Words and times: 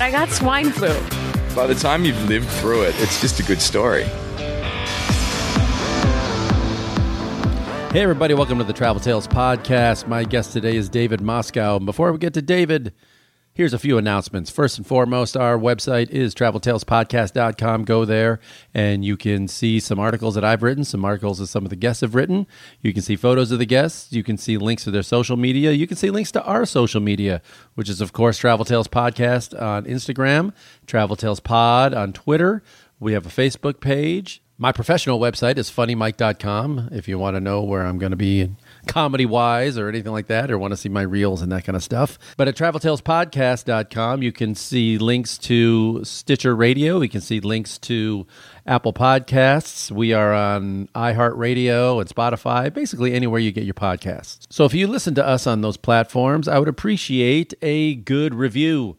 I 0.00 0.12
got 0.12 0.30
swine 0.30 0.70
flu. 0.70 0.94
By 1.56 1.66
the 1.66 1.74
time 1.74 2.04
you've 2.04 2.28
lived 2.28 2.48
through 2.48 2.82
it, 2.82 2.94
it's 2.98 3.20
just 3.20 3.40
a 3.40 3.42
good 3.42 3.60
story. 3.60 4.04
Hey, 7.90 8.02
everybody, 8.02 8.32
welcome 8.34 8.58
to 8.58 8.64
the 8.64 8.72
Travel 8.72 9.00
Tales 9.00 9.26
Podcast. 9.26 10.06
My 10.06 10.22
guest 10.22 10.52
today 10.52 10.76
is 10.76 10.88
David 10.88 11.20
Moscow. 11.20 11.78
And 11.78 11.86
before 11.86 12.12
we 12.12 12.18
get 12.18 12.32
to 12.34 12.42
David, 12.42 12.92
here's 13.58 13.74
a 13.74 13.78
few 13.78 13.98
announcements. 13.98 14.50
First 14.50 14.78
and 14.78 14.86
foremost, 14.86 15.36
our 15.36 15.58
website 15.58 16.10
is 16.10 16.32
traveltalespodcast.com. 16.32 17.84
Go 17.84 18.04
there 18.04 18.38
and 18.72 19.04
you 19.04 19.16
can 19.16 19.48
see 19.48 19.80
some 19.80 19.98
articles 19.98 20.36
that 20.36 20.44
I've 20.44 20.62
written, 20.62 20.84
some 20.84 21.04
articles 21.04 21.40
that 21.40 21.48
some 21.48 21.64
of 21.64 21.70
the 21.70 21.76
guests 21.76 22.02
have 22.02 22.14
written. 22.14 22.46
You 22.82 22.92
can 22.92 23.02
see 23.02 23.16
photos 23.16 23.50
of 23.50 23.58
the 23.58 23.66
guests. 23.66 24.12
You 24.12 24.22
can 24.22 24.38
see 24.38 24.56
links 24.58 24.84
to 24.84 24.92
their 24.92 25.02
social 25.02 25.36
media. 25.36 25.72
You 25.72 25.88
can 25.88 25.96
see 25.96 26.10
links 26.10 26.30
to 26.32 26.44
our 26.44 26.64
social 26.66 27.00
media, 27.00 27.42
which 27.74 27.88
is, 27.88 28.00
of 28.00 28.12
course, 28.12 28.38
Travel 28.38 28.64
Tales 28.64 28.86
Podcast 28.86 29.60
on 29.60 29.86
Instagram, 29.86 30.52
Travel 30.86 31.16
Tales 31.16 31.40
Pod 31.40 31.92
on 31.92 32.12
Twitter. 32.12 32.62
We 33.00 33.12
have 33.14 33.26
a 33.26 33.28
Facebook 33.28 33.80
page. 33.80 34.40
My 34.56 34.70
professional 34.70 35.18
website 35.18 35.58
is 35.58 35.68
funnymike.com 35.68 36.90
if 36.92 37.08
you 37.08 37.18
want 37.18 37.34
to 37.34 37.40
know 37.40 37.62
where 37.62 37.84
I'm 37.84 37.98
going 37.98 38.10
to 38.10 38.16
be 38.16 38.50
comedy 38.88 39.26
wise 39.26 39.78
or 39.78 39.88
anything 39.88 40.10
like 40.10 40.26
that, 40.26 40.50
or 40.50 40.58
want 40.58 40.72
to 40.72 40.76
see 40.76 40.88
my 40.88 41.02
reels 41.02 41.42
and 41.42 41.52
that 41.52 41.64
kind 41.64 41.76
of 41.76 41.84
stuff. 41.84 42.18
But 42.36 42.48
at 42.48 42.56
traveltalespodcast.com, 42.56 44.22
you 44.22 44.32
can 44.32 44.56
see 44.56 44.98
links 44.98 45.38
to 45.38 46.02
Stitcher 46.02 46.56
Radio. 46.56 47.00
You 47.00 47.08
can 47.08 47.20
see 47.20 47.38
links 47.38 47.78
to 47.78 48.26
Apple 48.66 48.92
Podcasts. 48.92 49.90
We 49.90 50.12
are 50.12 50.34
on 50.34 50.88
iHeartRadio 50.94 52.00
and 52.00 52.08
Spotify, 52.08 52.72
basically 52.72 53.14
anywhere 53.14 53.38
you 53.38 53.52
get 53.52 53.64
your 53.64 53.74
podcasts. 53.74 54.46
So 54.50 54.64
if 54.64 54.74
you 54.74 54.88
listen 54.88 55.14
to 55.14 55.26
us 55.26 55.46
on 55.46 55.60
those 55.60 55.76
platforms, 55.76 56.48
I 56.48 56.58
would 56.58 56.68
appreciate 56.68 57.54
a 57.62 57.94
good 57.94 58.34
review. 58.34 58.96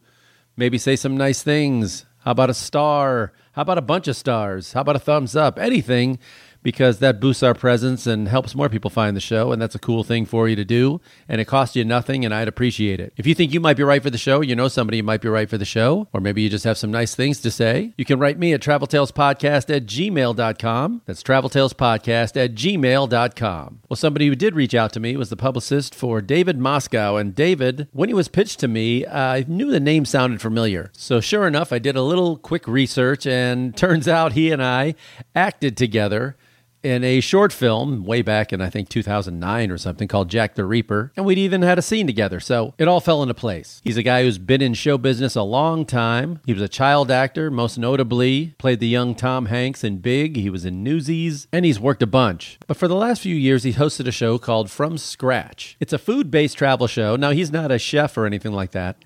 Maybe 0.56 0.78
say 0.78 0.96
some 0.96 1.16
nice 1.16 1.42
things. 1.42 2.06
How 2.18 2.32
about 2.32 2.50
a 2.50 2.54
star? 2.54 3.32
How 3.52 3.62
about 3.62 3.78
a 3.78 3.82
bunch 3.82 4.08
of 4.08 4.16
stars? 4.16 4.74
How 4.74 4.82
about 4.82 4.96
a 4.96 5.00
thumbs 5.00 5.34
up? 5.34 5.58
Anything, 5.58 6.18
because 6.62 6.98
that 6.98 7.20
boosts 7.20 7.42
our 7.42 7.54
presence 7.54 8.06
and 8.06 8.28
helps 8.28 8.54
more 8.54 8.68
people 8.68 8.90
find 8.90 9.16
the 9.16 9.20
show. 9.20 9.52
And 9.52 9.60
that's 9.60 9.74
a 9.74 9.78
cool 9.78 10.04
thing 10.04 10.26
for 10.26 10.48
you 10.48 10.56
to 10.56 10.64
do. 10.64 11.00
And 11.28 11.40
it 11.40 11.46
costs 11.46 11.76
you 11.76 11.84
nothing, 11.84 12.24
and 12.24 12.34
I'd 12.34 12.48
appreciate 12.48 13.00
it. 13.00 13.12
If 13.16 13.26
you 13.26 13.34
think 13.34 13.52
you 13.52 13.60
might 13.60 13.76
be 13.76 13.82
right 13.82 14.02
for 14.02 14.10
the 14.10 14.18
show, 14.18 14.40
you 14.40 14.54
know 14.54 14.68
somebody 14.68 14.98
who 14.98 15.02
might 15.02 15.20
be 15.20 15.28
right 15.28 15.48
for 15.48 15.58
the 15.58 15.64
show, 15.64 16.08
or 16.12 16.20
maybe 16.20 16.42
you 16.42 16.50
just 16.50 16.64
have 16.64 16.78
some 16.78 16.90
nice 16.90 17.14
things 17.14 17.40
to 17.40 17.50
say, 17.50 17.94
you 17.96 18.04
can 18.04 18.18
write 18.18 18.38
me 18.38 18.52
at 18.52 18.60
traveltalespodcast 18.60 19.74
at 19.74 19.86
gmail.com. 19.86 21.02
That's 21.06 21.22
traveltalespodcast 21.22 22.36
at 22.36 22.54
gmail.com. 22.54 23.80
Well, 23.88 23.96
somebody 23.96 24.26
who 24.26 24.34
did 24.34 24.54
reach 24.54 24.74
out 24.74 24.92
to 24.92 25.00
me 25.00 25.16
was 25.16 25.30
the 25.30 25.36
publicist 25.36 25.94
for 25.94 26.20
David 26.20 26.58
Moscow. 26.58 27.16
And 27.16 27.34
David, 27.34 27.88
when 27.92 28.08
he 28.08 28.14
was 28.14 28.28
pitched 28.28 28.60
to 28.60 28.68
me, 28.68 29.06
I 29.06 29.44
knew 29.48 29.70
the 29.70 29.80
name 29.80 30.04
sounded 30.04 30.40
familiar. 30.40 30.90
So 30.92 31.20
sure 31.20 31.46
enough, 31.46 31.72
I 31.72 31.78
did 31.78 31.96
a 31.96 32.02
little 32.02 32.36
quick 32.36 32.66
research, 32.68 33.26
and 33.26 33.76
turns 33.80 34.06
out 34.08 34.32
he 34.32 34.50
and 34.50 34.62
I 34.62 34.94
acted 35.34 35.76
together 35.76 36.36
in 36.82 37.04
a 37.04 37.20
short 37.20 37.52
film 37.52 38.04
way 38.04 38.22
back 38.22 38.52
in 38.52 38.60
I 38.60 38.70
think 38.70 38.88
2009 38.88 39.70
or 39.70 39.78
something 39.78 40.08
called 40.08 40.28
Jack 40.30 40.54
the 40.54 40.64
Reaper, 40.64 41.12
and 41.16 41.26
we'd 41.26 41.38
even 41.38 41.62
had 41.62 41.78
a 41.78 41.82
scene 41.82 42.06
together. 42.06 42.40
So 42.40 42.74
it 42.78 42.88
all 42.88 43.00
fell 43.00 43.22
into 43.22 43.34
place. 43.34 43.80
He's 43.84 43.96
a 43.96 44.02
guy 44.02 44.22
who's 44.22 44.38
been 44.38 44.62
in 44.62 44.74
show 44.74 44.98
business 44.98 45.36
a 45.36 45.42
long 45.42 45.84
time. 45.84 46.40
He 46.46 46.52
was 46.52 46.62
a 46.62 46.68
child 46.68 47.10
actor, 47.10 47.50
most 47.50 47.78
notably 47.78 48.54
played 48.58 48.80
the 48.80 48.88
young 48.88 49.14
Tom 49.14 49.46
Hanks 49.46 49.84
in 49.84 49.98
Big. 49.98 50.36
He 50.36 50.50
was 50.50 50.64
in 50.64 50.82
Newsies, 50.82 51.46
and 51.52 51.64
he's 51.64 51.80
worked 51.80 52.02
a 52.02 52.06
bunch. 52.06 52.58
But 52.66 52.76
for 52.76 52.88
the 52.88 52.94
last 52.94 53.22
few 53.22 53.34
years, 53.34 53.62
he 53.62 53.72
hosted 53.72 54.06
a 54.06 54.12
show 54.12 54.38
called 54.38 54.70
From 54.70 54.98
Scratch. 54.98 55.76
It's 55.80 55.92
a 55.92 55.98
food-based 55.98 56.56
travel 56.56 56.86
show. 56.86 57.16
Now 57.16 57.30
he's 57.30 57.52
not 57.52 57.70
a 57.70 57.78
chef 57.78 58.16
or 58.16 58.26
anything 58.26 58.52
like 58.52 58.72
that. 58.72 58.96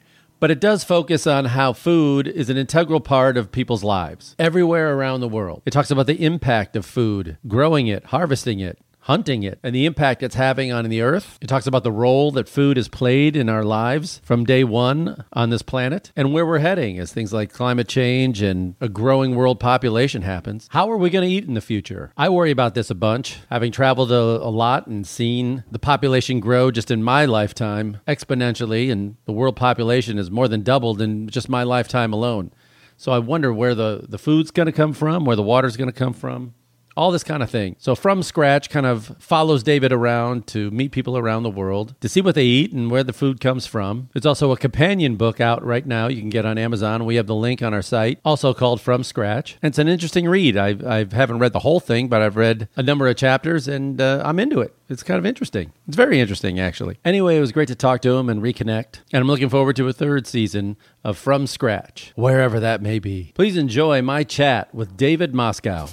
But 0.40 0.50
it 0.50 0.60
does 0.60 0.84
focus 0.84 1.26
on 1.26 1.46
how 1.46 1.72
food 1.72 2.26
is 2.28 2.50
an 2.50 2.56
integral 2.56 3.00
part 3.00 3.36
of 3.36 3.52
people's 3.52 3.84
lives 3.84 4.34
everywhere 4.38 4.96
around 4.96 5.20
the 5.20 5.28
world. 5.28 5.62
It 5.64 5.70
talks 5.70 5.90
about 5.90 6.06
the 6.06 6.24
impact 6.24 6.76
of 6.76 6.84
food, 6.84 7.38
growing 7.46 7.86
it, 7.86 8.06
harvesting 8.06 8.60
it, 8.60 8.78
hunting 9.04 9.42
it, 9.42 9.58
and 9.62 9.74
the 9.74 9.84
impact 9.84 10.22
it's 10.22 10.34
having 10.34 10.72
on 10.72 10.88
the 10.88 11.02
earth. 11.02 11.38
It 11.42 11.46
talks 11.46 11.66
about 11.66 11.84
the 11.84 11.92
role 11.92 12.30
that 12.32 12.48
food 12.48 12.78
has 12.78 12.88
played 12.88 13.36
in 13.36 13.50
our 13.50 13.62
lives 13.62 14.20
from 14.24 14.44
day 14.44 14.64
one 14.64 15.24
on 15.32 15.50
this 15.50 15.60
planet 15.60 16.10
and 16.16 16.32
where 16.32 16.46
we're 16.46 16.58
heading 16.58 16.98
as 16.98 17.12
things 17.12 17.32
like 17.32 17.52
climate 17.52 17.86
change 17.86 18.40
and 18.40 18.76
a 18.80 18.88
growing 18.88 19.34
world 19.34 19.60
population 19.60 20.22
happens. 20.22 20.68
How 20.70 20.90
are 20.90 20.96
we 20.96 21.10
going 21.10 21.28
to 21.28 21.34
eat 21.34 21.44
in 21.44 21.52
the 21.52 21.60
future? 21.60 22.12
I 22.16 22.30
worry 22.30 22.50
about 22.50 22.74
this 22.74 22.88
a 22.88 22.94
bunch, 22.94 23.40
having 23.50 23.72
traveled 23.72 24.10
a, 24.10 24.14
a 24.14 24.48
lot 24.48 24.86
and 24.86 25.06
seen 25.06 25.64
the 25.70 25.78
population 25.78 26.40
grow 26.40 26.70
just 26.70 26.90
in 26.90 27.02
my 27.02 27.26
lifetime 27.26 27.98
exponentially, 28.08 28.90
and 28.90 29.16
the 29.26 29.32
world 29.32 29.56
population 29.56 30.16
has 30.16 30.30
more 30.30 30.48
than 30.48 30.62
doubled 30.62 31.02
in 31.02 31.28
just 31.28 31.48
my 31.50 31.62
lifetime 31.62 32.12
alone. 32.12 32.52
So 32.96 33.12
I 33.12 33.18
wonder 33.18 33.52
where 33.52 33.74
the, 33.74 34.06
the 34.08 34.18
food's 34.18 34.50
going 34.50 34.66
to 34.66 34.72
come 34.72 34.94
from, 34.94 35.24
where 35.24 35.36
the 35.36 35.42
water's 35.42 35.76
going 35.76 35.90
to 35.90 35.98
come 35.98 36.14
from, 36.14 36.54
all 36.96 37.10
this 37.10 37.24
kind 37.24 37.42
of 37.42 37.50
thing. 37.50 37.76
So 37.78 37.94
from 37.94 38.22
scratch 38.22 38.70
kind 38.70 38.86
of 38.86 39.16
follows 39.18 39.62
David 39.62 39.92
around 39.92 40.46
to 40.48 40.70
meet 40.70 40.92
people 40.92 41.16
around 41.16 41.42
the 41.42 41.50
world 41.50 41.94
to 42.00 42.08
see 42.08 42.20
what 42.20 42.34
they 42.34 42.44
eat 42.44 42.72
and 42.72 42.90
where 42.90 43.04
the 43.04 43.12
food 43.12 43.40
comes 43.40 43.66
from. 43.66 44.08
There's 44.12 44.26
also 44.26 44.52
a 44.52 44.56
companion 44.56 45.16
book 45.16 45.40
out 45.40 45.64
right 45.64 45.86
now 45.86 46.08
you 46.08 46.20
can 46.20 46.30
get 46.30 46.46
on 46.46 46.58
Amazon. 46.58 47.04
We 47.04 47.16
have 47.16 47.26
the 47.26 47.34
link 47.34 47.62
on 47.62 47.74
our 47.74 47.82
site, 47.82 48.20
also 48.24 48.54
called 48.54 48.80
From 48.80 49.02
Scratch. 49.02 49.58
And 49.62 49.70
it's 49.70 49.78
an 49.78 49.88
interesting 49.88 50.28
read. 50.28 50.56
I 50.56 50.76
I 50.86 51.06
haven't 51.10 51.38
read 51.38 51.52
the 51.52 51.60
whole 51.60 51.80
thing, 51.80 52.08
but 52.08 52.22
I've 52.22 52.36
read 52.36 52.68
a 52.76 52.82
number 52.82 53.06
of 53.08 53.16
chapters 53.16 53.68
and 53.68 54.00
uh, 54.00 54.22
I'm 54.24 54.38
into 54.38 54.60
it. 54.60 54.74
It's 54.88 55.02
kind 55.02 55.18
of 55.18 55.24
interesting. 55.24 55.72
It's 55.88 55.96
very 55.96 56.20
interesting, 56.20 56.60
actually. 56.60 56.98
Anyway, 57.04 57.36
it 57.36 57.40
was 57.40 57.52
great 57.52 57.68
to 57.68 57.74
talk 57.74 58.02
to 58.02 58.16
him 58.16 58.28
and 58.28 58.42
reconnect. 58.42 59.00
And 59.12 59.20
I'm 59.22 59.26
looking 59.26 59.48
forward 59.48 59.76
to 59.76 59.88
a 59.88 59.92
third 59.92 60.26
season 60.26 60.76
of 61.02 61.16
From 61.16 61.46
Scratch, 61.46 62.12
wherever 62.16 62.60
that 62.60 62.82
may 62.82 62.98
be. 62.98 63.32
Please 63.34 63.56
enjoy 63.56 64.02
my 64.02 64.24
chat 64.24 64.74
with 64.74 64.96
David 64.96 65.34
Moscow. 65.34 65.88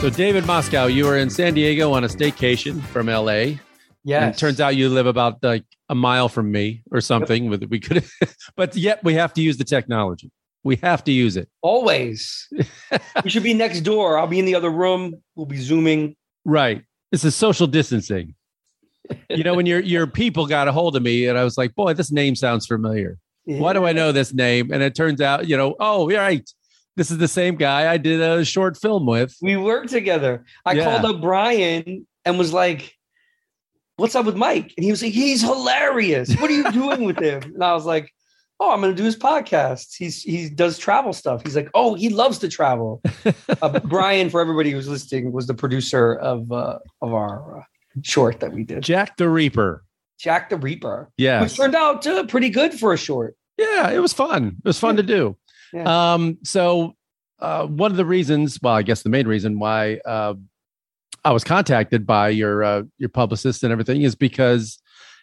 So, 0.00 0.08
David 0.08 0.46
Moscow, 0.46 0.86
you 0.86 1.04
were 1.04 1.18
in 1.18 1.28
San 1.28 1.52
Diego 1.52 1.92
on 1.92 2.04
a 2.04 2.08
staycation 2.08 2.80
from 2.84 3.08
LA. 3.08 3.60
Yeah. 4.02 4.24
And 4.24 4.34
it 4.34 4.38
turns 4.38 4.58
out 4.58 4.74
you 4.74 4.88
live 4.88 5.04
about 5.04 5.42
like 5.42 5.64
a 5.90 5.94
mile 5.94 6.30
from 6.30 6.50
me 6.50 6.82
or 6.90 7.02
something. 7.02 7.50
With 7.50 7.64
we 7.64 7.80
could, 7.80 8.02
but 8.56 8.74
yet 8.74 9.04
we 9.04 9.12
have 9.12 9.34
to 9.34 9.42
use 9.42 9.58
the 9.58 9.64
technology. 9.64 10.30
We 10.64 10.76
have 10.76 11.04
to 11.04 11.12
use 11.12 11.36
it. 11.36 11.50
Always. 11.60 12.48
we 13.24 13.28
should 13.28 13.42
be 13.42 13.52
next 13.52 13.82
door. 13.82 14.18
I'll 14.18 14.26
be 14.26 14.38
in 14.38 14.46
the 14.46 14.54
other 14.54 14.70
room. 14.70 15.20
We'll 15.36 15.44
be 15.44 15.58
zooming. 15.58 16.16
Right. 16.46 16.82
This 17.12 17.22
is 17.22 17.34
social 17.34 17.66
distancing. 17.66 18.34
you 19.28 19.44
know, 19.44 19.52
when 19.52 19.66
your 19.66 19.80
your 19.80 20.06
people 20.06 20.46
got 20.46 20.66
a 20.66 20.72
hold 20.72 20.96
of 20.96 21.02
me, 21.02 21.26
and 21.26 21.36
I 21.36 21.44
was 21.44 21.58
like, 21.58 21.74
"Boy, 21.74 21.92
this 21.92 22.10
name 22.10 22.36
sounds 22.36 22.66
familiar. 22.66 23.18
Why 23.44 23.74
do 23.74 23.84
I 23.84 23.92
know 23.92 24.12
this 24.12 24.32
name?" 24.32 24.72
And 24.72 24.82
it 24.82 24.94
turns 24.94 25.20
out, 25.20 25.46
you 25.46 25.58
know, 25.58 25.76
oh, 25.78 26.10
right. 26.10 26.50
This 27.00 27.10
is 27.10 27.16
the 27.16 27.28
same 27.28 27.54
guy 27.56 27.90
I 27.90 27.96
did 27.96 28.20
a 28.20 28.44
short 28.44 28.76
film 28.76 29.06
with. 29.06 29.34
We 29.40 29.56
worked 29.56 29.88
together. 29.88 30.44
I 30.66 30.72
Yeah. 30.74 30.84
called 30.84 31.14
up 31.16 31.22
Brian 31.22 32.06
and 32.26 32.38
was 32.38 32.52
like, 32.52 32.94
What's 33.96 34.14
up 34.14 34.26
with 34.26 34.36
Mike? 34.36 34.74
And 34.76 34.84
he 34.84 34.90
was 34.90 35.02
like, 35.02 35.14
He's 35.14 35.40
hilarious. 35.40 36.34
What 36.34 36.50
are 36.50 36.52
you 36.52 36.70
doing 36.72 37.04
with 37.04 37.18
him? 37.18 37.40
And 37.54 37.64
I 37.64 37.72
was 37.72 37.86
like, 37.86 38.12
Oh, 38.60 38.70
I'm 38.70 38.82
gonna 38.82 38.92
do 38.92 39.04
his 39.04 39.16
podcast. 39.16 39.94
He's 39.96 40.22
he 40.22 40.50
does 40.50 40.76
travel 40.76 41.14
stuff. 41.14 41.40
He's 41.42 41.56
like, 41.56 41.70
Oh, 41.72 41.94
he 41.94 42.10
loves 42.10 42.36
to 42.40 42.50
travel. 42.50 43.00
uh, 43.62 43.80
Brian, 43.84 44.28
for 44.28 44.42
everybody 44.42 44.70
who's 44.70 44.86
listening, 44.86 45.32
was 45.32 45.46
the 45.46 45.54
producer 45.54 46.16
of 46.16 46.52
uh, 46.52 46.80
of 47.00 47.14
our 47.14 47.60
uh, 47.60 47.62
short 48.02 48.40
that 48.40 48.52
we 48.52 48.62
did. 48.62 48.82
Jack 48.82 49.16
the 49.16 49.30
Reaper. 49.30 49.84
Jack 50.18 50.50
the 50.50 50.58
Reaper. 50.58 51.10
Yeah. 51.16 51.40
Which 51.40 51.56
turned 51.56 51.74
out 51.74 52.06
uh, 52.06 52.26
pretty 52.26 52.50
good 52.50 52.74
for 52.78 52.92
a 52.92 52.98
short. 52.98 53.36
Yeah, 53.56 53.88
it 53.90 54.00
was 54.00 54.12
fun. 54.12 54.56
It 54.62 54.68
was 54.68 54.78
fun 54.78 54.96
to 54.96 55.02
do. 55.02 55.38
Yeah. 55.72 56.14
Um, 56.14 56.38
so 56.42 56.96
uh, 57.38 57.66
one 57.66 57.90
of 57.90 57.96
the 57.96 58.04
reasons, 58.04 58.58
well, 58.62 58.74
I 58.74 58.82
guess 58.82 59.02
the 59.02 59.08
main 59.08 59.26
reason 59.26 59.58
why 59.58 60.00
uh, 60.04 60.34
I 61.24 61.32
was 61.32 61.44
contacted 61.44 62.06
by 62.06 62.30
your 62.30 62.64
uh, 62.64 62.82
your 62.98 63.08
publicist 63.08 63.62
and 63.62 63.72
everything 63.72 64.02
is 64.02 64.14
because 64.14 64.78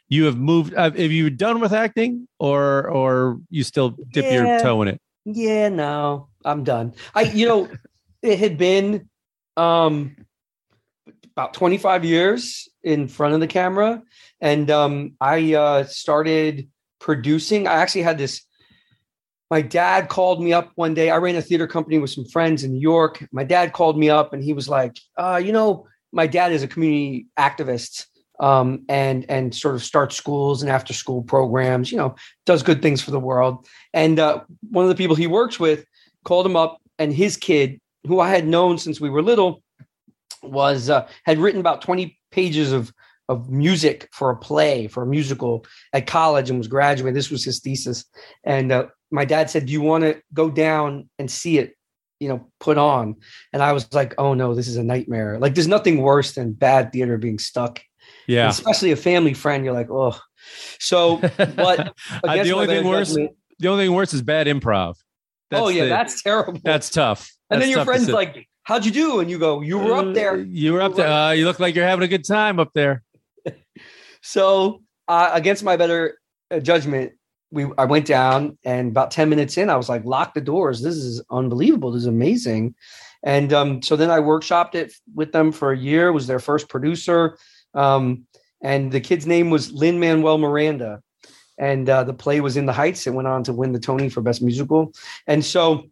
you 0.10 0.26
have 0.26 0.38
moved. 0.38 0.74
Uh, 0.74 0.92
have 0.92 1.12
you 1.12 1.30
done 1.30 1.60
with 1.60 1.74
acting, 1.74 2.28
or 2.40 2.90
or 2.90 3.40
you 3.50 3.64
still 3.64 3.98
dip 4.12 4.32
your 4.32 4.60
toe 4.60 4.82
in 4.82 4.88
it? 4.90 5.02
Yeah, 5.26 5.68
no, 5.68 6.30
I'm 6.46 6.64
done. 6.64 6.94
I, 7.14 7.24
you 7.24 7.48
know, 7.48 7.70
it 8.22 8.40
had 8.40 8.58
been, 8.58 9.10
um, 9.58 10.16
about 11.38 11.54
25 11.54 12.06
years 12.06 12.70
in 12.84 13.08
front 13.08 13.34
of 13.34 13.42
the 13.42 13.48
camera. 13.48 14.02
And 14.40 14.72
um, 14.72 15.16
I 15.20 15.54
uh, 15.54 15.84
started 15.84 16.70
producing. 17.00 17.68
I 17.68 17.76
actually 17.76 18.04
had 18.04 18.18
this. 18.18 18.44
My 19.50 19.62
dad 19.62 20.10
called 20.10 20.42
me 20.42 20.52
up 20.54 20.72
one 20.76 20.94
day. 20.94 21.10
I 21.10 21.18
ran 21.18 21.36
a 21.36 21.42
theater 21.42 21.68
company 21.68 22.00
with 22.00 22.10
some 22.10 22.26
friends 22.26 22.64
in 22.64 22.74
New 22.74 22.82
York. 22.82 23.26
My 23.32 23.44
dad 23.44 23.74
called 23.74 23.98
me 23.98 24.10
up 24.10 24.34
and 24.34 24.44
he 24.44 24.54
was 24.54 24.68
like, 24.68 25.00
uh, 25.18 25.42
you 25.44 25.52
know, 25.52 25.88
my 26.12 26.28
dad 26.28 26.52
is 26.52 26.64
a 26.64 26.68
community 26.68 27.28
activist 27.40 28.08
um, 28.40 28.84
and 28.90 29.26
and 29.30 29.54
sort 29.56 29.76
of 29.76 29.84
starts 29.84 30.16
schools 30.16 30.62
and 30.62 30.72
after 30.72 30.94
school 30.94 31.24
programs. 31.24 31.92
You 31.92 31.98
know, 31.98 32.16
does 32.46 32.64
good 32.64 32.82
things 32.82 33.02
for 33.02 33.12
the 33.12 33.20
world. 33.20 33.68
And 33.94 34.20
uh, 34.20 34.44
one 34.70 34.86
of 34.86 34.90
the 34.90 34.96
people 34.96 35.16
he 35.16 35.28
works 35.28 35.60
with 35.60 35.86
called 36.24 36.46
him 36.46 36.56
up, 36.56 36.82
and 37.00 37.14
his 37.14 37.38
kid, 37.38 37.80
who 38.06 38.20
I 38.20 38.30
had 38.30 38.48
known 38.48 38.78
since 38.78 39.00
we 39.00 39.10
were 39.10 39.22
little, 39.22 39.64
was 40.44 40.90
uh, 40.90 41.08
had 41.26 41.40
written 41.40 41.60
about 41.60 41.82
twenty 41.82 42.20
pages 42.32 42.72
of 42.72 42.94
of 43.30 43.50
music 43.50 44.08
for 44.14 44.30
a 44.30 44.38
play 44.38 44.88
for 44.88 45.04
a 45.04 45.08
musical 45.08 45.66
at 45.92 46.08
college 46.08 46.50
and 46.50 46.58
was 46.58 46.68
graduating. 46.68 47.14
This 47.14 47.32
was 47.32 47.44
his 47.44 47.60
thesis, 47.60 48.06
and 48.44 48.72
uh, 48.72 48.88
my 49.12 49.26
dad 49.26 49.50
said, 49.50 49.66
"Do 49.68 49.74
you 49.74 49.82
want 49.82 50.04
to 50.04 50.22
go 50.34 50.50
down 50.50 51.10
and 51.20 51.30
see 51.30 51.58
it?" 51.58 51.74
You 52.20 52.30
know, 52.30 52.48
put 52.60 52.78
on, 52.78 53.16
and 53.54 53.62
I 53.62 53.74
was 53.74 53.92
like, 53.94 54.16
"Oh 54.18 54.34
no, 54.34 54.56
this 54.56 54.68
is 54.68 54.78
a 54.78 54.84
nightmare! 54.84 55.38
Like, 55.40 55.54
there's 55.56 55.68
nothing 55.68 56.02
worse 56.02 56.34
than 56.34 56.54
bad 56.54 56.92
theater 56.92 57.18
being 57.18 57.38
stuck 57.40 57.80
Yeah. 58.28 58.50
especially 58.50 58.92
a 58.92 58.96
family 58.96 59.34
friend. 59.34 59.64
You're 59.64 59.74
like, 59.74 59.90
oh. 59.92 60.18
So, 60.80 61.18
but 61.38 61.94
the 62.24 62.52
only 62.54 62.68
thing 62.68 62.86
worse, 62.88 63.10
judgment- 63.10 63.36
the 63.60 63.68
only 63.68 63.86
thing 63.86 63.94
worse 63.96 64.14
is 64.14 64.22
bad 64.22 64.48
improv. 64.48 64.96
oh 65.52 65.68
yeah, 65.70 65.84
the- 65.84 65.90
that's 65.90 66.22
terrible. 66.24 66.60
that's 66.64 66.90
tough. 66.90 67.30
and 67.50 67.62
then 67.62 67.70
your 67.70 67.86
friend's 67.86 68.10
like, 68.10 68.48
"How'd 68.64 68.86
you 68.86 68.92
do?" 68.92 69.20
And 69.20 69.30
you 69.30 69.38
go, 69.40 69.62
"You 69.62 69.78
were 69.78 69.94
up 69.94 70.14
there." 70.14 70.34
Uh, 70.34 70.46
You 70.48 70.74
were 70.74 70.82
up 70.82 70.96
there. 70.96 71.08
Uh, 71.08 71.32
you 71.32 71.46
look 71.46 71.60
like 71.60 71.76
you're 71.76 71.86
having 71.88 72.04
a 72.04 72.08
good 72.08 72.26
time 72.26 72.60
up 72.60 72.72
there. 72.74 73.04
So, 74.22 74.82
uh, 75.08 75.30
against 75.34 75.64
my 75.64 75.78
better 75.78 76.18
uh, 76.52 76.60
judgment, 76.60 77.14
we 77.52 77.66
I 77.78 77.86
went 77.86 78.06
down, 78.06 78.58
and 78.64 78.90
about 78.90 79.12
ten 79.12 79.30
minutes 79.30 79.58
in, 79.58 79.70
I 79.70 79.78
was 79.78 79.90
like, 79.90 80.06
"Lock 80.06 80.34
the 80.34 80.42
doors! 80.42 80.82
This 80.82 80.96
is 80.96 81.22
unbelievable. 81.30 81.92
This 81.92 82.04
is 82.04 82.08
amazing." 82.08 82.76
And 83.24 83.52
um, 83.54 83.82
so 83.82 83.96
then 83.96 84.12
I 84.12 84.20
workshopped 84.20 84.76
it 84.76 84.94
with 85.16 85.32
them 85.32 85.52
for 85.52 85.72
a 85.72 85.78
year. 85.78 86.12
Was 86.12 86.28
their 86.28 86.40
first 86.40 86.70
producer, 86.70 87.38
um, 87.74 88.26
and 88.62 88.92
the 88.92 89.02
kid's 89.02 89.26
name 89.26 89.50
was 89.50 89.72
Lin 89.72 90.00
Manuel 90.00 90.38
Miranda, 90.38 91.02
and 91.58 91.90
uh, 91.90 92.04
the 92.04 92.14
play 92.14 92.42
was 92.42 92.58
in 92.58 92.66
the 92.66 92.74
Heights. 92.74 93.08
It 93.08 93.14
went 93.14 93.28
on 93.28 93.44
to 93.44 93.54
win 93.54 93.72
the 93.72 93.80
Tony 93.80 94.10
for 94.10 94.22
best 94.22 94.42
musical. 94.42 94.94
And 95.26 95.44
so 95.44 95.90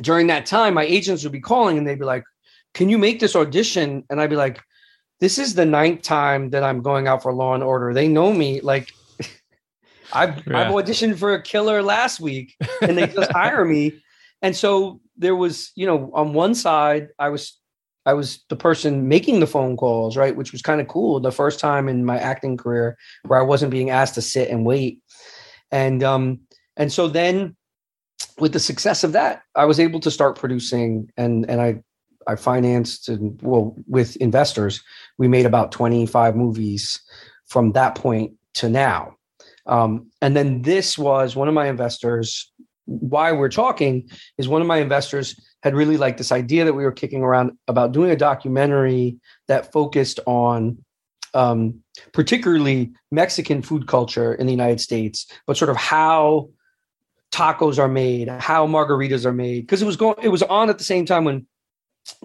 during 0.00 0.26
that 0.28 0.46
time, 0.46 0.74
my 0.74 0.84
agents 0.84 1.22
would 1.22 1.32
be 1.32 1.40
calling, 1.40 1.78
and 1.78 1.86
they'd 1.86 1.98
be 1.98 2.04
like, 2.04 2.24
"Can 2.74 2.88
you 2.88 2.98
make 2.98 3.20
this 3.20 3.36
audition?" 3.36 4.04
And 4.10 4.20
I'd 4.20 4.30
be 4.30 4.36
like, 4.36 4.60
this 5.22 5.38
is 5.38 5.54
the 5.54 5.64
ninth 5.64 6.02
time 6.02 6.50
that 6.50 6.64
I'm 6.64 6.82
going 6.82 7.06
out 7.06 7.22
for 7.22 7.32
Law 7.32 7.54
and 7.54 7.62
Order. 7.62 7.94
They 7.94 8.08
know 8.08 8.32
me. 8.32 8.60
Like 8.60 8.92
I've 10.12 10.46
Yeah. 10.46 10.60
I've 10.60 10.72
auditioned 10.72 11.18
for 11.18 11.34
a 11.34 11.42
killer 11.42 11.82
last 11.82 12.20
week, 12.20 12.56
and 12.80 12.96
they 12.96 13.06
just 13.06 13.32
hire 13.32 13.64
me. 13.64 14.00
And 14.40 14.56
so 14.56 15.00
there 15.16 15.36
was, 15.36 15.70
you 15.76 15.86
know, 15.86 16.10
on 16.14 16.32
one 16.32 16.54
side, 16.54 17.08
I 17.18 17.28
was 17.28 17.58
I 18.04 18.14
was 18.14 18.44
the 18.48 18.56
person 18.56 19.08
making 19.08 19.40
the 19.40 19.46
phone 19.46 19.76
calls, 19.76 20.16
right, 20.16 20.34
which 20.34 20.52
was 20.52 20.62
kind 20.62 20.80
of 20.80 20.88
cool. 20.88 21.20
The 21.20 21.30
first 21.30 21.60
time 21.60 21.88
in 21.88 22.04
my 22.04 22.18
acting 22.18 22.56
career 22.56 22.96
where 23.26 23.38
I 23.38 23.42
wasn't 23.42 23.70
being 23.70 23.90
asked 23.90 24.14
to 24.14 24.22
sit 24.22 24.48
and 24.48 24.66
wait. 24.66 25.00
And 25.70 26.02
um 26.02 26.40
and 26.76 26.92
so 26.92 27.08
then 27.08 27.56
with 28.38 28.52
the 28.52 28.60
success 28.60 29.04
of 29.04 29.12
that, 29.12 29.42
I 29.54 29.64
was 29.64 29.78
able 29.78 30.00
to 30.00 30.10
start 30.10 30.38
producing 30.38 31.10
and 31.16 31.48
and 31.48 31.60
I 31.60 31.82
I 32.26 32.36
financed 32.36 33.08
and 33.08 33.40
well 33.42 33.76
with 33.86 34.16
investors, 34.16 34.82
we 35.18 35.28
made 35.28 35.46
about 35.46 35.72
25 35.72 36.34
movies 36.34 37.00
from 37.46 37.72
that 37.72 37.94
point 37.94 38.32
to 38.54 38.68
now. 38.68 39.14
Um, 39.66 40.10
and 40.20 40.36
then 40.36 40.62
this 40.62 40.98
was 40.98 41.36
one 41.36 41.48
of 41.48 41.54
my 41.54 41.68
investors. 41.68 42.50
Why 42.86 43.32
we're 43.32 43.48
talking 43.48 44.10
is 44.38 44.48
one 44.48 44.60
of 44.60 44.66
my 44.66 44.78
investors 44.78 45.38
had 45.62 45.74
really 45.74 45.96
liked 45.96 46.18
this 46.18 46.32
idea 46.32 46.64
that 46.64 46.74
we 46.74 46.84
were 46.84 46.92
kicking 46.92 47.22
around 47.22 47.52
about 47.68 47.92
doing 47.92 48.10
a 48.10 48.16
documentary 48.16 49.18
that 49.46 49.72
focused 49.72 50.18
on 50.26 50.78
um, 51.34 51.80
particularly 52.12 52.92
Mexican 53.10 53.62
food 53.62 53.86
culture 53.86 54.34
in 54.34 54.46
the 54.46 54.52
United 54.52 54.80
States, 54.80 55.26
but 55.46 55.56
sort 55.56 55.70
of 55.70 55.76
how 55.76 56.50
tacos 57.30 57.78
are 57.78 57.88
made, 57.88 58.28
how 58.28 58.66
margaritas 58.66 59.24
are 59.24 59.32
made, 59.32 59.62
because 59.62 59.80
it 59.80 59.86
was 59.86 59.96
going, 59.96 60.16
it 60.22 60.28
was 60.28 60.42
on 60.42 60.68
at 60.68 60.78
the 60.78 60.84
same 60.84 61.06
time 61.06 61.24
when 61.24 61.46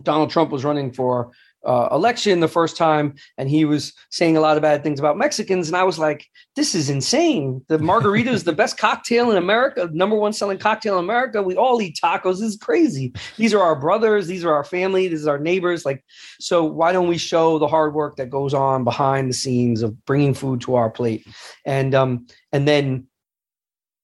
Donald 0.04 0.30
Trump 0.30 0.52
was 0.52 0.66
running 0.66 0.92
for 0.92 1.32
uh, 1.66 1.90
election 1.92 2.40
the 2.40 2.48
first 2.48 2.78
time, 2.78 3.16
and 3.38 3.50
he 3.50 3.66
was 3.66 3.94
saying 4.10 4.38
a 4.38 4.40
lot 4.40 4.58
of 4.58 4.64
bad 4.64 4.84
things 4.84 5.00
about 5.00 5.18
Mexicans, 5.18 5.68
and 5.68 5.76
I 5.76 5.84
was 5.84 6.00
like, 6.00 6.26
"This 6.56 6.76
is 6.76 6.90
insane! 6.90 7.64
The 7.68 7.80
margarita 7.92 8.32
is 8.32 8.44
the 8.44 8.54
best 8.54 8.78
cocktail 8.78 9.32
in 9.32 9.38
America, 9.38 9.90
number 9.92 10.16
one 10.16 10.34
selling 10.34 10.60
cocktail 10.60 10.98
in 10.98 11.04
America. 11.04 11.42
We 11.42 11.56
all 11.56 11.82
eat 11.82 12.00
tacos. 12.02 12.40
This 12.40 12.54
is 12.54 12.58
crazy. 12.58 13.14
These 13.38 13.54
are 13.54 13.62
our 13.62 13.76
brothers. 13.76 14.28
These 14.28 14.46
are 14.46 14.54
our 14.54 14.64
family. 14.64 15.08
This 15.08 15.22
is 15.22 15.28
our 15.28 15.40
neighbors. 15.40 15.86
Like, 15.86 16.04
so 16.40 16.64
why 16.64 16.92
don't 16.92 17.08
we 17.08 17.18
show 17.18 17.60
the 17.60 17.68
hard 17.68 17.94
work 17.94 18.16
that 18.18 18.30
goes 18.30 18.54
on 18.54 18.84
behind 18.84 19.30
the 19.30 19.34
scenes 19.34 19.82
of 19.82 20.06
bringing 20.06 20.34
food 20.34 20.62
to 20.62 20.76
our 20.76 20.90
plate?" 20.90 21.28
And 21.66 21.94
um, 21.96 22.28
and 22.52 22.68
then 22.68 23.08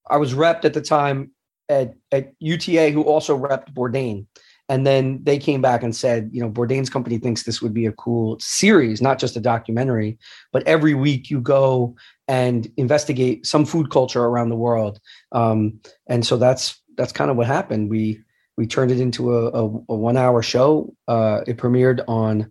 I 0.08 0.18
was 0.18 0.34
repped 0.34 0.64
at 0.64 0.74
the 0.74 0.82
time 0.82 1.30
at 1.68 1.94
at 2.12 2.32
UTA, 2.40 2.90
who 2.90 3.02
also 3.02 3.38
repped 3.38 3.72
Bourdain. 3.72 4.26
And 4.68 4.86
then 4.86 5.20
they 5.22 5.38
came 5.38 5.60
back 5.60 5.82
and 5.82 5.94
said, 5.94 6.30
you 6.32 6.40
know, 6.40 6.50
Bourdain's 6.50 6.88
company 6.88 7.18
thinks 7.18 7.42
this 7.42 7.60
would 7.60 7.74
be 7.74 7.86
a 7.86 7.92
cool 7.92 8.38
series, 8.40 9.02
not 9.02 9.18
just 9.18 9.36
a 9.36 9.40
documentary, 9.40 10.18
but 10.52 10.66
every 10.66 10.94
week 10.94 11.30
you 11.30 11.40
go 11.40 11.94
and 12.28 12.70
investigate 12.78 13.44
some 13.44 13.66
food 13.66 13.90
culture 13.90 14.24
around 14.24 14.48
the 14.48 14.56
world. 14.56 15.00
Um, 15.32 15.80
and 16.06 16.24
so 16.24 16.36
that's 16.38 16.80
that's 16.96 17.12
kind 17.12 17.30
of 17.30 17.36
what 17.36 17.46
happened. 17.46 17.90
We 17.90 18.22
we 18.56 18.66
turned 18.66 18.90
it 18.90 19.00
into 19.00 19.36
a, 19.36 19.48
a, 19.48 19.64
a 19.64 19.94
one 19.94 20.16
hour 20.16 20.40
show. 20.42 20.94
Uh, 21.08 21.40
it 21.46 21.58
premiered 21.58 22.02
on 22.08 22.50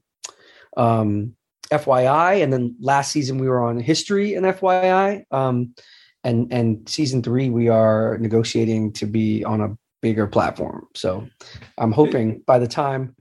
um, 0.78 1.36
FYI, 1.72 2.44
and 2.44 2.54
then 2.54 2.76
last 2.80 3.12
season 3.12 3.38
we 3.40 3.48
were 3.48 3.64
on 3.64 3.80
History 3.80 4.36
and 4.36 4.46
FYI. 4.46 5.24
Um, 5.32 5.74
and 6.24 6.52
and 6.54 6.88
season 6.88 7.22
three 7.24 7.50
we 7.50 7.70
are 7.70 8.18
negotiating 8.20 8.94
to 8.94 9.06
be 9.06 9.44
on 9.44 9.62
a 9.62 9.78
bigger 10.04 10.28
platform. 10.28 10.86
So 10.94 11.26
I'm 11.80 11.92
hoping 11.94 12.44
by 12.46 12.60
the 12.60 12.68
time 12.68 13.16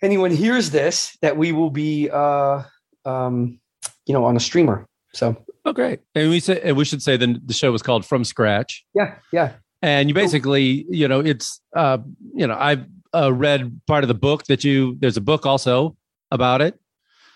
anyone 0.00 0.30
hears 0.30 0.70
this 0.70 1.18
that 1.20 1.36
we 1.36 1.50
will 1.52 1.70
be 1.70 2.08
uh 2.10 2.62
um 3.04 3.58
you 4.06 4.14
know 4.14 4.24
on 4.24 4.36
a 4.36 4.40
streamer. 4.40 4.86
So 5.12 5.36
Oh, 5.64 5.72
great! 5.74 6.00
And 6.14 6.30
we 6.30 6.40
say, 6.40 6.58
and 6.64 6.78
we 6.78 6.84
should 6.86 7.02
say 7.02 7.18
the 7.18 7.38
the 7.44 7.52
show 7.52 7.70
was 7.70 7.82
called 7.82 8.06
From 8.06 8.24
Scratch, 8.24 8.86
yeah, 8.94 9.16
yeah. 9.32 9.52
and 9.82 10.08
you 10.08 10.14
basically, 10.14 10.86
you 10.88 11.06
know, 11.08 11.20
it's, 11.20 11.60
uh, 11.76 11.98
you 12.34 12.46
know, 12.46 12.56
I've 12.58 12.86
uh, 13.14 13.30
read 13.34 13.78
part 13.86 14.02
of 14.02 14.08
the 14.08 14.14
book 14.14 14.44
that 14.44 14.64
you. 14.64 14.96
There's 14.98 15.18
a 15.18 15.20
book 15.20 15.44
also 15.44 15.94
about 16.30 16.62
it. 16.62 16.80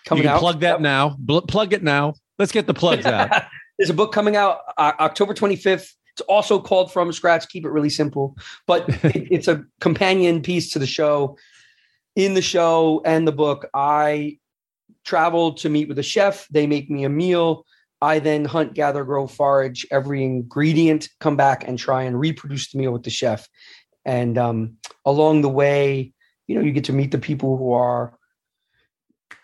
Coming 0.06 0.22
you 0.22 0.28
can 0.28 0.36
out. 0.36 0.40
plug 0.40 0.60
that 0.60 0.74
Yep. 0.74 0.80
now. 0.80 1.16
Bl- 1.18 1.40
plug 1.40 1.74
it 1.74 1.82
now. 1.82 2.14
Let's 2.38 2.52
get 2.52 2.66
the 2.66 2.72
plugs 2.72 3.04
out. 3.04 3.28
There's 3.78 3.90
a 3.90 3.94
book 3.94 4.12
coming 4.12 4.34
out 4.36 4.60
uh, 4.78 4.92
October 5.00 5.34
25th. 5.34 5.90
It's 6.14 6.20
also 6.22 6.60
called 6.60 6.92
From 6.92 7.12
Scratch. 7.12 7.48
Keep 7.48 7.64
it 7.64 7.70
really 7.70 7.90
simple, 7.90 8.36
but 8.66 8.88
it, 9.04 9.28
it's 9.30 9.48
a 9.48 9.64
companion 9.80 10.42
piece 10.42 10.70
to 10.72 10.78
the 10.78 10.86
show. 10.86 11.36
In 12.14 12.34
the 12.34 12.42
show 12.42 13.00
and 13.06 13.26
the 13.26 13.32
book, 13.32 13.68
I 13.72 14.38
travel 15.04 15.54
to 15.54 15.68
meet 15.68 15.88
with 15.88 15.98
a 15.98 16.02
chef. 16.02 16.46
They 16.50 16.66
make 16.66 16.90
me 16.90 17.04
a 17.04 17.08
meal. 17.08 17.64
I 18.02 18.18
then 18.18 18.44
hunt, 18.44 18.74
gather, 18.74 19.04
grow, 19.04 19.28
forage 19.28 19.86
every 19.90 20.24
ingredient, 20.24 21.08
come 21.20 21.36
back 21.36 21.66
and 21.66 21.78
try 21.78 22.02
and 22.02 22.18
reproduce 22.18 22.72
the 22.72 22.78
meal 22.78 22.92
with 22.92 23.04
the 23.04 23.10
chef. 23.10 23.48
And 24.04 24.36
um, 24.36 24.76
along 25.04 25.42
the 25.42 25.48
way, 25.48 26.12
you 26.48 26.56
know, 26.56 26.62
you 26.62 26.72
get 26.72 26.84
to 26.84 26.92
meet 26.92 27.12
the 27.12 27.18
people 27.18 27.56
who 27.56 27.72
are, 27.72 28.18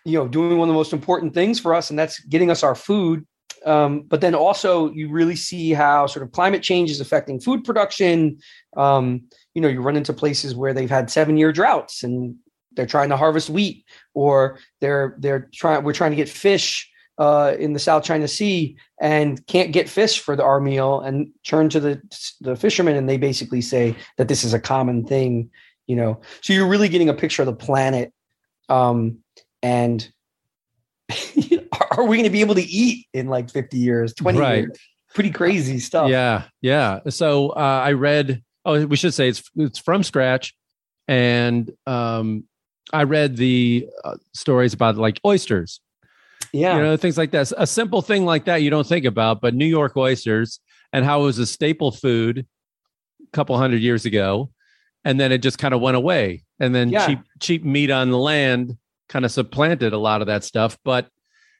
you 0.03 0.19
know, 0.19 0.27
doing 0.27 0.57
one 0.57 0.67
of 0.67 0.73
the 0.73 0.77
most 0.77 0.91
important 0.91 1.33
things 1.33 1.57
for 1.57 1.73
us, 1.73 1.89
and 1.89 1.97
that's 1.97 2.19
getting 2.25 2.51
us 2.51 2.61
our 2.61 2.75
food. 2.75 3.25
Um, 3.65 4.01
but 4.01 4.21
then 4.21 4.35
also, 4.35 4.91
you 4.91 5.09
really 5.09 5.35
see 5.35 5.71
how 5.71 6.07
sort 6.07 6.23
of 6.23 6.31
climate 6.31 6.63
change 6.63 6.91
is 6.91 7.01
affecting 7.01 7.39
food 7.39 7.63
production. 7.63 8.39
Um, 8.77 9.23
you 9.53 9.61
know, 9.61 9.67
you 9.67 9.81
run 9.81 9.97
into 9.97 10.13
places 10.13 10.55
where 10.55 10.73
they've 10.73 10.89
had 10.89 11.09
seven-year 11.09 11.51
droughts, 11.51 12.03
and 12.03 12.35
they're 12.73 12.85
trying 12.85 13.09
to 13.09 13.17
harvest 13.17 13.49
wheat, 13.49 13.85
or 14.13 14.59
they're 14.81 15.15
they're 15.19 15.49
trying. 15.53 15.83
We're 15.83 15.93
trying 15.93 16.11
to 16.11 16.17
get 16.17 16.29
fish 16.29 16.89
uh, 17.17 17.55
in 17.59 17.73
the 17.73 17.79
South 17.79 18.03
China 18.03 18.27
Sea 18.27 18.77
and 19.01 19.45
can't 19.47 19.73
get 19.73 19.89
fish 19.89 20.19
for 20.19 20.35
the, 20.35 20.43
our 20.43 20.61
meal, 20.61 21.01
and 21.01 21.29
turn 21.43 21.69
to 21.69 21.79
the 21.79 22.01
the 22.41 22.55
fishermen, 22.55 22.95
and 22.95 23.09
they 23.09 23.17
basically 23.17 23.61
say 23.61 23.95
that 24.17 24.27
this 24.27 24.43
is 24.43 24.53
a 24.53 24.59
common 24.59 25.05
thing. 25.05 25.49
You 25.87 25.95
know, 25.95 26.21
so 26.41 26.53
you're 26.53 26.67
really 26.67 26.89
getting 26.89 27.09
a 27.09 27.13
picture 27.13 27.41
of 27.41 27.47
the 27.47 27.53
planet, 27.53 28.13
um, 28.69 29.19
and 29.61 30.07
are 31.99 32.05
we 32.05 32.17
going 32.17 32.23
to 32.25 32.29
be 32.29 32.41
able 32.41 32.55
to 32.55 32.63
eat 32.63 33.07
in 33.13 33.27
like 33.27 33.49
50 33.49 33.77
years, 33.77 34.13
20 34.13 34.39
Right. 34.39 34.57
years? 34.59 34.77
Pretty 35.13 35.31
crazy 35.31 35.79
stuff. 35.79 36.09
Yeah, 36.09 36.43
yeah. 36.61 36.99
So 37.09 37.49
uh, 37.49 37.81
I 37.83 37.93
read. 37.93 38.43
Oh, 38.65 38.85
we 38.85 38.95
should 38.97 39.13
say 39.13 39.29
it's 39.29 39.41
it's 39.55 39.79
from 39.79 40.03
scratch, 40.03 40.53
and 41.07 41.71
um, 41.87 42.43
I 42.93 43.03
read 43.03 43.35
the 43.37 43.87
uh, 44.03 44.17
stories 44.33 44.73
about 44.73 44.97
like 44.97 45.19
oysters. 45.25 45.79
Yeah. 46.53 46.77
You 46.77 46.83
know, 46.83 46.97
things 46.97 47.17
like 47.17 47.31
that. 47.31 47.51
A 47.57 47.65
simple 47.65 48.01
thing 48.01 48.25
like 48.25 48.45
that 48.45 48.57
you 48.57 48.69
don't 48.69 48.85
think 48.85 49.05
about, 49.05 49.41
but 49.41 49.53
New 49.55 49.65
York 49.65 49.95
oysters 49.97 50.59
and 50.93 51.05
how 51.05 51.21
it 51.21 51.23
was 51.25 51.39
a 51.39 51.45
staple 51.45 51.91
food 51.91 52.45
a 53.21 53.31
couple 53.31 53.57
hundred 53.57 53.81
years 53.81 54.05
ago. 54.05 54.49
And 55.05 55.19
then 55.19 55.31
it 55.31 55.39
just 55.39 55.57
kind 55.59 55.73
of 55.73 55.81
went 55.81 55.95
away. 55.97 56.43
And 56.59 56.73
then 56.73 56.89
Yeah. 56.89 57.05
cheap 57.07 57.19
cheap 57.39 57.63
meat 57.65 57.89
on 57.91 58.09
the 58.09 58.17
land 58.17 58.77
kind 59.09 59.25
of 59.25 59.31
supplanted 59.31 59.93
a 59.93 59.97
lot 59.97 60.21
of 60.21 60.27
that 60.27 60.43
stuff. 60.43 60.77
But 60.83 61.07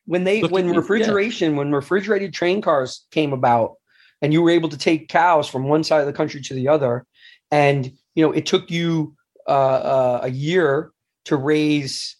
when 0.05 0.23
they 0.23 0.41
Look 0.41 0.51
when 0.51 0.67
at- 0.67 0.73
yeah. 0.73 0.79
refrigeration 0.79 1.55
when 1.55 1.71
refrigerated 1.71 2.33
train 2.33 2.61
cars 2.61 3.05
came 3.11 3.33
about 3.33 3.75
and 4.21 4.33
you 4.33 4.41
were 4.41 4.49
able 4.49 4.69
to 4.69 4.77
take 4.77 5.07
cows 5.09 5.47
from 5.47 5.63
one 5.69 5.83
side 5.83 6.01
of 6.01 6.07
the 6.07 6.13
country 6.13 6.41
to 6.41 6.53
the 6.53 6.67
other 6.67 7.05
and 7.51 7.91
you 8.15 8.23
know 8.25 8.31
it 8.31 8.45
took 8.45 8.69
you 8.71 9.15
uh, 9.47 9.51
uh, 9.51 10.19
a 10.23 10.29
year 10.29 10.91
to 11.25 11.35
raise 11.35 12.15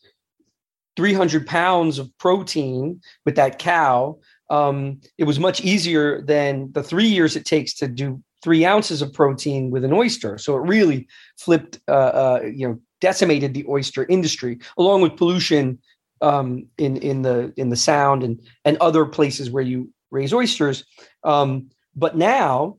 300 0.98 1.46
pounds 1.48 2.00
of 2.00 2.10
protein 2.18 3.02
with 3.26 3.36
that 3.36 3.60
cow 3.60 4.18
um, 4.50 5.00
it 5.18 5.26
was 5.26 5.40
much 5.40 5.62
easier 5.62 6.22
than 6.24 6.72
the 6.72 6.82
three 6.82 7.08
years 7.08 7.36
it 7.36 7.46
takes 7.46 7.74
to 7.76 7.88
do 7.88 8.22
three 8.42 8.66
ounces 8.66 9.02
of 9.02 9.14
protein 9.14 9.70
with 9.70 9.84
an 9.86 9.94
oyster 9.94 10.38
so 10.38 10.56
it 10.56 10.62
really 10.68 11.08
flipped 11.38 11.80
uh, 11.88 11.92
uh, 11.92 12.42
you 12.54 12.68
know 12.68 12.80
decimated 13.02 13.54
the 13.54 13.66
oyster 13.70 14.06
industry 14.10 14.60
along 14.78 15.02
with 15.02 15.16
pollution 15.16 15.78
um, 16.22 16.68
in 16.78 16.98
in 16.98 17.22
the 17.22 17.54
in 17.58 17.70
the 17.70 17.76
sound 17.76 18.24
and 18.24 18.40
and 18.66 18.78
other 18.78 19.06
places 19.06 19.50
where 19.50 19.64
you 19.64 19.92
raise 20.12 20.34
oysters. 20.34 20.86
Um, 21.24 21.70
but 21.96 22.18
now, 22.18 22.78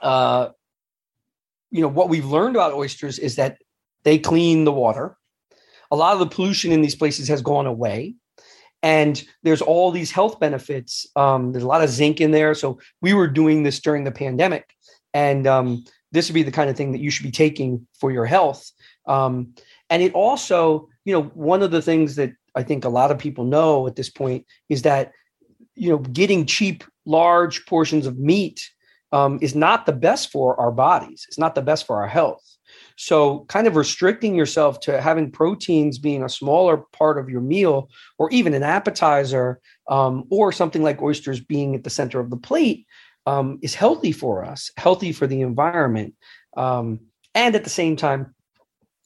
uh, 0.00 0.48
you 1.70 1.80
know 1.80 1.88
what 1.88 2.08
we've 2.08 2.26
learned 2.26 2.56
about 2.56 2.74
oysters 2.74 3.18
is 3.18 3.36
that 3.36 3.58
they 4.04 4.18
clean 4.18 4.64
the 4.64 4.72
water. 4.72 5.16
A 5.90 5.96
lot 5.96 6.14
of 6.14 6.18
the 6.20 6.34
pollution 6.34 6.72
in 6.72 6.80
these 6.80 6.96
places 6.96 7.28
has 7.28 7.42
gone 7.42 7.66
away, 7.66 8.14
and 8.82 9.22
there's 9.42 9.62
all 9.62 9.90
these 9.90 10.10
health 10.10 10.40
benefits. 10.40 11.06
Um, 11.16 11.52
there's 11.52 11.64
a 11.64 11.68
lot 11.68 11.84
of 11.84 11.90
zinc 11.90 12.20
in 12.20 12.30
there. 12.30 12.54
So 12.54 12.78
we 13.00 13.12
were 13.14 13.28
doing 13.28 13.62
this 13.62 13.80
during 13.80 14.04
the 14.04 14.12
pandemic, 14.12 14.74
and 15.14 15.46
um, 15.46 15.84
this 16.12 16.28
would 16.28 16.34
be 16.34 16.42
the 16.42 16.52
kind 16.52 16.70
of 16.70 16.76
thing 16.76 16.92
that 16.92 17.00
you 17.00 17.10
should 17.10 17.24
be 17.24 17.32
taking 17.32 17.86
for 17.98 18.10
your 18.10 18.26
health. 18.26 18.70
Um, 19.06 19.54
and 19.90 20.02
it 20.02 20.12
also, 20.14 20.88
you 21.04 21.12
know, 21.12 21.24
one 21.34 21.62
of 21.62 21.70
the 21.70 21.82
things 21.82 22.16
that 22.16 22.32
I 22.54 22.62
think 22.62 22.84
a 22.84 22.90
lot 22.90 23.10
of 23.10 23.18
people 23.18 23.44
know 23.44 23.86
at 23.86 23.96
this 23.96 24.10
point 24.10 24.46
is 24.68 24.82
that 24.82 25.12
you 25.74 25.90
know 25.90 25.98
getting 25.98 26.46
cheap 26.46 26.84
large 27.04 27.66
portions 27.66 28.06
of 28.06 28.18
meat 28.18 28.60
um, 29.12 29.38
is 29.42 29.54
not 29.54 29.86
the 29.86 29.92
best 29.92 30.30
for 30.30 30.58
our 30.58 30.72
bodies. 30.72 31.24
It's 31.28 31.38
not 31.38 31.54
the 31.54 31.62
best 31.62 31.86
for 31.86 32.00
our 32.00 32.08
health. 32.08 32.42
So, 32.96 33.44
kind 33.48 33.66
of 33.66 33.76
restricting 33.76 34.34
yourself 34.34 34.80
to 34.80 35.00
having 35.00 35.30
proteins 35.30 35.98
being 35.98 36.22
a 36.22 36.28
smaller 36.28 36.78
part 36.92 37.18
of 37.18 37.28
your 37.28 37.40
meal, 37.40 37.90
or 38.18 38.30
even 38.30 38.54
an 38.54 38.62
appetizer, 38.62 39.60
um, 39.88 40.24
or 40.30 40.52
something 40.52 40.82
like 40.82 41.02
oysters 41.02 41.40
being 41.40 41.74
at 41.74 41.84
the 41.84 41.90
center 41.90 42.20
of 42.20 42.30
the 42.30 42.36
plate, 42.36 42.86
um, 43.26 43.58
is 43.62 43.74
healthy 43.74 44.12
for 44.12 44.44
us, 44.44 44.70
healthy 44.76 45.12
for 45.12 45.26
the 45.26 45.42
environment, 45.42 46.14
um, 46.56 47.00
and 47.34 47.54
at 47.54 47.64
the 47.64 47.70
same 47.70 47.96
time, 47.96 48.34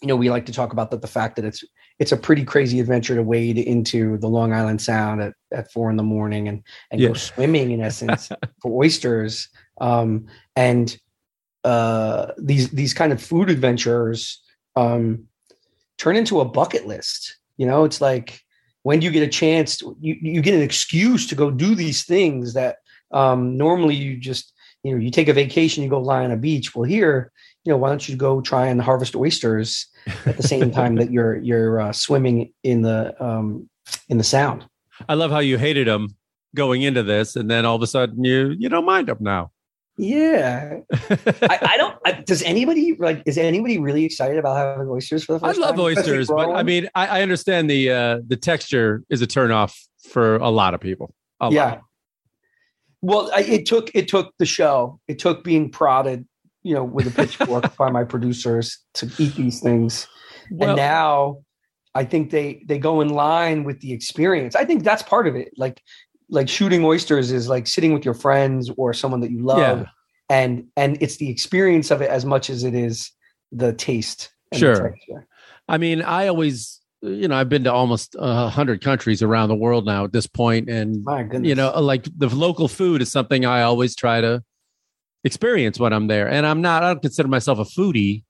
you 0.03 0.09
know, 0.09 0.17
we 0.17 0.31
like 0.31 0.47
to 0.47 0.53
talk 0.53 0.73
about 0.73 0.91
that 0.91 1.01
the 1.01 1.09
fact 1.09 1.37
that 1.37 1.45
it's 1.45 1.65
it's 1.99 2.13
a 2.13 2.17
pretty 2.17 2.45
crazy 2.45 2.79
adventure 2.81 3.15
to 3.15 3.23
wade 3.23 3.59
into 3.59 4.19
the 4.19 4.29
Long 4.29 4.53
Island 4.53 4.83
Sound 4.83 5.23
at, 5.23 5.35
at 5.53 5.73
four 5.73 5.91
in 5.91 5.97
the 5.97 6.03
morning 6.03 6.49
and 6.49 6.63
and 6.91 7.01
Yeah. 7.01 7.09
go 7.09 7.15
swimming 7.15 7.71
in 7.71 7.81
essence 7.81 8.29
for 8.63 8.85
oysters. 8.85 9.49
Um, 9.81 10.27
and 10.55 10.97
uh, 11.65 12.33
these 12.39 12.71
these 12.71 12.95
kind 12.95 13.13
of 13.13 13.23
food 13.23 13.51
adventures 13.51 14.43
um, 14.77 15.25
turn 15.99 16.17
into 16.17 16.41
a 16.41 16.45
bucket 16.45 16.87
list. 16.87 17.39
You 17.57 17.67
know, 17.67 17.85
it's 17.85 18.01
like 18.01 18.41
when 18.83 19.01
do 19.01 19.07
you 19.07 19.13
get 19.13 19.23
a 19.23 19.29
chance? 19.29 19.79
To, 19.79 19.97
you 20.01 20.17
you 20.21 20.43
get 20.43 20.55
an 20.55 20.63
excuse 20.63 21.27
to 21.29 21.35
go 21.35 21.51
do 21.51 21.75
these 21.75 22.05
things 22.05 22.55
that 22.55 22.77
um, 23.11 23.57
normally 23.57 23.95
you 23.95 24.17
just 24.17 24.53
you 24.87 24.93
know 24.93 24.99
you 24.99 25.11
take 25.11 25.29
a 25.29 25.33
vacation, 25.33 25.83
you 25.83 25.91
go 25.91 26.01
lie 26.01 26.25
on 26.25 26.31
a 26.31 26.37
beach. 26.37 26.75
Well, 26.75 26.85
here, 26.85 27.33
you 27.65 27.73
know, 27.73 27.77
why 27.77 27.89
don't 27.89 28.09
you 28.09 28.15
go 28.17 28.41
try 28.41 28.67
and 28.67 28.81
harvest 28.81 29.17
oysters 29.17 29.87
at 30.25 30.37
the 30.37 30.43
same 30.43 30.71
time 30.71 30.95
that 30.97 31.11
you're 31.11 31.37
you're 31.43 31.81
uh, 31.81 31.93
swimming 31.93 32.53
in 32.63 32.83
the 32.83 33.21
um, 33.23 33.69
in 34.09 34.19
the 34.19 34.25
sound? 34.25 34.67
I 35.09 35.15
love 35.15 35.31
how 35.33 35.41
you 35.41 35.59
hated 35.59 35.89
them 35.89 36.17
going 36.55 36.83
into 36.83 37.03
this, 37.03 37.35
and 37.35 37.51
then 37.51 37.67
all 37.67 37.75
of 37.75 37.83
a 37.83 37.87
sudden 37.89 38.23
you 38.23 38.55
you 38.57 38.69
don't 38.69 38.85
mind 38.85 39.09
them 39.09 39.19
now. 39.21 39.51
Yeah, 39.99 40.81
I, 40.93 41.59
I 41.63 41.77
don't. 41.79 41.97
I, 42.05 42.13
does 42.13 42.43
anybody 42.43 42.95
like? 42.99 43.23
Is 43.27 43.39
anybody 43.39 43.79
really 43.79 44.05
excited 44.05 44.39
about 44.39 44.57
having 44.57 44.89
oysters 44.89 45.25
for 45.25 45.39
the 45.39 45.45
I 45.45 45.49
first 45.49 45.61
love 45.61 45.75
time? 45.75 45.85
Oysters, 45.85 46.29
but 46.29 46.51
I 46.51 46.63
mean, 46.63 46.89
I, 46.95 47.07
I 47.07 47.23
understand 47.23 47.69
the 47.69 47.91
uh, 47.91 48.19
the 48.27 48.37
texture 48.37 49.03
is 49.11 49.23
a 49.23 49.27
turnoff 49.27 49.75
for 50.11 50.37
a 50.37 50.51
lot 50.51 50.75
of 50.75 50.81
people. 50.81 51.13
A 51.41 51.51
yeah. 51.51 51.65
lot. 51.65 51.83
Well, 53.03 53.31
I, 53.35 53.43
it 53.43 53.67
took 53.67 53.91
it 53.95 54.09
took 54.09 54.33
the 54.39 54.47
show. 54.47 54.99
It 55.09 55.19
took 55.19 55.45
being 55.45 55.71
prodded, 55.71 56.27
you 56.63 56.75
know, 56.75 56.85
with 56.85 57.07
a 57.07 57.11
pitchfork 57.11 57.77
by 57.79 57.91
my 57.91 58.05
producers 58.05 58.79
to 58.95 59.11
eat 59.19 59.35
these 59.37 59.61
things, 59.61 60.07
Well- 60.51 60.71
and 60.71 60.77
now 60.77 61.39
I 61.95 62.05
think 62.05 62.31
they 62.31 62.63
they 62.67 62.79
go 62.79 63.01
in 63.01 63.09
line 63.09 63.65
with 63.65 63.81
the 63.81 63.93
experience. 63.93 64.55
I 64.57 64.65
think 64.65 64.83
that's 64.85 65.03
part 65.03 65.27
of 65.27 65.37
it. 65.37 65.49
Like 65.57 65.83
like 66.29 66.49
shooting 66.49 66.85
oysters 66.85 67.31
is 67.31 67.49
like 67.49 67.67
sitting 67.67 67.93
with 67.95 68.05
your 68.05 68.15
friends 68.15 68.71
or 68.77 68.93
someone 68.93 69.21
that 69.21 69.31
you 69.31 69.43
love, 69.43 69.81
Yeah. 69.81 69.87
and 70.29 70.65
and 70.77 70.99
it's 71.01 71.17
the 71.17 71.31
experience 71.31 71.91
of 71.91 72.03
it 72.03 72.11
as 72.11 72.25
much 72.25 72.51
as 72.51 72.65
it 72.65 72.75
is 72.75 73.11
the 73.53 73.73
taste. 73.73 74.31
and 74.53 74.61
the 74.61 74.67
Sure. 74.75 74.91
texture. 74.91 75.27
I 75.69 75.79
mean, 75.79 76.03
I 76.03 76.29
always, 76.29 76.81
you 77.03 77.29
know, 77.29 77.37
I've 77.37 77.49
been 77.49 77.65
to 77.65 77.73
almost 77.73 78.17
a 78.19 78.49
hundred 78.49 78.83
countries 78.83 79.23
around 79.23 79.49
the 79.49 79.55
world 79.55 79.85
now 79.87 80.05
at 80.05 80.13
this 80.13 80.27
point, 80.27 80.69
and 80.69 81.05
My 81.05 81.23
goodness. 81.23 81.49
you 81.49 81.55
know, 81.55 81.71
like 81.81 82.07
the 82.17 82.29
local 82.29 82.69
food 82.69 83.03
is 83.03 83.11
something 83.13 83.45
I 83.45 83.63
always 83.63 83.95
try 83.95 84.21
to 84.21 84.43
experience 85.25 85.79
when 85.79 85.93
I'm 85.93 86.07
there. 86.07 86.29
And 86.29 86.47
I'm 86.47 86.61
not, 86.63 86.83
I 86.83 86.89
don't 86.89 87.03
consider 87.03 87.29
myself 87.29 87.59
a 87.59 87.65
foodie. 87.65 88.25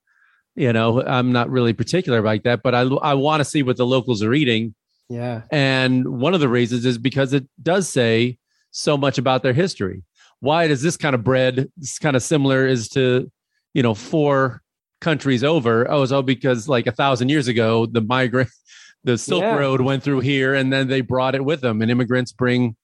You 0.55 0.73
know, 0.73 1.03
I'm 1.03 1.33
not 1.33 1.51
really 1.51 1.73
particular 1.75 2.23
like 2.23 2.45
that, 2.45 2.63
but 2.63 2.75
I 2.75 2.81
I 2.81 3.15
want 3.15 3.41
to 3.41 3.45
see 3.45 3.63
what 3.63 3.77
the 3.77 3.87
locals 3.87 4.23
are 4.23 4.33
eating. 4.33 4.75
yeah. 5.09 5.43
And 5.51 6.09
one 6.09 6.33
of 6.35 6.41
the 6.41 6.49
reasons 6.49 6.85
is 6.87 6.97
because 6.99 7.33
it 7.35 7.47
does 7.63 7.89
say 7.89 8.39
so 8.71 8.97
much 8.97 9.19
about 9.19 9.43
their 9.43 9.53
history. 9.53 10.03
Why 10.41 10.67
does 10.67 10.83
this 10.83 10.97
kind 10.97 11.15
of 11.15 11.23
bread, 11.23 11.71
this 11.77 11.99
kind 11.99 12.17
of 12.17 12.23
similar 12.23 12.67
is 12.67 12.89
to, 12.91 13.31
you 13.75 13.83
know, 13.83 13.95
four 13.95 14.63
countries 15.01 15.45
over? 15.45 15.91
Oh, 15.91 16.05
so 16.07 16.23
because 16.23 16.69
like 16.69 16.87
a 16.87 16.93
thousand 16.93 17.29
years 17.29 17.49
ago, 17.49 17.87
the 17.87 18.01
migrant, 18.01 18.51
the 19.05 19.17
Silk 19.19 19.43
Yeah. 19.43 19.57
Road 19.57 19.81
went 19.81 20.03
through 20.03 20.21
here 20.21 20.55
and 20.55 20.73
then 20.73 20.89
they 20.89 21.01
brought 21.01 21.35
it 21.35 21.45
with 21.45 21.61
them 21.61 21.83
and 21.83 21.91
immigrants 21.91 22.33
bring. 22.33 22.77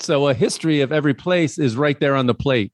So 0.00 0.28
a 0.28 0.34
history 0.34 0.80
of 0.80 0.92
every 0.92 1.14
place 1.14 1.58
is 1.58 1.76
right 1.76 1.98
there 2.00 2.14
on 2.16 2.26
the 2.26 2.34
plate. 2.34 2.72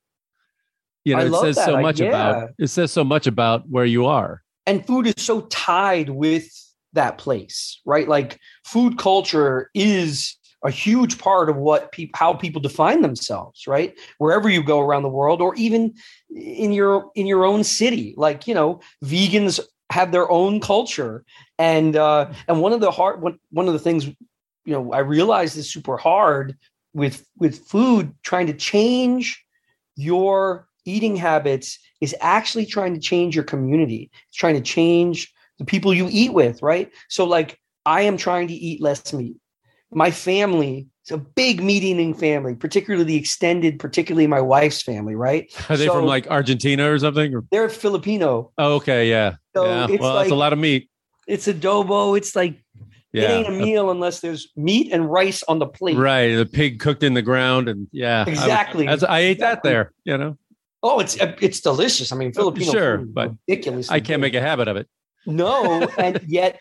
You 1.05 1.15
know, 1.17 1.23
I 1.23 1.27
it 1.27 1.33
says 1.41 1.57
that. 1.57 1.67
so 1.67 1.77
I- 1.77 1.83
much 1.83 2.01
yeah. 2.01 2.07
about, 2.09 2.51
it 2.59 2.69
says 2.69 2.93
so 2.93 3.05
much 3.05 3.27
about 3.27 3.69
where 3.69 3.85
you 3.85 4.07
are. 4.07 4.43
and 4.67 4.85
food 4.87 5.07
is 5.07 5.15
so 5.19 5.43
tied 5.43 6.11
with 6.11 6.49
that 6.93 7.19
place 7.19 7.81
right 7.85 8.09
like 8.09 8.39
food 8.65 8.97
culture 8.97 9.71
is 9.75 10.35
a 10.65 10.71
huge 10.71 11.19
part 11.19 11.51
of 11.51 11.57
what 11.57 11.93
people 11.93 12.17
how 12.19 12.33
people 12.33 12.61
define 12.61 13.03
themselves 13.03 13.67
right 13.67 13.99
wherever 14.17 14.49
you 14.49 14.63
go 14.63 14.81
around 14.81 15.03
the 15.03 15.09
world 15.11 15.43
or 15.43 15.55
even 15.57 15.93
in 16.35 16.73
your 16.73 17.11
in 17.15 17.27
your 17.27 17.45
own 17.45 17.65
city. 17.65 18.15
Like 18.17 18.47
you 18.47 18.55
know 18.55 18.81
vegans 19.05 19.61
have 19.91 20.13
their 20.13 20.31
own 20.31 20.61
culture. 20.61 21.25
And 21.59 21.97
uh 21.97 22.33
and 22.49 22.61
one 22.61 22.73
of 22.73 22.81
the 22.81 22.91
hard 22.91 23.23
one, 23.23 23.39
one 23.51 23.67
of 23.67 23.73
the 23.73 23.79
things 23.79 24.07
you 24.67 24.73
know 24.73 24.93
i 24.93 24.99
realized 24.99 25.57
is 25.57 25.73
super 25.73 25.97
hard 25.97 26.57
with 26.93 27.27
with 27.39 27.67
food 27.67 28.13
trying 28.23 28.49
to 28.49 28.53
change 28.53 29.43
your 29.95 30.67
eating 30.85 31.17
habits 31.17 31.79
is 32.01 32.15
actually 32.21 32.67
trying 32.67 32.95
to 32.95 33.01
change 33.01 33.35
your 33.35 33.45
community. 33.45 34.11
It's 34.29 34.37
trying 34.37 34.55
to 34.55 34.61
change 34.61 35.33
the 35.59 35.65
people 35.65 35.95
you 35.95 36.09
eat 36.11 36.33
with 36.33 36.63
right? 36.63 36.91
So 37.09 37.25
like 37.25 37.59
i 37.87 38.03
am 38.03 38.17
trying 38.17 38.49
to 38.49 38.55
eat 38.55 38.83
less 38.83 39.13
meat. 39.13 39.37
My 39.93 40.11
family 40.11 40.89
is 41.07 41.13
a 41.13 41.19
big 41.19 41.63
meat 41.63 41.83
eating 41.85 42.15
family 42.15 42.55
particularly 42.55 43.05
the 43.05 43.17
extended 43.17 43.79
particularly 43.79 44.27
my 44.27 44.41
wife's 44.41 44.83
family 44.83 45.15
right 45.15 45.53
Are 45.71 45.77
they 45.77 45.87
So- 45.87 45.95
from 45.95 46.07
like 46.07 46.27
Argentina 46.29 46.91
or 46.91 46.99
something? 46.99 47.35
Or- 47.35 47.45
they're 47.51 47.69
filipino 47.69 48.53
Oh, 48.59 48.75
okay. 48.77 49.09
Yeah. 49.09 49.37
So 49.55 49.65
yeah. 49.65 49.87
it's 49.91 50.01
Well, 50.01 50.17
that's 50.17 50.31
a 50.31 50.35
lot 50.35 50.53
of 50.53 50.59
meat. 50.59 50.89
it's 51.27 51.47
adobo 51.47 52.17
it's 52.17 52.35
like 52.37 52.53
it 53.13 53.23
Yeah. 53.23 53.31
ain't 53.31 53.49
a 53.49 53.53
meal 53.53 53.91
unless 53.91 54.21
there's 54.21 54.49
meat 54.57 54.93
and 54.93 55.11
rice 55.11 55.43
on 55.45 55.59
the 55.59 55.67
plate 55.67 55.97
Right, 55.97 56.35
the 56.37 56.45
pig 56.45 56.81
cooked 56.81 57.03
in 57.03 57.15
the 57.15 57.23
ground, 57.23 57.67
and 57.69 57.87
yeah, 57.93 58.25
Exactly. 58.29 58.85
that's- 58.85 59.09
I, 59.09 59.21
ate 59.21 59.39
that 59.39 59.63
there. 59.63 59.93
You 60.05 60.19
know, 60.19 60.37
oh 60.83 60.99
it's 61.01 61.17
it's 61.41 61.61
delicious 61.61 62.13
i 62.13 62.17
mean 62.17 62.29
uh, 62.29 62.33
filipino 62.41 62.71
sure, 62.73 62.99
food 62.99 63.15
but 63.15 63.31
ridiculous 63.49 63.91
I 63.91 64.01
can't 64.01 64.21
make 64.21 64.35
a 64.35 64.41
habit 64.41 64.69
of 64.69 64.77
it. 64.77 64.87
No, 65.25 65.89
and 65.99 66.21
yet, 66.27 66.59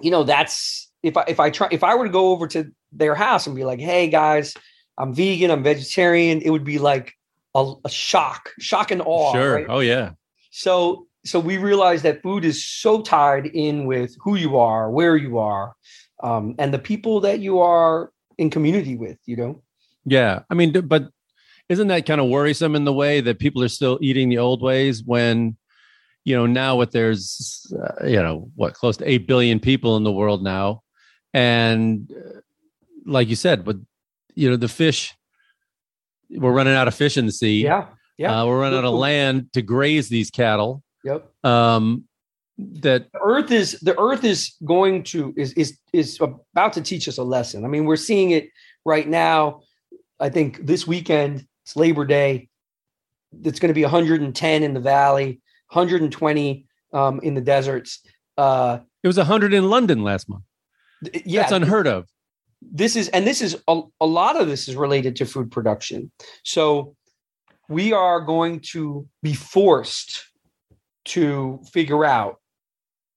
you 0.00 0.10
know, 0.10 0.24
that's 0.24 0.90
if 1.02 1.16
I 1.16 1.24
if 1.28 1.40
I 1.40 1.48
try 1.50 1.68
if 1.72 1.82
I 1.82 1.94
were 1.94 2.04
to 2.04 2.12
go 2.12 2.28
over 2.32 2.46
to 2.48 2.70
their 2.92 3.14
house 3.14 3.46
and 3.46 3.56
be 3.56 3.64
like, 3.64 3.80
"Hey 3.80 4.08
guys, 4.08 4.54
I'm 4.98 5.14
vegan, 5.14 5.50
I'm 5.50 5.62
vegetarian," 5.62 6.40
it 6.42 6.50
would 6.50 6.64
be 6.64 6.78
like 6.78 7.14
a, 7.54 7.72
a 7.84 7.90
shock, 7.90 8.50
shock 8.58 8.90
and 8.90 9.02
awe. 9.04 9.32
sure. 9.32 9.54
right? 9.54 9.66
Oh 9.68 9.80
yeah. 9.80 10.12
So 10.50 11.06
so 11.24 11.38
we 11.38 11.56
realize 11.56 12.02
that 12.02 12.22
food 12.22 12.44
is 12.44 12.64
so 12.64 13.00
tied 13.00 13.46
in 13.46 13.86
with 13.86 14.16
who 14.20 14.36
you 14.36 14.58
are, 14.58 14.90
where 14.90 15.16
you 15.16 15.38
are, 15.38 15.74
um, 16.22 16.54
and 16.58 16.74
the 16.74 16.78
people 16.78 17.20
that 17.20 17.40
you 17.40 17.60
are 17.60 18.12
in 18.38 18.50
community 18.50 18.96
with. 18.96 19.18
You 19.26 19.36
know. 19.36 19.62
Yeah, 20.04 20.40
I 20.50 20.54
mean, 20.54 20.72
but 20.86 21.10
isn't 21.68 21.88
that 21.88 22.06
kind 22.06 22.20
of 22.20 22.28
worrisome 22.28 22.74
in 22.74 22.84
the 22.84 22.92
way 22.92 23.20
that 23.20 23.38
people 23.38 23.62
are 23.62 23.68
still 23.68 23.98
eating 24.02 24.28
the 24.28 24.38
old 24.38 24.62
ways 24.62 25.02
when, 25.02 25.56
you 26.24 26.36
know, 26.36 26.44
now 26.44 26.76
what 26.76 26.90
there's, 26.90 27.72
uh, 27.72 28.06
you 28.06 28.22
know, 28.22 28.50
what 28.54 28.74
close 28.74 28.96
to 28.98 29.08
eight 29.08 29.26
billion 29.26 29.60
people 29.60 29.96
in 29.96 30.04
the 30.04 30.12
world 30.12 30.42
now, 30.42 30.82
and 31.32 32.12
uh, 32.12 32.40
like 33.04 33.28
you 33.28 33.36
said, 33.36 33.64
but 33.64 33.76
you 34.34 34.50
know, 34.50 34.56
the 34.56 34.68
fish, 34.68 35.14
we're 36.30 36.52
running 36.52 36.74
out 36.74 36.88
of 36.88 36.94
fish 36.94 37.16
in 37.16 37.26
the 37.26 37.32
sea. 37.32 37.62
Yeah. 37.62 37.86
Yeah. 38.18 38.40
Uh, 38.40 38.46
we're 38.46 38.60
running 38.60 38.78
out 38.78 38.84
of 38.84 38.94
land 38.94 39.52
to 39.54 39.62
graze 39.62 40.08
these 40.08 40.30
cattle. 40.30 40.82
Yep. 41.04 41.28
Um, 41.44 42.04
that 42.58 43.10
the 43.12 43.18
earth 43.20 43.50
is 43.50 43.80
the 43.80 43.98
earth 43.98 44.24
is 44.24 44.54
going 44.64 45.02
to 45.04 45.34
is 45.36 45.52
is 45.54 45.78
is 45.92 46.20
about 46.20 46.72
to 46.74 46.80
teach 46.80 47.08
us 47.08 47.18
a 47.18 47.22
lesson. 47.22 47.64
I 47.64 47.68
mean, 47.68 47.86
we're 47.86 47.96
seeing 47.96 48.30
it 48.30 48.50
right 48.84 49.08
now. 49.08 49.62
I 50.20 50.28
think 50.28 50.64
this 50.64 50.86
weekend 50.86 51.46
it's 51.64 51.76
Labor 51.76 52.04
Day. 52.04 52.48
It's 53.44 53.58
going 53.58 53.68
to 53.68 53.74
be 53.74 53.82
110 53.82 54.62
in 54.62 54.74
the 54.74 54.80
valley, 54.80 55.40
120 55.70 56.66
um, 56.92 57.20
in 57.20 57.34
the 57.34 57.40
deserts. 57.40 58.00
Uh, 58.36 58.78
it 59.02 59.06
was 59.06 59.16
100 59.16 59.54
in 59.54 59.70
London 59.70 60.04
last 60.04 60.28
month. 60.28 60.44
Yeah, 61.24 61.40
that's 61.40 61.52
unheard 61.52 61.86
of. 61.86 62.06
This 62.70 62.96
is, 62.96 63.08
and 63.08 63.26
this 63.26 63.42
is 63.42 63.56
a, 63.68 63.82
a 64.00 64.06
lot 64.06 64.40
of 64.40 64.46
this 64.46 64.68
is 64.68 64.76
related 64.76 65.16
to 65.16 65.26
food 65.26 65.50
production. 65.50 66.10
So 66.44 66.96
we 67.68 67.92
are 67.92 68.20
going 68.20 68.60
to 68.72 69.08
be 69.22 69.34
forced 69.34 70.24
to 71.04 71.60
figure 71.72 72.04
out 72.04 72.38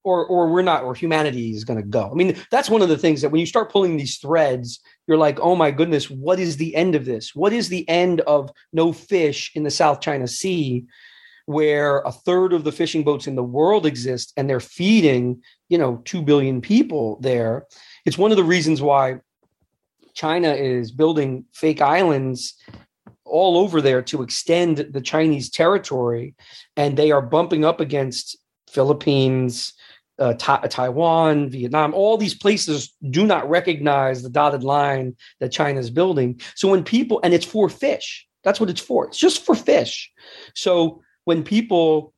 or 0.06 0.26
or 0.26 0.52
we're 0.52 0.62
not 0.62 0.84
or 0.84 0.94
humanity 0.94 1.52
is 1.52 1.66
going 1.66 1.82
to 1.82 1.88
go. 1.88 2.10
I 2.10 2.16
mean 2.16 2.38
that's 2.52 2.70
one 2.70 2.82
of 2.82 2.90
the 2.90 2.98
things 2.98 3.22
that 3.22 3.30
when 3.30 3.42
you 3.42 3.46
start 3.46 3.72
pulling 3.72 3.98
these 3.98 4.18
threads 4.18 4.80
you're 5.08 5.18
like 5.18 5.40
oh 5.40 5.56
my 5.56 5.72
goodness 5.72 6.10
what 6.10 6.40
is 6.40 6.58
the 6.58 6.76
end 6.76 6.96
of 6.96 7.06
this? 7.06 7.36
What 7.36 7.52
is 7.52 7.68
the 7.70 7.88
end 7.90 8.22
of 8.22 8.50
no 8.72 8.94
fish 8.94 9.52
in 9.56 9.64
the 9.64 9.72
south 9.72 10.00
china 10.00 10.28
sea 10.28 10.86
where 11.48 12.00
a 12.00 12.12
third 12.12 12.54
of 12.54 12.64
the 12.64 12.72
fishing 12.72 13.04
boats 13.04 13.28
in 13.28 13.36
the 13.36 13.44
world 13.44 13.86
exist 13.86 14.34
and 14.38 14.50
they're 14.50 14.60
feeding 14.60 15.42
you 15.70 15.78
know 15.78 16.02
2 16.06 16.22
billion 16.22 16.62
people 16.62 17.20
there? 17.22 17.66
It's 18.06 18.18
one 18.18 18.32
of 18.32 18.38
the 18.38 18.44
reasons 18.44 18.82
why 18.82 19.20
china 20.16 20.52
is 20.54 20.92
building 20.92 21.46
fake 21.54 21.82
islands 21.82 22.56
all 23.26 23.58
over 23.58 23.82
there 23.82 24.02
to 24.02 24.24
extend 24.24 24.78
the 24.78 25.02
Chinese 25.02 25.50
territory, 25.50 26.36
and 26.78 26.96
they 26.96 27.12
are 27.12 27.22
bumping 27.22 27.66
up 27.66 27.80
against 27.80 28.38
Philippines, 28.70 29.74
uh, 30.20 30.34
Ta- 30.36 30.62
Taiwan, 30.62 31.50
Vietnam. 31.50 31.94
All 31.94 32.18
these 32.18 32.36
places 32.36 32.94
do 33.10 33.26
not 33.26 33.50
recognize 33.50 34.22
the 34.22 34.30
dotted 34.30 34.64
line 34.64 35.16
that 35.40 35.52
China 35.52 35.80
is 35.80 35.90
building. 35.90 36.40
So 36.56 36.70
when 36.70 36.84
people, 36.84 37.20
and 37.24 37.34
it's 37.34 37.46
for 37.46 37.68
fish, 37.68 38.26
that's 38.44 38.60
what 38.60 38.70
it's 38.70 38.82
for. 38.82 39.08
It's 39.08 39.18
just 39.18 39.44
for 39.44 39.56
fish. 39.56 40.12
So 40.54 41.02
when 41.26 41.44
people, 41.44 42.14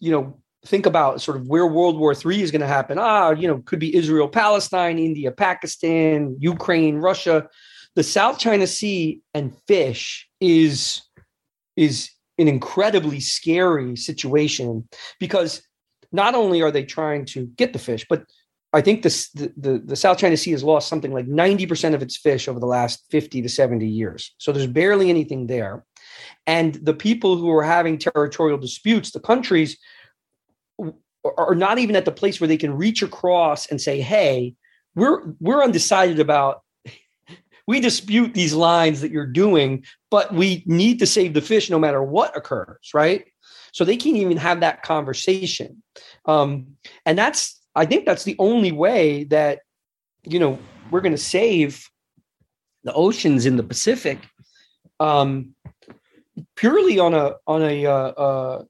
you 0.00 0.12
know, 0.12 0.40
think 0.66 0.86
about 0.86 1.20
sort 1.20 1.36
of 1.36 1.46
where 1.46 1.66
World 1.66 1.98
War 1.98 2.12
III 2.12 2.42
is 2.42 2.50
going 2.50 2.60
to 2.60 2.66
happen, 2.66 2.98
ah, 2.98 3.30
you 3.30 3.46
know, 3.46 3.58
could 3.64 3.78
be 3.78 3.94
Israel, 3.94 4.28
Palestine, 4.28 4.98
India, 4.98 5.30
Pakistan, 5.30 6.36
Ukraine, 6.38 6.96
Russia 6.96 7.48
the 7.98 8.04
South 8.04 8.38
China 8.38 8.64
Sea 8.64 9.20
and 9.34 9.52
fish 9.66 10.28
is 10.40 11.02
is 11.76 12.10
an 12.38 12.46
incredibly 12.46 13.18
scary 13.18 13.96
situation 13.96 14.88
because 15.18 15.62
not 16.12 16.36
only 16.36 16.62
are 16.62 16.70
they 16.70 16.84
trying 16.84 17.24
to 17.24 17.46
get 17.56 17.72
the 17.72 17.78
fish, 17.80 18.06
but 18.08 18.22
I 18.72 18.82
think 18.82 19.02
this, 19.02 19.30
the, 19.30 19.52
the, 19.56 19.78
the 19.84 19.96
South 19.96 20.18
China 20.18 20.36
Sea 20.36 20.52
has 20.52 20.62
lost 20.62 20.88
something 20.88 21.12
like 21.12 21.26
90% 21.26 21.94
of 21.94 22.02
its 22.02 22.16
fish 22.16 22.46
over 22.46 22.60
the 22.60 22.66
last 22.66 23.04
50 23.10 23.42
to 23.42 23.48
70 23.48 23.84
years. 23.84 24.32
So 24.38 24.52
there's 24.52 24.68
barely 24.68 25.10
anything 25.10 25.48
there. 25.48 25.84
And 26.46 26.74
the 26.74 26.94
people 26.94 27.36
who 27.36 27.50
are 27.50 27.64
having 27.64 27.98
territorial 27.98 28.58
disputes, 28.58 29.10
the 29.10 29.20
countries 29.20 29.76
are 31.36 31.54
not 31.54 31.78
even 31.78 31.96
at 31.96 32.04
the 32.04 32.12
place 32.12 32.40
where 32.40 32.48
they 32.48 32.56
can 32.56 32.76
reach 32.76 33.02
across 33.02 33.66
and 33.66 33.80
say, 33.80 34.00
hey, 34.00 34.54
we're 34.94 35.22
we're 35.40 35.62
undecided 35.62 36.18
about 36.20 36.62
we 37.66 37.80
dispute 37.80 38.34
these 38.34 38.54
lines 38.54 39.00
that 39.00 39.10
you're 39.10 39.26
doing, 39.26 39.84
but 40.10 40.32
we 40.32 40.62
need 40.66 40.98
to 41.00 41.06
save 41.06 41.34
the 41.34 41.40
fish 41.40 41.70
no 41.70 41.78
matter 41.78 42.02
what 42.02 42.36
occurs, 42.36 42.90
right? 42.94 43.26
So 43.72 43.84
they 43.84 43.96
can't 43.96 44.16
even 44.16 44.36
have 44.36 44.60
that 44.60 44.82
conversation. 44.82 45.82
Um, 46.24 46.76
and 47.06 47.18
that's, 47.18 47.60
I 47.74 47.86
think 47.86 48.06
that's 48.06 48.24
the 48.24 48.36
only 48.38 48.72
way 48.72 49.24
that, 49.24 49.60
you 50.24 50.38
know, 50.38 50.58
we're 50.90 51.00
going 51.00 51.12
to 51.12 51.18
save 51.18 51.88
the 52.84 52.92
oceans 52.92 53.46
in 53.46 53.56
the 53.56 53.62
Pacific 53.62 54.18
um, 55.00 55.54
purely 56.56 56.98
on 56.98 57.14
a, 57.14 57.34
on 57.46 57.62
a, 57.62 57.86
uh, 57.86 57.92
uh, 57.92 58.64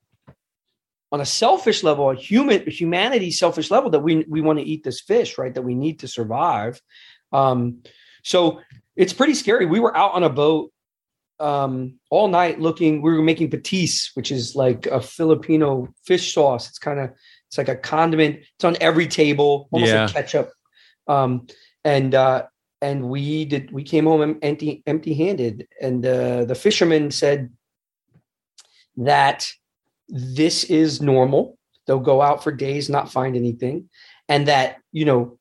on 1.10 1.20
a 1.20 1.26
selfish 1.26 1.82
level, 1.82 2.10
a 2.10 2.14
human 2.14 2.64
humanity 2.66 3.30
selfish 3.30 3.70
level 3.70 3.90
that 3.90 4.00
we 4.00 4.24
we 4.28 4.40
want 4.40 4.58
to 4.58 4.64
eat 4.64 4.84
this 4.84 5.00
fish, 5.00 5.38
right? 5.38 5.54
That 5.54 5.62
we 5.62 5.74
need 5.74 6.00
to 6.00 6.08
survive. 6.08 6.80
Um, 7.32 7.82
so 8.22 8.60
it's 8.96 9.12
pretty 9.12 9.34
scary. 9.34 9.66
We 9.66 9.80
were 9.80 9.96
out 9.96 10.12
on 10.12 10.22
a 10.22 10.30
boat 10.30 10.72
um, 11.40 11.98
all 12.10 12.28
night 12.28 12.60
looking. 12.60 13.00
We 13.00 13.12
were 13.12 13.22
making 13.22 13.50
patis, 13.50 14.10
which 14.14 14.30
is 14.30 14.54
like 14.54 14.86
a 14.86 15.00
Filipino 15.00 15.88
fish 16.04 16.34
sauce. 16.34 16.68
It's 16.68 16.78
kind 16.78 17.00
of 17.00 17.10
it's 17.46 17.58
like 17.58 17.68
a 17.68 17.76
condiment. 17.76 18.40
It's 18.56 18.64
on 18.64 18.76
every 18.80 19.06
table, 19.06 19.68
almost 19.70 19.92
yeah. 19.92 20.04
like 20.04 20.14
ketchup. 20.14 20.52
Um, 21.06 21.46
and 21.84 22.14
uh, 22.14 22.44
and 22.82 23.08
we 23.08 23.44
did. 23.44 23.72
We 23.72 23.82
came 23.82 24.04
home 24.04 24.38
empty 24.42 24.82
empty 24.86 25.14
handed. 25.14 25.68
And 25.80 26.04
uh, 26.04 26.44
the 26.44 26.54
fisherman 26.54 27.10
said 27.10 27.50
that 28.98 29.50
this 30.08 30.64
is 30.64 31.00
normal. 31.00 31.58
They'll 31.86 31.98
go 31.98 32.20
out 32.20 32.42
for 32.42 32.52
days, 32.52 32.88
not 32.88 33.10
find 33.10 33.36
anything, 33.36 33.88
and 34.28 34.48
that 34.48 34.78
you 34.92 35.04
know 35.04 35.38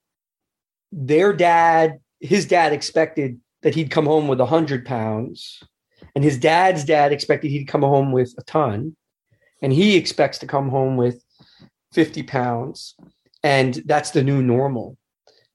their 0.91 1.33
dad, 1.33 1.99
his 2.19 2.45
dad 2.45 2.73
expected 2.73 3.39
that 3.61 3.75
he'd 3.75 3.91
come 3.91 4.05
home 4.05 4.27
with 4.27 4.39
a 4.39 4.45
hundred 4.45 4.85
pounds, 4.85 5.61
and 6.15 6.23
his 6.23 6.37
dad's 6.37 6.83
dad 6.83 7.11
expected 7.11 7.49
he'd 7.49 7.67
come 7.67 7.81
home 7.81 8.11
with 8.11 8.33
a 8.37 8.43
ton, 8.43 8.95
and 9.61 9.73
he 9.73 9.95
expects 9.95 10.37
to 10.39 10.47
come 10.47 10.69
home 10.69 10.95
with 10.95 11.23
fifty 11.93 12.23
pounds, 12.23 12.95
and 13.43 13.81
that's 13.85 14.11
the 14.11 14.23
new 14.23 14.41
normal. 14.41 14.97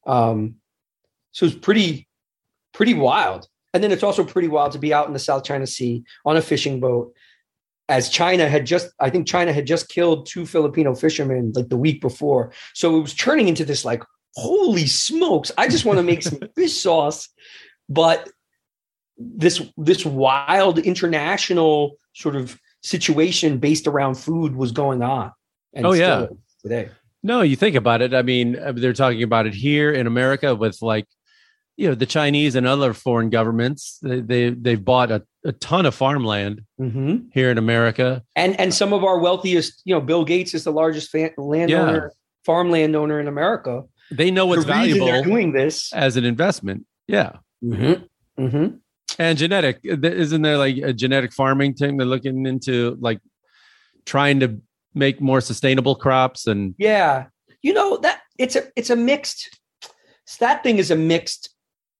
Um, 0.06 0.56
so 1.30 1.46
it's 1.46 1.54
pretty, 1.54 2.08
pretty 2.72 2.94
wild. 2.94 3.46
And 3.74 3.82
then 3.82 3.90
it's 3.90 4.02
also 4.02 4.24
pretty 4.24 4.48
wild 4.48 4.72
to 4.72 4.78
be 4.78 4.92
out 4.92 5.06
in 5.06 5.14
the 5.14 5.18
South 5.18 5.44
China 5.44 5.66
Sea 5.66 6.04
on 6.26 6.36
a 6.36 6.42
fishing 6.42 6.78
boat 6.78 7.14
as 7.88 8.08
China 8.08 8.48
had 8.48 8.64
just, 8.64 8.90
I 9.00 9.10
think 9.10 9.26
China 9.26 9.52
had 9.52 9.66
just 9.66 9.88
killed 9.88 10.26
two 10.26 10.46
Filipino 10.46 10.94
fishermen 10.94 11.52
like 11.54 11.68
the 11.68 11.76
week 11.76 12.00
before. 12.00 12.52
So 12.74 12.96
it 12.96 13.00
was 13.00 13.14
turning 13.14 13.48
into 13.48 13.64
this 13.64 13.84
like, 13.84 14.02
holy 14.34 14.86
smokes, 14.86 15.52
I 15.58 15.68
just 15.68 15.84
want 15.84 15.98
to 15.98 16.02
make 16.02 16.22
some 16.22 16.38
fish 16.56 16.80
sauce 16.80 17.28
but 17.92 18.28
this 19.18 19.62
this 19.76 20.04
wild 20.04 20.78
international 20.78 21.96
sort 22.14 22.36
of 22.36 22.58
situation 22.82 23.58
based 23.58 23.86
around 23.86 24.14
food 24.14 24.56
was 24.56 24.72
going 24.72 25.02
on. 25.02 25.32
oh 25.76 25.92
yeah, 25.92 26.26
today. 26.62 26.88
No, 27.22 27.42
you 27.42 27.54
think 27.54 27.76
about 27.76 28.02
it. 28.02 28.14
I 28.14 28.22
mean, 28.22 28.58
uh, 28.58 28.72
they're 28.74 28.92
talking 28.92 29.22
about 29.22 29.46
it 29.46 29.54
here 29.54 29.92
in 29.92 30.08
America 30.08 30.56
with 30.56 30.82
like, 30.82 31.06
you 31.76 31.88
know, 31.88 31.94
the 31.94 32.06
Chinese 32.06 32.54
and 32.54 32.66
other 32.66 32.92
foreign 32.92 33.30
governments. 33.30 33.98
They, 34.02 34.20
they 34.20 34.50
they've 34.50 34.84
bought 34.84 35.10
a, 35.10 35.22
a 35.44 35.52
ton 35.52 35.86
of 35.86 35.94
farmland 35.94 36.62
mm-hmm. 36.80 37.28
here 37.32 37.50
in 37.50 37.58
America, 37.58 38.22
and 38.36 38.58
and 38.60 38.74
some 38.74 38.92
of 38.92 39.04
our 39.04 39.18
wealthiest. 39.18 39.82
You 39.84 39.94
know, 39.94 40.00
Bill 40.00 40.24
Gates 40.24 40.54
is 40.54 40.64
the 40.64 40.72
largest 40.72 41.10
fan, 41.10 41.30
landowner, 41.36 42.10
yeah. 42.10 42.14
farmland 42.44 42.94
owner 42.96 43.20
in 43.20 43.28
America. 43.28 43.84
They 44.10 44.30
know 44.30 44.46
what's 44.46 44.64
the 44.64 44.72
valuable. 44.72 45.22
doing 45.22 45.52
this 45.52 45.92
as 45.92 46.16
an 46.16 46.24
investment. 46.24 46.86
Yeah. 47.06 47.36
Mm-hmm. 47.64 48.44
Mm-hmm. 48.44 48.76
And 49.18 49.38
genetic, 49.38 49.80
isn't 49.82 50.42
there 50.42 50.58
like 50.58 50.76
a 50.78 50.92
genetic 50.92 51.32
farming 51.32 51.74
thing? 51.74 51.96
They're 51.96 52.06
looking 52.06 52.46
into 52.46 52.96
like 53.00 53.20
trying 54.06 54.40
to 54.40 54.60
make 54.94 55.20
more 55.20 55.40
sustainable 55.40 55.94
crops 55.94 56.46
and 56.46 56.74
yeah, 56.78 57.26
you 57.62 57.72
know 57.72 57.96
that 57.98 58.20
it's 58.38 58.56
a 58.56 58.64
it's 58.76 58.90
a 58.90 58.96
mixed. 58.96 59.58
That 60.40 60.62
thing 60.62 60.78
is 60.78 60.90
a 60.90 60.96
mixed. 60.96 61.50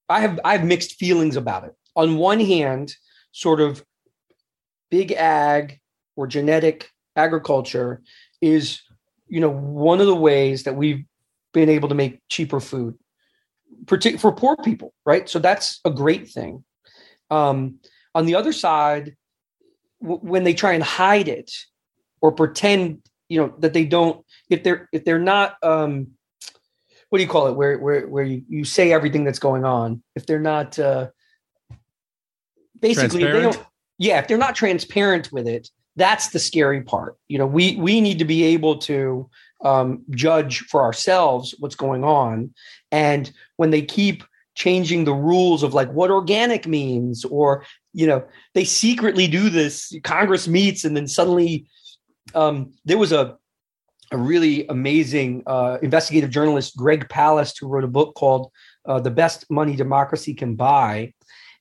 I 0.09 0.21
have 0.21 0.39
I 0.43 0.57
have 0.57 0.65
mixed 0.65 0.95
feelings 0.95 1.35
about 1.35 1.63
it. 1.63 1.73
On 1.95 2.17
one 2.17 2.39
hand, 2.39 2.95
sort 3.31 3.61
of 3.61 3.83
big 4.89 5.11
ag 5.11 5.79
or 6.15 6.27
genetic 6.27 6.89
agriculture 7.15 8.01
is 8.41 8.81
you 9.27 9.39
know 9.39 9.49
one 9.49 10.01
of 10.01 10.07
the 10.07 10.15
ways 10.15 10.63
that 10.63 10.75
we've 10.75 11.05
been 11.53 11.69
able 11.69 11.89
to 11.89 11.95
make 11.95 12.19
cheaper 12.29 12.59
food 12.59 12.97
for 13.87 14.31
poor 14.31 14.55
people, 14.57 14.93
right? 15.05 15.29
So 15.29 15.39
that's 15.39 15.79
a 15.85 15.91
great 15.91 16.29
thing. 16.29 16.63
Um, 17.29 17.79
on 18.15 18.25
the 18.25 18.35
other 18.35 18.53
side, 18.53 19.15
w- 20.01 20.19
when 20.21 20.43
they 20.43 20.53
try 20.53 20.73
and 20.73 20.83
hide 20.83 21.27
it 21.27 21.51
or 22.21 22.31
pretend 22.31 23.01
you 23.29 23.39
know 23.39 23.53
that 23.59 23.73
they 23.73 23.85
don't 23.85 24.23
if 24.49 24.63
they're 24.63 24.87
if 24.91 25.05
they're 25.05 25.19
not 25.19 25.55
um 25.63 26.11
what 27.13 27.19
do 27.19 27.23
you 27.25 27.29
call 27.29 27.45
it? 27.45 27.53
Where 27.53 27.77
where 27.77 28.07
where 28.07 28.23
you, 28.23 28.41
you 28.49 28.65
say 28.65 28.91
everything 28.91 29.23
that's 29.23 29.37
going 29.37 29.65
on. 29.65 30.01
If 30.15 30.25
they're 30.25 30.39
not 30.39 30.79
uh 30.79 31.11
basically 32.79 33.23
they 33.23 33.39
don't 33.39 33.63
yeah 33.99 34.17
if 34.17 34.27
they're 34.27 34.35
not 34.35 34.55
transparent 34.55 35.31
with 35.31 35.47
it 35.47 35.69
that's 35.95 36.29
the 36.29 36.39
scary 36.39 36.81
part. 36.81 37.15
You 37.27 37.37
know 37.37 37.45
we 37.45 37.75
we 37.75 38.01
need 38.01 38.17
to 38.17 38.25
be 38.25 38.41
able 38.45 38.79
to 38.79 39.29
um, 39.63 40.03
judge 40.09 40.61
for 40.61 40.81
ourselves 40.81 41.53
what's 41.59 41.75
going 41.75 42.03
on. 42.03 42.51
And 42.91 43.31
when 43.57 43.69
they 43.69 43.83
keep 43.83 44.23
changing 44.55 45.05
the 45.05 45.13
rules 45.13 45.61
of 45.61 45.75
like 45.75 45.91
what 45.91 46.09
organic 46.09 46.65
means 46.65 47.25
or 47.25 47.63
you 47.93 48.07
know 48.07 48.25
they 48.55 48.63
secretly 48.63 49.27
do 49.27 49.51
this 49.51 49.95
congress 50.03 50.47
meets 50.47 50.83
and 50.83 50.95
then 50.95 51.07
suddenly 51.07 51.67
um, 52.35 52.71
there 52.85 52.99
was 52.99 53.11
a 53.11 53.35
a 54.13 54.17
really 54.17 54.65
amazing 54.67 55.43
uh, 55.47 55.79
investigative 55.81 56.29
journalist 56.29 56.77
greg 56.77 57.09
palast 57.09 57.55
who 57.59 57.67
wrote 57.67 57.83
a 57.83 57.87
book 57.87 58.13
called 58.15 58.51
uh, 58.85 58.99
the 58.99 59.11
best 59.11 59.49
money 59.49 59.75
democracy 59.75 60.33
can 60.33 60.55
buy. 60.55 61.13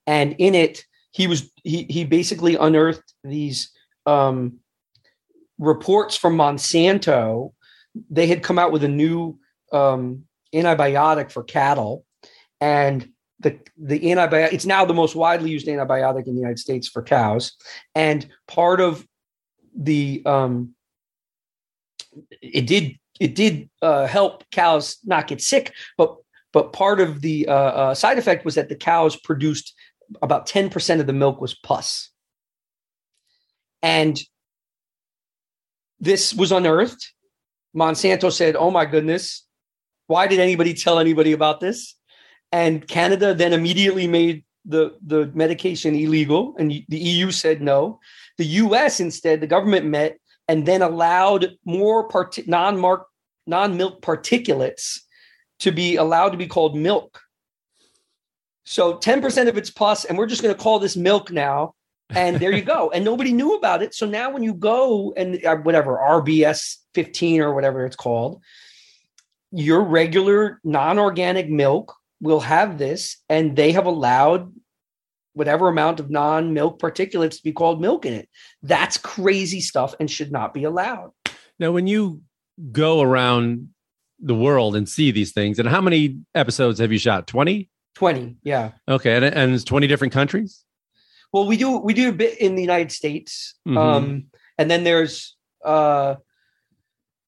And 0.07 0.37
in 0.39 0.55
it 0.55 0.85
he 1.13 1.27
was 1.27 1.51
he 1.65 1.85
he 1.89 2.05
basically 2.05 2.57
unearthed 2.57 3.15
these 3.25 3.71
um, 4.07 4.59
reports 5.59 6.17
from 6.17 6.37
monsanto. 6.37 7.53
They 8.11 8.27
had 8.27 8.43
come 8.43 8.59
out 8.59 8.73
with 8.73 8.85
a 8.85 8.89
new 8.89 9.39
um, 9.73 10.25
antibiotic 10.55 11.31
for 11.31 11.43
cattle. 11.43 12.05
And 12.61 13.09
the 13.41 13.59
the 13.79 14.01
antibiotic 14.01 14.53
it's 14.53 14.67
now 14.67 14.85
the 14.85 14.95
most 14.95 15.17
widely 15.17 15.51
used 15.51 15.67
antibiotic 15.67 16.27
in 16.27 16.35
the 16.35 16.41
United 16.41 16.59
States 16.59 16.87
for 16.87 17.03
cows. 17.03 17.53
And 17.95 18.29
part 18.47 18.81
of 18.81 19.07
the 19.75 20.23
um 20.27 20.75
it 22.41 22.67
did 22.67 22.99
it 23.21 23.35
did 23.35 23.69
uh, 23.83 24.07
help 24.07 24.45
cows 24.51 24.99
not 25.05 25.27
get 25.27 25.41
sick 25.41 25.73
but 25.97 26.17
but 26.53 26.73
part 26.73 27.01
of 27.01 27.23
the 27.23 27.49
uh, 27.49 27.53
uh, 27.53 27.95
side 27.95 28.19
effect 28.19 28.45
was 28.45 28.55
that 28.55 28.69
the 28.69 28.77
cows 28.77 29.17
produced 29.17 29.75
about 30.21 30.47
10% 30.47 31.01
of 31.01 31.07
the 31.07 31.13
milk 31.15 31.41
was 31.41 31.55
pus 31.55 32.11
and 33.83 34.21
this 36.01 36.35
was 36.35 36.53
unearthed 36.53 37.13
monsanto 37.75 38.31
said 38.31 38.57
oh 38.57 38.71
my 38.71 38.85
goodness 38.85 39.47
why 40.07 40.27
did 40.27 40.41
anybody 40.41 40.75
tell 40.75 40.99
anybody 40.99 41.33
about 41.33 41.61
this 41.61 41.95
and 42.53 42.87
Canada 42.87 43.35
then 43.35 43.55
immediately 43.55 44.07
made 44.07 44.45
the 44.65 44.97
the 45.05 45.31
medication 45.35 45.95
illegal, 45.95 46.55
and 46.59 46.71
the 46.71 46.99
EU 46.99 47.31
said 47.31 47.63
no. 47.63 47.99
The 48.39 48.45
U.S. 48.45 49.01
instead, 49.01 49.41
the 49.41 49.47
government 49.47 49.87
met 49.87 50.19
and 50.49 50.67
then 50.67 50.83
allowed 50.83 51.57
more 51.65 52.09
part- 52.09 52.47
non-mark 52.47 53.07
non-milk 53.47 54.01
particulates 54.03 55.01
to 55.59 55.73
be 55.73 55.97
allowed 55.97 56.31
to 56.31 56.39
be 56.39 56.47
called 56.47 56.77
milk. 56.77 57.21
So 58.65 58.99
10% 58.99 59.49
of 59.49 59.57
it's 59.57 59.71
pus, 59.71 60.05
and 60.05 60.17
we're 60.17 60.27
just 60.27 60.43
going 60.43 60.55
to 60.55 60.61
call 60.61 60.79
this 60.79 60.97
milk 60.97 61.31
now. 61.31 61.75
And 62.11 62.39
there 62.39 62.53
you 62.53 62.63
go. 62.63 62.91
and 62.95 63.05
nobody 63.05 63.33
knew 63.33 63.55
about 63.55 63.83
it. 63.83 63.95
So 63.95 64.07
now 64.07 64.31
when 64.31 64.43
you 64.43 64.55
go 64.55 65.13
and 65.17 65.45
uh, 65.45 65.57
whatever 65.57 65.97
RBS 65.97 66.77
15 66.95 67.41
or 67.41 67.55
whatever 67.55 67.85
it's 67.85 67.97
called, 67.97 68.41
your 69.51 69.83
regular 69.83 70.61
non-organic 70.65 71.49
milk 71.49 71.95
will 72.21 72.41
have 72.41 72.79
this, 72.79 73.19
and 73.29 73.57
they 73.57 73.73
have 73.73 73.87
allowed 73.87 74.53
whatever 75.35 75.69
amount 75.69 76.01
of 76.01 76.11
non-milk 76.11 76.79
particulates 76.81 77.37
to 77.37 77.43
be 77.43 77.53
called 77.53 77.81
milk 77.81 78.05
in 78.05 78.13
it. 78.13 78.29
That's 78.63 78.99
crazy 78.99 79.61
stuff 79.61 79.95
and 79.99 80.11
should 80.11 80.33
not 80.33 80.53
be 80.53 80.65
allowed. 80.65 81.13
Now, 81.59 81.73
when 81.73 81.87
you 81.87 82.23
go 82.71 83.01
around 83.01 83.69
the 84.19 84.35
world 84.35 84.77
and 84.77 84.89
see 84.89 85.11
these 85.11 85.33
things, 85.33 85.59
and 85.59 85.69
how 85.69 85.81
many 85.81 86.19
episodes 86.35 86.79
have 86.79 86.93
you 86.93 86.99
shot? 86.99 87.27
20? 87.27 87.69
20, 87.95 88.37
yeah. 88.43 88.73
Okay. 88.89 89.17
And, 89.17 89.25
and 89.25 89.55
it's 89.55 89.65
20 89.65 89.87
different 89.87 90.13
countries? 90.13 90.65
Well, 91.33 91.47
we 91.47 91.57
do 91.57 91.79
we 91.79 91.95
do 91.95 92.11
a 92.11 92.13
bit 92.13 92.39
in 92.39 92.57
the 92.57 92.61
United 92.61 92.93
States. 92.93 93.55
Mm-hmm. 93.67 93.79
Um, 93.79 94.25
and 94.59 94.71
then 94.71 94.85
there's 94.85 95.37
uh 95.65 96.17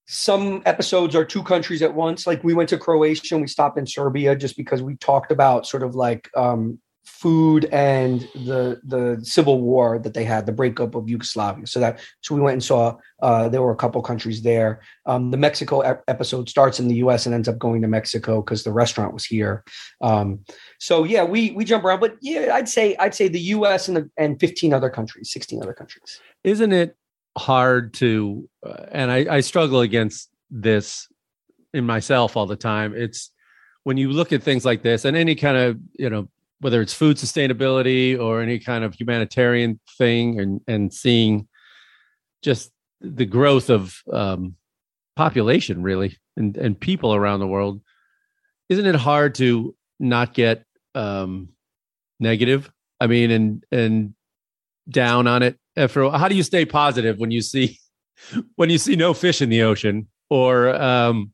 some 0.07 0.62
episodes 0.67 1.17
are 1.17 1.25
two 1.25 1.43
countries 1.43 1.81
at 1.81 1.95
once. 1.95 2.27
Like 2.27 2.45
we 2.45 2.53
went 2.53 2.69
to 2.69 2.79
Croatia 2.79 3.35
and 3.35 3.43
we 3.43 3.49
stopped 3.49 3.79
in 3.79 3.87
Serbia 3.87 4.37
just 4.37 4.57
because 4.57 4.83
we 4.83 4.97
talked 4.97 5.33
about 5.33 5.67
sort 5.67 5.83
of 5.83 5.95
like 5.95 6.31
um, 6.37 6.79
food 7.05 7.67
and 7.67 8.23
the 8.35 8.81
the 8.85 9.19
civil 9.23 9.61
war 9.61 9.99
that 9.99 10.14
they 10.14 10.25
had, 10.25 10.47
the 10.47 10.53
breakup 10.53 10.95
of 10.95 11.09
Yugoslavia. 11.09 11.67
So 11.67 11.81
that 11.81 12.01
so 12.23 12.35
we 12.35 12.40
went 12.40 12.55
and 12.55 12.64
saw. 12.64 12.97
Uh, 13.23 13.49
there 13.49 13.62
were 13.62 13.73
a 13.73 13.77
couple 13.77 14.03
countries 14.03 14.43
there. 14.43 14.81
Um, 15.07 15.31
the 15.31 15.37
Mexico 15.37 15.81
ep- 15.81 16.05
episode 16.09 16.49
starts 16.49 16.79
in 16.79 16.88
the 16.88 16.97
U.S. 16.97 17.25
and 17.25 17.35
ends 17.35 17.49
up 17.49 17.59
going 17.59 17.81
to 17.83 17.88
Mexico 17.88 18.43
because 18.43 18.64
the 18.64 18.73
restaurant 18.73 19.14
was 19.14 19.25
here. 19.25 19.64
Um, 20.03 20.40
so 20.79 21.05
yeah, 21.05 21.25
we 21.25 21.53
we 21.53 21.64
jump 21.64 21.85
around, 21.85 22.01
but 22.01 22.17
yeah, 22.21 22.55
I'd 22.55 22.69
say 22.69 22.97
I'd 22.99 23.14
say 23.14 23.29
the 23.29 23.40
U.S. 23.40 23.88
and 23.88 23.97
the, 23.97 24.11
and 24.17 24.38
15 24.40 24.75
other 24.75 24.90
countries, 24.90 25.31
16 25.31 25.62
other 25.62 25.73
countries. 25.73 26.21
Isn't 26.43 26.73
it 26.73 26.97
hard 27.37 27.95
to, 27.95 28.49
uh, 28.64 28.87
and 28.90 29.11
I, 29.11 29.37
I 29.37 29.40
struggle 29.40 29.81
against 29.81 30.31
this 30.51 31.09
in 31.73 31.85
myself 31.85 32.37
all 32.37 32.47
the 32.47 32.57
time. 32.57 32.95
It's 32.95 33.31
when 33.83 33.97
you 33.97 34.11
look 34.11 34.33
at 34.33 34.43
things 34.43 34.64
like 34.64 34.83
this 34.83 35.05
and 35.05 35.17
any 35.17 35.35
kind 35.35 35.57
of, 35.57 35.79
you 35.99 36.09
know, 36.09 36.29
whether 36.61 36.81
it's 36.81 36.95
food 36.95 37.17
sustainability 37.17 38.19
or 38.19 38.40
any 38.40 38.59
kind 38.59 38.85
of 38.85 38.95
humanitarian 38.95 39.81
thing 39.99 40.40
and, 40.40 40.61
and 40.67 40.93
seeing 40.93 41.49
just 42.43 42.71
the 43.01 43.27
growth 43.27 43.71
of 43.71 43.97
um, 44.12 44.57
population 45.17 45.83
really 45.83 46.17
and, 46.37 46.57
and 46.57 46.79
people 46.79 47.14
around 47.14 47.40
the 47.40 47.47
world, 47.47 47.81
isn't 48.69 48.87
it 48.87 48.95
hard 48.95 49.35
to 49.37 49.75
not 50.01 50.35
get 50.35 50.64
um, 50.95 51.49
negative? 52.19 52.71
I 53.01 53.07
mean, 53.07 53.31
and, 53.31 53.64
and 53.71 54.14
down 54.88 55.27
on 55.27 55.43
it 55.43 55.59
Efro, 55.77 56.17
how 56.17 56.29
do 56.29 56.35
you 56.35 56.43
stay 56.43 56.64
positive 56.64 57.19
when 57.19 57.31
you 57.31 57.40
see 57.40 57.79
when 58.57 58.71
you 58.71 58.79
see 58.79 58.97
no 58.97 59.12
fish 59.14 59.43
in 59.43 59.49
the 59.49 59.62
ocean 59.62 60.09
or 60.31 60.75
um, 60.75 61.33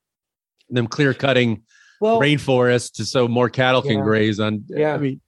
them 0.68 0.86
clear 0.86 1.14
cutting 1.14 1.62
well, 2.00 2.20
rainforests 2.20 3.04
so 3.06 3.28
more 3.28 3.48
cattle 3.48 3.82
can 3.82 3.98
yeah. 3.98 4.04
graze 4.04 4.40
on? 4.40 4.64
Yeah, 4.68 4.94
I 4.94 4.98
mean, 4.98 5.20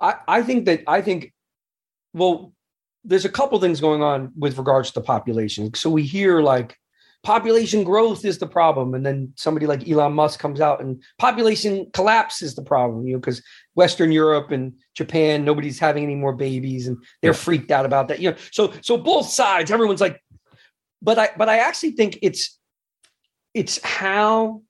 I, 0.00 0.16
I 0.28 0.42
think 0.42 0.66
that 0.66 0.82
I 0.86 1.00
think 1.00 1.32
well, 2.12 2.52
there's 3.04 3.24
a 3.24 3.30
couple 3.30 3.58
things 3.60 3.80
going 3.80 4.02
on 4.02 4.32
with 4.36 4.58
regards 4.58 4.90
to 4.90 5.00
the 5.00 5.06
population. 5.06 5.72
So 5.74 5.90
we 5.90 6.02
hear 6.02 6.40
like 6.40 6.76
population 7.26 7.82
growth 7.82 8.24
is 8.24 8.38
the 8.38 8.46
problem 8.46 8.94
and 8.94 9.04
then 9.04 9.32
somebody 9.34 9.66
like 9.66 9.88
elon 9.88 10.12
musk 10.12 10.38
comes 10.38 10.60
out 10.60 10.80
and 10.80 11.02
population 11.18 11.84
collapse 11.92 12.40
is 12.40 12.54
the 12.54 12.62
problem 12.62 13.04
you 13.04 13.14
know 13.14 13.18
because 13.18 13.42
western 13.74 14.12
europe 14.12 14.52
and 14.52 14.72
japan 14.94 15.44
nobody's 15.44 15.80
having 15.80 16.04
any 16.04 16.14
more 16.14 16.32
babies 16.32 16.86
and 16.86 16.96
they're 17.22 17.32
yeah. 17.32 17.36
freaked 17.36 17.72
out 17.72 17.84
about 17.84 18.06
that 18.06 18.20
you 18.20 18.30
know 18.30 18.36
so 18.52 18.72
so 18.80 18.96
both 18.96 19.26
sides 19.28 19.72
everyone's 19.72 20.00
like 20.00 20.22
but 21.02 21.18
i 21.18 21.28
but 21.36 21.48
i 21.48 21.58
actually 21.58 21.90
think 21.90 22.16
it's 22.22 22.60
it's 23.54 23.82
how 23.82 24.62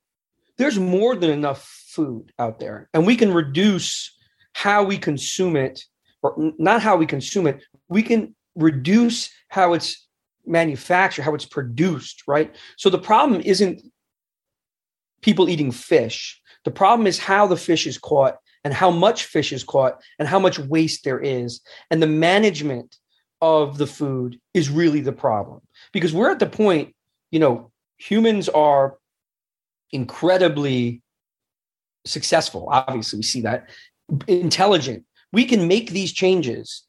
there's 0.59 0.79
more 0.79 1.17
than 1.17 1.31
enough 1.31 1.63
food 1.89 2.33
out 2.39 2.59
there 2.59 2.89
and 2.95 3.07
we 3.07 3.17
can 3.17 3.33
reduce 3.33 4.15
how 4.53 4.83
we 4.83 4.97
consume 4.99 5.57
it 5.57 5.85
or 6.23 6.53
not 6.59 6.83
how 6.83 6.97
we 6.97 7.07
consume 7.07 7.47
it 7.47 7.63
we 7.89 8.03
can 8.03 8.35
reduce 8.57 9.31
how 9.49 9.75
it's 9.75 10.07
manufactured, 10.47 11.23
how 11.23 11.35
it's 11.35 11.45
produced, 11.45 12.23
right? 12.27 12.55
So 12.77 12.89
the 12.89 12.99
problem 12.99 13.41
isn't 13.43 13.83
people 15.21 15.49
eating 15.49 15.73
fish. 15.73 16.41
The 16.65 16.71
problem 16.71 17.07
is 17.07 17.19
how 17.19 17.47
the 17.47 17.57
fish 17.57 17.87
is 17.87 17.99
caught 17.99 18.39
and 18.65 18.73
how 18.73 18.91
much 18.91 19.25
fish 19.25 19.53
is 19.53 19.65
caught 19.65 20.01
and 20.19 20.27
how 20.27 20.39
much 20.39 20.59
waste 20.59 21.05
there 21.05 21.21
is. 21.21 21.61
And 21.91 22.03
the 22.03 22.07
management 22.07 22.97
of 23.41 23.79
the 23.79 23.87
food 23.87 24.41
is 24.55 24.71
really 24.71 25.01
the 25.01 25.13
problem 25.13 25.61
because 25.93 26.13
we're 26.13 26.31
at 26.31 26.39
the 26.39 26.47
point, 26.47 26.95
you 27.31 27.39
know, 27.39 27.71
humans 27.99 28.49
are 28.49 28.99
incredibly 29.93 31.03
successful. 32.05 32.69
Obviously, 32.71 33.19
we 33.19 33.23
see 33.23 33.41
that 33.43 33.69
intelligent. 34.27 35.05
We 35.33 35.45
can 35.45 35.69
make 35.69 35.91
these 35.91 36.13
changes. 36.13 36.83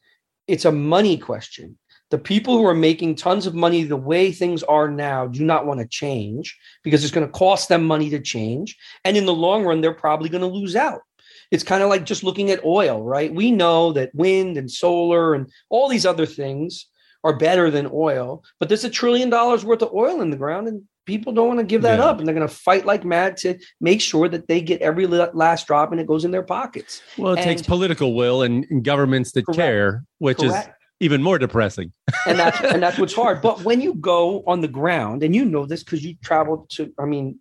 It's 0.46 0.64
a 0.64 0.72
money 0.72 1.18
question 1.18 1.78
the 2.10 2.18
people 2.18 2.56
who 2.56 2.64
are 2.64 2.74
making 2.74 3.14
tons 3.14 3.46
of 3.46 3.54
money 3.54 3.82
the 3.82 3.96
way 3.96 4.32
things 4.32 4.62
are 4.62 4.88
now 4.88 5.26
do 5.26 5.44
not 5.44 5.66
want 5.66 5.80
to 5.80 5.86
change 5.86 6.58
because 6.82 7.04
it's 7.04 7.12
going 7.12 7.26
to 7.26 7.32
cost 7.32 7.68
them 7.68 7.84
money 7.84 8.08
to 8.10 8.20
change. 8.20 8.76
And 9.04 9.16
in 9.16 9.26
the 9.26 9.34
long 9.34 9.64
run, 9.64 9.80
they're 9.80 9.92
probably 9.92 10.28
going 10.28 10.40
to 10.40 10.46
lose 10.46 10.74
out. 10.74 11.02
It's 11.50 11.64
kind 11.64 11.82
of 11.82 11.88
like 11.88 12.04
just 12.04 12.24
looking 12.24 12.50
at 12.50 12.64
oil, 12.64 13.02
right? 13.02 13.32
We 13.32 13.50
know 13.50 13.92
that 13.92 14.14
wind 14.14 14.56
and 14.56 14.70
solar 14.70 15.34
and 15.34 15.50
all 15.68 15.88
these 15.88 16.06
other 16.06 16.26
things 16.26 16.86
are 17.24 17.36
better 17.36 17.70
than 17.70 17.90
oil, 17.92 18.42
but 18.58 18.68
there's 18.68 18.84
a 18.84 18.90
trillion 18.90 19.28
dollars 19.28 19.64
worth 19.64 19.82
of 19.82 19.92
oil 19.92 20.20
in 20.22 20.30
the 20.30 20.36
ground 20.36 20.68
and 20.68 20.82
people 21.08 21.32
don't 21.32 21.48
want 21.48 21.58
to 21.58 21.64
give 21.64 21.80
that 21.82 21.98
yeah. 21.98 22.04
up 22.04 22.18
and 22.18 22.28
they're 22.28 22.34
going 22.34 22.46
to 22.46 22.54
fight 22.54 22.84
like 22.84 23.02
mad 23.02 23.38
to 23.38 23.58
make 23.80 24.00
sure 24.00 24.28
that 24.28 24.46
they 24.46 24.60
get 24.60 24.80
every 24.82 25.06
last 25.06 25.66
drop 25.66 25.90
and 25.90 25.98
it 26.00 26.06
goes 26.06 26.22
in 26.22 26.30
their 26.30 26.42
pockets. 26.42 27.00
Well, 27.16 27.32
it 27.32 27.38
and, 27.38 27.44
takes 27.44 27.62
political 27.62 28.14
will 28.14 28.42
and, 28.42 28.66
and 28.68 28.84
governments 28.84 29.32
that 29.32 29.46
correct, 29.46 29.56
care, 29.56 30.04
which 30.18 30.36
correct. 30.36 30.68
is 30.68 30.74
even 31.00 31.22
more 31.22 31.38
depressing. 31.38 31.94
and 32.26 32.38
that's 32.38 32.60
and 32.72 32.82
that's 32.82 32.98
what's 32.98 33.14
hard. 33.14 33.40
But 33.40 33.64
when 33.64 33.80
you 33.80 33.94
go 33.94 34.44
on 34.46 34.60
the 34.60 34.68
ground, 34.68 35.22
and 35.22 35.34
you 35.34 35.46
know 35.46 35.64
this 35.64 35.82
because 35.82 36.04
you 36.04 36.14
traveled 36.22 36.68
to, 36.70 36.92
I 36.98 37.06
mean, 37.06 37.40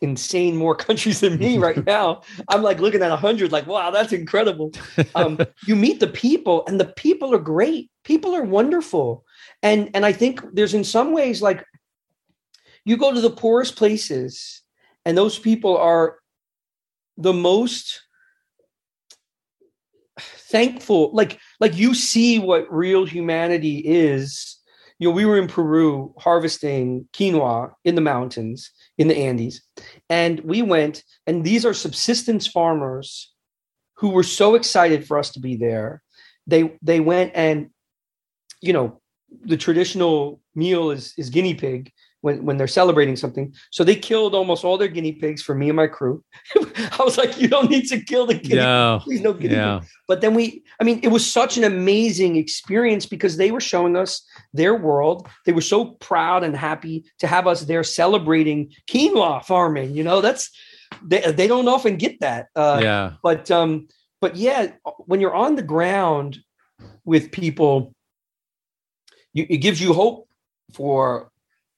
insane 0.00 0.56
more 0.56 0.74
countries 0.86 1.20
than 1.20 1.38
me 1.38 1.58
right 1.58 1.84
now. 1.96 2.22
I'm 2.48 2.62
like 2.62 2.80
looking 2.80 3.02
at 3.02 3.10
a 3.10 3.16
hundred, 3.16 3.52
like, 3.52 3.66
wow, 3.66 3.90
that's 3.90 4.14
incredible. 4.14 4.72
Um, 5.14 5.38
you 5.66 5.76
meet 5.76 6.00
the 6.00 6.08
people, 6.08 6.64
and 6.66 6.80
the 6.80 6.86
people 6.86 7.34
are 7.34 7.38
great. 7.38 7.90
People 8.04 8.34
are 8.34 8.42
wonderful, 8.42 9.22
and 9.62 9.90
and 9.92 10.06
I 10.06 10.12
think 10.12 10.40
there's 10.54 10.72
in 10.72 10.84
some 10.84 11.12
ways 11.12 11.42
like 11.42 11.62
you 12.86 12.96
go 12.96 13.12
to 13.12 13.20
the 13.20 13.30
poorest 13.30 13.76
places, 13.76 14.62
and 15.04 15.18
those 15.18 15.38
people 15.38 15.76
are 15.76 16.18
the 17.18 17.32
most 17.32 18.00
thankful. 20.18 21.10
Like 21.12 21.40
like 21.60 21.76
you 21.76 21.94
see 21.94 22.38
what 22.38 22.72
real 22.72 23.04
humanity 23.04 23.78
is. 23.78 24.56
You 24.98 25.08
know 25.08 25.14
we 25.14 25.26
were 25.26 25.36
in 25.36 25.48
peru 25.48 26.14
harvesting 26.16 27.08
quinoa 27.12 27.72
in 27.84 27.96
the 27.96 28.00
mountains 28.00 28.70
in 28.96 29.08
the 29.08 29.16
andes 29.16 29.60
and 30.08 30.40
we 30.40 30.62
went 30.62 31.04
and 31.26 31.44
these 31.44 31.66
are 31.66 31.74
subsistence 31.74 32.46
farmers 32.46 33.30
who 33.96 34.08
were 34.08 34.22
so 34.22 34.54
excited 34.54 35.06
for 35.06 35.18
us 35.18 35.32
to 35.32 35.40
be 35.40 35.56
there. 35.56 36.02
They 36.46 36.78
they 36.80 37.00
went 37.00 37.32
and 37.34 37.70
you 38.62 38.72
know 38.72 39.02
the 39.44 39.56
traditional 39.56 40.40
meal 40.54 40.90
is 40.90 41.12
is 41.18 41.30
guinea 41.30 41.54
pig 41.54 41.92
when, 42.26 42.44
when 42.44 42.56
they're 42.56 42.66
celebrating 42.80 43.14
something. 43.14 43.54
So 43.70 43.84
they 43.84 43.94
killed 43.94 44.34
almost 44.34 44.64
all 44.64 44.76
their 44.76 44.88
guinea 44.88 45.12
pigs 45.12 45.40
for 45.42 45.54
me 45.54 45.68
and 45.68 45.76
my 45.76 45.86
crew. 45.86 46.24
I 46.56 47.00
was 47.04 47.16
like, 47.16 47.40
you 47.40 47.46
don't 47.46 47.70
need 47.70 47.86
to 47.90 48.00
kill 48.00 48.26
the 48.26 48.34
guinea 48.34 48.56
No. 48.56 48.98
Please 49.04 49.20
no 49.20 49.32
guinea 49.32 49.54
Yeah. 49.54 49.78
pig. 49.78 49.88
But 50.08 50.20
then 50.22 50.34
we, 50.34 50.64
I 50.80 50.84
mean, 50.84 50.98
it 51.04 51.12
was 51.16 51.24
such 51.24 51.56
an 51.56 51.62
amazing 51.62 52.34
experience 52.34 53.06
because 53.06 53.36
they 53.36 53.52
were 53.52 53.60
showing 53.60 53.94
us 53.96 54.26
their 54.52 54.74
world. 54.74 55.28
They 55.44 55.52
were 55.52 55.60
so 55.74 55.84
proud 56.08 56.42
and 56.42 56.56
happy 56.56 57.04
to 57.20 57.28
have 57.28 57.46
us 57.46 57.60
there 57.62 57.84
celebrating 57.84 58.72
quinoa 58.90 59.44
farming. 59.44 59.94
You 59.94 60.02
know, 60.02 60.20
that's 60.20 60.50
they, 61.10 61.20
they 61.30 61.46
don't 61.46 61.68
often 61.68 61.94
get 61.96 62.18
that. 62.20 62.48
Uh, 62.56 62.80
yeah. 62.82 63.12
but 63.22 63.50
um 63.52 63.86
but 64.20 64.34
yeah 64.34 64.72
when 65.10 65.20
you're 65.20 65.34
on 65.46 65.54
the 65.54 65.62
ground 65.74 66.38
with 67.04 67.30
people 67.30 67.94
you, 69.32 69.46
it 69.48 69.58
gives 69.58 69.80
you 69.80 69.92
hope 69.92 70.28
for 70.72 71.30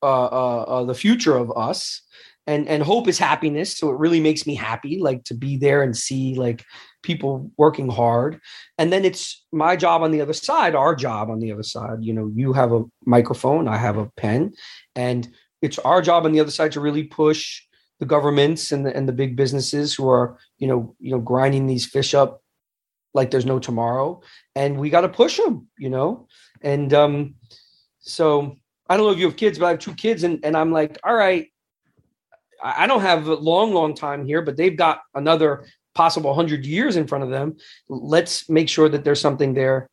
uh, 0.02 0.26
uh, 0.26 0.62
uh 0.62 0.84
the 0.84 0.94
future 0.94 1.36
of 1.36 1.56
us. 1.56 2.02
And 2.46 2.66
and 2.66 2.82
hope 2.82 3.08
is 3.08 3.18
happiness. 3.18 3.76
So 3.76 3.90
it 3.90 3.98
really 3.98 4.20
makes 4.20 4.46
me 4.46 4.54
happy 4.54 4.98
like 5.00 5.24
to 5.24 5.34
be 5.34 5.58
there 5.58 5.82
and 5.82 5.94
see 5.94 6.34
like 6.34 6.64
people 7.02 7.50
working 7.58 7.90
hard. 7.90 8.40
And 8.78 8.90
then 8.90 9.04
it's 9.04 9.44
my 9.52 9.76
job 9.76 10.02
on 10.02 10.12
the 10.12 10.22
other 10.22 10.32
side 10.32 10.74
our 10.74 10.94
job 10.94 11.30
on 11.30 11.40
the 11.40 11.52
other 11.52 11.62
side. 11.62 11.98
You 12.00 12.14
know 12.14 12.30
you 12.34 12.52
have 12.54 12.72
a 12.72 12.84
microphone 13.04 13.68
i 13.68 13.76
have 13.76 13.98
a 13.98 14.10
pen. 14.16 14.54
And 14.94 15.28
it's 15.60 15.78
our 15.80 16.00
job 16.00 16.24
on 16.24 16.32
the 16.32 16.40
other 16.40 16.50
side 16.50 16.72
to 16.72 16.80
really 16.80 17.04
push 17.04 17.62
the 18.00 18.06
governments 18.06 18.72
and 18.72 18.86
the, 18.86 18.96
and 18.96 19.08
the 19.08 19.12
big 19.12 19.36
businesses 19.36 19.94
who 19.94 20.08
are 20.08 20.38
you 20.58 20.68
know 20.68 20.94
you 21.00 21.10
know 21.10 21.20
grinding 21.20 21.66
these 21.66 21.84
fish 21.84 22.14
up 22.14 22.42
like 23.14 23.30
there's 23.30 23.46
no 23.46 23.58
tomorrow. 23.58 24.22
And 24.54 24.78
we 24.78 24.90
got 24.90 25.02
to 25.02 25.08
push 25.08 25.36
them 25.36 25.68
you 25.78 25.90
know? 25.90 26.28
And 26.62 26.92
um 26.94 27.34
so 28.00 28.56
i 28.88 28.96
don't 28.96 29.06
know 29.06 29.12
if 29.12 29.18
you 29.18 29.26
have 29.26 29.36
kids 29.36 29.58
but 29.58 29.66
i 29.66 29.70
have 29.70 29.78
two 29.78 29.94
kids 29.94 30.22
and, 30.24 30.40
and 30.44 30.56
i'm 30.56 30.72
like 30.72 30.98
all 31.04 31.14
right 31.14 31.48
i 32.62 32.86
don't 32.86 33.02
have 33.02 33.28
a 33.28 33.34
long 33.34 33.72
long 33.72 33.94
time 33.94 34.26
here 34.26 34.42
but 34.42 34.56
they've 34.56 34.76
got 34.76 35.00
another 35.14 35.64
possible 35.94 36.30
100 36.30 36.64
years 36.64 36.96
in 36.96 37.06
front 37.06 37.24
of 37.24 37.30
them 37.30 37.56
let's 37.88 38.48
make 38.48 38.68
sure 38.68 38.88
that 38.88 39.04
there's 39.04 39.20
something 39.20 39.54
there 39.54 39.88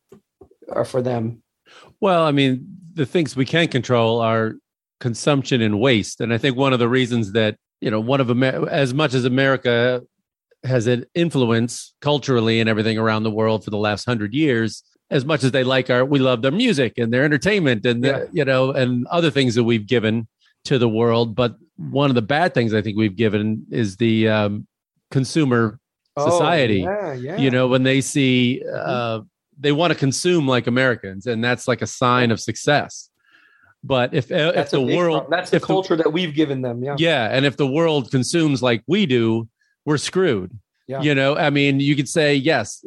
uh, 0.74 0.84
for 0.84 1.02
them 1.02 1.42
Well, 2.00 2.24
I 2.24 2.32
mean, 2.32 2.66
the 2.94 3.06
things 3.06 3.36
we 3.36 3.44
can 3.44 3.68
control 3.68 4.20
are 4.20 4.54
consumption 5.00 5.60
and 5.60 5.80
waste. 5.80 6.20
And 6.20 6.32
I 6.32 6.38
think 6.38 6.56
one 6.56 6.72
of 6.72 6.78
the 6.78 6.88
reasons 6.88 7.32
that, 7.32 7.56
you 7.80 7.90
know, 7.90 8.00
one 8.00 8.20
of 8.20 8.30
Amer- 8.30 8.68
as 8.68 8.94
much 8.94 9.14
as 9.14 9.24
America 9.24 10.02
has 10.64 10.86
an 10.86 11.04
influence 11.14 11.94
culturally 12.00 12.60
and 12.60 12.68
everything 12.68 12.98
around 12.98 13.22
the 13.22 13.30
world 13.30 13.64
for 13.64 13.70
the 13.70 13.76
last 13.78 14.04
hundred 14.04 14.34
years, 14.34 14.82
as 15.10 15.24
much 15.24 15.44
as 15.44 15.52
they 15.52 15.62
like 15.64 15.88
our, 15.90 16.04
we 16.04 16.18
love 16.18 16.42
their 16.42 16.50
music 16.52 16.94
and 16.98 17.12
their 17.12 17.24
entertainment 17.24 17.86
and, 17.86 18.02
the, 18.02 18.08
Yeah. 18.08 18.24
you 18.32 18.44
know, 18.44 18.72
and 18.72 19.06
other 19.06 19.30
things 19.30 19.54
that 19.54 19.64
we've 19.64 19.86
given 19.86 20.26
to 20.64 20.78
the 20.78 20.88
world. 20.88 21.34
But 21.36 21.56
one 21.76 22.10
of 22.10 22.14
the 22.16 22.22
bad 22.22 22.54
things 22.54 22.74
I 22.74 22.82
think 22.82 22.96
we've 22.96 23.14
given 23.16 23.64
is 23.70 23.96
the 23.98 24.28
um, 24.28 24.66
consumer 25.10 25.78
society. 26.18 26.82
oh, 26.86 26.90
yeah 26.90 27.12
yeah 27.12 27.36
you 27.36 27.50
know 27.50 27.66
when 27.68 27.82
they 27.82 28.00
see 28.00 28.62
uh 28.74 29.20
they 29.60 29.70
want 29.70 29.92
to 29.92 29.98
consume 29.98 30.48
like 30.48 30.66
americans 30.66 31.26
and 31.26 31.44
that's 31.44 31.68
like 31.68 31.82
a 31.82 31.86
sign 31.86 32.30
of 32.30 32.40
success 32.40 33.10
but 33.84 34.14
if 34.14 34.30
if 34.30 34.70
the 34.70 34.80
world 34.80 35.18
problem. 35.24 35.30
that's 35.30 35.50
the 35.50 35.56
if 35.58 35.62
culture 35.62 35.94
that 35.94 36.10
we've 36.10 36.34
given 36.34 36.62
them 36.62 36.82
yeah 36.82 36.96
yeah 36.98 37.28
and 37.30 37.44
if 37.44 37.58
the 37.58 37.66
world 37.66 38.10
consumes 38.10 38.62
like 38.62 38.82
we 38.86 39.04
do 39.04 39.46
we're 39.84 39.98
screwed 39.98 40.58
Yeah. 40.88 41.02
you 41.02 41.14
know 41.14 41.36
i 41.36 41.50
mean 41.50 41.80
you 41.80 41.94
could 41.94 42.08
say 42.08 42.34
yes 42.34 42.82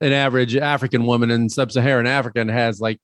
an 0.00 0.12
average 0.12 0.56
african 0.56 1.04
woman 1.06 1.30
in 1.30 1.48
sub-saharan 1.48 2.06
africa 2.06 2.44
has 2.50 2.80
like 2.80 2.98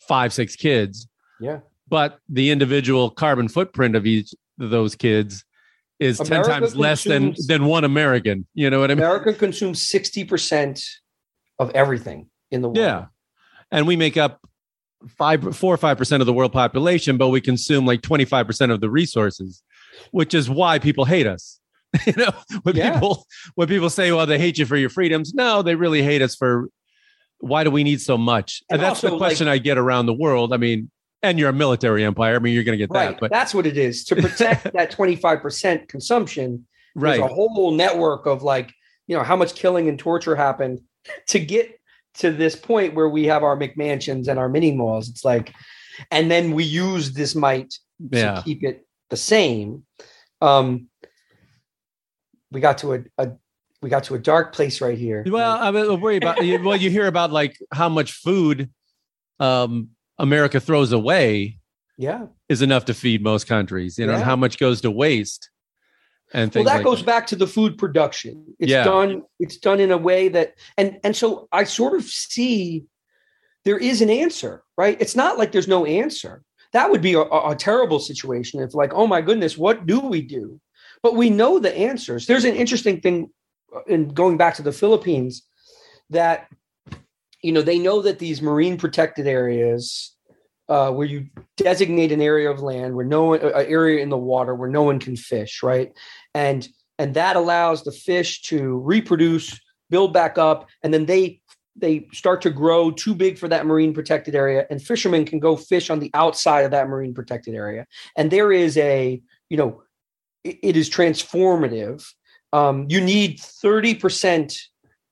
five 0.00 0.32
six 0.32 0.56
kids 0.56 1.06
yeah 1.40 1.60
but 1.88 2.18
the 2.28 2.50
individual 2.50 3.10
carbon 3.10 3.48
footprint 3.48 3.94
of 3.94 4.06
each 4.06 4.34
of 4.60 4.70
those 4.70 4.94
kids 4.94 5.44
is 6.00 6.18
10 6.18 6.26
America 6.26 6.50
times 6.50 6.76
less 6.76 7.04
than 7.04 7.34
than 7.46 7.66
one 7.66 7.84
american 7.84 8.46
you 8.54 8.68
know 8.68 8.80
what 8.80 8.90
i 8.90 8.94
mean 8.94 9.04
America 9.04 9.32
consumes 9.32 9.88
60% 9.88 10.82
of 11.58 11.70
everything 11.74 12.28
in 12.50 12.62
the 12.62 12.68
world. 12.68 12.78
Yeah. 12.78 13.06
And 13.70 13.86
we 13.86 13.96
make 13.96 14.16
up 14.16 14.40
five, 15.08 15.56
four 15.56 15.74
or 15.74 15.76
five 15.76 15.98
percent 15.98 16.22
of 16.22 16.26
the 16.26 16.32
world 16.32 16.52
population, 16.52 17.16
but 17.16 17.28
we 17.28 17.40
consume 17.40 17.86
like 17.86 18.00
25% 18.02 18.72
of 18.72 18.80
the 18.80 18.90
resources, 18.90 19.62
which 20.10 20.34
is 20.34 20.48
why 20.48 20.78
people 20.78 21.04
hate 21.04 21.26
us. 21.26 21.60
you 22.06 22.12
know, 22.16 22.30
when 22.62 22.76
Yeah. 22.76 22.94
people 22.94 23.26
when 23.54 23.68
people 23.68 23.90
say, 23.90 24.10
well, 24.12 24.26
they 24.26 24.38
hate 24.38 24.58
you 24.58 24.66
for 24.66 24.76
your 24.76 24.90
freedoms, 24.90 25.34
no, 25.34 25.62
they 25.62 25.74
really 25.74 26.02
hate 26.02 26.22
us 26.22 26.34
for 26.34 26.68
why 27.38 27.62
do 27.64 27.70
we 27.70 27.84
need 27.84 28.00
so 28.00 28.16
much? 28.16 28.62
And, 28.70 28.80
And 28.80 28.86
that's 28.86 29.00
the 29.02 29.08
also, 29.08 29.18
question 29.18 29.48
I 29.48 29.58
get 29.58 29.76
around 29.78 30.06
the 30.06 30.14
world. 30.14 30.52
I 30.52 30.56
mean, 30.56 30.90
and 31.22 31.38
you're 31.38 31.50
a 31.50 31.54
military 31.54 32.04
empire. 32.04 32.36
I 32.36 32.38
mean, 32.38 32.54
you're 32.54 32.64
gonna 32.64 32.76
get 32.76 32.90
Right. 32.90 33.10
that, 33.10 33.20
but 33.20 33.30
That's 33.30 33.54
what 33.54 33.66
it 33.66 33.76
is. 33.76 34.04
To 34.06 34.16
protect 34.16 34.64
that 34.72 34.90
25% 34.92 35.88
consumption, 35.88 36.66
right. 36.94 37.18
there's 37.18 37.30
a 37.30 37.34
whole 37.34 37.70
network 37.72 38.26
of 38.26 38.42
like, 38.42 38.72
you 39.06 39.16
know, 39.16 39.22
how 39.22 39.36
much 39.36 39.54
killing 39.54 39.88
and 39.88 39.98
torture 39.98 40.34
happened 40.36 40.80
to 41.28 41.38
get 41.38 41.78
to 42.14 42.30
this 42.30 42.54
point 42.56 42.94
where 42.94 43.08
we 43.08 43.24
have 43.24 43.42
our 43.42 43.56
McMansions 43.56 44.28
and 44.28 44.38
our 44.38 44.48
mini 44.48 44.72
malls. 44.72 45.08
It's 45.08 45.24
like, 45.24 45.52
and 46.10 46.30
then 46.30 46.52
we 46.52 46.64
use 46.64 47.12
this 47.12 47.34
might 47.34 47.74
Yeah. 48.10 48.36
to 48.36 48.42
keep 48.42 48.62
it 48.64 48.86
the 49.10 49.16
same. 49.16 49.84
Um, 50.40 50.88
we 52.54 52.60
got 52.60 52.78
to 52.78 52.94
a, 52.94 53.00
a 53.18 53.32
we 53.82 53.90
got 53.90 54.04
to 54.04 54.14
a 54.14 54.18
dark 54.18 54.54
place 54.54 54.80
right 54.80 54.96
here. 54.96 55.22
Well, 55.26 55.58
I 55.60 55.70
mean, 55.70 56.00
worry 56.00 56.16
about 56.16 56.42
you- 56.42 56.62
well, 56.62 56.76
you 56.76 56.88
hear 56.88 57.06
about 57.06 57.32
like 57.32 57.58
how 57.70 57.90
much 57.90 58.12
food 58.12 58.70
um, 59.40 59.90
America 60.18 60.58
throws 60.60 60.92
away 60.92 61.58
yeah. 61.98 62.26
is 62.48 62.62
enough 62.62 62.86
to 62.86 62.94
feed 62.94 63.22
most 63.22 63.46
countries. 63.46 63.98
You 63.98 64.06
know, 64.06 64.12
Yeah. 64.16 64.24
how 64.24 64.36
much 64.36 64.58
goes 64.58 64.80
to 64.82 64.90
waste 64.90 65.50
and 66.32 66.50
things. 66.52 66.64
well 66.64 66.72
that 66.74 66.78
like 66.78 66.84
goes 66.84 67.02
back 67.02 67.26
to 67.28 67.36
the 67.36 67.46
food 67.46 67.76
production 67.76 68.44
it's 68.58 68.70
Yeah. 68.70 68.84
done 68.84 69.22
it's 69.38 69.58
done 69.58 69.78
in 69.78 69.90
a 69.90 69.98
way 69.98 70.28
that 70.28 70.54
and 70.78 70.98
and 71.04 71.14
so 71.14 71.48
i 71.52 71.64
sort 71.64 71.94
of 71.94 72.04
see 72.04 72.84
there 73.64 73.78
is 73.78 74.00
an 74.00 74.08
answer 74.10 74.62
right 74.78 74.96
it's 75.00 75.14
not 75.14 75.38
like 75.38 75.52
there's 75.52 75.68
no 75.68 75.84
answer 75.84 76.42
that 76.72 76.90
would 76.90 77.02
be 77.02 77.12
a 77.14 77.20
a 77.20 77.54
terrible 77.54 78.00
situation 78.00 78.60
if 78.62 78.74
like 78.74 78.92
oh 78.94 79.06
my 79.06 79.20
goodness 79.20 79.56
what 79.58 79.84
do 79.86 80.00
we 80.00 80.22
do 80.22 80.58
but 81.04 81.14
we 81.14 81.30
know 81.30 81.60
the 81.60 81.76
answers 81.76 82.26
there's 82.26 82.44
an 82.44 82.56
interesting 82.56 83.00
thing 83.00 83.30
uh, 83.76 83.84
in 83.86 84.08
going 84.08 84.36
back 84.36 84.56
to 84.56 84.62
the 84.62 84.72
philippines 84.72 85.46
that 86.10 86.48
you 87.42 87.52
know 87.52 87.62
they 87.62 87.78
know 87.78 88.02
that 88.02 88.18
these 88.18 88.42
marine 88.42 88.76
protected 88.76 89.28
areas 89.28 90.14
uh, 90.68 90.90
where 90.90 91.06
you 91.06 91.26
designate 91.56 92.12
an 92.12 92.22
area 92.22 92.50
of 92.50 92.60
land 92.60 92.94
where 92.94 93.04
no 93.04 93.24
one, 93.24 93.40
an 93.40 93.66
area 93.66 94.02
in 94.02 94.08
the 94.08 94.16
water 94.16 94.54
where 94.54 94.70
no 94.70 94.82
one 94.82 94.98
can 94.98 95.16
fish, 95.16 95.62
right? 95.62 95.92
And 96.34 96.66
and 96.98 97.14
that 97.14 97.36
allows 97.36 97.82
the 97.82 97.92
fish 97.92 98.42
to 98.42 98.78
reproduce, 98.78 99.60
build 99.90 100.12
back 100.12 100.38
up, 100.38 100.68
and 100.82 100.94
then 100.94 101.06
they 101.06 101.40
they 101.76 102.06
start 102.12 102.40
to 102.42 102.50
grow 102.50 102.90
too 102.90 103.14
big 103.14 103.36
for 103.36 103.48
that 103.48 103.66
marine 103.66 103.92
protected 103.92 104.34
area, 104.34 104.66
and 104.70 104.80
fishermen 104.80 105.24
can 105.24 105.40
go 105.40 105.56
fish 105.56 105.90
on 105.90 105.98
the 105.98 106.10
outside 106.14 106.64
of 106.64 106.70
that 106.70 106.88
marine 106.88 107.12
protected 107.12 107.54
area. 107.54 107.86
And 108.16 108.30
there 108.30 108.52
is 108.52 108.76
a, 108.78 109.20
you 109.50 109.56
know, 109.56 109.82
it- 110.44 110.76
is 110.76 110.90
transformative. 110.90 112.04
Um, 112.52 112.86
you 112.88 113.00
need 113.00 113.40
thirty 113.40 113.94
percent 113.94 114.56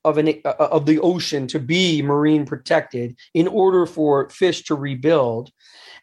of 0.05 0.19
an 0.19 0.41
uh, 0.45 0.55
of 0.59 0.87
the 0.87 1.01
ocean 1.01 1.47
to 1.49 1.59
be 1.59 2.03
marine 2.03 2.45
protected 2.45 3.17
in 3.35 3.49
order 3.49 3.87
for 3.87 4.29
fish 4.31 4.65
to 4.65 4.75
rebuild. 4.75 5.51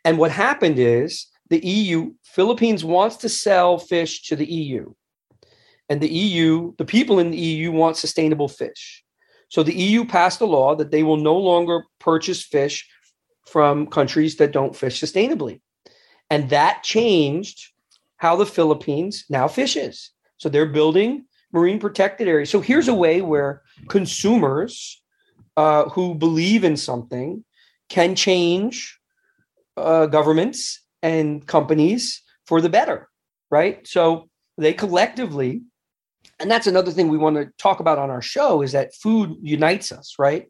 And 0.04 0.18
what 0.18 0.32
happened 0.32 0.80
is 0.80 1.28
the 1.50 1.66
EU 1.66 2.14
Philippines 2.24 2.84
wants 2.86 3.18
to 3.18 3.30
sell 3.30 3.78
fish 3.78 4.24
to 4.24 4.36
the 4.36 4.46
EU. 4.46 4.94
And 5.90 6.00
the 6.00 6.08
EU, 6.08 6.74
the 6.78 6.86
people 6.86 7.20
in 7.20 7.32
the 7.32 7.38
EU 7.38 7.72
want 7.72 7.98
sustainable 7.98 8.48
fish. 8.48 9.04
So 9.50 9.64
the 9.64 9.74
EU 9.74 10.06
passed 10.06 10.42
a 10.42 10.46
law 10.46 10.76
that 10.76 10.92
they 10.92 11.02
will 11.02 11.18
no 11.18 11.36
longer 11.36 11.86
purchase 12.00 12.44
fish 12.44 12.88
from 13.48 13.88
countries 13.88 14.36
that 14.38 14.52
don't 14.52 14.76
fish 14.76 15.02
sustainably. 15.02 15.62
And 16.30 16.52
that 16.52 16.84
changed 16.84 17.72
how 18.20 18.36
the 18.36 18.46
Philippines 18.46 19.26
now 19.30 19.48
fishes. 19.48 20.12
So 20.38 20.48
they're 20.48 20.66
building 20.66 21.26
marine 21.52 21.80
protected 21.80 22.28
areas. 22.28 22.50
So 22.50 22.62
here's 22.62 22.88
a 22.88 22.94
way 22.94 23.22
where 23.22 23.64
consumers 23.88 25.02
uh, 25.58 25.90
who 25.90 26.14
believe 26.14 26.64
in 26.64 26.78
something 26.78 27.44
can 27.90 28.16
change 28.16 29.00
uh, 29.78 30.06
governments 30.06 30.82
and 31.02 31.46
companies 31.48 32.22
for 32.46 32.62
the 32.62 32.70
better, 32.70 33.10
right? 33.50 33.86
So 33.88 34.30
they 34.58 34.74
collectively, 34.74 35.62
and 36.40 36.52
that's 36.52 36.68
another 36.68 36.92
thing 36.92 37.08
we 37.08 37.18
want 37.18 37.38
to 37.38 37.50
talk 37.58 37.80
about 37.80 37.98
on 37.98 38.10
our 38.10 38.22
show 38.22 38.62
is 38.62 38.74
that 38.74 38.94
food 38.94 39.36
unites 39.42 39.92
us, 39.92 40.16
right? 40.20 40.48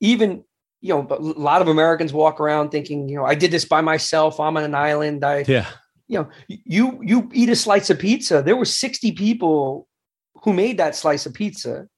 Even 0.00 0.44
you 0.82 0.94
know, 0.94 1.06
a 1.10 1.18
lot 1.18 1.62
of 1.62 1.68
Americans 1.68 2.12
walk 2.12 2.38
around 2.38 2.68
thinking, 2.68 3.08
you 3.08 3.16
know, 3.16 3.24
I 3.24 3.34
did 3.34 3.50
this 3.50 3.64
by 3.64 3.80
myself. 3.80 4.38
I'm 4.38 4.56
on 4.56 4.62
an 4.62 4.74
island. 4.74 5.24
I, 5.24 5.44
Yeah. 5.48 5.66
You 6.08 6.18
know, 6.18 6.28
you 6.48 7.00
you 7.02 7.30
eat 7.32 7.48
a 7.48 7.56
slice 7.56 7.90
of 7.90 7.98
pizza. 7.98 8.42
There 8.42 8.56
were 8.56 8.64
60 8.64 9.12
people 9.12 9.88
who 10.42 10.52
made 10.52 10.78
that 10.78 10.94
slice 10.94 11.26
of 11.26 11.34
pizza. 11.34 11.88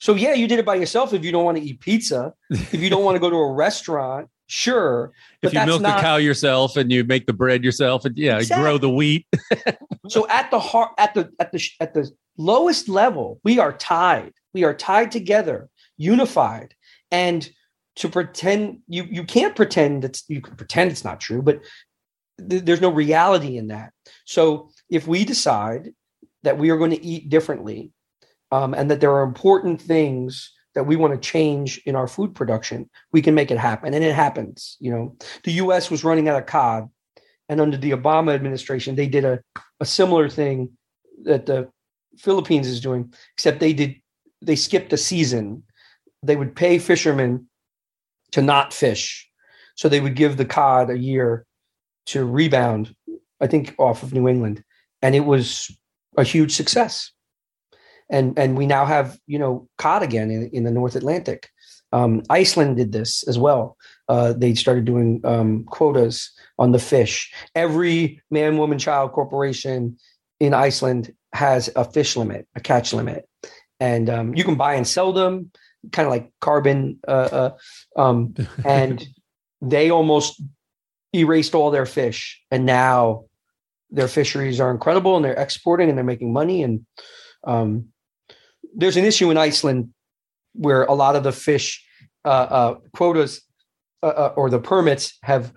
So 0.00 0.14
yeah, 0.14 0.34
you 0.34 0.48
did 0.48 0.58
it 0.58 0.66
by 0.66 0.74
yourself 0.76 1.12
if 1.12 1.24
you 1.24 1.32
don't 1.32 1.44
want 1.44 1.58
to 1.58 1.62
eat 1.62 1.80
pizza. 1.80 2.32
if 2.50 2.74
you 2.74 2.90
don't 2.90 3.04
want 3.04 3.16
to 3.16 3.20
go 3.20 3.30
to 3.30 3.36
a 3.36 3.52
restaurant, 3.52 4.28
sure. 4.46 5.12
If 5.42 5.52
you 5.52 5.64
milk 5.66 5.82
not- 5.82 5.96
the 5.96 6.02
cow 6.02 6.16
yourself 6.16 6.76
and 6.76 6.90
you 6.90 7.04
make 7.04 7.26
the 7.26 7.32
bread 7.32 7.62
yourself 7.64 8.04
and 8.04 8.16
yeah, 8.16 8.38
Exactly. 8.38 8.62
grow 8.62 8.78
the 8.78 8.90
wheat. 8.90 9.26
so 10.08 10.28
at 10.28 10.50
the 10.50 10.58
heart 10.58 10.90
at 10.98 11.14
the 11.14 11.30
at 11.40 11.52
the 11.52 11.68
at 11.80 11.94
the 11.94 12.10
lowest 12.36 12.88
level 12.88 13.40
we 13.44 13.58
are 13.60 13.72
tied 13.72 14.32
we 14.52 14.64
are 14.64 14.74
tied 14.74 15.10
together 15.12 15.68
unified 15.96 16.74
and 17.12 17.48
to 17.94 18.08
pretend 18.08 18.80
you 18.88 19.04
you 19.04 19.22
can't 19.22 19.54
pretend 19.54 20.02
that 20.02 20.20
you 20.28 20.40
can 20.40 20.56
pretend 20.56 20.90
it's 20.90 21.04
not 21.04 21.20
true 21.20 21.40
but 21.40 21.60
th- 22.48 22.64
there's 22.64 22.80
no 22.80 22.90
reality 22.90 23.56
in 23.56 23.68
that. 23.68 23.92
So 24.24 24.70
if 24.90 25.06
we 25.06 25.24
decide 25.24 25.90
that 26.42 26.58
we 26.58 26.70
are 26.70 26.78
going 26.78 26.90
to 26.90 27.04
eat 27.04 27.28
differently 27.28 27.92
um, 28.52 28.74
and 28.74 28.90
that 28.90 29.00
there 29.00 29.12
are 29.12 29.22
important 29.22 29.80
things 29.80 30.52
that 30.74 30.84
we 30.84 30.96
want 30.96 31.14
to 31.14 31.28
change 31.28 31.80
in 31.86 31.94
our 31.94 32.08
food 32.08 32.34
production 32.34 32.90
we 33.12 33.22
can 33.22 33.34
make 33.34 33.52
it 33.52 33.58
happen 33.58 33.94
and 33.94 34.02
it 34.02 34.14
happens 34.14 34.76
you 34.80 34.90
know. 34.90 35.16
The 35.44 35.52
us 35.52 35.90
was 35.90 36.02
running 36.02 36.28
out 36.28 36.40
of 36.40 36.46
cod 36.46 36.88
and 37.48 37.60
under 37.60 37.76
the 37.76 37.92
obama 37.92 38.34
administration 38.34 38.96
they 38.96 39.06
did 39.06 39.24
a, 39.24 39.40
a 39.78 39.86
similar 39.86 40.28
thing 40.28 40.70
that 41.22 41.46
the 41.46 41.68
philippines 42.18 42.66
is 42.66 42.80
doing 42.80 43.14
except 43.36 43.60
they 43.60 43.72
did 43.72 43.94
they 44.44 44.56
skipped 44.56 44.92
a 44.92 44.96
season. 44.96 45.64
They 46.22 46.36
would 46.36 46.54
pay 46.54 46.78
fishermen 46.78 47.48
to 48.32 48.42
not 48.42 48.72
fish. 48.72 49.28
So 49.76 49.88
they 49.88 50.00
would 50.00 50.16
give 50.16 50.36
the 50.36 50.44
cod 50.44 50.90
a 50.90 50.98
year 50.98 51.46
to 52.06 52.24
rebound 52.24 52.94
i 53.40 53.46
think 53.46 53.74
off 53.78 54.02
of 54.02 54.12
new 54.12 54.28
england. 54.28 54.62
And 55.04 55.14
it 55.14 55.26
was 55.26 55.70
a 56.16 56.24
huge 56.24 56.56
success. 56.56 57.12
And 58.08 58.38
and 58.38 58.56
we 58.56 58.66
now 58.66 58.86
have 58.86 59.18
you 59.26 59.38
know 59.38 59.68
cod 59.76 60.02
again 60.02 60.30
in, 60.30 60.48
in 60.52 60.64
the 60.64 60.70
north 60.70 60.96
atlantic. 60.96 61.50
Um, 61.92 62.22
iceland 62.30 62.76
did 62.76 62.92
this 62.92 63.22
as 63.28 63.38
well. 63.38 63.76
Uh, 64.08 64.32
they 64.32 64.54
started 64.54 64.84
doing 64.84 65.20
um, 65.24 65.64
quotas 65.64 66.32
on 66.58 66.72
the 66.72 66.78
fish. 66.78 67.32
Every 67.54 68.20
man 68.30 68.56
woman 68.56 68.78
child 68.78 69.12
corporation 69.12 69.98
in 70.40 70.54
iceland 70.54 71.12
has 71.34 71.70
a 71.76 71.84
fish 71.84 72.16
limit 72.16 72.48
a 72.54 72.60
catch 72.60 72.92
limit. 72.92 73.28
And 73.80 74.08
um, 74.08 74.34
you 74.34 74.44
can 74.44 74.54
buy 74.54 74.74
and 74.74 74.86
sell 74.86 75.12
them 75.12 75.50
kind 75.92 76.06
of 76.06 76.12
like 76.12 76.32
carbon 76.40 76.98
uh, 77.06 77.28
uh, 77.40 78.00
um, 78.00 78.34
and 78.64 79.06
they 79.60 79.90
almost 79.90 80.42
erased 81.14 81.54
all 81.54 81.70
their 81.70 81.86
fish. 81.86 82.42
And 82.50 82.66
now 82.66 83.24
their 83.90 84.08
fisheries 84.08 84.60
are 84.60 84.70
incredible 84.70 85.16
and 85.16 85.24
they're 85.24 85.34
exporting 85.34 85.88
and 85.88 85.96
they're 85.96 86.04
making 86.04 86.32
money. 86.32 86.62
And 86.62 86.84
um, 87.44 87.86
there's 88.74 88.96
an 88.96 89.04
issue 89.04 89.30
in 89.30 89.38
iceland 89.38 89.90
where 90.54 90.84
a 90.84 90.94
lot 90.94 91.16
of 91.16 91.22
the 91.22 91.32
fish 91.32 91.84
uh, 92.24 92.28
uh, 92.28 92.74
quotas 92.94 93.42
uh, 94.02 94.06
uh, 94.06 94.32
or 94.36 94.50
the 94.50 94.58
permits 94.58 95.16
have 95.22 95.52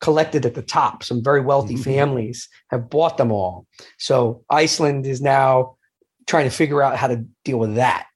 collected 0.00 0.46
at 0.46 0.54
the 0.54 0.62
top. 0.62 1.02
Some 1.02 1.22
very 1.22 1.40
wealthy 1.40 1.76
families 1.76 2.48
have 2.70 2.90
bought 2.90 3.16
them 3.16 3.32
all. 3.32 3.66
So 3.98 4.44
iceland 4.50 5.06
is 5.06 5.20
now 5.20 5.76
trying 6.26 6.44
to 6.44 6.50
figure 6.50 6.82
out 6.82 6.96
how 6.96 7.08
to 7.08 7.24
deal 7.44 7.58
with 7.58 7.76
that. 7.76 8.06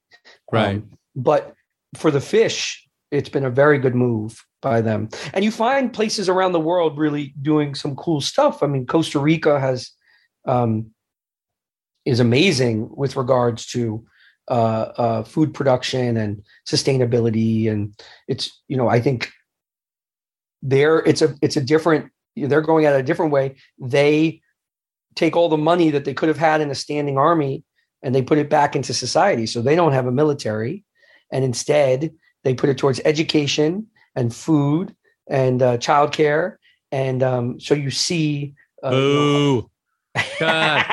Right. 0.52 0.76
um, 0.76 0.90
but 1.14 1.54
for 1.94 2.10
the 2.10 2.20
fish, 2.20 2.86
it's 3.10 3.28
been 3.28 3.44
a 3.44 3.50
very 3.50 3.78
good 3.78 3.94
move 3.94 4.44
by 4.62 4.80
them. 4.80 5.08
And 5.32 5.44
you 5.44 5.50
find 5.50 5.92
places 5.92 6.28
around 6.28 6.52
the 6.52 6.60
world 6.60 6.98
really 6.98 7.34
doing 7.40 7.74
some 7.74 7.94
cool 7.96 8.20
stuff. 8.20 8.62
I 8.62 8.66
mean, 8.66 8.86
Costa 8.86 9.18
Rica 9.18 9.60
has 9.60 9.90
um, 10.46 10.90
is 12.04 12.20
amazing 12.20 12.88
with 12.96 13.16
regards 13.16 13.66
to 13.66 14.06
uh, 14.48 14.92
uh, 14.96 15.22
food 15.24 15.52
production 15.52 16.16
and 16.16 16.42
sustainability, 16.66 17.68
and 17.70 17.94
it's 18.28 18.62
you 18.68 18.76
know 18.76 18.88
I 18.88 19.00
think 19.00 19.30
there 20.62 20.98
it's 21.00 21.22
a 21.22 21.34
it's 21.42 21.56
a 21.56 21.60
different 21.60 22.10
they're 22.36 22.60
going 22.60 22.84
at 22.84 22.94
it 22.94 23.00
a 23.00 23.02
different 23.02 23.32
way. 23.32 23.56
They 23.78 24.40
take 25.14 25.34
all 25.34 25.48
the 25.48 25.56
money 25.56 25.90
that 25.90 26.04
they 26.04 26.14
could 26.14 26.28
have 26.28 26.38
had 26.38 26.60
in 26.60 26.70
a 26.70 26.74
standing 26.74 27.16
army 27.16 27.64
and 28.02 28.14
they 28.14 28.20
put 28.22 28.36
it 28.38 28.50
back 28.50 28.76
into 28.76 28.92
society. 28.92 29.46
So 29.46 29.62
they 29.62 29.74
don't 29.74 29.92
have 29.92 30.06
a 30.06 30.12
military, 30.12 30.84
and 31.32 31.44
instead 31.44 32.12
they 32.44 32.54
put 32.54 32.70
it 32.70 32.78
towards 32.78 33.00
education 33.04 33.88
and 34.16 34.34
food 34.34 34.96
and 35.28 35.62
uh, 35.62 35.76
childcare. 35.78 36.56
And 36.90 37.22
um, 37.22 37.60
so 37.60 37.74
you 37.74 37.90
see, 37.90 38.54
uh, 38.82 38.90
you 38.90 38.96
know, 38.96 39.62
Boo. 39.62 39.70
God. 40.40 40.84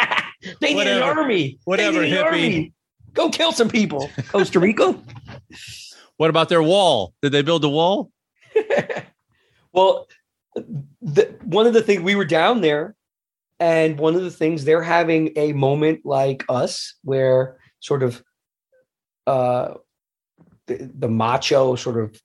they 0.62 0.74
need 0.74 0.88
an 0.88 1.02
army. 1.02 1.60
Whatever, 1.64 2.02
they 2.02 2.10
need 2.10 2.18
an 2.18 2.24
hippie. 2.24 2.26
army. 2.26 2.74
Go 3.14 3.30
kill 3.30 3.52
some 3.52 3.70
people, 3.70 4.10
Costa 4.30 4.60
Rica. 4.60 4.96
What 6.18 6.30
about 6.30 6.48
their 6.48 6.62
wall? 6.62 7.14
Did 7.24 7.32
they 7.32 7.42
build 7.42 7.64
a 7.64 7.70
wall? 7.70 8.12
well, 9.74 10.08
the, 11.02 11.36
one 11.44 11.66
of 11.66 11.74
the 11.74 11.82
things 11.82 12.02
we 12.04 12.16
were 12.16 12.24
down 12.24 12.62
there, 12.62 12.96
and 13.60 13.98
one 13.98 14.16
of 14.16 14.22
the 14.22 14.32
things 14.32 14.64
they're 14.64 14.84
having 14.84 15.32
a 15.36 15.54
moment 15.54 16.06
like 16.06 16.46
us, 16.50 16.96
where 17.04 17.58
sort 17.80 18.04
of 18.04 18.24
uh, 19.26 19.74
the, 20.68 20.92
the 20.94 21.10
macho 21.10 21.76
sort 21.76 22.00
of 22.00 22.22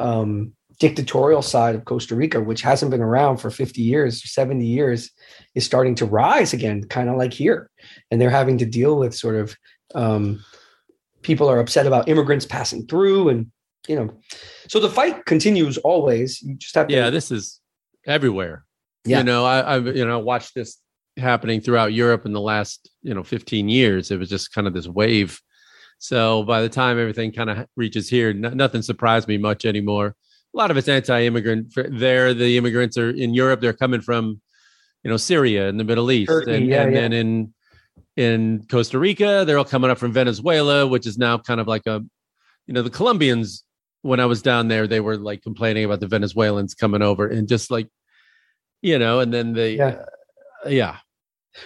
um, 0.00 0.52
dictatorial 0.78 1.42
side 1.42 1.74
of 1.74 1.84
Costa 1.84 2.16
Rica, 2.16 2.40
which 2.40 2.62
hasn't 2.62 2.90
been 2.90 3.02
around 3.02 3.36
for 3.36 3.50
50 3.50 3.82
years, 3.82 4.32
70 4.32 4.64
years, 4.64 5.10
is 5.54 5.64
starting 5.64 5.94
to 5.96 6.06
rise 6.06 6.52
again, 6.52 6.84
kind 6.84 7.08
of 7.08 7.16
like 7.16 7.32
here. 7.32 7.70
And 8.10 8.20
they're 8.20 8.30
having 8.30 8.58
to 8.58 8.66
deal 8.66 8.98
with 8.98 9.14
sort 9.14 9.36
of 9.36 9.56
um, 9.94 10.42
people 11.22 11.48
are 11.48 11.60
upset 11.60 11.86
about 11.86 12.08
immigrants 12.08 12.46
passing 12.46 12.86
through 12.86 13.28
and 13.28 13.50
you 13.88 13.96
know 13.96 14.10
so 14.68 14.78
the 14.78 14.88
fight 14.88 15.24
continues 15.24 15.78
always 15.78 16.40
you 16.42 16.54
just 16.54 16.74
have 16.74 16.86
to 16.86 16.94
Yeah, 16.94 17.10
this 17.10 17.30
is 17.30 17.60
everywhere. 18.06 18.64
Yeah. 19.04 19.18
You 19.18 19.24
know, 19.24 19.44
I, 19.44 19.76
I've 19.76 19.96
you 19.96 20.04
know 20.04 20.18
watched 20.18 20.54
this 20.54 20.78
happening 21.16 21.60
throughout 21.60 21.92
Europe 21.92 22.26
in 22.26 22.32
the 22.32 22.40
last 22.40 22.90
you 23.02 23.14
know 23.14 23.22
15 23.22 23.68
years. 23.68 24.10
It 24.10 24.18
was 24.18 24.28
just 24.28 24.52
kind 24.52 24.66
of 24.66 24.74
this 24.74 24.88
wave. 24.88 25.40
So 26.00 26.44
by 26.44 26.62
the 26.62 26.68
time 26.70 26.98
everything 26.98 27.30
kind 27.30 27.50
of 27.50 27.66
reaches 27.76 28.08
here, 28.08 28.32
no, 28.32 28.48
nothing 28.48 28.80
surprised 28.80 29.28
me 29.28 29.36
much 29.36 29.66
anymore. 29.66 30.16
A 30.54 30.56
lot 30.56 30.70
of 30.70 30.78
it's 30.78 30.88
anti-immigrant. 30.88 31.74
There, 31.76 32.32
the 32.32 32.56
immigrants 32.56 32.96
are 32.96 33.10
in 33.10 33.34
Europe. 33.34 33.60
They're 33.60 33.74
coming 33.74 34.00
from, 34.00 34.40
you 35.04 35.10
know, 35.10 35.18
Syria 35.18 35.68
and 35.68 35.78
the 35.78 35.84
Middle 35.84 36.10
East, 36.10 36.30
Turkey, 36.30 36.54
and, 36.54 36.66
yeah, 36.66 36.82
and 36.82 36.94
yeah. 36.94 37.00
then 37.00 37.12
in 37.12 37.54
in 38.16 38.66
Costa 38.70 38.98
Rica, 38.98 39.44
they're 39.46 39.58
all 39.58 39.64
coming 39.64 39.90
up 39.90 39.98
from 39.98 40.12
Venezuela, 40.12 40.86
which 40.86 41.06
is 41.06 41.18
now 41.18 41.36
kind 41.36 41.60
of 41.60 41.68
like 41.68 41.86
a, 41.86 42.02
you 42.66 42.74
know, 42.74 42.82
the 42.82 42.90
Colombians. 42.90 43.62
When 44.02 44.18
I 44.18 44.24
was 44.24 44.40
down 44.40 44.68
there, 44.68 44.86
they 44.86 45.00
were 45.00 45.18
like 45.18 45.42
complaining 45.42 45.84
about 45.84 46.00
the 46.00 46.08
Venezuelans 46.08 46.74
coming 46.74 47.02
over 47.02 47.28
and 47.28 47.46
just 47.46 47.70
like, 47.70 47.88
you 48.80 48.98
know, 48.98 49.20
and 49.20 49.32
then 49.32 49.52
they, 49.52 49.76
Yeah. 49.76 50.00
uh, 50.64 50.68
yeah. 50.70 50.96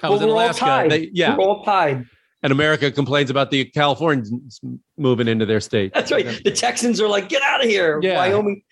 I 0.03 0.09
Well, 0.09 0.15
was 0.15 0.23
in 0.23 0.29
Alaska. 0.29 0.87
They, 0.89 1.11
yeah, 1.13 1.37
we're 1.37 1.45
all 1.45 1.65
tied 1.65 2.07
and 2.45 2.53
America 2.53 2.93
complains 2.93 3.31
about 3.31 3.51
the 3.51 3.65
Californians 3.65 4.61
moving 4.97 5.27
into 5.27 5.45
their 5.47 5.61
state. 5.61 5.93
that's 5.95 6.13
right 6.13 6.41
the 6.45 6.53
texans 6.53 7.01
are 7.01 7.09
like 7.09 7.29
get 7.29 7.43
out 7.43 7.65
of 7.65 7.69
here 7.69 7.99
Yeah. 8.03 8.17
wyoming 8.19 8.63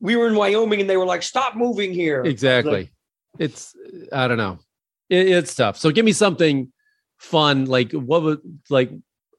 we 0.00 0.16
were 0.16 0.26
in 0.28 0.34
wyoming 0.34 0.80
and 0.82 0.90
they 0.90 0.96
were 0.98 1.06
like 1.06 1.22
stop 1.22 1.56
moving 1.56 1.92
here 1.94 2.22
Exactly. 2.24 2.90
it's 3.38 3.74
I 4.12 4.28
don't 4.28 4.36
know. 4.38 4.58
It, 5.08 5.28
it's 5.28 5.54
tough. 5.54 5.76
So 5.76 5.90
give 5.90 6.04
me 6.04 6.12
something 6.12 6.72
fun. 7.18 7.64
Like 7.66 7.92
what 7.92 8.22
would 8.22 8.40
like 8.70 8.90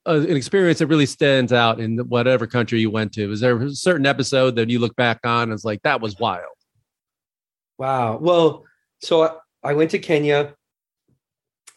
uh, 0.07 0.19
an 0.21 0.35
experience 0.35 0.79
that 0.79 0.87
really 0.87 1.05
stands 1.05 1.51
out 1.53 1.79
in 1.79 1.97
whatever 1.99 2.47
country 2.47 2.79
you 2.79 2.89
went 2.89 3.11
to? 3.13 3.31
Is 3.31 3.39
there 3.41 3.61
a 3.61 3.69
certain 3.71 4.05
episode 4.05 4.55
that 4.55 4.69
you 4.69 4.79
look 4.79 4.95
back 4.95 5.19
on 5.25 5.43
and 5.43 5.53
it's 5.53 5.63
like 5.65 5.81
that 5.83 6.01
was 6.01 6.17
wild? 6.19 6.45
Wow. 7.77 8.17
Well, 8.17 8.65
so 9.01 9.23
I, 9.23 9.71
I 9.71 9.73
went 9.73 9.91
to 9.91 9.99
Kenya 9.99 10.53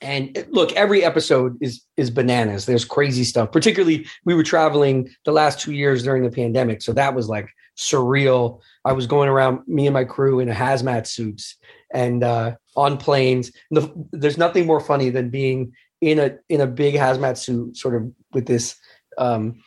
and 0.05 0.47
look, 0.51 0.73
every 0.73 1.03
episode 1.05 1.57
is 1.61 1.83
is 1.97 2.11
bananas. 2.11 2.67
There's 2.67 2.85
crazy 2.85 3.25
stuff. 3.25 3.51
Particularly, 3.51 4.07
we 4.25 4.35
were 4.35 4.43
traveling 4.43 5.09
the 5.25 5.33
last 5.33 5.59
two 5.61 5.73
years 5.73 6.03
during 6.03 6.23
the 6.23 6.31
pandemic, 6.31 6.83
so 6.83 6.93
that 6.93 7.15
was 7.15 7.29
like 7.29 7.49
surreal. 7.77 8.61
I 8.85 8.93
was 8.93 9.07
going 9.07 9.29
around, 9.29 9.61
me 9.67 9.87
and 9.87 9.95
my 9.95 10.05
crew 10.05 10.41
in 10.41 10.49
a 10.49 10.55
hazmat 10.55 11.07
suits 11.07 11.57
and 11.93 12.23
uh, 12.23 12.55
on 12.77 12.97
planes. 12.99 13.51
The, 13.71 13.91
there's 14.13 14.39
nothing 14.39 14.67
more 14.67 14.81
funny 14.81 15.11
than 15.11 15.31
being 15.31 15.73
in 16.01 16.19
a 16.19 16.37
in 16.49 16.61
a 16.61 16.67
big 16.67 16.95
hazmat 16.95 17.37
suit, 17.39 17.77
sort 17.77 17.95
of 17.95 18.13
with 18.33 18.47
this 18.47 18.77
um, 19.19 19.63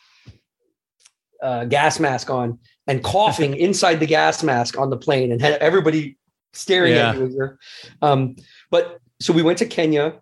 uh, 1.41 1.65
gas 1.65 1.99
mask 1.99 2.29
on 2.29 2.59
and 2.87 3.03
coughing 3.03 3.55
inside 3.67 3.95
the 3.99 4.05
gas 4.05 4.43
mask 4.43 4.77
on 4.77 4.89
the 4.89 4.97
plane, 4.97 5.31
and 5.31 5.41
had 5.41 5.53
everybody 5.55 6.17
staring 6.53 6.93
Yeah. 6.93 7.09
at 7.11 7.17
you. 7.17 7.57
Um, 8.01 8.35
but 8.71 8.99
so 9.19 9.33
we 9.33 9.41
went 9.41 9.57
to 9.59 9.65
Kenya, 9.65 10.21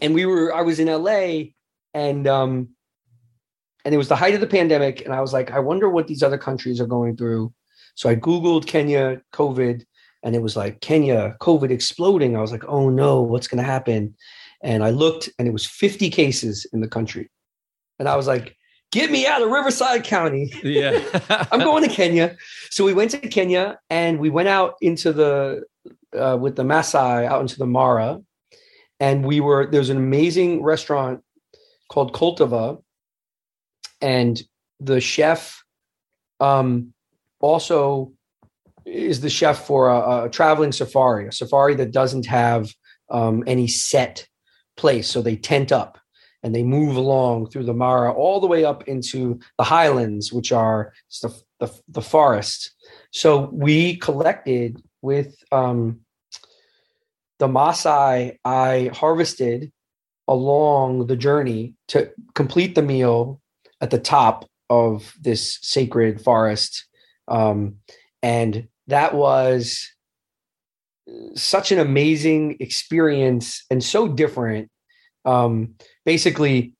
and 0.00 0.14
we 0.14 0.26
were. 0.26 0.54
I 0.54 0.62
was 0.62 0.78
in 0.78 0.88
LA, 0.88 1.50
and 1.94 2.26
um, 2.26 2.68
and 3.84 3.94
it 3.94 3.98
was 3.98 4.08
the 4.08 4.16
height 4.16 4.34
of 4.34 4.40
the 4.40 4.46
pandemic, 4.46 5.04
and 5.04 5.14
I 5.14 5.20
was 5.20 5.32
like, 5.32 5.50
I 5.50 5.58
wonder 5.58 5.88
what 5.88 6.06
these 6.06 6.22
other 6.22 6.38
countries 6.38 6.80
are 6.80 6.86
going 6.86 7.16
through. 7.16 7.52
So 7.94 8.08
I 8.08 8.16
googled 8.16 8.66
Kenya 8.66 9.20
COVID, 9.32 9.84
and 10.22 10.34
it 10.34 10.42
was 10.42 10.56
like 10.56 10.80
Kenya 10.80 11.36
COVID 11.40 11.70
exploding. 11.70 12.36
I 12.36 12.40
was 12.40 12.52
like, 12.52 12.64
oh 12.66 12.90
no, 12.90 13.22
what's 13.22 13.48
going 13.48 13.62
to 13.62 13.70
happen? 13.70 14.14
And 14.62 14.82
I 14.82 14.90
looked, 14.90 15.28
and 15.38 15.46
it 15.46 15.52
was 15.52 15.66
50 15.66 16.10
cases 16.10 16.66
in 16.72 16.80
the 16.80 16.88
country, 16.88 17.30
and 17.98 18.08
I 18.08 18.16
was 18.16 18.26
like, 18.26 18.56
get 18.92 19.10
me 19.10 19.26
out 19.26 19.42
of 19.42 19.50
Riverside 19.50 20.04
County. 20.04 20.52
Yeah. 20.62 21.02
I'm 21.52 21.60
going 21.60 21.82
to 21.88 21.94
Kenya. 21.94 22.36
So 22.70 22.84
we 22.84 22.94
went 22.94 23.10
to 23.12 23.18
Kenya 23.18 23.78
and 23.90 24.18
we 24.18 24.30
went 24.30 24.48
out 24.48 24.74
into 24.80 25.12
the 25.12 25.64
uh, 26.18 26.38
with 26.40 26.56
the 26.56 26.64
Maasai 26.64 27.26
out 27.26 27.40
into 27.40 27.58
the 27.58 27.66
Mara, 27.66 28.20
and 29.00 29.24
we 29.24 29.40
were 29.40 29.66
there's 29.66 29.90
an 29.90 29.96
amazing 29.96 30.62
restaurant 30.62 31.22
called 31.88 32.12
Cultiva, 32.12 32.82
and 34.00 34.40
the 34.80 35.00
chef 35.00 35.62
um, 36.40 36.92
also 37.40 38.12
is 38.84 39.20
the 39.20 39.30
chef 39.30 39.66
for 39.66 39.88
a, 39.88 40.24
a 40.24 40.28
traveling 40.30 40.72
safari, 40.72 41.28
a 41.28 41.32
safari 41.32 41.74
that 41.74 41.92
doesn't 41.92 42.26
have 42.26 42.72
um, 43.10 43.44
any 43.46 43.66
set 43.66 44.26
place, 44.76 45.08
so 45.08 45.20
they 45.20 45.36
tent 45.36 45.72
up 45.72 45.98
and 46.42 46.54
they 46.54 46.62
move 46.62 46.96
along 46.96 47.50
through 47.50 47.64
the 47.64 47.74
Mara 47.74 48.12
all 48.12 48.40
the 48.40 48.46
way 48.46 48.64
up 48.64 48.86
into 48.86 49.40
the 49.58 49.64
highlands, 49.64 50.32
which 50.32 50.52
are 50.52 50.92
the 51.22 51.34
the, 51.60 51.80
the 51.88 52.02
forest. 52.02 52.72
So 53.10 53.50
we 53.52 53.96
collected 53.96 54.80
with 55.02 55.36
um, 55.50 56.00
the 57.38 57.48
Maasai. 57.48 58.38
I 58.44 58.90
harvested 58.94 59.72
along 60.26 61.06
the 61.06 61.16
journey 61.16 61.74
to 61.88 62.10
complete 62.34 62.74
the 62.74 62.82
meal 62.82 63.40
at 63.80 63.90
the 63.90 63.98
top 63.98 64.44
of 64.70 65.14
this 65.20 65.58
sacred 65.62 66.20
forest, 66.20 66.86
um, 67.28 67.76
and 68.22 68.68
that 68.86 69.14
was 69.14 69.88
such 71.34 71.72
an 71.72 71.78
amazing 71.78 72.56
experience 72.60 73.64
and 73.70 73.82
so 73.82 74.08
different. 74.08 74.70
Um, 75.24 75.74
basically, 76.04 76.74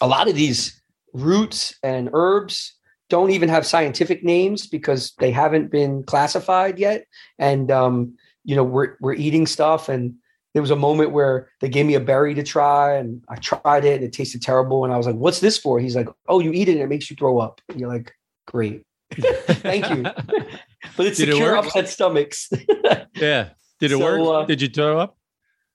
a 0.00 0.06
lot 0.06 0.28
of 0.28 0.34
these 0.34 0.82
roots 1.12 1.74
and 1.82 2.10
herbs 2.12 2.74
don't 3.08 3.30
even 3.30 3.48
have 3.48 3.66
scientific 3.66 4.24
names 4.24 4.66
because 4.66 5.12
they 5.18 5.30
haven't 5.30 5.70
been 5.70 6.02
classified 6.04 6.78
yet. 6.78 7.04
And 7.38 7.70
um, 7.70 8.14
you 8.44 8.56
know, 8.56 8.64
we're 8.64 8.96
we're 9.00 9.14
eating 9.14 9.46
stuff, 9.46 9.88
and 9.88 10.14
there 10.54 10.62
was 10.62 10.70
a 10.70 10.76
moment 10.76 11.12
where 11.12 11.48
they 11.60 11.68
gave 11.68 11.86
me 11.86 11.94
a 11.94 12.00
berry 12.00 12.34
to 12.34 12.42
try, 12.42 12.94
and 12.96 13.22
I 13.28 13.36
tried 13.36 13.84
it, 13.84 13.96
and 13.96 14.04
it 14.04 14.12
tasted 14.12 14.42
terrible, 14.42 14.84
and 14.84 14.92
I 14.92 14.96
was 14.96 15.06
like, 15.06 15.16
"What's 15.16 15.40
this 15.40 15.58
for?" 15.58 15.78
He's 15.80 15.96
like, 15.96 16.08
"Oh, 16.28 16.40
you 16.40 16.52
eat 16.52 16.68
it, 16.68 16.72
and 16.72 16.80
it 16.80 16.88
makes 16.88 17.08
you 17.10 17.16
throw 17.16 17.38
up." 17.38 17.60
And 17.68 17.78
you're 17.80 17.88
like, 17.88 18.12
"Great, 18.46 18.82
thank 19.14 19.88
you." 19.90 20.02
but 20.96 21.06
it's 21.06 21.18
Did 21.18 21.26
to 21.26 21.32
it 21.32 21.36
cure 21.36 21.52
work? 21.56 21.66
upset 21.66 21.88
stomachs. 21.88 22.50
yeah. 23.14 23.50
Did 23.80 23.92
it 23.92 23.98
So, 23.98 24.00
work? 24.00 24.44
uh, 24.44 24.46
Did 24.46 24.60
you 24.62 24.68
throw 24.68 24.98
up? 25.00 25.16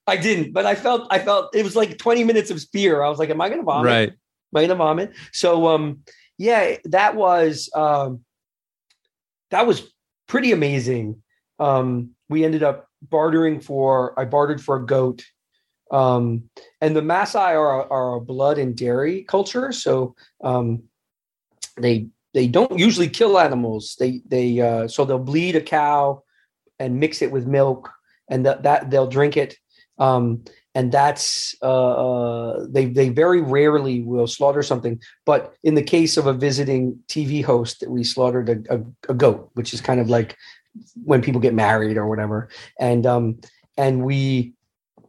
I 0.05 0.15
didn't, 0.15 0.53
but 0.53 0.65
I 0.65 0.75
felt 0.75 1.07
I 1.11 1.19
felt 1.19 1.53
it 1.55 1.63
was 1.63 1.75
like 1.75 1.97
20 1.97 2.23
minutes 2.23 2.49
of 2.51 2.61
fear. 2.71 3.01
I 3.03 3.09
was 3.09 3.19
like, 3.19 3.29
"Am 3.29 3.41
I 3.41 3.49
going 3.49 3.59
to 3.61 3.65
vomit?" 3.65 3.85
Right. 3.91 4.09
Am 4.09 4.55
I 4.55 4.59
going 4.61 4.69
to 4.69 4.75
vomit? 4.75 5.13
So, 5.33 5.67
um, 5.67 5.99
yeah, 6.37 6.77
that 6.85 7.15
was 7.15 7.69
um, 7.75 8.23
that 9.51 9.67
was 9.67 9.91
pretty 10.27 10.51
amazing. 10.51 11.21
Um, 11.59 12.11
we 12.29 12.45
ended 12.45 12.63
up 12.63 12.87
bartering 13.01 13.59
for 13.59 14.17
I 14.19 14.25
bartered 14.25 14.61
for 14.61 14.77
a 14.77 14.85
goat, 14.85 15.23
um, 15.91 16.49
and 16.81 16.95
the 16.95 17.01
Maasai 17.01 17.53
are 17.53 17.91
are 17.91 18.15
a 18.15 18.21
blood 18.21 18.57
and 18.57 18.75
dairy 18.75 19.23
culture, 19.23 19.71
so 19.71 20.15
um, 20.43 20.83
they 21.77 22.07
they 22.33 22.47
don't 22.47 22.77
usually 22.77 23.09
kill 23.09 23.39
animals. 23.39 23.95
They 23.99 24.21
they 24.27 24.59
uh, 24.59 24.87
so 24.87 25.05
they'll 25.05 25.19
bleed 25.19 25.55
a 25.55 25.61
cow 25.61 26.23
and 26.79 26.99
mix 26.99 27.21
it 27.21 27.31
with 27.31 27.47
milk, 27.47 27.89
and 28.29 28.45
that 28.45 28.63
that 28.63 28.91
they'll 28.91 29.07
drink 29.07 29.37
it. 29.37 29.55
Um, 29.97 30.43
and 30.75 30.91
that's 30.91 31.55
uh, 31.63 31.93
uh, 31.93 32.65
they 32.69 32.85
they 32.85 33.09
very 33.09 33.41
rarely 33.41 34.03
will 34.03 34.27
slaughter 34.27 34.61
something. 34.61 35.01
But 35.25 35.55
in 35.63 35.73
the 35.73 35.81
case 35.81 36.17
of 36.17 36.27
a 36.27 36.33
visiting 36.33 36.99
TV 37.07 37.43
host, 37.43 37.79
that 37.79 37.89
we 37.89 38.03
slaughtered 38.03 38.49
a, 38.49 38.75
a, 38.75 38.83
a 39.09 39.13
goat, 39.15 39.49
which 39.55 39.73
is 39.73 39.81
kind 39.81 39.99
of 39.99 40.07
like 40.07 40.37
when 41.03 41.21
people 41.21 41.41
get 41.41 41.53
married 41.53 41.97
or 41.97 42.07
whatever. 42.07 42.49
And 42.79 43.05
um, 43.05 43.39
and 43.77 44.03
we 44.03 44.53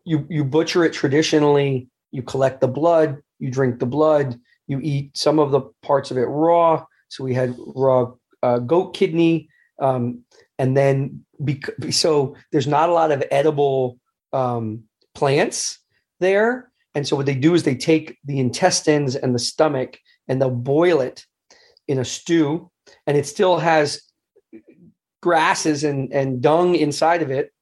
you 0.05 0.27
you 0.29 0.45
butcher 0.45 0.85
it 0.85 0.93
traditionally. 0.93 1.89
You 2.11 2.23
collect 2.23 2.61
the 2.61 2.69
blood. 2.69 3.19
You 3.39 3.51
drink 3.51 3.79
the 3.79 3.87
blood. 3.87 4.39
You 4.67 4.81
eat 4.83 5.17
some 5.17 5.39
of 5.39 5.51
the 5.51 5.63
parts 5.83 6.11
of 6.11 6.19
it 6.19 6.25
raw. 6.25 6.85
So 7.09 7.25
we 7.25 7.35
had 7.35 7.55
raw 7.59 8.13
uh, 8.43 8.59
goat 8.59 8.95
kidney, 8.95 9.49
um, 9.81 10.25
and 10.59 10.77
then 10.77 11.25
bec- 11.41 11.91
so 11.91 12.37
there's 12.53 12.67
not 12.67 12.89
a 12.89 12.93
lot 12.93 13.11
of 13.11 13.25
edible 13.31 13.99
um, 14.33 14.85
plants 15.15 15.79
there. 16.21 16.71
And 16.95 17.07
so 17.07 17.17
what 17.17 17.27
they 17.27 17.35
do 17.35 17.55
is 17.55 17.63
they 17.63 17.77
take 17.77 18.19
the 18.25 18.41
intestines 18.41 19.15
and 19.15 19.35
the 19.35 19.39
stomach 19.39 19.99
and 20.27 20.41
they'll 20.41 20.51
boil 20.51 21.01
it 21.01 21.25
in 21.87 21.99
a 21.99 22.05
stew, 22.05 22.71
and 23.07 23.17
it 23.17 23.27
still 23.27 23.59
has 23.59 24.03
grasses 25.21 25.85
and, 25.85 26.13
and 26.13 26.41
dung 26.41 26.75
inside 26.75 27.23
of 27.23 27.31
it. 27.31 27.53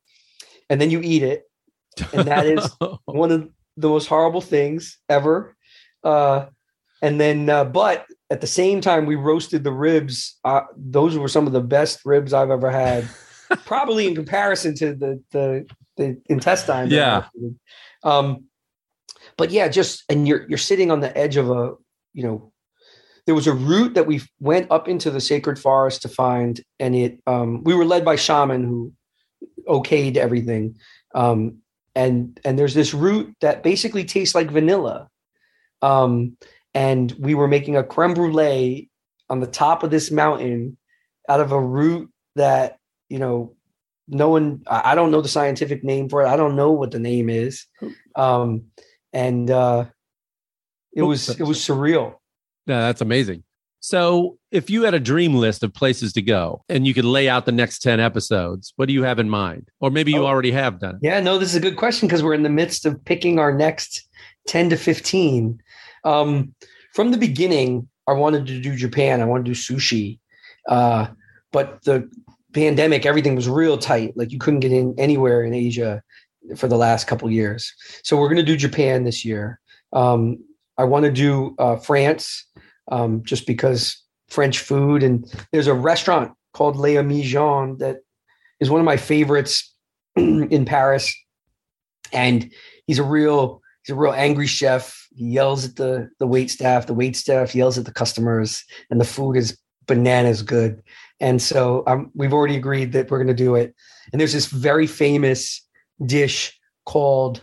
And 0.69 0.81
then 0.81 0.91
you 0.91 1.01
eat 1.03 1.23
it. 1.23 1.45
And 2.13 2.29
that 2.29 2.47
is 2.47 2.69
one 3.05 3.33
of 3.33 3.49
the 3.77 3.89
most 3.89 4.07
horrible 4.07 4.41
things 4.41 4.99
ever. 5.09 5.57
Uh, 6.03 6.47
and 7.03 7.21
then, 7.21 7.49
uh, 7.49 7.65
but 7.65 8.07
at 8.31 8.41
the 8.41 8.47
same 8.47 8.81
time, 8.81 9.07
we 9.07 9.17
roasted 9.17 9.65
the 9.65 9.73
ribs. 9.73 10.39
Uh, 10.45 10.63
those 10.77 11.17
were 11.17 11.29
some 11.29 11.47
of 11.47 11.53
the 11.53 11.61
best 11.61 12.01
ribs 12.05 12.33
I've 12.33 12.51
ever 12.51 12.71
had, 12.71 13.09
probably 13.65 14.09
in 14.09 14.15
comparison 14.15 14.75
to 14.77 14.95
the 14.95 15.23
the, 15.31 15.67
the 15.97 16.21
intestine. 16.27 16.91
Yeah. 16.91 17.25
Um, 18.03 18.45
but 19.37 19.51
yeah, 19.51 19.69
just 19.69 20.05
and 20.09 20.27
you're 20.27 20.49
you're 20.49 20.59
sitting 20.59 20.91
on 20.91 21.01
the 21.01 21.17
edge 21.17 21.37
of 21.37 21.51
a 21.51 21.75
you 22.15 22.25
know 22.25 22.53
there 23.27 23.35
was 23.35 23.47
a 23.47 23.53
route 23.53 23.95
that 23.95 24.07
we 24.07 24.22
went 24.41 24.70
up 24.70 24.89
into 24.89 25.11
the 25.11 25.20
sacred 25.20 25.59
forest 25.59 26.03
to 26.03 26.09
find 26.09 26.61
and 26.79 26.95
it 26.95 27.20
um, 27.27 27.62
we 27.64 27.74
were 27.74 27.85
led 27.85 28.05
by 28.05 28.16
shaman 28.16 28.64
who 28.64 28.93
okayed 29.68 30.16
everything. 30.16 30.79
Um, 31.14 31.59
and 31.95 32.39
and 32.45 32.59
there's 32.59 32.74
this 32.74 32.95
root 32.95 33.35
that 33.41 33.62
basically 33.62 34.05
tastes 34.05 34.35
like 34.35 34.51
vanilla. 34.51 35.09
Um, 35.83 36.37
and 36.74 37.12
we 37.18 37.35
were 37.35 37.49
making 37.49 37.77
a 37.77 37.83
creme 37.83 38.14
brulee 38.14 38.91
on 39.29 39.41
the 39.41 39.47
top 39.47 39.83
of 39.83 39.91
this 39.91 40.11
mountain 40.11 40.77
out 41.29 41.41
of 41.41 41.53
a 41.53 41.61
root 41.61 42.11
that 42.37 42.79
you 43.09 43.18
know 43.18 43.55
no 44.09 44.29
one 44.29 44.62
i 44.68 44.95
don't 44.95 45.11
know 45.11 45.20
the 45.20 45.29
scientific 45.29 45.83
name 45.83 46.09
for 46.09 46.22
it. 46.22 46.29
I 46.29 46.37
don't 46.37 46.55
know 46.55 46.70
what 46.70 46.93
the 46.93 47.01
name 47.01 47.29
is. 47.29 47.66
Um, 48.14 48.66
and 49.12 49.51
uh, 49.51 49.87
it 50.93 51.03
was 51.03 51.29
it 51.29 51.43
was 51.43 51.59
surreal 51.59 52.16
Yeah, 52.67 52.81
that's 52.81 53.01
amazing. 53.01 53.43
So, 53.81 54.39
if 54.51 54.69
you 54.69 54.83
had 54.83 54.95
a 54.95 54.99
dream 55.01 55.35
list 55.35 55.62
of 55.62 55.73
places 55.73 56.12
to 56.14 56.23
go 56.23 56.64
and 56.69 56.87
you 56.87 56.95
could 56.95 57.05
lay 57.05 57.29
out 57.29 57.47
the 57.47 57.53
next 57.53 57.81
10 57.81 58.01
episodes, 58.01 58.73
what 58.77 58.87
do 58.89 58.93
you 58.95 59.05
have 59.05 59.19
in 59.21 59.29
mind? 59.29 59.69
Or 59.81 59.91
maybe 59.91 60.11
you 60.12 60.23
Oh. 60.23 60.27
already 60.27 60.51
have 60.51 60.81
done 60.81 60.97
it. 60.97 61.01
Yeah, 61.03 61.21
no, 61.21 61.39
this 61.39 61.51
is 61.51 61.55
a 61.57 61.61
good 61.61 61.77
question 61.77 62.09
because 62.09 62.23
we're 62.23 62.35
in 62.35 62.43
the 62.43 62.49
midst 62.49 62.85
of 62.85 63.05
picking 63.05 63.39
our 63.39 63.53
next 63.57 64.09
10 64.49 64.71
to 64.71 64.77
15. 64.77 65.61
Um, 66.05 66.55
from 66.95 67.12
the 67.12 67.19
beginning, 67.19 67.89
I 68.09 68.12
wanted 68.12 68.47
to 68.47 68.61
do 68.61 68.75
Japan. 68.75 69.21
I 69.21 69.25
wanted 69.27 69.45
to 69.47 69.51
do 69.53 69.57
sushi. 69.57 70.19
Uh, 70.69 71.09
but 71.53 71.83
the 71.85 72.11
pandemic, 72.55 73.07
everything 73.07 73.37
was 73.37 73.49
real 73.49 73.79
tight. 73.79 74.17
Like 74.17 74.33
you 74.33 74.39
couldn't 74.39 74.61
get 74.61 74.73
in 74.73 74.95
anywhere 74.99 75.45
in 75.45 75.53
Asia 75.55 76.03
for 76.57 76.67
the 76.67 76.77
last 76.77 77.07
couple 77.07 77.31
years. 77.31 77.73
So 78.03 78.17
we're 78.17 78.29
going 78.29 78.37
to 78.39 78.43
do 78.43 78.57
Japan 78.57 79.05
this 79.05 79.25
year. 79.25 79.61
Um, 79.93 80.39
I 80.79 80.85
want 80.85 81.05
to 81.05 81.11
do 81.11 81.55
uh, 81.59 81.77
France 81.77 82.47
um, 82.91 83.22
just 83.24 83.47
because 83.47 84.03
French 84.29 84.61
food. 84.61 85.03
And 85.03 85.31
there's 85.53 85.66
a 85.66 85.74
restaurant 85.74 86.33
called 86.53 86.77
Les 86.77 86.97
Amis 86.97 87.33
that 87.33 87.99
is 88.61 88.70
one 88.70 88.81
of 88.81 88.85
my 88.85 88.97
favorites 88.97 89.74
in 90.16 90.64
Paris. 90.64 91.14
and 92.12 92.51
he's 92.87 92.99
a 92.99 93.05
real 93.05 93.61
he's 93.83 93.93
a 93.93 93.99
real 93.99 94.12
angry 94.12 94.47
chef. 94.47 95.07
He 95.14 95.27
yells 95.27 95.64
at 95.64 95.77
the 95.77 96.09
the 96.18 96.27
wait 96.27 96.51
staff. 96.51 96.87
The 96.87 96.95
wait 96.95 97.16
staff 97.16 97.55
yells 97.55 97.79
at 97.79 97.85
the 97.85 97.93
customers, 97.93 98.64
and 98.91 99.01
the 99.01 99.05
food 99.05 99.37
is 99.37 99.59
bananas 99.87 100.43
good. 100.43 100.83
And 101.20 101.41
so 101.41 101.83
um, 101.87 102.11
we've 102.14 102.33
already 102.33 102.57
agreed 102.57 102.93
that 102.93 103.11
we're 103.11 103.18
going 103.18 103.29
to 103.29 103.45
do 103.45 103.55
it. 103.55 103.74
And 104.12 104.20
there's 104.20 104.33
this 104.33 104.47
very 104.47 104.87
famous 104.87 105.66
dish 106.05 106.59
called 106.85 107.43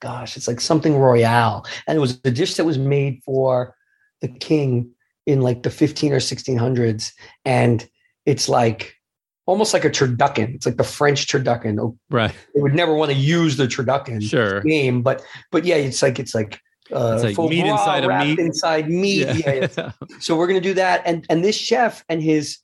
gosh, 0.00 0.36
it's 0.36 0.48
like 0.48 0.60
something 0.60 0.96
royale, 0.96 1.64
and 1.86 1.96
it 1.96 2.00
was 2.00 2.18
a 2.24 2.30
dish 2.30 2.54
that 2.54 2.64
was 2.64 2.78
made 2.78 3.22
for 3.24 3.74
the 4.20 4.28
king 4.28 4.90
in 5.26 5.40
like 5.42 5.62
the 5.62 5.70
15 5.70 6.12
or 6.12 6.18
1600s, 6.18 7.12
and 7.44 7.88
it's 8.26 8.48
like 8.48 8.94
almost 9.46 9.72
like 9.74 9.84
a 9.84 9.90
turducken. 9.90 10.54
It's 10.54 10.66
like 10.66 10.76
the 10.76 10.84
French 10.84 11.26
turducken. 11.26 11.78
Oh, 11.80 11.96
Right. 12.10 12.34
They 12.54 12.60
would 12.62 12.74
never 12.74 12.94
want 12.94 13.10
to 13.10 13.16
use 13.16 13.56
the 13.56 13.66
turducken 13.66 14.22
Sure. 14.22 14.62
name, 14.62 15.02
but 15.02 15.22
but 15.52 15.64
yeah, 15.64 15.76
it's 15.76 16.02
like 16.02 16.18
it's 16.18 16.34
like 16.34 16.60
uh, 16.92 17.14
It's 17.22 17.38
like 17.38 17.50
meat 17.50 17.66
inside 17.66 18.06
wrapped 18.06 18.26
meat. 18.26 18.38
inside 18.38 18.90
meat. 18.90 19.18
Yeah. 19.44 19.68
yeah. 19.76 19.92
So 20.20 20.36
we're 20.36 20.46
gonna 20.46 20.60
do 20.60 20.74
that, 20.74 21.02
and 21.04 21.24
and 21.30 21.44
this 21.44 21.56
chef 21.56 22.04
and 22.08 22.22
his 22.22 22.58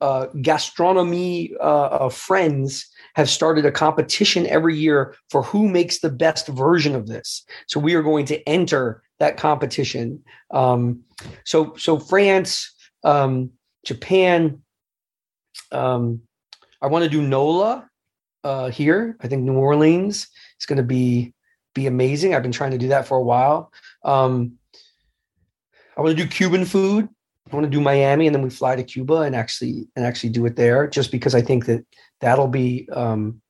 uh, 0.00 0.26
gastronomy 0.42 1.52
uh, 1.60 1.64
uh, 1.86 2.08
friends 2.08 2.86
have 3.14 3.28
started 3.28 3.66
a 3.66 3.72
competition 3.72 4.46
every 4.46 4.76
year 4.76 5.14
for 5.30 5.42
who 5.42 5.68
makes 5.68 6.00
the 6.00 6.10
best 6.10 6.48
version 6.48 6.94
of 6.94 7.06
this. 7.06 7.44
So 7.66 7.78
we 7.78 7.94
are 7.94 8.02
going 8.02 8.26
to 8.26 8.48
enter 8.48 9.02
that 9.18 9.36
competition. 9.36 10.22
Um, 10.50 11.02
so 11.44 11.74
so 11.76 11.98
France, 11.98 12.72
um, 13.04 13.50
Japan. 13.84 14.62
Um, 15.70 16.22
I 16.80 16.86
want 16.88 17.04
to 17.04 17.10
do 17.10 17.22
NOLA 17.22 17.88
uh, 18.44 18.70
here. 18.70 19.16
I 19.20 19.28
think 19.28 19.42
New 19.42 19.56
Orleans 19.56 20.28
is 20.58 20.66
going 20.66 20.78
to 20.78 20.82
be 20.82 21.34
be 21.74 21.86
amazing. 21.86 22.34
I've 22.34 22.42
been 22.42 22.52
trying 22.52 22.72
to 22.72 22.78
do 22.78 22.88
that 22.88 23.06
for 23.06 23.16
a 23.16 23.22
while. 23.22 23.72
Um, 24.04 24.58
I 25.96 26.00
want 26.00 26.16
to 26.16 26.22
do 26.22 26.28
Cuban 26.28 26.64
food. 26.64 27.08
I 27.52 27.56
want 27.56 27.66
to 27.66 27.70
do 27.70 27.80
Miami, 27.80 28.26
and 28.26 28.34
then 28.34 28.42
we 28.42 28.48
fly 28.48 28.76
to 28.76 28.82
Cuba 28.82 29.20
and 29.20 29.36
actually 29.36 29.86
and 29.94 30.06
actually 30.06 30.30
do 30.30 30.46
it 30.46 30.56
there. 30.56 30.88
Just 30.88 31.10
because 31.10 31.34
I 31.34 31.42
think 31.42 31.66
that 31.66 31.84
that'll 32.20 32.48
be 32.48 32.88
um, 32.92 33.40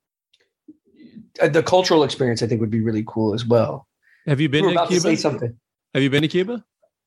uh, 1.41 1.49
the 1.49 1.63
cultural 1.63 2.03
experience. 2.03 2.43
I 2.43 2.49
think 2.49 2.61
would 2.61 2.71
be 2.71 2.81
really 2.81 3.05
cool 3.07 3.33
as 3.33 3.47
well. 3.47 3.87
Have 4.27 4.41
you 4.41 4.49
been 4.49 4.65
were 4.65 4.73
to 4.73 4.79
to 4.79 4.87
Cuba? 4.87 5.01
say 5.01 5.17
something. 5.17 5.57
Have 5.95 6.03
you 6.03 6.11
been 6.11 6.23
to 6.23 6.29
Cuba? 6.29 6.65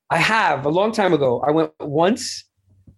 I 0.10 0.18
have 0.18 0.66
a 0.66 0.70
long 0.70 0.92
time 0.92 1.14
ago. 1.14 1.42
I 1.46 1.52
went 1.52 1.72
once. 1.80 2.46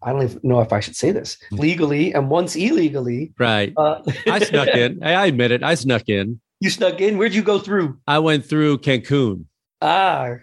I 0.04 0.12
don't 0.12 0.22
even 0.22 0.40
know 0.44 0.62
if 0.62 0.72
I 0.72 0.80
should 0.80 0.96
say 0.96 1.12
this 1.12 1.38
legally, 1.52 2.14
and 2.14 2.30
once 2.30 2.56
illegally. 2.56 3.34
Right. 3.40 3.74
Uh, 3.76 4.04
I 4.28 4.40
snuck 4.40 4.68
in. 4.70 5.04
I 5.04 5.26
admit 5.26 5.52
it. 5.52 5.64
I 5.64 5.74
snuck 5.74 6.08
in. 6.08 6.40
You 6.60 6.70
snuck 6.70 7.02
in. 7.02 7.18
Where'd 7.18 7.34
you 7.34 7.42
go 7.42 7.58
through? 7.58 7.98
I 8.06 8.20
went 8.20 8.46
through 8.46 8.80
Cancun. 8.80 9.46
Ah, 9.82 10.36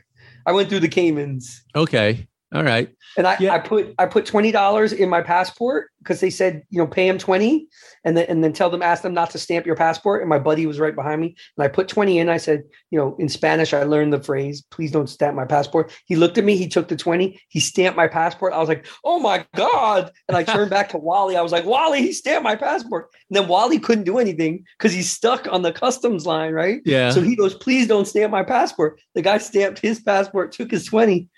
I 0.46 0.52
went 0.52 0.68
through 0.68 0.80
the 0.80 0.88
Caymans. 0.88 1.62
Okay. 1.76 2.26
All 2.54 2.62
right. 2.62 2.88
And 3.16 3.26
I, 3.26 3.36
Yeah. 3.40 3.52
I 3.52 3.58
put 3.58 3.94
I 3.98 4.06
put 4.06 4.26
twenty 4.26 4.52
dollars 4.52 4.92
in 4.92 5.08
my 5.08 5.20
passport 5.20 5.90
because 5.98 6.20
they 6.20 6.30
said 6.30 6.62
you 6.70 6.78
know 6.78 6.86
pay 6.86 7.08
them 7.08 7.18
twenty 7.18 7.66
and 8.04 8.16
then 8.16 8.26
and 8.28 8.44
then 8.44 8.52
tell 8.52 8.70
them 8.70 8.82
ask 8.82 9.02
them 9.02 9.14
not 9.14 9.30
to 9.30 9.38
stamp 9.38 9.66
your 9.66 9.76
passport. 9.76 10.20
And 10.20 10.28
my 10.28 10.38
buddy 10.38 10.64
was 10.66 10.78
right 10.78 10.94
behind 10.94 11.20
me 11.20 11.36
and 11.56 11.64
I 11.64 11.68
put 11.68 11.88
twenty 11.88 12.18
in. 12.18 12.28
I 12.28 12.36
said 12.36 12.62
you 12.90 12.98
know 12.98 13.16
in 13.18 13.28
Spanish 13.28 13.74
I 13.74 13.82
learned 13.82 14.12
the 14.12 14.22
phrase 14.22 14.62
please 14.70 14.92
don't 14.92 15.08
stamp 15.08 15.34
my 15.34 15.44
passport. 15.44 15.92
He 16.06 16.16
looked 16.16 16.38
at 16.38 16.44
me. 16.44 16.56
He 16.56 16.68
took 16.68 16.88
the 16.88 16.96
twenty. 16.96 17.40
He 17.48 17.60
stamped 17.60 17.96
my 17.96 18.08
passport. 18.08 18.52
I 18.52 18.58
was 18.58 18.68
like 18.68 18.86
oh 19.04 19.18
my 19.18 19.44
god! 19.56 20.12
And 20.28 20.36
I 20.36 20.42
turned 20.54 20.70
back 20.70 20.90
to 20.90 20.98
Wally. 20.98 21.36
I 21.36 21.42
was 21.42 21.52
like 21.52 21.64
Wally, 21.64 22.02
he 22.02 22.12
stamped 22.12 22.44
my 22.44 22.56
passport. 22.56 23.10
And 23.30 23.36
then 23.36 23.48
Wally 23.48 23.80
couldn't 23.80 24.04
do 24.04 24.18
anything 24.18 24.64
because 24.78 24.92
he's 24.92 25.10
stuck 25.10 25.48
on 25.50 25.62
the 25.62 25.72
customs 25.72 26.26
line, 26.26 26.52
right? 26.52 26.80
Yeah. 26.84 27.10
So 27.10 27.20
he 27.20 27.34
goes, 27.34 27.54
please 27.54 27.88
don't 27.88 28.06
stamp 28.06 28.30
my 28.30 28.44
passport. 28.44 29.00
The 29.14 29.22
guy 29.22 29.38
stamped 29.38 29.80
his 29.80 30.00
passport, 30.00 30.52
took 30.52 30.70
his 30.70 30.84
20. 30.84 31.28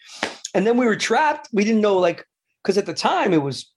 And 0.57 0.67
then 0.67 0.79
we 0.79 0.87
were 0.87 0.97
trapped. 0.97 1.51
We 1.53 1.65
didn't 1.65 1.83
know, 1.83 1.99
like, 1.99 2.27
because 2.63 2.79
at 2.79 2.87
the 2.87 2.95
time 2.95 3.35
it 3.35 3.43
was 3.43 3.71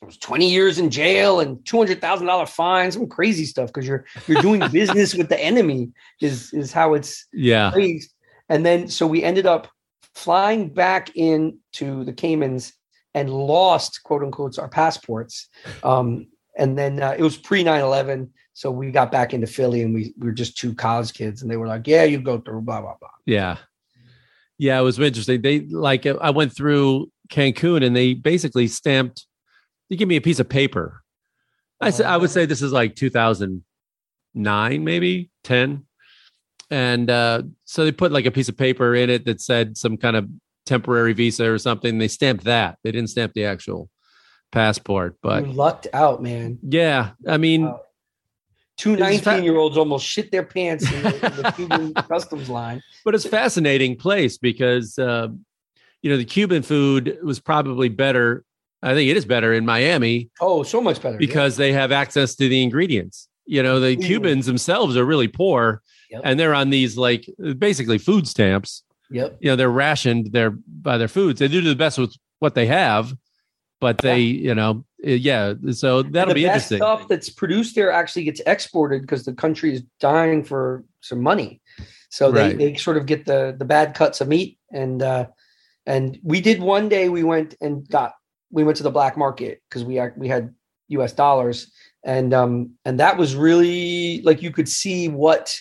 it 0.00 0.04
was 0.04 0.18
20 0.18 0.48
years 0.48 0.78
in 0.78 0.90
jail 0.90 1.40
and 1.40 1.56
$200,000 1.64 2.48
fine, 2.48 2.92
some 2.92 3.08
crazy 3.08 3.44
stuff 3.44 3.68
because 3.68 3.88
you're 3.88 4.04
you're 4.28 4.42
doing 4.42 4.60
business 4.72 5.14
with 5.14 5.28
the 5.28 5.40
enemy 5.42 5.90
is 6.20 6.52
is 6.52 6.72
how 6.72 6.94
it's 6.94 7.26
yeah. 7.32 7.72
phrased. 7.72 8.12
And 8.48 8.64
then 8.64 8.88
so 8.88 9.06
we 9.06 9.24
ended 9.24 9.46
up 9.46 9.68
flying 10.14 10.68
back 10.68 11.14
into 11.16 12.04
the 12.04 12.12
Caymans 12.12 12.72
and 13.14 13.28
lost 13.28 14.02
quote 14.04 14.22
unquote 14.22 14.60
our 14.60 14.68
passports. 14.68 15.48
Um, 15.82 16.28
and 16.56 16.78
then 16.78 17.02
uh, 17.02 17.16
it 17.18 17.22
was 17.22 17.36
pre 17.36 17.64
9-11. 17.64 18.28
So 18.52 18.70
we 18.70 18.92
got 18.92 19.10
back 19.10 19.34
into 19.34 19.48
Philly 19.48 19.82
and 19.82 19.92
we, 19.92 20.14
we 20.18 20.28
were 20.28 20.32
just 20.32 20.56
two 20.56 20.72
college 20.72 21.14
kids 21.14 21.42
and 21.42 21.50
they 21.50 21.56
were 21.56 21.66
like, 21.66 21.86
yeah, 21.86 22.04
you 22.04 22.20
go 22.20 22.38
through 22.38 22.60
blah, 22.62 22.80
blah, 22.80 22.94
blah. 23.00 23.08
Yeah. 23.24 23.56
Yeah, 24.58 24.78
it 24.78 24.82
was 24.82 24.98
interesting. 24.98 25.42
They 25.42 25.60
like 25.60 26.06
I 26.06 26.30
went 26.30 26.54
through 26.54 27.10
Cancun 27.28 27.84
and 27.84 27.94
they 27.94 28.14
basically 28.14 28.68
stamped 28.68 29.26
they 29.90 29.96
give 29.96 30.08
me 30.08 30.16
a 30.16 30.20
piece 30.20 30.40
of 30.40 30.48
paper. 30.48 31.02
I 31.80 31.90
said 31.90 32.06
I 32.06 32.16
would 32.16 32.30
say 32.30 32.46
this 32.46 32.62
is 32.62 32.72
like 32.72 32.94
2009 32.96 34.84
maybe 34.84 35.30
10. 35.44 35.84
And 36.68 37.10
uh, 37.10 37.42
so 37.64 37.84
they 37.84 37.92
put 37.92 38.10
like 38.10 38.26
a 38.26 38.30
piece 38.30 38.48
of 38.48 38.56
paper 38.56 38.94
in 38.94 39.08
it 39.08 39.24
that 39.26 39.40
said 39.40 39.76
some 39.76 39.96
kind 39.96 40.16
of 40.16 40.28
temporary 40.64 41.12
visa 41.12 41.48
or 41.50 41.58
something. 41.58 41.98
They 41.98 42.08
stamped 42.08 42.44
that. 42.44 42.78
They 42.82 42.90
didn't 42.90 43.10
stamp 43.10 43.34
the 43.34 43.44
actual 43.44 43.88
passport, 44.50 45.16
but 45.22 45.46
you 45.46 45.52
lucked 45.52 45.86
out, 45.92 46.22
man. 46.22 46.58
yeah, 46.62 47.10
I 47.26 47.36
mean 47.36 47.66
Wow. 47.66 47.80
Two 48.76 48.94
It 48.94 49.00
was 49.00 49.20
fa- 49.20 49.30
19 49.30 49.44
year 49.44 49.56
olds 49.56 49.76
almost 49.76 50.06
shit 50.06 50.30
their 50.30 50.42
pants 50.42 50.90
in 50.92 51.02
the, 51.02 51.14
in 51.14 51.42
the 51.42 51.52
Cuban 51.56 51.94
customs 51.94 52.48
line. 52.50 52.82
but 53.04 53.14
it's 53.14 53.24
a 53.24 53.28
fascinating 53.28 53.96
place 53.96 54.36
because 54.38 54.98
uh, 54.98 55.28
you 56.02 56.10
know 56.10 56.16
the 56.16 56.24
Cuban 56.24 56.62
food 56.62 57.18
was 57.22 57.40
probably 57.40 57.88
better. 57.88 58.44
I 58.82 58.94
think 58.94 59.10
it 59.10 59.16
is 59.16 59.24
better 59.24 59.52
in 59.54 59.64
Miami 59.64 60.28
Oh, 60.40 60.62
so 60.62 60.80
much 60.80 61.00
better. 61.02 61.16
because 61.16 61.56
they 61.56 61.72
have 61.72 61.90
access 61.92 62.34
to 62.36 62.48
the 62.48 62.62
ingredients. 62.62 63.28
You 63.46 63.62
know, 63.62 63.80
the 63.80 63.96
Cubans 63.96 64.46
themselves 64.46 64.96
are 64.96 65.04
really 65.04 65.28
poor, 65.28 65.82
Yep. 66.10 66.20
and 66.24 66.38
they're 66.38 66.54
on 66.54 66.70
these 66.70 66.96
like 66.96 67.26
basically 67.58 67.98
food 67.98 68.28
stamps. 68.28 68.82
Yep. 69.10 69.38
You 69.40 69.50
know, 69.50 69.56
they're 69.56 69.70
rationed 69.70 70.32
their 70.32 70.50
by 70.50 70.98
their 70.98 71.08
foods. 71.08 71.38
They 71.40 71.48
do 71.48 71.60
the 71.60 71.74
best 71.76 71.96
with 71.98 72.14
what 72.40 72.54
they 72.54 72.66
have, 72.66 73.12
but 73.80 73.98
they, 73.98 74.20
you 74.20 74.54
know, 74.54 74.84
yeah. 74.98 75.54
So 75.72 76.02
that'll 76.02 76.34
the 76.34 76.40
be 76.40 76.46
best 76.46 76.70
interesting. 76.72 76.78
stuff 76.78 77.08
that's 77.08 77.30
produced 77.30 77.74
there 77.74 77.90
actually 77.92 78.24
gets 78.24 78.40
exported 78.46 79.02
because 79.02 79.24
the 79.24 79.32
country 79.34 79.72
is 79.74 79.82
dying 80.00 80.42
for 80.44 80.84
some 81.00 81.22
money. 81.22 81.60
So 82.08 82.30
they, 82.30 82.40
Right. 82.48 82.58
they 82.58 82.74
sort 82.76 82.96
of 82.96 83.06
get 83.06 83.26
the 83.26 83.54
the 83.58 83.64
bad 83.64 83.94
cuts 83.94 84.20
of 84.20 84.28
meat 84.28 84.58
and 84.72 85.02
uh 85.02 85.26
and 85.86 86.18
we 86.22 86.40
did 86.40 86.60
one 86.60 86.88
day 86.88 87.08
we 87.08 87.24
went 87.24 87.54
and 87.60 87.86
got 87.88 88.14
we 88.50 88.64
went 88.64 88.76
to 88.78 88.82
the 88.82 88.90
black 88.90 89.16
market 89.16 89.60
because 89.68 89.84
we 89.84 90.00
we 90.16 90.28
had 90.28 90.54
US 90.88 91.12
dollars 91.12 91.70
and 92.04 92.32
um 92.32 92.70
and 92.84 93.00
that 93.00 93.16
was 93.18 93.34
really 93.36 94.22
like 94.22 94.40
you 94.40 94.50
could 94.52 94.68
see 94.68 95.08
what 95.08 95.58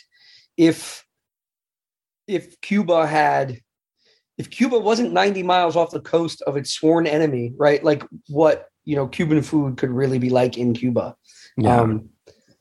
if 0.55 1.03
if 2.27 2.59
Cuba 2.61 3.05
had 3.05 3.59
if 4.37 4.49
Cuba 4.49 4.77
wasn't 4.77 5.13
90 5.13 5.43
miles 5.43 5.75
off 5.75 5.91
the 5.91 6.01
coast 6.01 6.41
of 6.43 6.57
its 6.57 6.71
sworn 6.71 7.07
enemy, 7.07 7.53
right? 7.57 7.81
Like 7.83 8.03
what, 8.27 8.67
you 8.85 8.95
know, 8.95 9.07
Cuban 9.07 9.41
food 9.41 9.77
could 9.77 9.89
really 9.89 10.19
be 10.19 10.29
like 10.29 10.57
in 10.57 10.73
Cuba. 10.73 11.15
Yeah. 11.57 11.81
Um, 11.81 12.09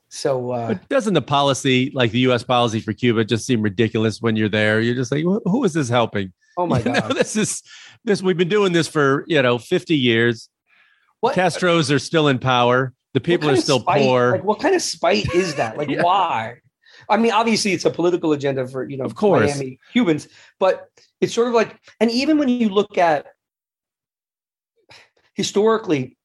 so, 0.09 0.53
uh, 0.53 0.75
doesn't 0.89 1.15
the 1.15 1.23
policy, 1.23 1.91
like 1.95 2.13
the 2.13 2.21
U.S. 2.21 2.45
policy 2.45 2.81
for 2.81 2.93
Cuba, 2.93 3.25
just 3.25 3.47
seem 3.47 3.61
ridiculous 3.63 4.21
when 4.23 4.37
you're 4.37 4.49
there? 4.49 4.81
You're 4.81 4.95
just 4.95 5.11
like, 5.11 5.25
who 5.25 5.65
is 5.65 5.73
this 5.75 5.89
helping? 5.89 6.33
oh 6.57 6.67
my 6.67 6.79
You 6.85 6.93
know, 6.93 7.01
God. 7.01 7.17
this 7.17 7.35
is 7.37 7.63
this. 8.05 8.23
We've 8.23 8.37
been 8.37 8.49
doing 8.49 8.73
this 8.73 8.87
for 8.89 9.25
you 9.27 9.43
know 9.43 9.59
50 9.59 9.97
years. 9.97 10.49
What, 11.21 11.35
Castros 11.35 11.91
are 11.93 11.99
still 11.99 12.29
in 12.29 12.39
power. 12.39 12.93
The 13.15 13.21
people 13.21 13.49
are 13.51 13.57
still 13.57 13.81
spite- 13.81 14.03
poor. 14.03 14.33
Like, 14.33 14.45
what 14.45 14.61
kind 14.61 14.75
of 14.75 14.83
spite 14.83 15.35
is 15.35 15.55
that? 15.57 15.77
Like, 15.79 15.89
Yeah. 15.91 16.03
why? 16.03 16.57
I 17.09 17.17
mean, 17.17 17.33
obviously, 17.33 17.73
it's 17.73 17.85
a 17.85 17.91
political 17.91 18.33
agenda 18.33 18.67
for, 18.69 18.89
you 18.89 18.97
know, 18.97 19.05
Of 19.05 19.15
course. 19.15 19.51
Miami 19.51 19.79
Cubans, 19.93 20.29
but 20.61 20.89
it's 21.21 21.35
sort 21.35 21.49
of 21.49 21.55
like, 21.55 21.77
and 22.01 22.11
even 22.11 22.39
when 22.39 22.49
you 22.49 22.69
look 22.69 22.99
at 22.99 23.27
historically, 25.35 26.17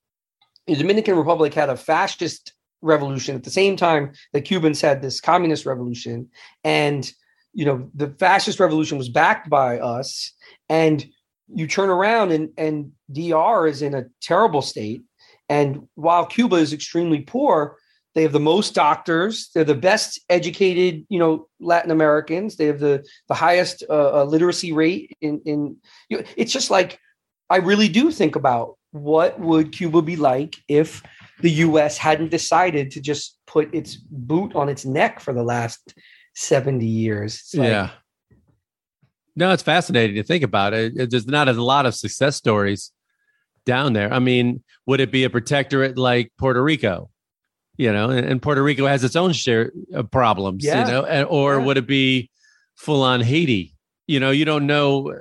the 0.67 0.75
Dominican 0.75 1.17
Republic 1.17 1.53
had 1.53 1.69
a 1.69 1.77
fascist 1.77 2.53
revolution 2.81 3.35
at 3.35 3.43
the 3.43 3.49
same 3.49 3.75
time 3.75 4.13
that 4.33 4.41
Cubans 4.41 4.81
had 4.81 5.01
this 5.01 5.19
communist 5.19 5.65
revolution. 5.65 6.29
And, 6.63 7.11
you 7.53 7.65
know, 7.65 7.89
the 7.93 8.09
fascist 8.19 8.59
revolution 8.59 8.97
was 8.97 9.09
backed 9.09 9.49
by 9.49 9.79
us. 9.79 10.33
And 10.69 11.05
you 11.53 11.67
turn 11.67 11.89
around 11.89 12.31
and, 12.31 12.49
and 12.57 12.91
DR 13.11 13.67
is 13.67 13.81
in 13.81 13.93
a 13.93 14.05
terrible 14.21 14.61
state. 14.61 15.01
And 15.49 15.87
while 15.95 16.25
Cuba 16.25 16.57
is 16.57 16.73
extremely 16.73 17.21
poor, 17.21 17.77
they 18.15 18.23
have 18.23 18.31
the 18.31 18.39
most 18.39 18.73
doctors. 18.73 19.49
They're 19.53 19.63
the 19.63 19.75
best 19.75 20.19
educated, 20.29 21.05
you 21.09 21.19
know, 21.19 21.47
Latin 21.59 21.91
Americans. 21.91 22.55
They 22.55 22.65
have 22.65 22.79
the 22.79 23.05
the 23.27 23.35
highest 23.35 23.83
uh, 23.89 24.21
uh, 24.21 24.23
literacy 24.25 24.73
rate 24.73 25.15
in 25.21 25.41
in. 25.45 25.77
You 26.09 26.17
know, 26.17 26.23
it's 26.35 26.51
just 26.51 26.71
like 26.71 26.99
I 27.49 27.57
really 27.57 27.87
do 27.87 28.11
think 28.11 28.35
about 28.35 28.78
what 28.91 29.39
would 29.39 29.71
Cuba 29.71 30.01
be 30.01 30.15
like 30.15 30.55
if 30.67 31.03
the 31.41 31.51
U.S. 31.51 31.97
hadn't 31.97 32.29
decided 32.31 32.91
to 32.91 33.01
just 33.01 33.37
put 33.47 33.73
its 33.73 33.95
boot 33.95 34.55
on 34.55 34.69
its 34.69 34.85
neck 34.85 35.19
for 35.19 35.33
the 35.33 35.43
last 35.43 35.93
seventy 36.35 36.85
years. 36.85 37.49
Like, 37.53 37.67
yeah. 37.67 37.89
No, 39.35 39.51
it's 39.51 39.63
fascinating 39.63 40.15
to 40.17 40.23
think 40.23 40.43
about 40.43 40.73
it. 40.73 41.09
There's 41.09 41.27
not 41.27 41.47
a 41.47 41.53
lot 41.53 41.85
of 41.85 41.95
success 41.95 42.35
stories 42.35 42.91
down 43.65 43.93
there. 43.93 44.11
I 44.11 44.19
mean, 44.19 44.63
would 44.85 44.99
it 44.99 45.11
be 45.11 45.23
a 45.23 45.29
protectorate 45.29 45.97
like 45.97 46.31
Puerto 46.37 46.61
Rico? 46.61 47.09
You 47.77 47.93
know, 47.93 48.09
and, 48.09 48.41
Puerto 48.41 48.61
Rico 48.61 48.85
has 48.87 49.05
its 49.05 49.15
own 49.15 49.31
share 49.31 49.71
of 49.93 50.11
problems. 50.11 50.65
Yeah. 50.65 50.85
You 50.85 50.91
know, 50.91 51.23
or 51.23 51.59
Yeah. 51.59 51.65
would 51.65 51.77
it 51.77 51.87
be 51.87 52.29
full 52.75 53.01
on 53.01 53.21
Haiti? 53.21 53.73
You 54.07 54.19
know, 54.19 54.31
you 54.31 54.43
don't 54.43 54.67
know 54.67 55.15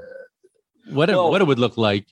what 0.91 1.11
it, 1.11 1.15
what 1.15 1.41
it 1.41 1.47
would 1.47 1.61
look 1.61 1.77
like. 1.77 2.07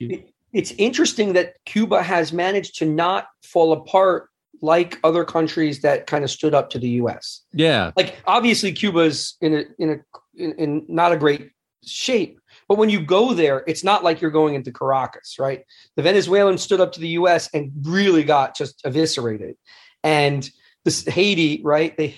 It- 0.57 0.59
it's 0.59 0.73
interesting 0.77 1.33
that 1.33 1.53
Cuba 1.65 2.01
has 2.01 2.33
managed 2.33 2.77
to 2.79 2.85
not 2.85 3.27
fall 3.43 3.73
apart 3.73 4.29
like 4.61 4.97
other 5.03 5.23
countries 5.23 5.81
that 5.81 6.07
kind 6.07 6.23
of 6.23 6.31
stood 6.31 6.55
up 6.55 6.71
to 6.71 6.79
the 6.79 6.89
U.S. 6.89 7.41
Yeah, 7.53 7.91
Like 7.95 8.15
obviously, 8.25 8.71
Cuba's 8.73 9.37
in 9.41 9.53
a 9.53 9.63
in 9.77 9.89
a 9.91 9.97
in, 10.35 10.51
in 10.53 10.85
not 10.87 11.11
a 11.11 11.17
great 11.17 11.51
shape, 11.85 12.39
but 12.67 12.77
when 12.77 12.89
you 12.89 12.99
go 12.99 13.33
there, 13.33 13.63
it's 13.67 13.83
not 13.83 14.03
like 14.03 14.19
you're 14.19 14.31
going 14.31 14.55
into 14.55 14.71
Caracas, 14.71 15.37
right? 15.39 15.63
The 15.95 16.01
Venezuelans 16.01 16.61
stood 16.63 16.81
up 16.81 16.91
to 16.93 16.99
the 16.99 17.09
U.S. 17.09 17.49
and 17.53 17.71
really 17.83 18.23
got 18.23 18.55
just 18.57 18.81
eviscerated, 18.83 19.55
and 20.03 20.49
this 20.85 21.05
Haiti, 21.05 21.61
right? 21.63 21.95
They 21.95 22.15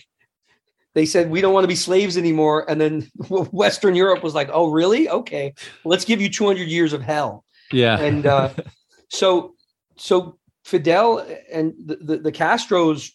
they 0.95 1.05
said 1.05 1.29
we 1.29 1.41
don't 1.41 1.53
want 1.53 1.65
to 1.65 1.67
be 1.67 1.75
slaves 1.75 2.17
anymore, 2.17 2.65
and 2.69 2.79
then 2.79 3.09
Western 3.29 3.95
Europe 3.95 4.23
was 4.23 4.33
like, 4.33 4.49
oh, 4.51 4.71
really? 4.71 5.09
Okay, 5.09 5.53
let's 5.83 6.05
give 6.05 6.21
you 6.21 6.29
200 6.29 6.67
years 6.69 6.93
of 6.93 7.01
hell 7.01 7.43
yeah, 7.72 7.99
and 8.01 8.26
uh, 8.26 8.49
so 9.09 9.55
so 9.97 10.38
Fidel 10.63 11.26
and 11.51 11.74
the, 11.84 11.95
the, 11.95 12.17
the 12.17 12.32
Castros 12.32 13.11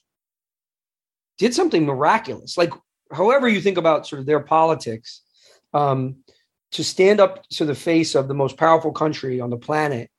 did 1.39 1.55
something 1.55 1.85
miraculous. 1.85 2.57
Like, 2.57 2.73
however 3.13 3.49
you 3.49 3.61
think 3.61 3.79
about 3.79 4.07
sort 4.07 4.21
of 4.21 4.27
their 4.27 4.41
politics, 4.41 5.23
um, 5.73 6.17
to 6.73 6.83
stand 6.83 7.21
up 7.21 7.49
to 7.51 7.65
the 7.65 7.75
face 7.75 8.15
of 8.15 8.29
the 8.29 8.35
most 8.35 8.57
powerful 8.57 8.93
country 8.93 9.41
on 9.41 9.51
the 9.51 9.57
planet 9.57 10.11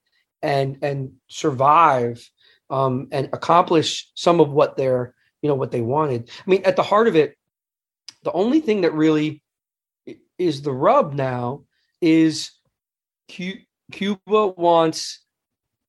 and 0.42 0.78
and 0.82 1.14
survive 1.28 2.30
um, 2.70 3.08
and 3.12 3.30
accomplish 3.34 4.10
some 4.16 4.40
of 4.40 4.52
what 4.52 4.78
they're 4.78 5.14
you 5.42 5.50
know 5.50 5.56
what 5.56 5.72
they 5.72 5.82
wanted. 5.82 6.30
I 6.46 6.50
mean, 6.50 6.64
at 6.64 6.76
the 6.76 6.84
heart 6.84 7.08
of 7.08 7.16
it, 7.16 7.38
the 8.24 8.32
only 8.32 8.62
thing 8.62 8.82
that 8.82 8.94
really 8.94 9.44
is 10.38 10.62
the 10.62 10.72
rub 10.72 11.14
now 11.14 11.64
is 12.02 12.52
Cuba 13.92 14.48
wants 14.48 15.20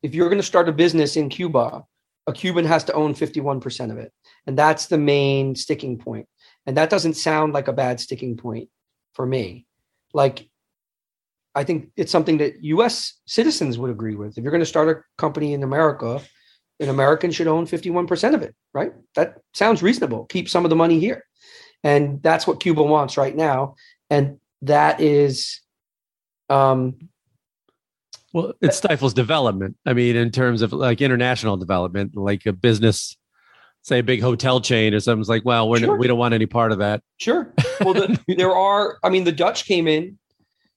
if 0.03 0.15
you're 0.15 0.29
going 0.29 0.41
to 0.41 0.47
start 0.47 0.69
a 0.69 0.73
business 0.73 1.17
in 1.17 1.29
Cuba, 1.29 1.83
a 2.27 2.33
Cuban 2.33 2.65
has 2.65 2.85
to 2.85 2.93
own 2.93 3.15
51% 3.15 3.91
of 3.91 3.99
it. 3.99 4.13
And 4.47 4.57
that's 4.57 4.87
the 4.87 4.99
main 4.99 5.55
sticking 5.55 5.99
point. 5.99 6.29
And 6.67 6.77
that 6.77 6.91
doesn't 6.91 7.15
sound 7.15 7.53
like 7.55 7.69
a 7.69 7.73
bad 7.73 8.01
sticking 8.01 8.37
point 8.37 8.69
for 9.15 9.27
me. 9.27 9.67
Like 10.13 10.49
I 11.55 11.65
think 11.65 11.91
it's 11.97 12.13
something 12.13 12.39
that 12.39 12.63
US 12.63 13.15
citizens 13.27 13.79
would 13.79 13.91
agree 13.91 14.15
with. 14.15 14.37
If 14.37 14.45
you're 14.45 14.53
going 14.53 14.61
to 14.61 14.67
start 14.67 14.89
a 14.89 15.03
company 15.17 15.55
in 15.55 15.63
America, 15.63 16.21
an 16.81 16.91
American 16.91 17.31
should 17.31 17.47
own 17.47 17.67
51% 17.67 18.35
of 18.35 18.43
it, 18.43 18.55
right? 18.75 18.93
That 19.15 19.39
sounds 19.55 19.83
reasonable. 19.83 20.27
Keep 20.27 20.49
some 20.49 20.65
of 20.65 20.71
the 20.71 20.77
money 20.77 21.01
here. 21.01 21.25
And 21.83 22.23
that's 22.23 22.47
what 22.47 22.61
Cuba 22.61 22.83
wants 22.83 23.17
right 23.17 23.35
now. 23.35 23.77
And 24.11 24.39
that 24.63 25.01
is 25.01 25.61
um 26.49 27.09
Well, 28.37 28.53
it 28.61 28.75
stifles 28.75 29.15
development. 29.15 29.79
I 29.87 29.95
mean, 29.95 30.15
in 30.15 30.31
terms 30.31 30.61
of 30.61 30.71
like 30.71 31.01
international 31.01 31.57
development, 31.57 32.15
like 32.15 32.45
a 32.45 32.53
business, 32.53 33.17
say 33.81 34.01
a 34.01 34.03
big 34.03 34.21
hotel 34.21 34.61
chain 34.61 34.93
or 34.93 35.01
something's 35.01 35.31
like, 35.31 35.47
well, 35.47 35.71
we're 35.71 35.79
Sure. 35.79 35.97
we 35.97 36.07
don't 36.07 36.19
want 36.19 36.35
any 36.35 36.45
part 36.45 36.71
of 36.71 36.77
that. 36.81 37.03
Sure. 37.17 37.51
Well, 37.81 37.95
the, 37.95 38.19
there 38.37 38.55
are. 38.55 38.99
I 39.03 39.09
mean, 39.09 39.25
the 39.25 39.33
Dutch 39.33 39.65
came 39.65 39.89
in. 39.89 40.19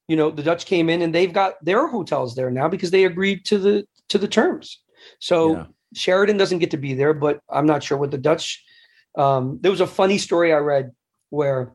You 0.07 0.15
know, 0.15 0.31
the 0.31 0.41
Dutch 0.41 0.67
came 0.67 0.89
in, 0.89 1.01
and 1.01 1.13
they've 1.13 1.33
got 1.33 1.55
their 1.61 1.85
hotels 1.87 2.33
there 2.33 2.49
now 2.49 2.69
because 2.69 2.91
they 2.91 3.03
agreed 3.03 3.43
to 3.47 3.57
the 3.57 3.85
to 4.07 4.17
the 4.17 4.29
terms. 4.29 4.79
So 5.19 5.57
Yeah. 5.57 5.65
Sheraton 5.95 6.37
doesn't 6.37 6.59
get 6.59 6.71
to 6.71 6.77
be 6.77 6.93
there, 6.93 7.13
but 7.13 7.41
I'm 7.49 7.65
not 7.65 7.83
sure 7.83 7.97
what 7.97 8.11
the 8.11 8.17
Dutch. 8.17 8.63
Um, 9.17 9.59
there 9.59 9.71
was 9.71 9.81
a 9.81 9.87
funny 9.87 10.17
story 10.17 10.53
I 10.53 10.59
read 10.59 10.91
where 11.29 11.73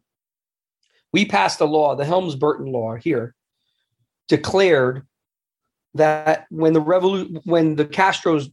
we 1.12 1.26
passed 1.26 1.61
a 1.61 1.66
law, 1.66 1.95
the 1.95 2.07
Helms 2.07 2.37
Burton 2.37 2.72
law 2.72 2.95
here, 2.95 3.35
declared 4.28 5.07
that 5.95 6.47
when 6.51 6.72
the 6.72 6.82
revolu- 6.82 7.40
when 7.45 7.76
the 7.76 7.84
Castros 7.84 8.53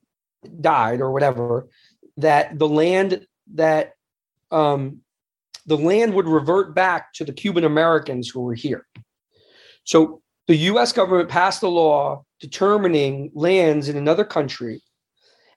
died 0.59 1.01
or 1.01 1.11
whatever, 1.11 1.67
that 2.17 2.57
the 2.57 2.67
land 2.67 3.25
that 3.53 3.93
um, 4.51 5.01
the 5.65 5.77
land 5.77 6.13
would 6.13 6.27
revert 6.27 6.73
back 6.75 7.13
to 7.13 7.25
the 7.25 7.33
Cuban 7.33 7.63
Americans 7.63 8.29
who 8.29 8.41
were 8.41 8.53
here. 8.53 8.85
So 9.83 10.21
the 10.47 10.55
US 10.55 10.91
government 10.91 11.29
passed 11.29 11.63
a 11.63 11.67
law 11.67 12.25
determining 12.39 13.31
lands 13.33 13.87
in 13.87 13.95
another 13.97 14.25
country. 14.25 14.81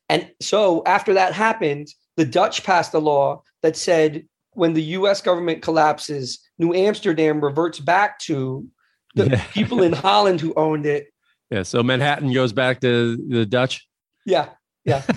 And 0.08 0.30
so 0.40 0.82
after 0.86 1.14
that 1.14 1.32
happened, 1.32 1.88
the 2.16 2.24
Dutch 2.24 2.62
passed 2.62 2.94
a 2.94 2.98
law 2.98 3.42
that 3.62 3.76
said 3.76 4.26
when 4.52 4.74
the 4.74 4.82
US 4.82 5.20
government 5.20 5.62
collapses, 5.62 6.38
New 6.58 6.74
Amsterdam 6.74 7.40
reverts 7.40 7.80
back 7.80 8.18
to 8.20 8.68
the 9.14 9.30
Yeah. 9.30 9.44
people 9.52 9.82
in 9.82 9.92
Holland 9.92 10.40
who 10.40 10.54
owned 10.54 10.86
it. 10.86 11.12
Yeah. 11.50 11.62
So 11.62 11.82
Manhattan 11.82 12.32
goes 12.32 12.52
back 12.52 12.80
to 12.80 13.16
the 13.28 13.46
Dutch. 13.46 13.86
Yeah. 14.26 14.50
Yeah. 14.84 15.02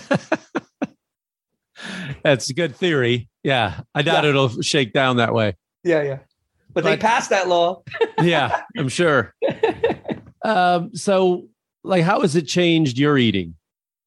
That's 2.24 2.50
a 2.50 2.54
good 2.54 2.76
theory. 2.76 3.30
Yeah. 3.44 3.82
I 3.94 4.02
doubt 4.02 4.24
Yeah. 4.24 4.30
it'll 4.32 4.62
shake 4.62 4.94
down 4.94 5.18
that 5.18 5.34
way. 5.34 5.56
Yeah. 5.84 6.02
Yeah. 6.04 6.20
But 6.74 6.84
they 6.84 6.98
passed 6.98 7.30
that 7.32 7.48
law. 7.48 7.84
Yeah, 8.22 8.62
I'm 8.76 8.90
sure. 8.90 9.34
um, 10.44 10.94
so 10.96 11.48
like 11.84 12.04
how 12.04 12.22
has 12.22 12.36
it 12.36 12.48
changed 12.48 12.98
your 12.98 13.18
eating? 13.18 13.56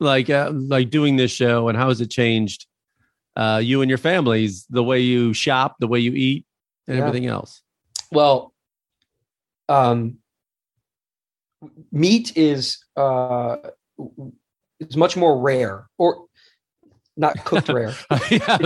Like 0.01 0.29
uh, 0.31 0.51
like 0.53 0.91
doing 0.91 1.17
this 1.17 1.31
show 1.31 1.69
and 1.69 1.77
how 1.79 1.89
has 1.89 2.01
it 2.01 2.11
changed 2.11 2.67
uh, 3.37 3.61
you 3.63 3.83
and 3.83 3.89
your 3.89 3.99
families, 3.99 4.67
the 4.71 4.83
way 4.83 5.01
you 5.01 5.33
shop, 5.33 5.77
the 5.81 5.87
way 5.87 6.01
you 6.01 6.13
eat, 6.13 6.45
and 6.89 6.97
Yeah. 6.99 7.07
everything 7.07 7.27
else? 7.27 7.63
Well, 8.13 8.53
um, 9.69 10.19
meat 11.93 12.37
is 12.37 12.79
uh, 12.97 13.57
it's 14.79 14.97
much 14.97 15.17
more 15.17 15.39
rare, 15.39 15.89
or 15.99 16.27
not 17.17 17.45
cooked 17.45 17.69
rare. 17.71 17.95
yeah, 18.31 18.59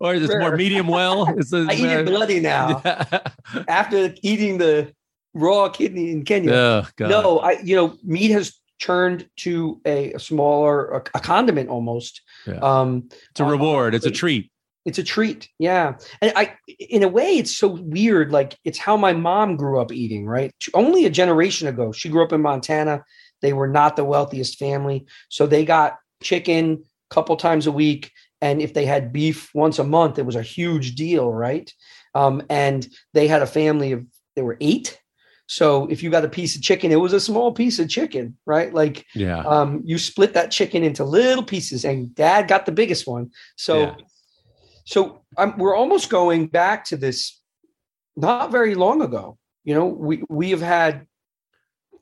or 0.00 0.14
is 0.14 0.28
it 0.28 0.38
more 0.40 0.56
medium 0.56 0.88
well? 0.88 1.32
It's 1.38 1.52
a, 1.52 1.66
I 1.68 1.74
eat 1.74 1.84
it 1.84 2.06
bloody 2.06 2.40
now 2.40 2.82
after 3.68 4.14
eating 4.22 4.58
the 4.58 4.92
raw 5.34 5.68
kidney 5.68 6.10
in 6.10 6.24
Kenya. 6.24 6.52
oh. 6.52 6.86
No, 6.98 7.38
I 7.38 7.52
you 7.62 7.76
know 7.76 7.96
meat 8.02 8.30
has 8.30 8.54
turned 8.80 9.28
to 9.36 9.80
a, 9.84 10.12
a 10.14 10.18
smaller 10.18 10.90
a, 10.90 11.02
a 11.14 11.20
condiment 11.20 11.68
almost. 11.68 12.22
Yeah. 12.46 12.54
Um, 12.56 13.08
it's 13.30 13.40
a 13.40 13.44
reward. 13.44 13.94
It's 13.94 14.06
a 14.06 14.10
treat. 14.10 14.50
It's 14.86 14.98
a 14.98 15.02
treat. 15.04 15.48
Yeah. 15.58 15.94
And 16.22 16.32
i 16.36 16.54
in 16.78 17.02
a 17.02 17.08
way 17.08 17.36
it's 17.36 17.56
so 17.56 17.68
weird 17.68 18.32
like 18.32 18.56
it's 18.64 18.78
how 18.78 18.96
my 18.96 19.12
mom 19.12 19.56
grew 19.56 19.80
up 19.80 19.92
eating 19.92 20.26
right? 20.26 20.52
Only 20.74 21.04
a 21.04 21.10
generation 21.10 21.68
ago 21.68 21.92
she 21.92 22.08
grew 22.08 22.24
up 22.24 22.32
in 22.32 22.40
montana. 22.42 23.04
They 23.42 23.52
were 23.52 23.68
not 23.68 23.96
the 23.96 24.04
wealthiest 24.04 24.58
family. 24.58 25.06
So 25.28 25.46
they 25.46 25.64
got 25.64 25.98
chicken 26.22 26.82
a 27.10 27.14
couple 27.14 27.36
times 27.36 27.66
a 27.66 27.72
week 27.72 28.10
and 28.40 28.60
if 28.62 28.72
they 28.74 28.86
had 28.86 29.12
beef 29.12 29.50
once 29.54 29.78
a 29.78 29.84
month 29.84 30.18
it 30.18 30.26
was 30.26 30.36
a 30.36 30.42
huge 30.42 30.94
deal 30.94 31.30
right? 31.32 31.72
Um, 32.14 32.42
and 32.48 32.86
they 33.14 33.28
had 33.28 33.42
a 33.42 33.46
family 33.46 33.92
of 33.92 34.04
there 34.34 34.44
were 34.44 34.56
eight. 34.60 34.98
So 35.46 35.86
if 35.88 36.02
you 36.02 36.10
got 36.10 36.24
a 36.24 36.28
piece 36.28 36.56
of 36.56 36.62
chicken 36.62 36.90
it 36.90 37.00
was 37.00 37.12
a 37.12 37.20
small 37.20 37.52
piece 37.52 37.78
of 37.78 37.88
chicken 37.90 38.38
right? 38.46 38.72
Like 38.72 39.04
Yeah. 39.14 39.40
um, 39.40 39.82
you 39.84 39.98
split 39.98 40.32
that 40.34 40.50
chicken 40.50 40.82
into 40.84 41.04
little 41.04 41.44
pieces 41.44 41.84
and 41.84 42.14
dad 42.14 42.48
got 42.48 42.64
the 42.66 42.72
biggest 42.72 43.06
one. 43.06 43.30
So 43.56 43.80
Yeah. 43.80 43.94
So 44.84 45.22
I'm, 45.36 45.56
we're 45.58 45.76
almost 45.76 46.10
going 46.10 46.46
back 46.46 46.84
to 46.86 46.96
this 46.96 47.40
not 48.16 48.50
very 48.50 48.74
long 48.74 49.02
ago. 49.02 49.38
You 49.64 49.74
know 49.74 49.86
we 49.86 50.22
we 50.28 50.50
have 50.50 50.62
had 50.62 51.06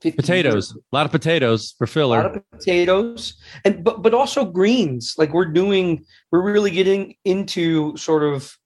50 0.01 0.17
Potatoes. 0.17 0.73
A 0.73 0.97
lot 0.97 1.07
of 1.07 1.13
potatoes 1.13 1.75
for 1.77 1.87
filler, 1.87 2.21
a 2.21 2.23
lot 2.23 2.37
of 2.37 2.51
potatoes. 2.51 3.35
And 3.65 3.83
but 3.83 4.03
but 4.03 4.15
also 4.15 4.45
greens. 4.45 5.15
Like 5.19 5.33
we're 5.33 5.47
doing 5.47 6.05
we're 6.31 6.43
really 6.43 6.71
getting 6.71 7.17
into 7.25 7.97
sort 7.97 8.23
of 8.23 8.57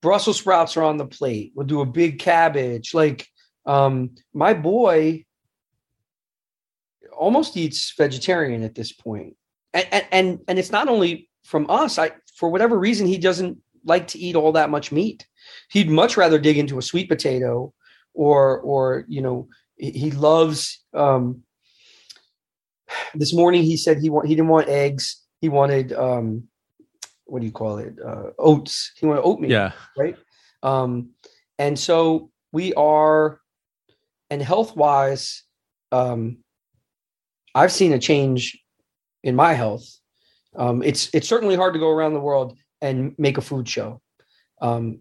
brussels 0.00 0.38
sprouts 0.38 0.76
are 0.76 0.84
on 0.84 0.96
the 0.96 1.06
plate. 1.06 1.52
We'll 1.54 1.66
do 1.66 1.80
a 1.80 1.86
big 1.86 2.18
cabbage. 2.18 2.94
Like 2.94 3.26
um 3.66 4.10
my 4.32 4.54
boy 4.54 5.24
almost 7.16 7.56
eats 7.56 7.92
vegetarian 7.96 8.62
at 8.62 8.74
this 8.74 8.92
point. 8.92 9.36
And 9.74 9.86
and 9.90 10.06
and, 10.12 10.38
and 10.48 10.58
it's 10.58 10.72
not 10.72 10.88
only 10.88 11.28
from 11.44 11.68
us. 11.68 11.98
I 11.98 12.12
for 12.40 12.48
whatever 12.48 12.78
reason 12.78 13.06
he 13.06 13.18
doesn't 13.18 13.58
like 13.84 14.06
to 14.08 14.18
eat 14.18 14.36
all 14.36 14.52
that 14.52 14.70
much 14.70 14.90
meat 14.90 15.26
he'd 15.70 15.88
much 15.88 16.16
rather 16.16 16.38
dig 16.38 16.58
into 16.58 16.78
a 16.78 16.82
sweet 16.82 17.08
potato 17.08 17.72
or 18.14 18.60
or 18.60 19.04
you 19.08 19.22
know 19.22 19.48
he 19.76 20.10
loves 20.10 20.84
um 20.94 21.42
this 23.14 23.32
morning 23.32 23.62
he 23.62 23.76
said 23.76 23.98
he 23.98 24.10
want 24.10 24.26
he 24.26 24.34
didn't 24.34 24.48
want 24.48 24.68
eggs 24.68 25.22
he 25.40 25.48
wanted 25.48 25.92
um, 25.92 26.48
what 27.30 27.40
do 27.40 27.46
you 27.46 27.52
call 27.52 27.78
it? 27.78 27.94
Uh, 28.04 28.30
oats. 28.38 28.92
He 28.96 29.06
wanted 29.06 29.22
oatmeal. 29.22 29.50
Yeah. 29.50 29.72
Right. 29.96 30.16
Um, 30.62 31.10
and 31.58 31.78
so 31.78 32.30
we 32.52 32.74
are, 32.74 33.40
and 34.30 34.42
health 34.42 34.76
wise, 34.76 35.44
um, 35.92 36.38
I've 37.54 37.72
seen 37.72 37.92
a 37.92 37.98
change 37.98 38.58
in 39.22 39.36
my 39.36 39.54
health. 39.54 39.84
Um, 40.56 40.82
it's 40.82 41.10
it's 41.14 41.28
certainly 41.28 41.56
hard 41.56 41.74
to 41.74 41.80
go 41.80 41.90
around 41.90 42.14
the 42.14 42.20
world 42.20 42.56
and 42.80 43.14
make 43.18 43.38
a 43.38 43.42
food 43.42 43.68
show. 43.68 44.00
Um, 44.60 45.00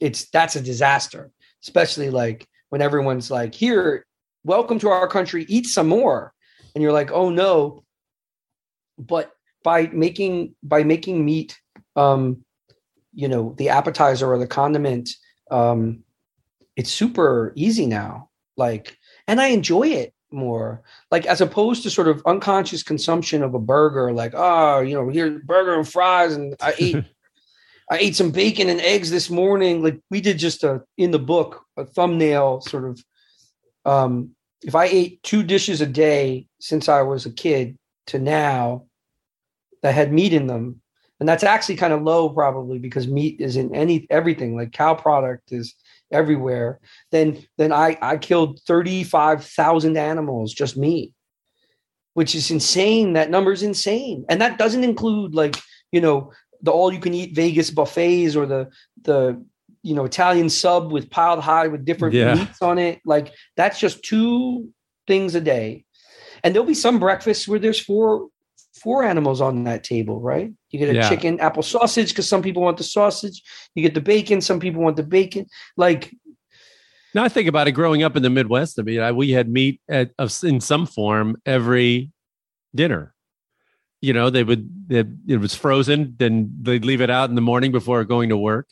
it's 0.00 0.30
that's 0.30 0.56
a 0.56 0.60
disaster, 0.60 1.30
especially 1.62 2.10
like 2.10 2.46
when 2.70 2.82
everyone's 2.82 3.30
like, 3.30 3.54
"Here, 3.54 4.06
welcome 4.44 4.78
to 4.80 4.88
our 4.88 5.08
country, 5.08 5.44
eat 5.48 5.66
some 5.66 5.88
more," 5.88 6.32
and 6.74 6.82
you're 6.82 6.92
like, 6.92 7.10
"Oh 7.10 7.30
no!" 7.30 7.84
But 8.98 9.32
by 9.64 9.88
making 9.88 10.54
by 10.62 10.84
making 10.84 11.24
meat, 11.24 11.58
um, 11.96 12.44
you 13.12 13.28
know, 13.28 13.54
the 13.58 13.70
appetizer 13.70 14.32
or 14.32 14.38
the 14.38 14.46
condiment, 14.46 15.10
um, 15.50 16.04
it's 16.76 16.90
super 16.90 17.52
easy 17.56 17.86
now. 17.86 18.30
Like, 18.56 18.96
and 19.26 19.40
I 19.40 19.48
enjoy 19.48 19.88
it 19.88 20.13
more. 20.34 20.82
Like 21.10 21.26
as 21.26 21.40
opposed 21.40 21.82
to 21.84 21.90
sort 21.90 22.08
of 22.08 22.22
unconscious 22.26 22.82
consumption 22.82 23.42
of 23.42 23.54
a 23.54 23.58
burger 23.58 24.12
like 24.12 24.32
oh 24.34 24.80
you 24.80 24.94
know 24.94 25.08
here's 25.08 25.40
burger 25.42 25.74
and 25.74 25.88
fries 25.88 26.34
and 26.34 26.54
i 26.60 26.74
ate 26.78 27.04
i 27.90 27.98
ate 27.98 28.16
some 28.16 28.30
bacon 28.30 28.68
and 28.68 28.80
eggs 28.80 29.10
this 29.10 29.30
morning. 29.30 29.82
Like 29.82 30.00
we 30.10 30.20
did 30.20 30.38
just 30.38 30.64
a 30.64 30.82
in 30.96 31.10
the 31.10 31.18
book 31.18 31.64
a 31.76 31.84
thumbnail 31.84 32.60
sort 32.60 32.84
of 32.84 33.04
um 33.84 34.30
if 34.62 34.74
i 34.74 34.84
ate 34.86 35.22
two 35.22 35.42
dishes 35.42 35.80
a 35.80 35.86
day 35.86 36.46
since 36.60 36.88
i 36.88 37.02
was 37.02 37.26
a 37.26 37.30
kid 37.30 37.76
to 38.06 38.18
now 38.18 38.84
that 39.82 39.94
had 39.94 40.12
meat 40.12 40.32
in 40.32 40.46
them 40.46 40.80
and 41.20 41.28
that's 41.28 41.44
actually 41.44 41.76
kind 41.76 41.92
of 41.92 42.02
low 42.02 42.28
probably 42.28 42.78
because 42.78 43.06
meat 43.06 43.40
is 43.40 43.56
in 43.56 43.74
any 43.74 44.06
everything 44.10 44.56
like 44.56 44.72
cow 44.72 44.94
product 44.94 45.52
is 45.52 45.74
everywhere 46.12 46.80
then 47.10 47.42
then 47.58 47.72
i 47.72 47.96
i 48.02 48.16
killed 48.16 48.60
35,000 48.66 49.96
animals 49.96 50.52
just 50.52 50.76
me 50.76 51.12
which 52.14 52.34
is 52.36 52.50
insane. 52.52 53.14
That 53.14 53.28
number 53.28 53.52
is 53.52 53.64
insane. 53.64 54.24
And 54.28 54.40
that 54.40 54.56
doesn't 54.56 54.84
include 54.84 55.34
like 55.34 55.56
you 55.92 56.00
know 56.00 56.32
the 56.62 56.70
all 56.70 56.92
you 56.92 57.00
can 57.00 57.12
eat 57.12 57.34
vegas 57.34 57.70
buffets 57.70 58.36
or 58.36 58.46
the 58.46 58.70
the 59.02 59.44
you 59.82 59.94
know 59.94 60.04
italian 60.04 60.48
sub 60.48 60.92
with 60.92 61.10
piled 61.10 61.40
high 61.42 61.66
with 61.66 61.84
different 61.84 62.14
Yeah. 62.14 62.34
meats 62.34 62.62
on 62.62 62.78
it. 62.78 63.00
Like 63.04 63.32
that's 63.56 63.78
just 63.80 64.02
two 64.04 64.68
things 65.08 65.34
a 65.34 65.40
day. 65.40 65.84
And 66.44 66.54
there'll 66.54 66.66
be 66.68 66.74
some 66.74 66.98
breakfasts 67.00 67.48
where 67.48 67.58
there's 67.58 67.80
four 67.80 68.28
four 68.80 69.02
animals 69.02 69.40
on 69.40 69.64
that 69.64 69.82
table 69.82 70.20
right 70.20 70.52
you 70.74 70.80
get 70.80 70.90
a 70.90 70.94
Yeah. 70.94 71.08
chicken 71.08 71.38
apple 71.40 71.62
sausage 71.62 72.08
because 72.10 72.28
some 72.28 72.42
people 72.42 72.62
want 72.62 72.76
the 72.76 72.84
sausage 72.84 73.42
you 73.74 73.82
get 73.82 73.94
the 73.94 74.00
bacon 74.00 74.40
some 74.40 74.58
people 74.58 74.82
want 74.82 74.96
the 74.96 75.02
bacon 75.02 75.46
like 75.76 76.12
Now 77.14 77.22
I 77.22 77.28
think 77.28 77.48
about 77.48 77.68
it. 77.68 77.72
Growing 77.72 78.02
up 78.02 78.16
in 78.16 78.22
the 78.24 78.30
Midwest, 78.30 78.76
I 78.78 78.82
mean, 78.82 78.98
I, 79.00 79.12
we 79.12 79.30
had 79.30 79.48
meat 79.48 79.80
at, 79.88 80.10
of, 80.18 80.34
in 80.42 80.60
some 80.60 80.84
form 80.84 81.36
every 81.46 82.10
dinner. 82.74 83.14
You 84.02 84.12
know, 84.12 84.30
they 84.30 84.42
would 84.42 84.88
they, 84.88 85.04
it 85.28 85.38
was 85.40 85.54
frozen, 85.54 86.16
then 86.18 86.50
they'd 86.60 86.84
leave 86.84 87.00
it 87.00 87.10
out 87.10 87.28
in 87.30 87.36
the 87.36 87.40
morning 87.40 87.70
before 87.70 88.02
going 88.04 88.30
to 88.30 88.36
work 88.36 88.66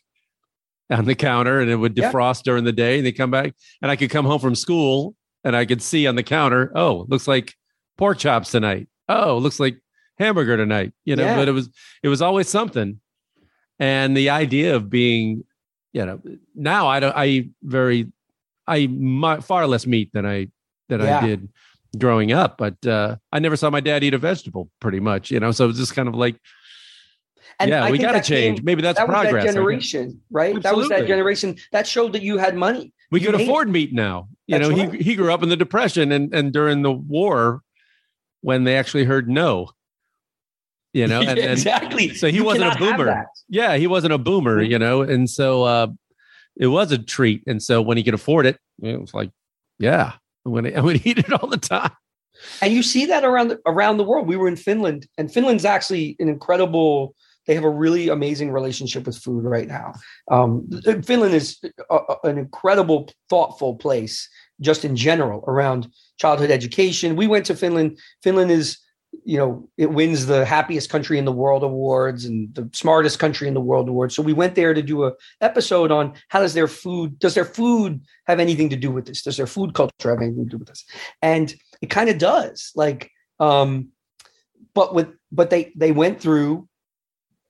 on 0.91 1.05
the 1.05 1.15
counter, 1.15 1.61
and 1.61 1.71
it 1.71 1.77
would 1.77 1.97
Yeah. 1.97 2.11
defrost 2.11 2.43
during 2.43 2.65
the 2.65 2.73
day. 2.73 2.97
And 2.99 3.07
they 3.07 3.13
come 3.13 3.31
back, 3.31 3.55
and 3.81 3.91
I 3.93 3.97
could 3.97 4.11
come 4.11 4.27
home 4.27 4.41
from 4.41 4.57
school, 4.57 5.15
and 5.45 5.55
I 5.55 5.65
could 5.65 5.81
see 5.81 6.09
on 6.09 6.17
the 6.17 6.23
counter, 6.25 6.73
oh, 6.75 7.07
looks 7.09 7.29
like 7.29 7.55
pork 7.97 8.19
chops 8.19 8.51
tonight. 8.51 8.89
Oh, 9.09 9.39
looks 9.39 9.61
like 9.61 9.79
hamburger 10.19 10.57
tonight. 10.57 10.93
You 11.05 11.17
know, 11.17 11.25
Yeah. 11.25 11.37
but 11.37 11.49
it 11.49 11.53
was 11.53 11.69
it 12.03 12.09
was 12.09 12.23
always 12.23 12.49
something. 12.49 13.01
And 13.79 14.17
the 14.17 14.31
idea 14.31 14.77
of 14.77 14.89
being, 14.91 15.45
you 15.93 16.05
know, 16.07 16.21
now 16.55 16.87
I 16.89 17.01
don't. 17.01 17.17
I 17.17 17.27
eat 17.27 17.51
very 17.63 18.13
I 18.67 18.79
eat 18.79 18.91
mu 18.91 19.41
far 19.41 19.67
less 19.67 19.87
meat 19.87 20.11
than 20.13 20.25
I 20.27 20.49
than 20.89 21.01
Yeah. 21.01 21.19
I 21.19 21.27
did 21.27 21.49
growing 21.99 22.33
up, 22.33 22.57
but 22.59 22.85
uh, 22.87 23.17
I 23.33 23.39
never 23.39 23.57
saw 23.57 23.69
my 23.71 23.81
dad 23.81 24.05
eat 24.05 24.15
a 24.15 24.19
vegetable. 24.19 24.71
Pretty 24.81 25.01
much, 25.01 25.31
you 25.31 25.41
know. 25.41 25.51
So 25.53 25.69
it's 25.69 25.79
just 25.79 25.95
kind 25.95 26.09
of 26.09 26.15
like, 26.15 26.37
and 27.59 27.71
yeah, 27.71 27.85
I 27.85 27.91
we 27.91 27.99
got 27.99 28.13
to 28.13 28.21
change. 28.23 28.59
came- 28.59 28.65
Maybe 28.65 28.83
that's 28.83 28.99
that 28.99 29.09
was 29.09 29.15
progress. 29.15 29.45
that 29.47 29.53
generation 29.53 30.21
right 30.31 30.61
that 30.63 30.77
was 30.77 30.89
that 30.91 31.07
generation 31.07 31.57
that 31.73 31.87
showed 31.87 32.13
that 32.13 32.23
you 32.23 32.39
had 32.39 32.57
money 32.57 32.93
We 33.11 33.21
You 33.21 33.27
could 33.33 33.41
afford 33.41 33.69
meat 33.69 33.93
now. 33.93 34.29
You 34.47 34.59
That's 34.59 34.71
know, 34.71 34.77
right. 34.77 34.93
he 34.95 35.03
he 35.03 35.15
grew 35.17 35.33
up 35.33 35.43
in 35.43 35.49
the 35.49 35.57
depression 35.57 36.13
and 36.13 36.33
and 36.35 36.53
during 36.53 36.83
the 36.83 36.93
war 36.93 37.63
when 38.43 38.65
they 38.65 38.77
actually 38.77 39.05
heard 39.05 39.29
no. 39.29 39.69
You 40.93 41.07
know, 41.07 41.21
and, 41.29 41.39
and 41.39 41.51
exactly 41.53 42.15
so 42.15 42.29
he 42.29 42.37
You 42.37 42.45
wasn't 42.45 42.75
a 42.75 42.79
boomer. 42.79 43.27
yeah, 43.49 43.77
he 43.77 43.87
wasn't 43.87 44.13
a 44.13 44.19
boomer, 44.19 44.59
Mhm. 44.63 44.69
you 44.71 44.79
know, 44.79 45.03
and 45.03 45.29
so 45.29 45.63
uh, 45.65 45.87
it 46.57 46.67
was 46.67 46.93
a 46.93 46.99
treat. 46.99 47.43
And 47.47 47.63
so 47.63 47.81
when 47.81 47.97
he 47.97 48.03
could 48.03 48.15
afford 48.15 48.45
it, 48.47 48.59
it 48.83 49.01
was 49.01 49.15
like, 49.15 49.31
yeah, 49.79 50.13
I'm 50.47 50.55
I'm 50.57 50.73
gonna 50.73 51.01
eat 51.05 51.19
it 51.19 51.33
all 51.33 51.49
the 51.49 51.57
time. 51.57 51.93
and 52.61 52.73
you 52.73 52.83
see 52.83 53.07
that 53.07 53.25
around 53.25 53.49
the, 53.49 53.61
around 53.67 53.97
the 53.99 54.05
world 54.05 54.27
we 54.27 54.37
were 54.37 54.49
in 54.49 54.57
finland 54.57 55.07
and 55.19 55.33
finland's 55.33 55.65
actually 55.65 56.17
an 56.19 56.29
incredible 56.29 57.15
they 57.47 57.55
have 57.55 57.63
a 57.63 57.71
really 57.71 58.09
amazing 58.09 58.51
relationship 58.51 59.07
with 59.07 59.17
food 59.17 59.45
right 59.45 59.69
now 59.69 59.93
um, 60.31 60.67
finland 61.05 61.35
is 61.35 61.59
a, 61.91 61.97
a- 61.97 62.17
an 62.25 62.39
incredible 62.39 63.09
thoughtful 63.31 63.77
place 63.77 64.29
just 64.61 64.85
in 64.85 64.97
general 64.97 65.45
around 65.47 65.87
childhood 66.19 66.51
education 66.51 67.15
we 67.17 67.27
went 67.29 67.45
to 67.47 67.55
finland 67.55 67.97
finland 68.25 68.51
is 68.51 68.79
you 69.25 69.37
know 69.37 69.69
it 69.77 69.91
wins 69.91 70.27
the 70.27 70.45
happiest 70.45 70.91
country 70.91 71.19
in 71.19 71.25
the 71.25 71.33
world 71.33 71.63
awards 71.63 72.25
and 72.25 72.55
the 72.55 72.69
smartest 72.73 73.19
country 73.19 73.47
in 73.47 73.55
the 73.55 73.61
world 73.61 73.89
awards. 73.89 74.15
So 74.15 74.23
we 74.23 74.33
went 74.33 74.55
there 74.55 74.75
to 74.75 74.83
do 74.83 75.05
a 75.05 75.13
episode 75.41 75.91
on 75.91 76.15
how 76.29 76.41
does 76.41 76.55
their 76.55 76.69
food 76.69 77.19
does 77.19 77.35
their 77.35 77.45
food 77.45 78.05
have 78.27 78.41
anything 78.41 78.69
to 78.71 78.77
do 78.77 78.91
with 78.91 79.07
this? 79.07 79.23
Does 79.23 79.37
their 79.37 79.47
food 79.47 79.75
culture 79.75 80.11
have 80.11 80.21
anything 80.21 80.45
to 80.45 80.51
do 80.51 80.59
with 80.59 80.69
this? 80.69 80.85
And 81.21 81.55
it 81.81 81.91
kind 81.91 82.09
of 82.09 82.19
does 82.19 82.73
like 82.75 83.11
um 83.39 83.89
but 84.75 84.95
with 84.95 85.09
but 85.31 85.51
they 85.51 85.73
they 85.77 85.93
went 85.93 86.21
through 86.21 86.69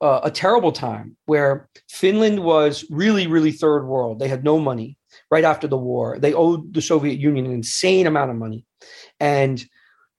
uh, 0.00 0.20
a 0.24 0.30
terrible 0.32 0.72
time 0.72 1.16
where 1.26 1.68
finland 1.88 2.42
was 2.42 2.84
really 2.90 3.26
really 3.26 3.52
third 3.52 3.86
world. 3.86 4.18
They 4.18 4.28
had 4.28 4.44
no 4.44 4.58
money 4.58 4.98
right 5.30 5.44
after 5.44 5.68
the 5.68 5.78
war. 5.78 6.18
They 6.18 6.34
owed 6.34 6.74
the 6.74 6.82
soviet 6.82 7.18
union 7.18 7.46
an 7.46 7.52
insane 7.52 8.06
amount 8.06 8.30
of 8.30 8.36
money. 8.36 8.66
And 9.20 9.64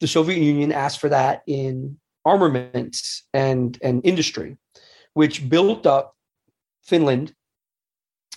the 0.03 0.07
soviet 0.07 0.37
union 0.37 0.71
asked 0.71 0.99
for 0.99 1.09
that 1.09 1.41
in 1.47 1.97
armaments 2.25 3.23
and 3.33 3.79
and 3.81 4.01
industry 4.03 4.57
which 5.13 5.49
built 5.49 5.85
up 5.87 6.15
finland 6.83 7.33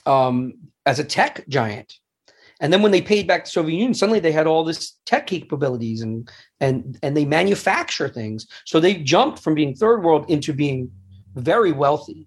um, 0.07 0.55
as 0.87 1.01
a 1.01 1.05
tech 1.05 1.47
giant 1.49 1.99
and 2.61 2.73
then 2.73 2.83
when 2.83 2.93
they 2.93 3.03
paid 3.03 3.27
back 3.27 3.45
the 3.45 3.51
Soviet 3.51 3.77
Union, 3.77 3.95
suddenly 3.95 4.21
they 4.21 4.33
had 4.33 4.47
all 4.47 4.65
this 4.65 4.99
tech 5.05 5.27
capabilities 5.27 6.01
and 6.01 6.31
and 6.61 6.99
and 7.03 7.17
they 7.17 7.25
manufacture 7.25 8.09
things. 8.09 8.47
So 8.65 8.81
they 8.81 8.95
jumped 8.95 9.41
from 9.41 9.55
being 9.55 9.75
third 9.75 10.03
world 10.03 10.25
into 10.31 10.55
being 10.55 10.91
very 11.35 11.73
wealthy. 11.73 12.27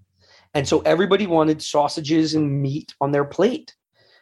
And 0.53 0.67
so 0.67 0.81
everybody 0.81 1.25
wanted 1.25 1.61
sausages 1.61 2.35
and 2.35 2.61
meat 2.61 2.93
on 3.01 3.11
their 3.11 3.25
plate 3.25 3.75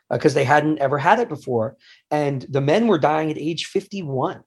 because 0.09 0.34
they 0.34 0.43
hadn't 0.43 0.80
ever 0.80 0.97
had 0.97 1.20
it 1.20 1.30
before. 1.30 1.76
And 2.11 2.45
the 2.49 2.61
men 2.61 2.88
were 2.88 2.97
dying 2.97 3.30
at 3.32 3.38
age 3.38 3.65
51. 3.65 4.43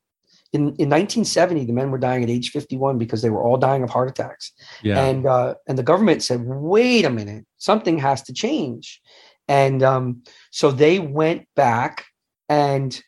In, 0.52 0.62
in 0.62 0.90
1970, 0.90 1.66
the 1.66 1.72
men 1.72 1.90
were 1.90 1.98
dying 1.98 2.24
at 2.24 2.30
age 2.30 2.50
51 2.50 2.98
because 2.98 3.22
they 3.22 3.30
were 3.30 3.42
all 3.42 3.56
dying 3.56 3.82
of 3.84 3.90
heart 3.90 4.10
attacks. 4.10 4.52
Yeah. 4.82 5.00
and 5.00 5.26
uh, 5.26 5.54
and 5.68 5.78
the 5.78 5.82
government 5.82 6.22
said, 6.22 6.42
"Wait 6.44 7.04
a 7.04 7.10
minute, 7.10 7.46
something 7.58 7.98
has 7.98 8.22
to 8.22 8.32
change," 8.32 9.00
and 9.46 9.82
um, 9.82 10.22
so 10.50 10.70
they 10.70 10.98
went 10.98 11.46
back, 11.54 12.06
and 12.48 13.00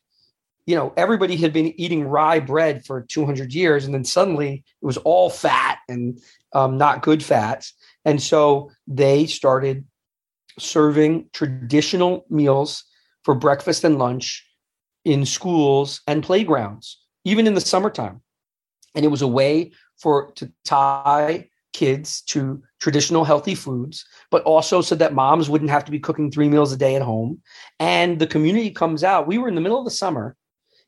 you 0.66 0.76
know 0.76 0.93
everybody 0.97 1.36
had 1.36 1.53
been 1.53 1.78
eating 1.80 2.05
rye 2.05 2.38
bread 2.38 2.84
for 2.84 3.03
200 3.03 3.53
years, 3.53 3.84
and 3.84 3.93
then 3.93 4.05
suddenly 4.05 4.64
it 4.80 4.86
was 4.86 4.99
all 4.99 5.28
fat 5.28 5.78
and 5.88 6.20
um, 6.53 6.78
not 6.78 7.03
good 7.03 7.24
fats, 7.24 7.74
and 8.05 8.22
so 8.22 8.70
they 8.86 9.26
started 9.26 9.84
serving 10.59 11.28
traditional 11.32 12.24
meals 12.28 12.84
for 13.24 13.34
breakfast 13.34 13.84
and 13.84 13.99
lunch 13.99 14.47
in 15.05 15.26
schools 15.26 16.01
and 16.07 16.22
playgrounds, 16.22 17.01
even 17.25 17.47
in 17.47 17.55
the 17.55 17.61
summertime, 17.61 18.20
and 18.95 19.05
it 19.05 19.09
was 19.09 19.23
a 19.23 19.29
way 19.29 19.73
for 19.99 20.33
to 20.33 20.53
tie 20.64 21.49
kids 21.73 22.23
to 22.23 22.62
traditional 22.81 23.25
healthy 23.25 23.55
foods, 23.55 24.05
but 24.31 24.43
also 24.43 24.83
so 24.83 24.95
that 24.95 25.14
moms 25.14 25.49
wouldn't 25.49 25.70
have 25.70 25.85
to 25.85 25.91
be 25.91 25.99
cooking 25.99 26.31
three 26.31 26.49
meals 26.49 26.73
a 26.73 26.77
day 26.77 26.95
at 26.97 27.03
home. 27.03 27.41
And 27.79 28.18
the 28.18 28.27
community 28.27 28.70
comes 28.70 29.03
out. 29.03 29.27
We 29.27 29.39
were 29.39 29.49
in 29.49 29.55
the 29.55 29.61
middle 29.61 29.79
of 29.79 29.85
the 29.85 29.91
summer 29.91 30.37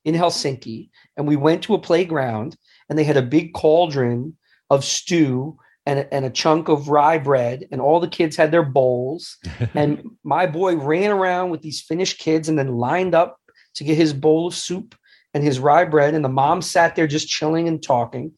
in 0.04 0.14
Helsinki, 0.14 0.90
and 1.16 1.26
we 1.26 1.36
went 1.36 1.62
to 1.62 1.74
a 1.74 1.80
playground, 1.80 2.56
and 2.88 2.98
they 2.98 3.04
had 3.04 3.16
a 3.16 3.22
big 3.22 3.54
cauldron 3.54 4.36
of 4.70 4.84
stew 4.84 5.56
and 5.86 6.00
a, 6.00 6.14
and 6.14 6.24
a 6.24 6.30
chunk 6.30 6.68
of 6.68 6.88
rye 6.88 7.18
bread, 7.18 7.66
and 7.70 7.80
all 7.80 8.00
the 8.00 8.08
kids 8.08 8.36
had 8.36 8.50
their 8.50 8.62
bowls. 8.62 9.38
and 9.74 10.02
my 10.22 10.46
boy 10.46 10.76
ran 10.76 11.10
around 11.10 11.50
with 11.50 11.62
these 11.62 11.80
Finnish 11.80 12.18
kids 12.18 12.48
and 12.48 12.58
then 12.58 12.76
lined 12.76 13.14
up 13.14 13.38
to 13.74 13.84
get 13.84 13.96
his 13.96 14.12
bowl 14.12 14.46
of 14.46 14.54
soup 14.54 14.94
and 15.34 15.44
his 15.44 15.58
rye 15.58 15.84
bread. 15.84 16.14
And 16.14 16.24
the 16.24 16.28
mom 16.30 16.62
sat 16.62 16.94
there 16.96 17.06
just 17.06 17.28
chilling 17.28 17.68
and 17.68 17.82
talking. 17.82 18.32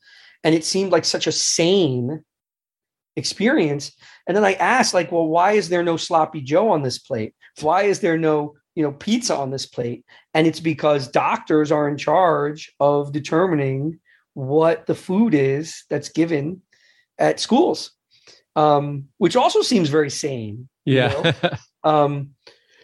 and 0.45 0.55
it 0.55 0.65
seemed 0.65 0.93
like 0.93 1.05
such 1.05 1.27
a 1.27 1.33
sane 1.33 2.23
experience. 3.17 3.93
And 4.27 4.37
then 4.37 4.45
I 4.45 4.55
asked, 4.55 4.95
like, 4.95 5.11
well, 5.13 5.27
why 5.27 5.53
is 5.53 5.69
there 5.69 5.83
no 5.83 5.97
sloppy 5.97 6.41
Joe 6.41 6.71
on 6.71 6.83
this 6.83 6.99
plate? 6.99 7.35
Why 7.61 7.83
is 7.83 8.01
there 8.01 8.19
no, 8.19 8.55
you 8.75 8.83
know, 8.83 8.93
pizza 8.93 9.35
on 9.37 9.51
this 9.51 9.67
plate? 9.67 10.05
And 10.35 10.47
it's 10.47 10.61
because 10.61 11.09
doctors 11.09 11.73
are 11.73 11.89
in 11.89 11.97
charge 11.97 12.73
of 12.81 13.13
determining 13.13 13.99
what 14.35 14.87
the 14.87 14.95
food 14.95 15.35
is 15.35 15.85
that's 15.89 16.11
given 16.11 16.63
at 17.19 17.41
schools, 17.41 17.93
um, 18.55 19.07
which 19.19 19.37
also 19.37 19.63
seems 19.63 19.89
very 19.89 20.11
sane. 20.11 20.69
you 20.85 20.97
Yeah. 20.97 21.33
know? 21.43 21.51
um, 21.91 22.31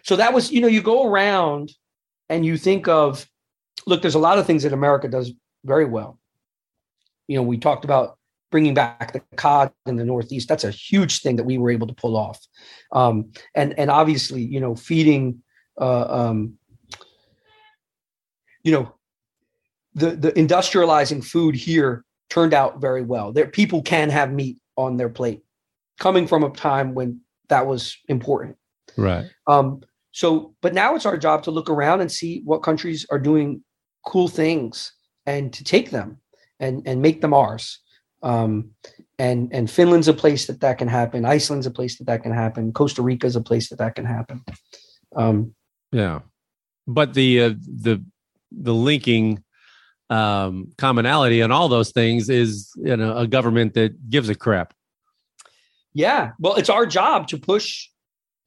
so 0.02 0.16
that 0.16 0.32
was, 0.32 0.50
you 0.50 0.60
know, 0.60 0.68
you 0.68 0.82
go 0.82 1.06
around 1.06 1.72
and 2.28 2.44
you 2.46 2.56
think 2.56 2.88
of, 2.88 3.26
look, 3.86 4.02
there's 4.02 4.14
a 4.14 4.20
lot 4.20 4.38
of 4.38 4.46
things 4.46 4.62
that 4.62 4.72
America 4.72 5.08
does 5.08 5.32
very 5.64 5.84
well. 5.84 6.18
You 7.28 7.36
know, 7.36 7.42
we 7.42 7.58
talked 7.58 7.84
about 7.84 8.18
bringing 8.50 8.74
back 8.74 9.12
the 9.12 9.22
cod 9.36 9.72
in 9.86 9.96
the 9.96 10.04
Northeast. 10.04 10.48
That's 10.48 10.64
a 10.64 10.70
huge 10.70 11.20
thing 11.20 11.36
that 11.36 11.44
we 11.44 11.58
were 11.58 11.70
able 11.70 11.86
to 11.86 11.94
pull 11.94 12.16
off. 12.16 12.38
Um, 12.92 13.32
and 13.54 13.76
and 13.78 13.90
obviously, 13.90 14.42
you 14.42 14.60
know, 14.60 14.74
feeding, 14.74 15.42
uh, 15.80 16.06
um, 16.08 16.54
you 18.62 18.72
know, 18.72 18.94
the 19.94 20.10
the 20.10 20.32
industrializing 20.32 21.24
food 21.24 21.54
here 21.54 22.04
turned 22.30 22.54
out 22.54 22.80
very 22.80 23.02
well. 23.02 23.32
There, 23.32 23.46
people 23.46 23.82
can 23.82 24.10
have 24.10 24.32
meat 24.32 24.58
on 24.76 24.96
their 24.96 25.08
plate, 25.08 25.42
coming 25.98 26.26
from 26.26 26.44
a 26.44 26.50
time 26.50 26.94
when 26.94 27.20
that 27.48 27.66
was 27.66 27.96
important. 28.08 28.56
right. 28.96 29.26
Um, 29.46 29.82
so, 30.12 30.54
but 30.60 30.74
now 30.74 30.94
it's 30.94 31.06
our 31.06 31.16
job 31.16 31.42
to 31.44 31.50
look 31.50 31.70
around 31.70 32.02
and 32.02 32.12
see 32.12 32.42
what 32.44 32.62
countries 32.62 33.06
are 33.10 33.18
doing 33.18 33.64
cool 34.06 34.28
things 34.28 34.92
and 35.26 35.52
to 35.52 35.64
take 35.64 35.90
them 35.90 36.18
and 36.60 36.82
and 36.86 37.02
make 37.02 37.20
them 37.20 37.34
ours. 37.34 37.78
Um, 38.22 38.70
and 39.18 39.52
and 39.52 39.70
Finland's 39.70 40.08
a 40.08 40.14
place 40.14 40.46
that 40.46 40.60
that 40.60 40.78
can 40.78 40.88
happen. 40.88 41.24
Iceland's 41.24 41.66
a 41.66 41.70
place 41.70 41.98
that 41.98 42.06
that 42.06 42.22
can 42.22 42.32
happen. 42.32 42.72
Costa 42.72 43.02
Rica's 43.02 43.36
a 43.36 43.40
place 43.40 43.68
that 43.68 43.78
that 43.78 43.94
can 43.94 44.04
happen. 44.04 44.44
Um, 45.14 45.54
Yeah, 45.92 46.20
but 46.86 47.14
the 47.14 47.42
uh, 47.42 47.54
the 47.84 48.02
the 48.50 48.74
linking 48.74 49.42
um, 50.10 50.72
commonality 50.78 51.40
and 51.40 51.52
all 51.52 51.68
those 51.68 51.92
things 51.92 52.28
is 52.28 52.72
you 52.76 52.96
know 52.96 53.16
a 53.16 53.26
government 53.26 53.74
that 53.74 54.10
gives 54.10 54.28
a 54.28 54.34
crap. 54.34 54.74
yeah, 55.94 56.32
well, 56.38 56.54
it's 56.56 56.70
our 56.70 56.86
job 56.86 57.28
to 57.28 57.38
push. 57.38 57.88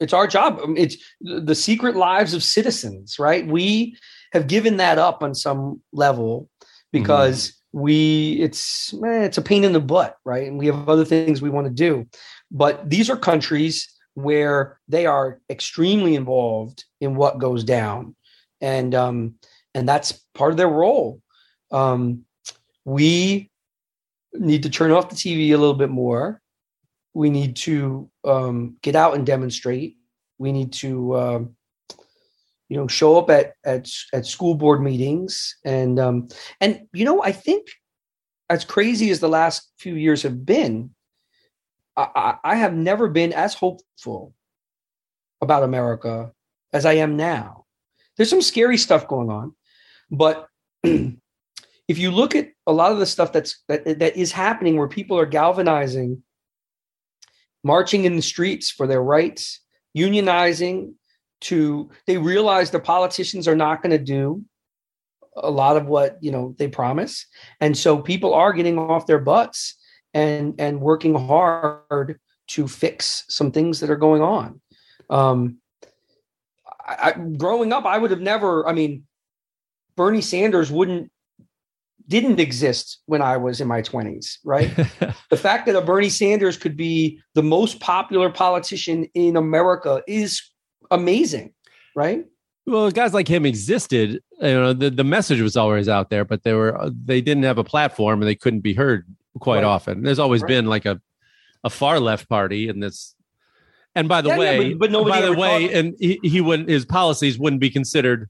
It's 0.05 0.13
our 0.13 0.27
job. 0.27 0.59
Um, 0.63 0.77
It's 0.77 0.97
the 1.19 1.55
secret 1.55 1.95
lives 1.95 2.33
of 2.33 2.43
citizens, 2.43 3.19
right? 3.19 3.45
We 3.45 3.97
have 4.31 4.47
given 4.47 4.77
that 4.77 4.97
up 4.97 5.21
on 5.21 5.35
some 5.35 5.81
level 5.91 6.49
because 6.91 7.53
we 7.73 8.37
it's 8.39 8.93
eh, 8.93 9.23
it's 9.25 9.37
a 9.37 9.41
pain 9.41 9.65
in 9.65 9.73
the 9.73 9.81
butt, 9.81 10.17
right? 10.23 10.47
And 10.47 10.57
we 10.57 10.67
have 10.67 10.87
other 10.87 11.03
things 11.03 11.41
we 11.41 11.49
want 11.49 11.67
to 11.67 11.73
do. 11.73 12.07
But 12.49 12.89
these 12.89 13.09
are 13.09 13.17
countries 13.17 13.91
where 14.13 14.79
they 14.87 15.05
are 15.05 15.41
extremely 15.49 16.15
involved 16.15 16.85
in 17.01 17.15
what 17.15 17.37
goes 17.37 17.65
down, 17.65 18.15
and 18.61 18.95
um, 18.95 19.35
and 19.73 19.89
that's 19.89 20.13
part 20.33 20.51
of 20.51 20.57
their 20.57 20.69
role. 20.69 21.21
Um, 21.71 22.23
we 22.85 23.51
need 24.33 24.63
to 24.63 24.69
turn 24.69 24.91
off 24.91 25.09
the 25.09 25.15
TV 25.15 25.49
a 25.49 25.57
little 25.57 25.73
bit 25.73 25.89
more. 25.89 26.41
We 27.15 27.29
need 27.29 27.55
to 27.57 28.09
um, 28.25 28.77
get 28.81 28.95
out 28.95 29.15
and 29.15 29.25
demonstrate. 29.25 29.95
We 30.37 30.51
need 30.51 30.73
to, 30.73 31.15
um, 31.15 31.55
you 32.67 32.75
know, 32.75 32.87
show 32.87 33.17
up 33.17 33.29
at 33.29 33.53
at 33.63 33.89
at 34.11 34.25
school 34.25 34.53
board 34.53 34.81
meetings 34.81 35.55
and 35.63 35.97
um, 35.97 36.27
and 36.59 36.81
you 36.91 37.05
know, 37.05 37.23
I 37.23 37.31
think 37.31 37.67
as 38.49 38.65
crazy 38.65 39.09
as 39.09 39.21
the 39.21 39.29
last 39.29 39.71
few 39.79 39.95
years 39.95 40.23
have 40.23 40.45
been, 40.45 40.91
I, 41.95 42.07
I, 42.15 42.35
I 42.43 42.55
have 42.55 42.73
never 42.73 43.07
been 43.07 43.31
as 43.31 43.53
hopeful 43.53 44.33
about 45.41 45.63
America 45.63 46.33
as 46.73 46.85
I 46.85 46.93
am 46.93 47.15
now. 47.15 47.65
There's 48.17 48.29
some 48.29 48.41
scary 48.41 48.77
stuff 48.77 49.07
going 49.07 49.29
on, 49.29 49.55
but 50.11 50.47
if 50.83 51.97
you 51.97 52.11
look 52.11 52.35
at 52.35 52.49
a 52.67 52.73
lot 52.73 52.91
of 52.91 52.99
the 52.99 53.05
stuff 53.05 53.31
that's 53.31 53.63
that, 53.69 53.99
that 53.99 54.17
is 54.17 54.33
happening 54.33 54.77
where 54.77 54.89
people 54.89 55.17
are 55.17 55.25
galvanizing 55.25 56.21
marching 57.65 58.05
in 58.05 58.15
the 58.15 58.21
streets 58.21 58.69
for 58.69 58.85
their 58.85 59.01
rights 59.01 59.59
unionizing 59.97 60.93
to 61.41 61.89
they 62.05 62.17
realize 62.17 62.69
the 62.69 62.79
politicians 62.79 63.47
are 63.47 63.55
not 63.55 63.81
going 63.81 63.91
to 63.91 63.97
do 63.97 64.43
a 65.35 65.49
lot 65.49 65.75
of 65.75 65.87
what 65.87 66.17
you 66.21 66.31
know 66.31 66.55
they 66.57 66.67
promise. 66.67 67.25
And 67.59 67.77
so 67.77 67.97
people 67.97 68.33
are 68.33 68.53
getting 68.53 68.77
off 68.77 69.07
their 69.07 69.19
butts 69.19 69.75
and 70.13 70.53
and 70.59 70.79
working 70.79 71.15
hard 71.15 72.19
to 72.47 72.67
fix 72.67 73.25
some 73.29 73.51
things 73.51 73.79
that 73.79 73.89
are 73.89 73.97
going 73.97 74.21
on. 74.21 74.61
Um 75.09 75.57
I, 76.87 77.09
I, 77.09 77.11
growing 77.13 77.73
up 77.73 77.85
i 77.85 77.97
would 77.97 78.11
have 78.11 78.21
never 78.21 78.67
i 78.67 78.73
mean 78.73 79.07
bernie 79.97 80.21
sanders 80.21 80.71
wouldn't 80.71 81.11
didn't 82.07 82.39
exist 82.39 82.99
when 83.07 83.21
I 83.21 83.37
was 83.37 83.59
in 83.61 83.67
my 83.67 83.81
20s, 83.81 84.37
right? 84.43 84.69
the 85.29 85.37
fact 85.37 85.65
that 85.65 85.75
a 85.75 85.81
Bernie 85.81 86.09
Sanders 86.09 86.57
could 86.57 86.77
be 86.77 87.19
the 87.33 87.43
most 87.43 87.79
popular 87.79 88.29
politician 88.29 89.05
in 89.13 89.35
America 89.35 90.03
is 90.07 90.41
amazing, 90.91 91.53
right? 91.95 92.25
Well, 92.67 92.89
guys 92.91 93.13
like 93.13 93.27
him 93.27 93.45
existed. 93.45 94.21
You 94.41 94.47
know, 94.53 94.73
the, 94.73 94.89
the 94.89 95.03
message 95.03 95.41
was 95.41 95.55
always 95.55 95.87
out 95.87 96.09
there, 96.09 96.25
but 96.25 96.43
they 96.43 96.53
were 96.53 96.89
they 97.05 97.21
didn't 97.21 97.43
have 97.43 97.57
a 97.57 97.63
platform 97.63 98.21
and 98.21 98.27
they 98.27 98.35
couldn't 98.35 98.61
be 98.61 98.73
heard 98.73 99.05
quite 99.39 99.57
Right. 99.57 99.63
often. 99.65 100.01
There's 100.03 100.19
always 100.19 100.41
Right. 100.41 100.47
been 100.49 100.65
like 100.65 100.85
a 100.85 100.99
a 101.63 101.69
far 101.69 101.99
left 101.99 102.29
party, 102.29 102.69
and 102.69 102.81
this. 102.83 103.15
And 103.95 104.07
by 104.09 104.21
the 104.21 104.29
Yeah, 104.29 104.35
yeah, 104.35 104.39
way, 104.39 104.73
but- 104.73 104.79
but 104.79 104.91
nobody 104.91 105.11
by 105.21 105.21
the 105.25 105.33
way, 105.33 105.63
talked- 105.63 105.73
and 105.73 105.95
he, 105.99 106.19
he 106.21 106.41
wouldn't 106.41 106.69
his 106.69 106.85
policies 106.85 107.39
wouldn't 107.39 107.59
be 107.61 107.69
considered 107.69 108.29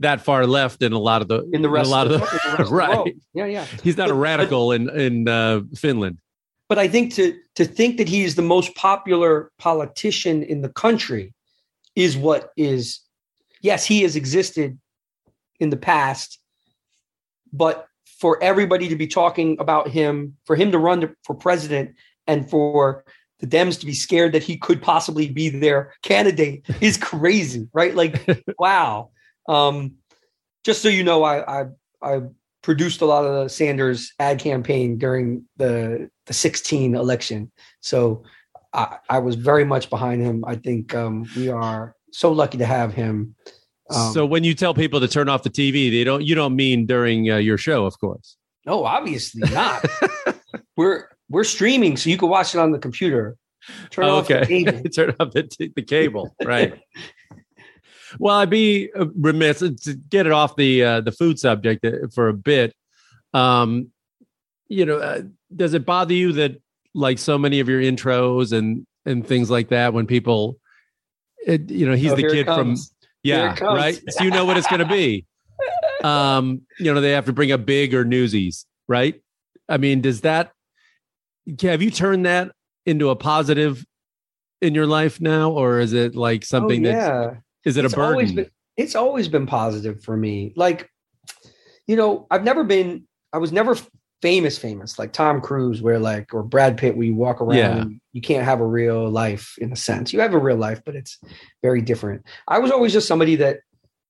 that 0.00 0.20
far 0.20 0.46
left 0.46 0.82
in 0.82 0.92
a 0.92 0.98
lot 0.98 1.22
of 1.22 1.28
the 1.28 1.48
In 1.52 1.62
the 1.62 1.68
rest 1.68 1.88
a 1.88 1.90
lot 1.90 2.06
of 2.06 2.14
of 2.14 2.20
the, 2.20 2.26
the, 2.26 2.56
the 2.56 2.62
of 2.64 2.70
right. 2.72 2.96
world. 2.96 3.10
Yeah, 3.34 3.46
yeah. 3.46 3.64
He's 3.82 3.96
not 3.96 4.08
a 4.08 4.12
But- 4.12 4.16
but- 4.16 4.20
radical 4.20 4.72
in 4.72 4.88
in 4.90 5.28
uh, 5.28 5.60
Finland. 5.76 6.18
But 6.68 6.78
I 6.78 6.86
think 6.88 7.14
to 7.14 7.34
to 7.54 7.64
think 7.64 7.96
that 7.96 8.08
he 8.08 8.24
is 8.24 8.34
the 8.34 8.42
most 8.42 8.74
popular 8.74 9.50
politician 9.58 10.42
in 10.42 10.60
the 10.62 10.68
country 10.68 11.32
is 11.96 12.16
what 12.16 12.50
is 12.56 13.00
yes, 13.62 13.84
he 13.86 14.02
has 14.02 14.16
existed 14.16 14.78
in 15.60 15.70
the 15.70 15.76
past, 15.76 16.38
but 17.52 17.86
for 18.20 18.42
everybody 18.42 18.88
to 18.88 18.96
be 18.96 19.06
talking 19.06 19.56
about 19.60 19.88
him, 19.88 20.36
for 20.44 20.56
him 20.56 20.70
to 20.72 20.78
run 20.78 21.00
to, 21.00 21.10
for 21.24 21.34
president, 21.34 21.94
and 22.26 22.48
for 22.50 23.04
the 23.40 23.46
Dems 23.46 23.78
to 23.80 23.86
be 23.86 23.92
scared 23.94 24.32
that 24.32 24.42
he 24.42 24.56
could 24.56 24.82
possibly 24.82 25.28
be 25.28 25.48
their 25.48 25.94
candidate 26.02 26.66
is 26.80 26.96
crazy, 27.10 27.68
right? 27.72 27.94
Like, 27.94 28.26
wow. 28.58 29.10
Um, 29.48 29.94
just 30.64 30.82
so 30.82 30.88
you 30.88 31.02
know, 31.04 31.24
I, 31.24 31.62
I 31.62 31.66
I 32.02 32.20
produced 32.62 33.00
a 33.00 33.06
lot 33.06 33.24
of 33.24 33.32
the 33.44 33.48
Sanders 33.48 34.12
ad 34.18 34.38
campaign 34.38 34.98
during 34.98 35.44
the 35.56 36.10
the 36.26 36.32
16 36.34 36.94
election, 36.94 37.50
so 37.80 38.22
I, 38.74 38.98
I 39.08 39.18
was 39.18 39.34
very 39.36 39.64
much 39.64 39.88
behind 39.90 40.22
him. 40.22 40.44
I 40.46 40.56
think 40.56 40.94
um, 40.94 41.26
we 41.36 41.48
are 41.48 41.94
so 42.12 42.30
lucky 42.32 42.58
to 42.58 42.66
have 42.66 42.92
him. 42.92 43.34
Um, 43.90 44.12
so 44.12 44.26
when 44.26 44.44
you 44.44 44.54
tell 44.54 44.74
people 44.74 45.00
to 45.00 45.08
turn 45.08 45.28
off 45.30 45.42
the 45.42 45.50
TV, 45.50 45.90
they 45.90 46.04
don't. 46.04 46.22
You 46.22 46.34
don't 46.34 46.54
mean 46.54 46.84
during 46.86 47.30
uh, 47.30 47.36
your 47.38 47.56
show, 47.58 47.86
of 47.86 47.98
course. 47.98 48.36
No, 48.66 48.84
obviously 48.84 49.50
not. 49.50 49.84
we're 50.76 51.08
we're 51.30 51.44
streaming, 51.44 51.96
so 51.96 52.10
you 52.10 52.18
can 52.18 52.28
watch 52.28 52.54
it 52.54 52.58
on 52.58 52.72
the 52.72 52.78
computer. 52.78 53.36
Turn 53.90 54.04
Oh, 54.04 54.18
off 54.18 54.28
the 54.28 54.42
okay, 54.42 54.64
cable. 54.64 54.82
turn 54.94 55.14
off 55.20 55.32
the, 55.32 55.42
t- 55.42 55.72
the 55.74 55.82
cable. 55.82 56.34
Right. 56.44 56.78
well, 58.18 58.36
I'd 58.36 58.50
be 58.50 58.90
uh, 58.98 59.06
remiss 59.16 59.60
to 59.60 59.94
get 60.08 60.26
it 60.26 60.32
off 60.32 60.56
the 60.56 60.84
uh, 60.84 61.00
the 61.00 61.12
food 61.12 61.38
subject 61.38 61.84
uh, 61.84 62.08
for 62.14 62.28
a 62.28 62.34
bit. 62.34 62.74
Um, 63.34 63.90
you 64.68 64.86
know, 64.86 64.98
uh, 64.98 65.22
does 65.54 65.74
it 65.74 65.84
bother 65.84 66.14
you 66.14 66.32
that 66.32 66.60
like 66.94 67.18
so 67.18 67.38
many 67.38 67.60
of 67.60 67.68
your 67.68 67.80
intros 67.80 68.52
and 68.52 68.86
and 69.06 69.26
things 69.26 69.50
like 69.50 69.68
that 69.68 69.94
when 69.94 70.06
people, 70.06 70.58
it, 71.46 71.70
you 71.70 71.88
know, 71.88 71.94
he's 71.94 72.12
Oh, 72.12 72.16
the 72.16 72.28
kid 72.28 72.46
from 72.46 72.76
yeah, 73.22 73.58
right. 73.60 74.00
So 74.10 74.24
you 74.24 74.30
know 74.30 74.44
what 74.44 74.56
it's 74.56 74.68
going 74.68 74.80
to 74.80 74.88
be. 74.88 75.24
Um, 76.04 76.62
you 76.78 76.94
know, 76.94 77.00
they 77.00 77.10
have 77.10 77.24
to 77.24 77.32
bring 77.32 77.50
up 77.50 77.66
big 77.66 77.92
or 77.92 78.04
newsies, 78.04 78.66
right? 78.86 79.20
I 79.68 79.78
mean, 79.78 80.00
does 80.00 80.20
that 80.20 80.52
have 81.62 81.82
you 81.82 81.90
turned 81.90 82.26
that 82.26 82.52
into 82.86 83.10
a 83.10 83.16
positive 83.16 83.84
in 84.60 84.76
your 84.76 84.86
life 84.86 85.20
now, 85.20 85.50
or 85.50 85.80
is 85.80 85.92
it 85.92 86.14
like 86.14 86.44
something 86.44 86.86
oh, 86.86 86.90
that 86.90 86.96
yeah. 86.96 87.34
Is 87.68 87.76
it 87.76 87.84
it's 87.84 87.94
a 87.94 88.00
always 88.00 88.32
been 88.32 88.50
it's 88.76 88.94
always 88.94 89.28
been 89.28 89.46
positive 89.46 90.02
for 90.02 90.16
me 90.16 90.52
like 90.56 90.90
you 91.86 91.96
know 91.96 92.26
i've 92.30 92.44
never 92.44 92.64
been 92.64 93.06
i 93.32 93.38
was 93.38 93.52
never 93.52 93.76
famous 94.22 94.58
famous 94.58 94.98
like 94.98 95.12
tom 95.12 95.40
cruise 95.40 95.80
where 95.80 95.98
like 95.98 96.34
or 96.34 96.42
brad 96.42 96.76
pitt 96.76 96.96
where 96.96 97.06
you 97.06 97.14
walk 97.14 97.40
around 97.40 97.56
Yeah. 97.56 97.84
you 98.12 98.20
can't 98.20 98.44
have 98.44 98.60
a 98.60 98.66
real 98.66 99.08
life 99.08 99.54
in 99.58 99.72
a 99.72 99.76
sense 99.76 100.12
you 100.12 100.20
have 100.20 100.34
a 100.34 100.38
real 100.38 100.56
life 100.56 100.80
but 100.84 100.96
it's 100.96 101.18
very 101.62 101.80
different 101.80 102.24
i 102.48 102.58
was 102.58 102.70
always 102.72 102.92
just 102.92 103.06
somebody 103.06 103.36
that 103.36 103.58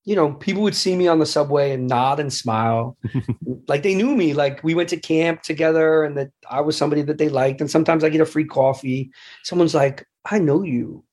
you 0.09 0.17
know, 0.17 0.33
people 0.33 0.63
would 0.63 0.75
see 0.75 0.97
me 0.97 1.07
on 1.07 1.19
the 1.19 1.27
subway 1.27 1.71
and 1.73 1.87
nod 1.87 2.19
and 2.19 2.33
smile, 2.33 2.97
like 3.69 3.83
they 3.83 3.95
knew 3.95 4.17
me. 4.17 4.33
Like 4.33 4.65
we 4.65 4.75
went 4.75 4.89
to 4.89 4.97
camp 4.97 5.43
together, 5.43 6.03
and 6.03 6.17
that 6.17 6.31
I 6.51 6.63
was 6.63 6.79
somebody 6.79 7.03
that 7.03 7.19
they 7.19 7.29
liked. 7.29 7.61
And 7.61 7.71
sometimes 7.71 8.03
I 8.03 8.09
get 8.09 8.23
a 8.23 8.25
free 8.25 8.47
coffee. 8.47 9.11
Someone's 9.45 9.75
like, 9.75 10.07
"I 10.25 10.39
know 10.39 10.63
you," 10.63 11.05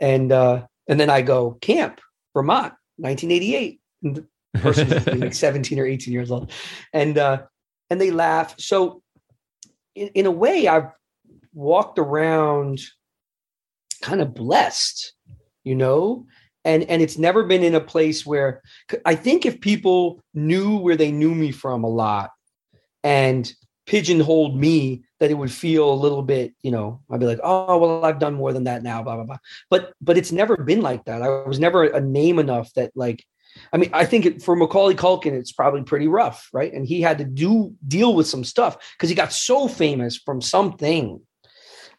and 0.00 0.30
uh, 0.30 0.62
and 0.88 0.98
then 0.98 1.10
I 1.10 1.22
go 1.22 1.52
camp, 1.60 2.00
Vermont, 2.34 2.74
1988. 2.96 3.80
And 4.02 4.16
the 4.16 4.60
person's 4.60 5.06
like 5.20 5.34
17 5.34 5.78
or 5.78 5.86
18 5.86 6.12
years 6.12 6.30
old, 6.30 6.52
and 6.92 7.18
uh, 7.18 7.42
and 7.88 8.00
they 8.00 8.10
laugh. 8.10 8.54
So, 8.58 9.02
in, 9.94 10.08
in 10.08 10.26
a 10.26 10.30
way, 10.30 10.68
I've 10.68 10.90
walked 11.52 11.98
around 11.98 12.80
kind 14.02 14.20
of 14.20 14.34
blessed, 14.34 15.12
you 15.64 15.74
know 15.74 16.26
and 16.64 16.82
and 16.84 17.02
it's 17.02 17.18
never 17.18 17.44
been 17.44 17.62
in 17.62 17.74
a 17.74 17.80
place 17.80 18.24
where 18.26 18.62
i 19.04 19.14
think 19.14 19.46
if 19.46 19.60
people 19.60 20.22
knew 20.34 20.76
where 20.76 20.96
they 20.96 21.10
knew 21.10 21.34
me 21.34 21.50
from 21.50 21.84
a 21.84 21.88
lot 21.88 22.30
and 23.02 23.52
pigeonholed 23.86 24.58
me 24.58 25.02
that 25.20 25.30
it 25.30 25.34
would 25.34 25.52
feel 25.52 25.92
a 25.92 25.94
little 25.94 26.22
bit 26.22 26.52
you 26.62 26.70
know 26.70 27.00
i'd 27.10 27.20
be 27.20 27.26
like 27.26 27.40
oh 27.42 27.78
well 27.78 28.04
i've 28.04 28.18
done 28.18 28.34
more 28.34 28.52
than 28.52 28.64
that 28.64 28.82
now 28.82 29.02
blah 29.02 29.14
blah 29.14 29.24
blah 29.24 29.38
but 29.68 29.92
but 30.00 30.18
it's 30.18 30.32
never 30.32 30.56
been 30.56 30.80
like 30.80 31.04
that 31.04 31.22
i 31.22 31.28
was 31.46 31.58
never 31.58 31.84
a 31.84 32.00
name 32.00 32.38
enough 32.38 32.72
that 32.74 32.90
like 32.94 33.24
i 33.72 33.76
mean 33.76 33.90
i 33.92 34.04
think 34.04 34.26
it, 34.26 34.42
for 34.42 34.56
macaulay 34.56 34.94
culkin 34.94 35.32
it's 35.32 35.52
probably 35.52 35.82
pretty 35.82 36.08
rough 36.08 36.48
right 36.52 36.72
and 36.72 36.86
he 36.86 37.00
had 37.00 37.18
to 37.18 37.24
do 37.24 37.74
deal 37.86 38.14
with 38.14 38.26
some 38.26 38.44
stuff 38.44 38.76
because 38.96 39.08
he 39.08 39.14
got 39.14 39.32
so 39.32 39.68
famous 39.68 40.16
from 40.16 40.40
something 40.40 41.20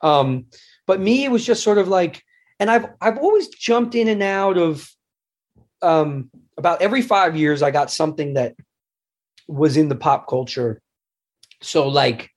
um 0.01 0.45
but 0.88 0.99
me 0.99 1.24
it 1.24 1.32
was 1.32 1.45
just 1.45 1.63
sort 1.63 1.78
of 1.78 1.88
like 1.88 2.24
and 2.61 2.69
I've 2.69 2.86
I've 3.01 3.17
always 3.17 3.47
jumped 3.49 3.95
in 3.95 4.07
and 4.07 4.22
out 4.22 4.55
of 4.55 4.88
um, 5.82 6.30
about 6.57 6.82
every 6.84 7.01
five 7.01 7.36
years. 7.36 7.63
I 7.63 7.72
got 7.72 7.89
something 7.89 8.36
that 8.36 8.55
was 9.47 9.78
in 9.78 9.89
the 9.89 9.95
pop 9.95 10.30
culture. 10.30 10.80
So 11.63 11.88
like, 11.88 12.30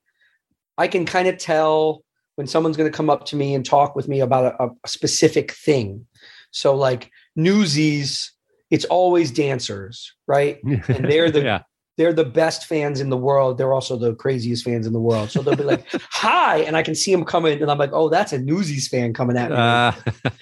I 0.77 0.87
can 0.87 1.05
kind 1.05 1.27
of 1.27 1.37
tell 1.37 2.03
when 2.35 2.47
someone's 2.47 2.77
going 2.77 2.91
to 2.91 2.95
come 2.95 3.09
up 3.09 3.25
to 3.27 3.35
me 3.35 3.55
and 3.55 3.65
talk 3.65 3.95
with 3.95 4.07
me 4.07 4.19
about 4.19 4.55
a, 4.59 4.69
a 4.83 4.87
specific 4.87 5.51
thing. 5.53 6.05
So 6.51 6.75
like 6.75 7.11
Newsies, 7.35 8.31
it's 8.71 8.85
always 8.85 9.31
dancers, 9.31 10.13
right? 10.27 10.61
And 10.63 11.05
they're 11.09 11.31
the 11.31 11.41
yeah 11.43 11.61
they're 11.97 12.13
the 12.13 12.25
best 12.25 12.65
fans 12.65 12.99
in 12.99 13.09
the 13.09 13.17
world. 13.17 13.57
They're 13.57 13.73
also 13.73 13.95
the 13.97 14.15
craziest 14.15 14.65
fans 14.65 14.85
in 14.85 14.93
the 14.93 14.99
world. 14.99 15.31
So 15.31 15.41
they'll 15.41 15.55
be 15.55 15.63
like, 15.63 15.85
"Hi," 16.11 16.57
and 16.59 16.75
I 16.75 16.83
can 16.83 16.95
see 16.95 17.11
them 17.11 17.23
coming, 17.23 17.61
and 17.61 17.71
I'm 17.71 17.77
like, 17.77 17.91
"Oh, 17.93 18.09
that's 18.09 18.33
a 18.33 18.39
Newsies 18.39 18.87
fan 18.87 19.13
coming 19.13 19.37
at 19.37 19.51
me." 19.51 19.57
Uh. 19.57 19.93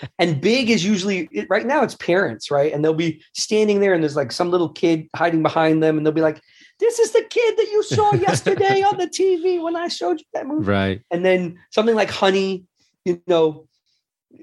and 0.20 0.42
big 0.42 0.70
is 0.70 0.84
usually 0.84 1.30
right 1.50 1.66
now 1.66 1.84
it's 1.84 1.96
parents, 1.96 2.50
right? 2.50 2.74
And 2.74 2.84
they'll 2.84 2.94
be 2.94 3.22
standing 3.34 3.82
there, 3.82 3.94
and 3.94 4.02
there's 4.02 4.16
like 4.16 4.32
some 4.32 4.50
little 4.50 4.70
kid 4.70 5.08
hiding 5.16 5.44
behind 5.44 5.84
them, 5.84 5.98
and 5.98 6.06
they'll 6.06 6.14
be 6.14 6.22
like, 6.22 6.42
"This 6.84 7.00
is 7.00 7.12
the 7.12 7.26
kid 7.30 7.58
that 7.58 7.68
you 7.72 7.84
saw 7.84 8.14
yesterday 8.28 8.82
on 8.82 8.98
the 8.98 9.08
TV 9.08 9.62
when 9.62 9.76
I 9.76 9.88
showed 9.88 10.20
you 10.20 10.26
that 10.34 10.46
movie." 10.48 10.66
Right. 10.66 11.02
And 11.12 11.26
then 11.26 11.60
something 11.72 11.96
like 11.96 12.12
Honey, 12.12 12.66
you 13.06 13.22
know, 13.28 13.68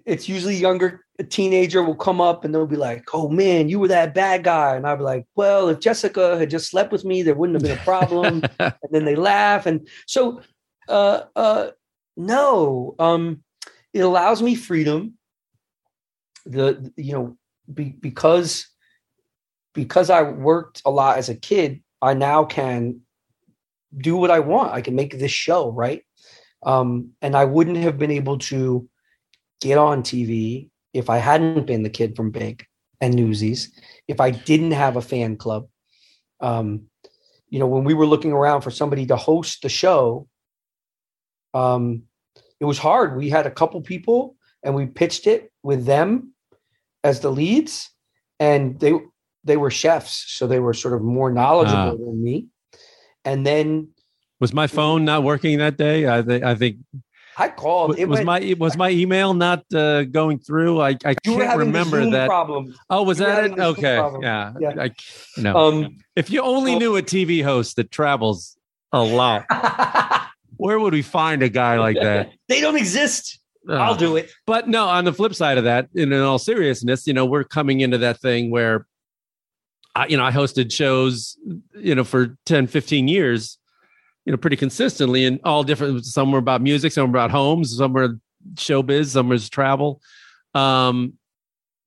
it's 0.07 0.29
usually 0.29 0.57
younger 0.57 1.05
a 1.21 1.23
teenager 1.23 1.83
will 1.83 1.95
come 1.95 2.21
up 2.21 2.45
and 2.45 2.55
they'll 2.55 2.67
be 2.67 2.77
like, 2.77 3.07
"Oh 3.13 3.29
man, 3.29 3.69
you 3.69 3.79
were 3.79 3.89
that 3.89 4.15
bad 4.15 4.43
guy," 4.43 4.75
and 4.75 4.87
I'll 4.87 4.97
be 4.97 5.03
like, 5.03 5.27
"Well, 5.37 5.69
if 5.69 5.79
Jessica 5.79 6.39
had 6.39 6.51
just 6.51 6.71
slept 6.71 6.91
with 6.91 7.05
me, 7.05 7.23
there 7.23 7.35
wouldn't 7.35 7.57
have 7.57 7.63
been 7.63 7.79
a 7.79 7.85
problem." 7.85 8.43
and 8.59 8.91
then 8.91 9.05
they 9.05 9.17
laugh, 9.17 9.67
and 9.67 9.87
so, 10.07 10.41
uh, 10.89 11.25
uh, 11.37 11.71
no, 12.17 12.95
um, 12.99 13.45
it 13.93 14.01
allows 14.01 14.41
me 14.41 14.55
freedom. 14.55 15.19
The 16.47 16.91
you 16.97 17.13
know 17.13 17.37
be, 17.73 17.91
because 17.91 18.67
because 19.75 20.09
I 20.09 20.23
worked 20.23 20.81
a 20.87 20.91
lot 20.91 21.19
as 21.19 21.29
a 21.29 21.37
kid, 21.37 21.83
I 22.03 22.15
now 22.15 22.45
can 22.45 23.01
do 23.97 24.17
what 24.17 24.31
I 24.31 24.41
want. 24.41 24.73
I 24.73 24.81
can 24.81 24.95
make 24.95 25.19
this 25.19 25.33
show 25.33 25.71
right, 25.71 26.03
um, 26.63 27.11
and 27.21 27.37
I 27.37 27.45
wouldn't 27.45 27.79
have 27.79 27.99
been 27.99 28.11
able 28.11 28.39
to 28.39 28.89
get 29.61 29.79
on 29.79 30.03
TV 30.03 30.71
if 30.93 31.11
I 31.11 31.19
hadn't 31.19 31.67
been 31.67 31.83
the 31.83 31.91
kid 31.91 32.17
from 32.17 32.31
Big 32.31 32.67
and 33.01 33.15
Newsies, 33.15 33.73
if 34.09 34.21
I 34.21 34.31
didn't 34.31 34.73
have 34.73 34.97
a 34.97 35.03
fan 35.03 35.37
club, 35.37 35.69
um, 36.41 36.83
you 37.49 37.59
know, 37.59 37.67
when 37.67 37.85
we 37.85 37.95
were 37.95 38.07
looking 38.07 38.33
around 38.33 38.63
for 38.63 38.71
somebody 38.71 39.07
to 39.07 39.17
host 39.17 39.63
the 39.63 39.69
show, 39.69 40.29
um, 41.55 42.05
it 42.61 42.65
was 42.65 42.79
hard. 42.79 43.17
We 43.17 43.29
had 43.29 43.47
a 43.47 43.51
couple 43.51 43.81
people 43.81 44.37
and 44.63 44.75
we 44.75 44.87
pitched 44.87 45.27
it 45.27 45.53
with 45.63 45.85
them 45.85 46.35
as 47.03 47.21
the 47.21 47.31
leads, 47.31 47.91
and 48.39 48.79
they 48.79 48.93
they 49.45 49.57
were 49.57 49.71
chefs, 49.71 50.25
so 50.29 50.47
they 50.47 50.59
were 50.59 50.75
sort 50.75 50.95
of 50.95 51.03
more 51.03 51.31
knowledgeable 51.31 51.79
uh, 51.79 52.11
than 52.11 52.23
me. 52.23 52.47
And 53.25 53.47
then 53.47 53.89
was 54.41 54.53
my 54.53 54.67
phone 54.67 55.05
not 55.05 55.23
working 55.23 55.59
that 55.59 55.77
day? 55.77 56.09
I 56.09 56.23
think 56.23 56.45
I 56.45 56.55
think 56.55 56.79
I 57.37 57.49
called. 57.49 57.99
It 57.99 58.07
was 58.07 58.19
went, 58.19 58.27
my 58.27 58.55
was 58.59 58.77
my 58.77 58.91
email 58.91 59.35
not 59.35 59.65
uh, 59.75 60.05
going 60.05 60.39
through? 60.39 60.81
I 60.81 60.97
I 61.05 61.15
can't 61.15 61.59
remember 61.59 62.09
that 62.11 62.29
problem. 62.29 62.75
Oh, 62.89 63.03
was 63.03 63.19
that 63.19 63.45
it? 63.45 63.59
Okay, 63.59 63.97
yeah. 64.23 64.53
yeah. 64.59 64.75
I, 64.79 64.91
no. 65.37 65.57
Um, 65.57 65.99
if 66.17 66.31
you 66.31 66.43
only 66.43 66.77
knew 66.77 66.97
a 66.97 67.03
TV 67.03 67.43
host 67.43 67.77
that 67.77 67.91
travels 67.91 68.57
a 68.93 69.03
lot, 69.03 69.47
where 70.57 70.79
would 70.79 70.93
we 70.93 71.03
find 71.03 71.43
a 71.43 71.49
guy 71.49 71.79
like 71.79 71.97
that? 71.97 72.31
They 72.49 72.61
don't 72.61 72.77
exist. 72.77 73.39
Uh, 73.69 73.75
I'll 73.75 73.95
do 73.95 74.17
it. 74.17 74.31
But 74.47 74.69
no, 74.69 74.89
on 74.89 75.05
the 75.05 75.13
flip 75.13 75.35
side 75.35 75.59
of 75.59 75.65
that, 75.65 75.89
in 75.95 76.13
all 76.13 76.39
seriousness, 76.39 77.07
you 77.07 77.13
know, 77.13 77.25
we're 77.25 77.45
coming 77.45 77.81
into 77.81 77.99
that 77.99 78.21
thing 78.21 78.51
where, 78.51 78.87
I, 79.95 80.07
you 80.07 80.17
know, 80.17 80.25
I 80.25 80.31
hosted 80.31 80.73
shows, 80.73 81.37
you 81.75 81.95
know, 81.95 82.05
for 82.05 82.37
10, 82.47 82.67
15 82.67 83.09
years 83.09 83.59
you 84.25 84.33
know, 84.33 84.37
pretty 84.37 84.57
consistently 84.57 85.25
in 85.25 85.41
all 85.45 85.65
different. 85.65 86.05
Some 86.05 86.31
were 86.33 86.39
about 86.39 86.63
music, 86.63 86.93
some 86.93 87.11
were 87.11 87.19
about 87.19 87.31
homes, 87.31 87.77
some 87.77 87.93
were 87.93 88.19
showbiz, 88.55 89.07
some 89.07 89.29
was 89.29 89.49
travel. 89.49 90.01
Um, 90.55 91.15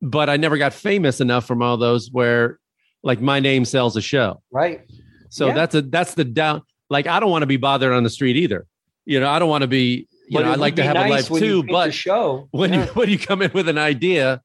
but 0.02 0.30
I 0.30 0.38
never 0.38 0.58
got 0.58 0.74
famous 0.74 1.22
enough 1.22 1.46
from 1.46 1.62
all 1.62 1.78
those 1.78 2.12
where, 2.12 2.60
like, 3.04 3.22
my 3.22 3.40
name 3.40 3.66
sells 3.66 3.96
a 3.96 4.02
show. 4.02 4.42
Right. 4.52 4.82
So 5.30 5.48
yeah. 5.48 5.54
that's 5.54 5.76
a 5.76 5.82
that's 5.84 6.14
the 6.16 6.26
down. 6.26 6.64
Like, 6.90 7.08
I 7.08 7.20
don't 7.20 7.32
want 7.32 7.44
to 7.44 7.48
be 7.48 7.58
bothered 7.58 7.94
on 7.94 8.04
the 8.04 8.10
street 8.10 8.36
either. 8.36 8.66
You 9.06 9.20
know, 9.20 9.30
I 9.30 9.40
don't 9.40 9.50
want 9.50 9.62
to 9.62 9.68
be. 9.68 10.08
You 10.28 10.40
but 10.40 10.46
know, 10.46 10.52
I'd 10.52 10.60
like 10.60 10.76
to 10.78 10.84
have 10.84 10.96
nice 10.96 11.30
a 11.30 11.34
life 11.34 11.42
too. 11.42 11.64
But 11.64 11.94
show 11.94 12.48
when 12.52 12.74
yeah. 12.74 12.86
you 12.86 12.92
when 12.94 13.10
you 13.10 13.20
come 13.20 13.42
in 13.42 13.52
with 13.54 13.68
an 13.70 13.78
idea, 13.78 14.42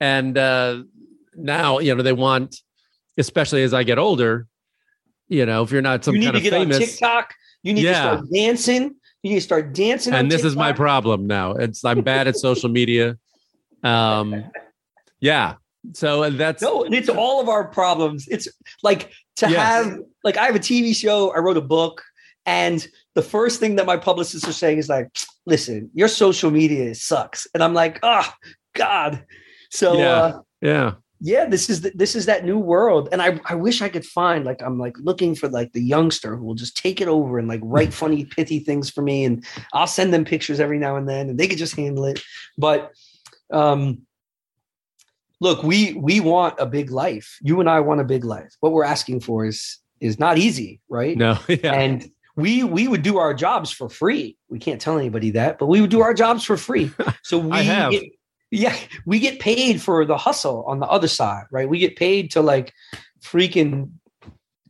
and 0.00 0.36
uh, 0.36 0.82
now 1.34 1.78
you 1.78 1.94
know 1.94 2.02
they 2.02 2.12
want, 2.12 2.60
especially 3.18 3.62
as 3.62 3.74
I 3.74 3.82
get 3.82 3.98
older, 3.98 4.46
you 5.28 5.46
know, 5.46 5.62
if 5.62 5.70
you're 5.70 5.82
not 5.82 6.04
some 6.04 6.14
you 6.14 6.20
need 6.20 6.26
kind 6.26 6.34
to 6.34 6.38
of 6.38 6.44
get 6.44 6.52
famous, 6.52 6.76
on 6.76 6.82
TikTok. 6.82 7.34
You 7.62 7.74
need 7.74 7.84
yeah. 7.84 7.92
to 7.92 7.98
start 7.98 8.32
dancing. 8.32 8.94
You 9.22 9.30
need 9.30 9.36
to 9.36 9.40
start 9.40 9.72
dancing. 9.72 10.14
And 10.14 10.30
this 10.30 10.42
TikTok. 10.42 10.50
is 10.50 10.56
my 10.56 10.72
problem 10.72 11.26
now. 11.26 11.52
It's 11.52 11.84
I'm 11.84 12.02
bad 12.02 12.28
at 12.28 12.36
social 12.36 12.68
media. 12.68 13.18
Um, 13.82 14.44
yeah. 15.20 15.54
So 15.94 16.30
that's 16.30 16.62
no. 16.62 16.84
It's 16.84 17.08
all 17.08 17.40
of 17.40 17.48
our 17.48 17.64
problems. 17.64 18.26
It's 18.28 18.48
like 18.82 19.12
to 19.36 19.50
yes. 19.50 19.56
have 19.56 19.98
like 20.24 20.36
I 20.36 20.46
have 20.46 20.56
a 20.56 20.60
TV 20.60 20.94
show. 20.94 21.32
I 21.34 21.38
wrote 21.38 21.56
a 21.56 21.62
book, 21.62 22.02
and 22.44 22.86
the 23.14 23.22
first 23.22 23.60
thing 23.60 23.76
that 23.76 23.86
my 23.86 23.96
publicists 23.96 24.48
are 24.48 24.52
saying 24.52 24.78
is 24.78 24.88
like, 24.88 25.08
"Listen, 25.44 25.88
your 25.94 26.08
social 26.08 26.50
media 26.50 26.92
sucks," 26.96 27.46
and 27.54 27.62
I'm 27.62 27.72
like, 27.72 28.00
"Oh 28.02 28.28
God." 28.74 29.24
So 29.70 29.96
yeah, 29.96 30.10
uh, 30.10 30.40
yeah 30.60 30.92
yeah, 31.26 31.44
this 31.44 31.68
is 31.68 31.80
the, 31.80 31.90
this 31.92 32.14
is 32.14 32.26
that 32.26 32.44
new 32.44 32.56
world, 32.56 33.08
and 33.10 33.20
I 33.20 33.40
I 33.46 33.56
wish 33.56 33.82
I 33.82 33.88
could 33.88 34.06
find 34.06 34.44
like 34.44 34.62
I'm 34.62 34.78
like 34.78 34.96
looking 35.00 35.34
for 35.34 35.48
like 35.48 35.72
the 35.72 35.82
youngster 35.82 36.36
who 36.36 36.44
will 36.44 36.54
just 36.54 36.76
take 36.76 37.00
it 37.00 37.08
over 37.08 37.36
and 37.36 37.48
like 37.48 37.60
write 37.64 37.92
funny 38.02 38.24
pithy 38.24 38.60
things 38.60 38.88
for 38.88 39.02
me, 39.02 39.24
and 39.24 39.44
I'll 39.72 39.88
send 39.88 40.14
them 40.14 40.24
pictures 40.24 40.60
every 40.60 40.78
now 40.78 40.94
and 40.94 41.08
then, 41.08 41.28
and 41.28 41.38
they 41.38 41.48
could 41.48 41.58
just 41.58 41.74
handle 41.74 42.04
it. 42.04 42.22
But 42.56 42.92
um, 43.50 44.02
look, 45.40 45.64
we 45.64 45.94
we 45.94 46.20
want 46.20 46.54
a 46.60 46.66
big 46.66 46.92
life. 46.92 47.38
You 47.42 47.58
and 47.58 47.68
I 47.68 47.80
want 47.80 48.00
a 48.00 48.04
big 48.04 48.24
life. 48.24 48.54
What 48.60 48.70
we're 48.70 48.84
asking 48.84 49.20
for 49.20 49.44
is 49.44 49.78
is 50.00 50.20
not 50.20 50.38
easy, 50.38 50.80
right? 50.88 51.16
No, 51.16 51.38
yeah. 51.48 51.72
and 51.74 52.08
we 52.36 52.62
we 52.62 52.86
would 52.86 53.02
do 53.02 53.18
our 53.18 53.34
jobs 53.34 53.72
for 53.72 53.88
free. 53.88 54.36
We 54.48 54.60
can't 54.60 54.80
tell 54.80 54.96
anybody 54.96 55.32
that, 55.32 55.58
but 55.58 55.66
we 55.66 55.80
would 55.80 55.90
do 55.90 56.02
our 56.02 56.14
jobs 56.14 56.44
for 56.44 56.56
free. 56.56 56.92
So 57.22 57.38
we 57.38 57.50
get, 57.90 58.04
yeah, 58.50 58.76
we 59.04 59.18
get 59.18 59.40
paid 59.40 59.82
for 59.82 60.04
the 60.04 60.16
hustle 60.16 60.64
on 60.66 60.80
the 60.80 60.86
other 60.86 61.08
side, 61.08 61.44
right? 61.50 61.68
We 61.68 61.78
get 61.78 61.96
paid 61.96 62.30
to 62.32 62.40
like 62.40 62.72
freaking 63.22 63.90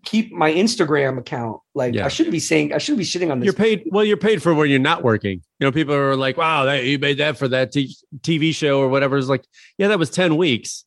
keep 0.04 0.32
my 0.32 0.52
Instagram 0.52 1.18
account. 1.18 1.60
Like 1.74 1.94
yeah. 1.94 2.06
I 2.06 2.08
shouldn't 2.08 2.32
be 2.32 2.40
saying 2.40 2.72
I 2.72 2.78
shouldn't 2.78 2.98
be 2.98 3.04
shitting 3.04 3.30
on 3.30 3.40
this. 3.40 3.44
You're 3.44 3.52
paid 3.52 3.84
well. 3.90 4.04
You're 4.04 4.16
paid 4.16 4.42
for 4.42 4.54
when 4.54 4.70
you're 4.70 4.78
not 4.78 5.02
working. 5.02 5.42
You 5.58 5.66
know, 5.66 5.72
people 5.72 5.94
are 5.94 6.16
like, 6.16 6.36
"Wow, 6.36 6.64
that, 6.64 6.84
you 6.84 6.98
made 6.98 7.18
that 7.18 7.36
for 7.36 7.48
that 7.48 7.72
t- 7.72 7.94
TV 8.20 8.54
show 8.54 8.80
or 8.80 8.88
whatever." 8.88 9.18
It's 9.18 9.28
like, 9.28 9.44
yeah, 9.76 9.88
that 9.88 9.98
was 9.98 10.10
ten 10.10 10.36
weeks, 10.36 10.84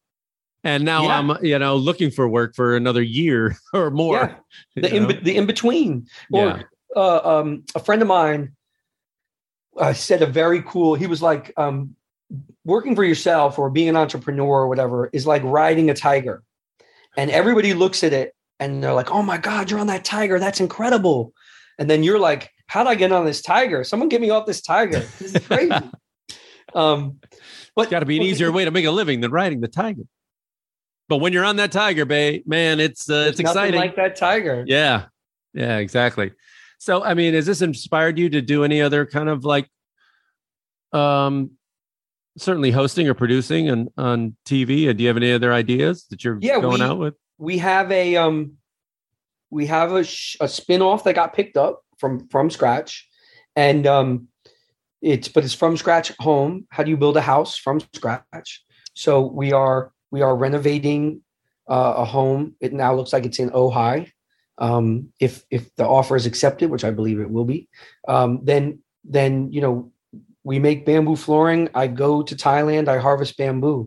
and 0.64 0.84
now 0.84 1.04
yeah. 1.04 1.20
I'm 1.20 1.46
you 1.46 1.60
know 1.60 1.76
looking 1.76 2.10
for 2.10 2.28
work 2.28 2.56
for 2.56 2.76
another 2.76 3.04
year 3.04 3.56
or 3.74 3.92
more. 3.92 4.36
Yeah. 4.76 4.82
The 4.82 4.96
in 4.96 5.08
the 5.08 5.38
in 5.38 5.46
between. 5.46 6.08
Or 6.32 6.64
uh, 6.96 7.40
um, 7.40 7.66
a 7.76 7.80
friend 7.80 8.02
of 8.02 8.08
mine 8.08 8.56
uh, 9.78 9.94
said 9.94 10.22
a 10.22 10.26
very 10.26 10.64
cool. 10.64 10.96
He 10.96 11.08
was 11.08 11.22
like, 11.22 11.54
um, 11.58 11.96
working 12.66 12.96
for 12.96 13.04
yourself 13.04 13.58
or 13.58 13.70
being 13.70 13.90
an 13.90 13.96
entrepreneur 13.96 14.62
or 14.62 14.68
whatever 14.68 15.10
is 15.14 15.26
like 15.26 15.42
riding 15.44 15.90
a 15.90 15.94
tiger. 15.94 16.44
and 17.18 17.32
everybody 17.32 17.74
looks 17.74 18.04
at 18.04 18.14
it 18.14 18.36
and 18.60 18.84
they're 18.84 18.94
like, 18.94 19.12
"Oh 19.12 19.24
my 19.24 19.38
god, 19.38 19.72
you're 19.72 19.80
on 19.80 19.88
that 19.88 20.06
tiger! 20.06 20.38
That's 20.40 20.60
incredible!" 20.60 21.34
And 21.80 21.90
then 21.90 22.04
you're 22.04 22.20
like, 22.20 22.52
"How 22.68 22.84
would 22.84 22.90
I 22.90 22.96
get 22.96 23.12
on 23.12 23.26
this 23.26 23.42
tiger? 23.42 23.84
Someone 23.84 24.10
get 24.10 24.22
me 24.22 24.30
off 24.30 24.46
this 24.46 24.62
tiger! 24.62 25.00
This 25.20 25.36
is 25.36 25.46
crazy." 25.46 25.72
um, 26.76 27.20
but 27.76 27.90
Got 27.90 28.02
to 28.02 28.06
be 28.06 28.18
an 28.18 28.24
easier 28.24 28.52
way 28.52 28.66
to 28.66 28.72
make 28.72 28.86
a 28.86 28.92
living 28.92 29.22
than 29.22 29.32
riding 29.32 29.62
the 29.62 29.68
tiger. 29.68 30.04
But 31.08 31.18
when 31.18 31.34
you're 31.34 31.46
on 31.46 31.56
that 31.56 31.72
tiger, 31.72 32.06
bay, 32.06 32.44
man, 32.46 32.80
it's 32.80 33.10
uh, 33.10 33.26
it's 33.28 33.40
exciting. 33.40 33.80
like 33.80 33.96
that 33.96 34.16
tiger. 34.16 34.64
Yeah. 34.68 35.06
Yeah, 35.54 35.78
exactly. 35.78 36.32
So, 36.78 37.04
I 37.04 37.14
mean, 37.14 37.34
has 37.34 37.46
this 37.46 37.62
inspired 37.62 38.18
you 38.18 38.30
to 38.30 38.42
do 38.42 38.64
any 38.64 38.82
other 38.82 39.06
kind 39.06 39.28
of 39.28 39.44
like, 39.44 39.68
um, 40.94 41.52
certainly 42.40 42.72
hosting 42.72 43.08
or 43.08 43.14
producing 43.14 43.70
on, 43.70 43.90
on 43.98 44.36
TV? 44.46 44.88
And 44.90 44.98
do 44.98 45.04
you 45.04 45.08
have 45.10 45.18
any 45.18 45.32
other 45.32 45.54
ideas 45.54 46.06
that 46.10 46.24
you're 46.24 46.38
Yeah, 46.42 46.60
going 46.62 46.80
we- 46.80 46.86
out 46.86 47.00
with? 47.00 47.16
we 47.38 47.58
have 47.60 47.90
a 47.92 48.18
um 48.18 48.54
we 49.50 49.66
have 49.68 49.94
a, 49.94 50.04
sh- 50.04 50.36
a 50.42 50.48
spin-off 50.48 51.04
that 51.06 51.14
got 51.16 51.34
picked 51.34 51.58
up 51.58 51.82
from 51.98 52.28
from 52.30 52.50
scratch. 52.50 53.08
And 53.56 53.88
um 53.88 54.28
it's 55.02 55.28
but 55.30 55.44
it's 55.46 55.54
from 55.54 55.78
scratch 55.78 56.12
home. 56.20 56.68
How 56.70 56.84
do 56.84 56.90
you 56.92 56.98
build 56.98 57.16
a 57.18 57.22
house 57.22 57.56
from 57.58 57.80
scratch? 57.94 58.64
So 58.94 59.22
we 59.22 59.54
are 59.54 59.92
we 60.12 60.22
are 60.22 60.36
renovating 60.36 61.22
uh, 61.70 61.94
a 61.98 62.06
home. 62.06 62.56
It 62.60 62.74
now 62.74 62.94
looks 62.96 63.14
like 63.14 63.26
it's 63.26 63.40
in 63.40 63.50
ojai. 63.52 64.12
Um 64.58 65.14
if 65.20 65.44
if 65.50 65.74
the 65.76 65.88
offer 65.88 66.16
is 66.18 66.26
accepted 66.26 66.70
which 66.70 66.84
i 66.84 66.92
believe 66.92 67.20
it 67.22 67.32
will 67.32 67.46
be 67.46 67.70
um 68.10 68.42
then 68.44 68.80
then 69.06 69.54
you 69.54 69.62
know 69.62 69.92
we 70.50 70.58
make 70.68 70.86
bamboo 70.86 71.16
flooring 71.16 71.70
i 71.84 71.86
go 72.04 72.12
to 72.30 72.36
thailand 72.46 72.88
i 72.88 72.98
harvest 72.98 73.38
bamboo 73.38 73.80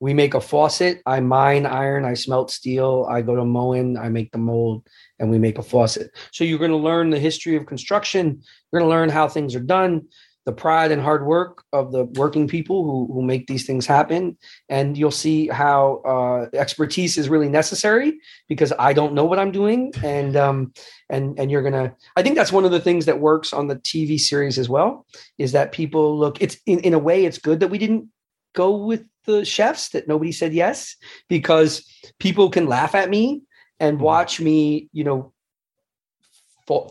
we 0.00 0.14
make 0.14 0.34
a 0.34 0.40
faucet. 0.40 1.02
I 1.06 1.20
mine 1.20 1.66
iron. 1.66 2.04
I 2.04 2.14
smelt 2.14 2.50
steel. 2.50 3.06
I 3.10 3.20
go 3.20 3.34
to 3.34 3.44
Moen. 3.44 3.96
I 3.96 4.08
make 4.08 4.30
the 4.30 4.38
mold, 4.38 4.86
and 5.18 5.30
we 5.30 5.38
make 5.38 5.58
a 5.58 5.62
faucet. 5.62 6.12
So 6.30 6.44
you're 6.44 6.58
going 6.58 6.70
to 6.70 6.76
learn 6.76 7.10
the 7.10 7.18
history 7.18 7.56
of 7.56 7.66
construction. 7.66 8.42
You're 8.70 8.80
going 8.80 8.88
to 8.88 8.96
learn 8.96 9.08
how 9.08 9.28
things 9.28 9.56
are 9.56 9.60
done, 9.60 10.06
the 10.48 10.52
pride 10.54 10.90
and 10.90 11.02
hard 11.02 11.26
work 11.26 11.62
of 11.74 11.92
the 11.92 12.04
working 12.04 12.48
people 12.48 12.82
who 12.82 13.12
who 13.12 13.20
make 13.20 13.46
these 13.48 13.66
things 13.66 13.84
happen, 13.84 14.34
and 14.70 14.96
you'll 14.96 15.10
see 15.10 15.46
how 15.48 16.00
uh, 16.06 16.56
expertise 16.56 17.18
is 17.18 17.28
really 17.28 17.50
necessary 17.50 18.18
because 18.48 18.72
I 18.78 18.94
don't 18.94 19.12
know 19.12 19.26
what 19.26 19.38
I'm 19.38 19.52
doing, 19.52 19.92
and 20.02 20.36
um, 20.36 20.72
and 21.10 21.38
and 21.38 21.50
you're 21.50 21.62
gonna. 21.62 21.94
I 22.16 22.22
think 22.22 22.34
that's 22.34 22.50
one 22.50 22.64
of 22.64 22.70
the 22.70 22.80
things 22.80 23.04
that 23.04 23.20
works 23.20 23.52
on 23.52 23.66
the 23.66 23.76
TV 23.76 24.18
series 24.18 24.58
as 24.58 24.70
well 24.70 25.04
is 25.36 25.52
that 25.52 25.70
people 25.70 26.18
look. 26.18 26.40
It's 26.40 26.56
in 26.64 26.80
in 26.80 26.94
a 26.94 26.98
way, 26.98 27.26
it's 27.26 27.36
good 27.36 27.60
that 27.60 27.68
we 27.68 27.76
didn't 27.76 28.08
go 28.54 28.74
with 28.74 29.04
the 29.26 29.44
chefs 29.44 29.90
that 29.90 30.08
nobody 30.08 30.32
said 30.32 30.54
yes 30.54 30.96
because 31.28 31.84
people 32.18 32.48
can 32.48 32.66
laugh 32.66 32.94
at 32.94 33.10
me 33.10 33.42
and 33.78 34.00
watch 34.00 34.40
me 34.40 34.88
you 34.92 35.04
know 35.04 35.30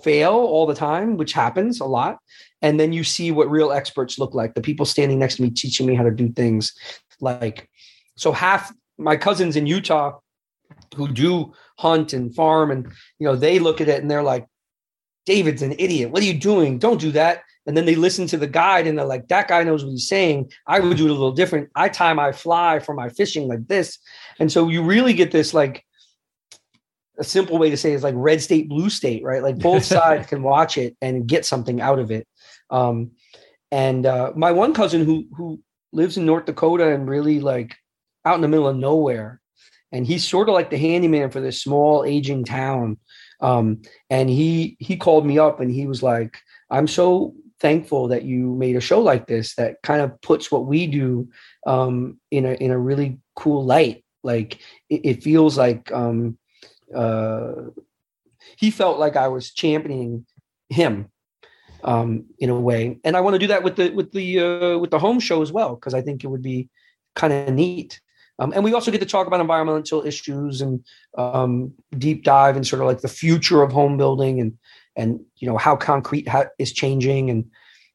fail 0.04 0.32
all 0.32 0.66
the 0.66 0.76
time 0.76 1.18
which 1.18 1.34
happens 1.34 1.80
a 1.80 1.86
lot. 1.86 2.18
And 2.62 2.80
then 2.80 2.92
you 2.92 3.04
see 3.04 3.32
what 3.32 3.50
real 3.52 3.72
experts 3.72 4.18
look 4.18 4.34
like 4.34 4.56
the 4.56 4.62
people 4.62 4.86
standing 4.86 5.20
next 5.20 5.36
to 5.36 5.44
me 5.44 5.50
teaching 5.50 5.86
me 5.86 5.96
how 5.96 6.04
to 6.04 6.12
do 6.12 6.30
things 6.30 6.74
like 7.22 7.70
so 8.16 8.32
half 8.32 8.74
my 8.98 9.16
cousins 9.16 9.56
in 9.56 9.68
utah 9.68 10.18
who 10.96 11.08
do 11.08 11.54
hunt 11.78 12.14
and 12.14 12.34
farm 12.36 12.72
and 12.72 12.88
you 13.20 13.28
know 13.28 13.36
they 13.36 13.60
look 13.60 13.80
at 13.80 13.88
it 13.88 14.02
and 14.02 14.10
they're 14.10 14.24
like 14.24 14.48
david's 15.28 15.62
an 15.62 15.76
idiot. 15.78 16.10
What 16.10 16.24
are 16.24 16.26
you 16.26 16.34
doing? 16.34 16.80
Don't 16.80 17.02
do 17.02 17.12
that. 17.12 17.44
And 17.68 17.76
then 17.76 17.86
they 17.86 17.96
listen 17.96 18.28
to 18.28 18.38
the 18.38 18.48
guide 18.48 18.88
and 18.88 18.98
they're 18.98 19.06
like 19.06 19.28
that 19.28 19.50
guy 19.50 19.62
knows 19.62 19.84
what 19.84 19.92
he's 19.92 20.08
saying. 20.08 20.50
I 20.66 20.80
would 20.80 20.98
do 20.98 21.06
it 21.06 21.10
a 21.10 21.14
little 21.14 21.34
different. 21.34 21.70
I 21.76 21.90
tie 21.90 22.14
my 22.14 22.32
fly 22.32 22.80
for 22.80 22.96
my 22.96 23.10
fishing 23.10 23.48
like 23.48 23.68
this. 23.68 24.00
And 24.40 24.50
so 24.50 24.70
you 24.70 24.82
really 24.82 25.14
get 25.14 25.32
this 25.32 25.54
like 25.54 25.86
a 27.20 27.24
simple 27.24 27.58
way 27.58 27.70
to 27.70 27.78
say 27.78 27.92
it 27.92 27.96
is 27.96 28.04
like 28.04 28.16
red 28.18 28.42
state 28.42 28.70
blue 28.70 28.90
state 28.90 29.24
right? 29.24 29.44
Like 29.44 29.58
both 29.58 29.84
sides 29.98 30.28
can 30.28 30.44
watch 30.44 30.78
it 30.78 30.96
and 31.02 31.28
get 31.28 31.46
something 31.46 31.82
out 31.82 32.00
of 32.00 32.12
it. 32.12 32.28
Um 32.70 33.12
and 33.72 34.06
uh 34.06 34.32
my 34.36 34.52
one 34.52 34.74
cousin 34.74 35.06
who 35.06 35.26
who 35.36 35.62
lives 35.94 36.18
in 36.18 36.26
north 36.26 36.46
dakota 36.46 36.94
and 36.94 37.10
really 37.10 37.40
like 37.40 37.76
out 38.26 38.36
in 38.36 38.42
the 38.42 38.48
middle 38.48 38.68
of 38.68 38.76
nowhere 38.76 39.42
and 39.92 40.06
he's 40.06 40.28
sort 40.28 40.50
of 40.50 40.54
like 40.54 40.70
the 40.70 40.78
handyman 40.78 41.30
for 41.30 41.40
this 41.42 41.62
small 41.62 42.04
aging 42.06 42.44
town. 42.44 42.98
Um 43.42 43.82
and 44.10 44.30
he 44.30 44.78
he 44.80 44.98
called 44.98 45.26
me 45.26 45.40
up 45.40 45.60
and 45.60 45.72
he 45.72 45.88
was 45.88 46.02
like 46.02 46.38
i'm 46.70 46.88
so 46.88 47.34
thankful 47.60 48.10
that 48.10 48.24
you 48.24 48.54
made 48.56 48.76
a 48.76 48.82
show 48.82 49.00
like 49.00 49.26
this 49.26 49.56
that 49.56 49.82
kind 49.82 50.02
of 50.02 50.20
puts 50.22 50.52
what 50.52 50.66
we 50.66 50.86
do 50.86 51.28
um 51.66 52.20
in 52.30 52.46
a 52.46 52.54
in 52.54 52.72
a 52.72 52.78
really 52.78 53.20
cool 53.38 53.64
light. 53.64 54.04
Like 54.24 54.60
it, 54.90 55.02
it 55.04 55.24
feels 55.24 55.58
like 55.58 55.92
um 55.94 56.38
uh 56.96 57.54
he 58.56 58.72
felt 58.72 59.00
like 59.00 59.16
i 59.16 59.28
was 59.28 59.52
championing 59.52 60.26
him 60.70 61.10
um 61.84 62.26
in 62.40 62.50
a 62.50 62.60
way. 62.60 63.00
And 63.04 63.16
i 63.16 63.22
want 63.22 63.36
to 63.36 63.40
do 63.40 63.48
that 63.48 63.64
with 63.64 63.76
the 63.76 63.90
with 63.92 64.12
the 64.12 64.40
uh 64.40 64.78
with 64.78 64.92
the 64.92 65.00
home 65.00 65.20
show 65.20 65.42
as 65.42 65.52
well 65.52 65.76
because 65.76 65.94
i 65.94 66.02
think 66.02 66.24
it 66.24 66.28
would 66.28 66.42
be 66.42 66.70
kind 67.18 67.34
of 67.34 67.54
neat. 67.54 68.00
Um, 68.40 68.54
and 68.54 68.64
we 68.64 68.74
also 68.74 68.92
get 68.92 69.00
to 69.00 69.08
talk 69.08 69.26
about 69.26 69.42
environmental 69.42 70.06
issues 70.06 70.62
and 70.62 70.86
um, 71.18 71.74
deep 71.98 72.24
dive 72.24 72.56
and 72.56 72.66
sort 72.66 72.82
of 72.82 72.88
like 72.88 73.02
the 73.02 73.08
future 73.08 73.64
of 73.64 73.72
home 73.72 73.98
building 73.98 74.40
and 74.40 74.58
and 74.96 75.20
you 75.38 75.48
know 75.48 75.58
how 75.58 75.76
concrete 75.76 76.28
ha- 76.28 76.46
is 76.60 76.72
changing. 76.72 77.30
And 77.30 77.46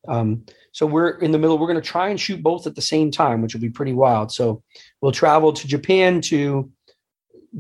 um, 0.09 0.45
so 0.73 0.85
we're 0.85 1.11
in 1.11 1.31
the 1.31 1.39
middle 1.39 1.59
we're 1.59 1.69
going 1.69 1.81
to 1.81 1.89
try 1.89 2.09
and 2.09 2.21
shoot 2.21 2.43
both 2.43 2.67
at 2.67 2.75
the 2.75 2.83
same 2.83 3.11
time 3.11 3.41
which 3.41 3.55
will 3.55 3.61
be 3.61 3.71
pretty 3.71 3.93
wild. 3.93 4.33
So 4.33 4.63
we'll 5.01 5.13
travel 5.13 5.53
to 5.53 5.69
japan 5.69 6.21
to 6.23 6.71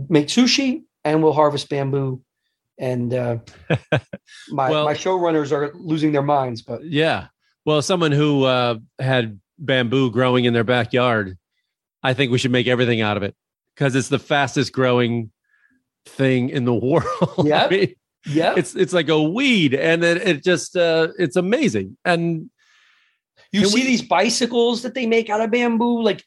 make 0.08 0.26
sushi 0.26 0.82
and 1.04 1.22
we'll 1.22 1.32
harvest 1.32 1.68
bamboo 1.68 2.22
and 2.78 3.12
uh, 3.14 3.38
my 4.50 4.70
Well- 4.70 4.84
my 4.84 4.94
showrunners 4.94 5.52
are 5.52 5.72
losing 5.74 6.12
their 6.12 6.22
minds 6.22 6.62
but 6.62 6.84
Yeah. 6.84 7.26
Well, 7.64 7.80
someone 7.80 8.10
who 8.10 8.42
uh, 8.44 8.78
had 8.98 9.40
bamboo 9.56 10.10
growing 10.10 10.46
in 10.46 10.52
their 10.52 10.64
backyard, 10.64 11.38
I 12.02 12.12
think 12.12 12.32
we 12.32 12.38
should 12.38 12.50
make 12.50 12.66
everything 12.66 13.00
out 13.00 13.16
of 13.16 13.22
it 13.22 13.36
because 13.76 13.94
it's 13.94 14.08
the 14.08 14.18
fastest 14.18 14.72
growing 14.72 15.30
thing 16.06 16.48
in 16.48 16.64
the 16.64 16.74
world. 16.90 17.06
I 17.52 17.68
mean, 17.68 17.94
yeah 18.26 18.54
it's 18.56 18.74
it's 18.74 18.92
like 18.92 19.08
a 19.08 19.22
weed, 19.22 19.74
and 19.74 20.02
it, 20.02 20.16
it 20.26 20.42
just 20.44 20.76
uh, 20.76 21.08
it's 21.20 21.36
amazing. 21.36 21.96
And 22.04 22.50
you 23.52 23.66
see 23.66 23.74
we- 23.82 23.86
these 23.86 24.02
bicycles 24.02 24.82
that 24.82 24.94
they 24.94 25.06
make 25.06 25.30
out 25.30 25.40
of 25.40 25.52
bamboo 25.52 26.02
like 26.02 26.24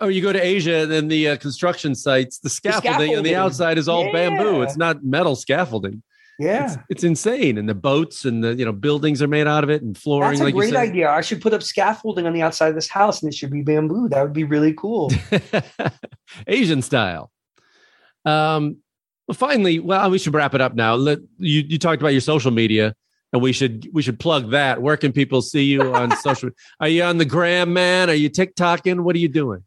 or 0.00 0.10
you 0.10 0.22
go 0.22 0.32
to 0.32 0.42
Asia, 0.42 0.82
and 0.82 0.90
then 0.90 1.08
the 1.08 1.30
uh, 1.30 1.36
construction 1.36 1.94
sites, 1.94 2.38
the 2.38 2.48
scaffolding, 2.48 3.16
on 3.16 3.22
the 3.22 3.34
outside 3.34 3.78
is 3.78 3.88
all 3.88 4.10
bamboo. 4.12 4.62
It's 4.62 4.76
not 4.76 5.04
metal 5.04 5.36
scaffolding. 5.36 6.02
yeah 6.38 6.64
It's, 6.64 6.76
it's 6.88 7.04
insane, 7.04 7.58
and 7.58 7.68
the 7.68 7.74
boats 7.74 8.24
and 8.24 8.42
the 8.42 8.54
you 8.54 8.64
know 8.64 8.72
buildings 8.72 9.22
are 9.22 9.28
made 9.28 9.46
out 9.46 9.64
of 9.64 9.70
it, 9.70 9.82
and 9.82 9.96
flooring. 9.96 10.30
That's 10.30 10.40
a 10.40 10.44
like 10.44 10.54
great 10.54 10.76
idea. 10.76 11.10
I 11.10 11.20
should 11.20 11.40
put 11.40 11.52
up 11.52 11.62
scaffolding 11.62 12.26
on 12.26 12.32
the 12.32 12.42
outside 12.42 12.68
of 12.68 12.74
this 12.74 12.88
house 12.88 13.22
and 13.22 13.32
it 13.32 13.36
should 13.36 13.50
be 13.50 13.62
bamboo. 13.62 14.08
That 14.08 14.22
would 14.22 14.32
be 14.32 14.44
really 14.44 14.72
cool. 14.72 15.10
Asian 16.46 16.82
style. 16.82 17.30
Um, 18.24 18.78
well, 19.26 19.34
finally, 19.34 19.78
well, 19.78 20.10
we 20.10 20.18
should 20.18 20.34
wrap 20.34 20.54
it 20.54 20.60
up 20.60 20.74
now. 20.74 20.94
Let 20.94 21.18
you 21.38 21.62
you 21.66 21.78
talked 21.78 22.02
about 22.02 22.12
your 22.12 22.20
social 22.20 22.50
media, 22.50 22.94
and 23.32 23.40
we 23.42 23.52
should 23.52 23.88
we 23.92 24.02
should 24.02 24.18
plug 24.18 24.50
that. 24.50 24.82
Where 24.82 24.96
can 24.96 25.12
people 25.12 25.42
see 25.42 25.64
you 25.64 25.94
on 25.94 26.16
social? 26.22 26.50
Are 26.80 26.88
you 26.88 27.02
on 27.02 27.18
the 27.18 27.24
gram, 27.24 27.72
man? 27.72 28.10
Are 28.10 28.14
you 28.14 28.30
TikToking? 28.30 29.00
What 29.00 29.16
are 29.16 29.20
you 29.20 29.28
doing? 29.28 29.64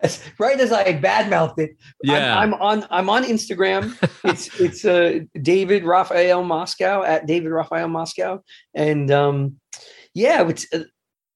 As- 0.00 0.22
right 0.38 0.58
as 0.58 0.72
I 0.72 0.94
badmouthed 0.94 1.58
it, 1.58 1.76
Yeah, 2.02 2.38
I'm, 2.38 2.54
I'm 2.54 2.60
on 2.60 2.86
I'm 2.90 3.10
on 3.10 3.24
Instagram. 3.24 3.96
It's 4.24 4.48
it's 4.60 4.84
uh, 4.84 5.20
David 5.40 5.84
Raphael 5.84 6.44
Moscow 6.44 7.02
at 7.02 7.26
David 7.26 7.50
Raphael 7.50 7.88
Moscow, 7.88 8.42
and 8.74 9.10
um, 9.10 9.56
yeah, 10.14 10.46
it's 10.48 10.66
uh, 10.72 10.84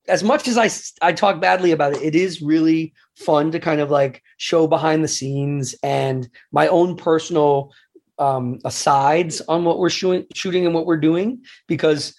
as 0.09 0.23
much 0.23 0.49
as 0.49 0.59
I 0.59 0.71
I 1.07 1.13
talk 1.13 1.41
badly 1.41 1.73
about 1.73 1.95
it, 1.95 2.03
it 2.03 2.15
is 2.15 2.43
really 2.43 2.93
fun 3.17 3.51
to 3.53 3.61
kind 3.61 3.81
of 3.81 3.91
like 3.91 4.23
show 4.37 4.67
behind 4.67 5.05
the 5.05 5.09
scenes 5.09 5.75
and 5.83 6.29
my 6.51 6.69
own 6.69 6.97
personal 6.97 7.73
um, 8.19 8.59
asides 8.65 9.41
on 9.43 9.65
what 9.65 9.79
we're 9.79 9.91
shooting 9.91 10.27
shooting 10.35 10.67
and 10.67 10.75
what 10.75 10.87
we're 10.87 10.97
doing 10.97 11.43
because 11.67 12.15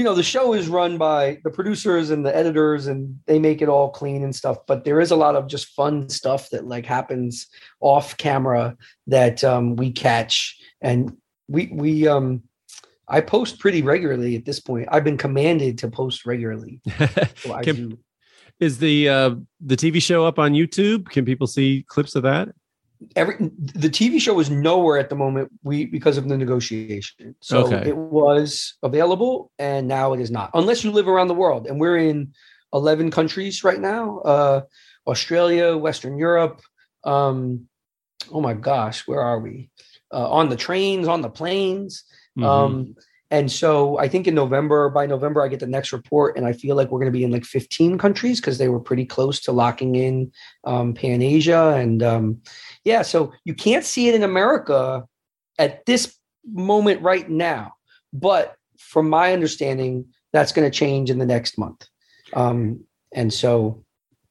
you 0.00 0.04
know 0.04 0.14
the 0.14 0.22
show 0.22 0.54
is 0.54 0.66
run 0.66 0.96
by 0.96 1.36
the 1.44 1.50
producers 1.50 2.08
and 2.08 2.24
the 2.24 2.34
editors 2.34 2.86
and 2.86 3.20
they 3.26 3.38
make 3.38 3.60
it 3.60 3.68
all 3.68 3.90
clean 3.90 4.24
and 4.24 4.34
stuff 4.34 4.56
but 4.66 4.82
there 4.82 4.98
is 4.98 5.10
a 5.10 5.16
lot 5.16 5.36
of 5.36 5.46
just 5.46 5.66
fun 5.74 6.08
stuff 6.08 6.48
that 6.48 6.66
like 6.66 6.86
happens 6.86 7.46
off 7.80 8.16
camera 8.16 8.74
that 9.06 9.44
um, 9.44 9.76
we 9.76 9.92
catch 9.92 10.58
and 10.80 11.14
we 11.48 11.68
we 11.70 12.08
um 12.08 12.42
i 13.08 13.20
post 13.20 13.58
pretty 13.58 13.82
regularly 13.82 14.36
at 14.36 14.46
this 14.46 14.58
point 14.58 14.88
i've 14.90 15.04
been 15.04 15.18
commanded 15.18 15.76
to 15.76 15.86
post 15.90 16.24
regularly 16.24 16.80
so 17.36 17.52
I 17.52 17.62
Can- 17.62 17.90
do. 17.90 17.98
is 18.58 18.78
the 18.78 19.06
uh, 19.06 19.34
the 19.60 19.76
TV 19.76 20.00
show 20.00 20.24
up 20.24 20.38
on 20.38 20.54
YouTube? 20.54 21.10
Can 21.10 21.26
people 21.26 21.46
see 21.46 21.84
clips 21.88 22.14
of 22.14 22.22
that? 22.22 22.48
Every 23.16 23.36
the 23.38 23.88
TV 23.88 24.20
show 24.20 24.34
was 24.34 24.50
nowhere 24.50 24.98
at 24.98 25.08
the 25.08 25.16
moment 25.16 25.50
we 25.62 25.86
because 25.86 26.16
of 26.18 26.28
the 26.28 26.36
negotiation. 26.36 27.34
So 27.40 27.64
Okay. 27.66 27.88
it 27.90 27.96
was 27.96 28.74
available 28.82 29.50
and 29.58 29.88
now 29.88 30.12
it 30.12 30.20
is 30.20 30.30
not. 30.30 30.50
Unless 30.54 30.84
you 30.84 30.90
live 30.90 31.08
around 31.08 31.28
the 31.28 31.34
world 31.34 31.66
and 31.66 31.80
we're 31.80 31.98
in 31.98 32.32
11 32.72 33.10
countries 33.10 33.64
right 33.64 33.80
now. 33.80 34.18
Uh 34.20 34.60
Australia, 35.06 35.76
Western 35.76 36.18
Europe, 36.18 36.60
um 37.04 37.66
oh 38.30 38.40
my 38.40 38.54
gosh, 38.54 39.06
where 39.08 39.22
are 39.22 39.40
we? 39.40 39.70
Uh, 40.12 40.28
on 40.30 40.48
the 40.50 40.56
trains, 40.56 41.08
on 41.08 41.22
the 41.22 41.30
planes. 41.30 42.04
Mhm. 42.38 42.44
Um, 42.44 42.94
and 43.32 43.50
so 43.50 43.96
I 43.98 44.08
think 44.08 44.26
in 44.26 44.34
November, 44.34 44.88
by 44.90 45.06
November, 45.06 45.40
I 45.40 45.48
get 45.48 45.60
the 45.60 45.66
next 45.66 45.92
report, 45.92 46.36
and 46.36 46.44
I 46.44 46.52
feel 46.52 46.74
like 46.74 46.90
we're 46.90 46.98
going 46.98 47.12
to 47.12 47.16
be 47.18 47.22
in 47.22 47.30
like 47.30 47.44
15 47.44 47.96
countries 47.96 48.40
because 48.40 48.58
they 48.58 48.68
were 48.68 48.80
pretty 48.80 49.06
close 49.06 49.40
to 49.42 49.52
locking 49.52 49.94
in 49.94 50.32
um, 50.64 50.94
Pan 50.94 51.22
Asia. 51.22 51.74
And 51.76 52.02
um, 52.02 52.42
yeah, 52.84 53.02
so 53.02 53.32
you 53.44 53.54
can't 53.54 53.84
see 53.84 54.08
it 54.08 54.14
in 54.14 54.22
America 54.22 55.04
at 55.58 55.84
this 55.86 56.16
moment 56.44 57.02
right 57.02 57.28
now. 57.28 57.74
But 58.12 58.56
from 58.78 59.08
my 59.08 59.32
understanding, 59.32 60.06
that's 60.32 60.52
going 60.52 60.70
to 60.70 60.76
change 60.76 61.10
in 61.10 61.18
the 61.18 61.26
next 61.26 61.58
month. 61.58 61.86
Um, 62.32 62.84
and 63.12 63.32
so 63.32 63.84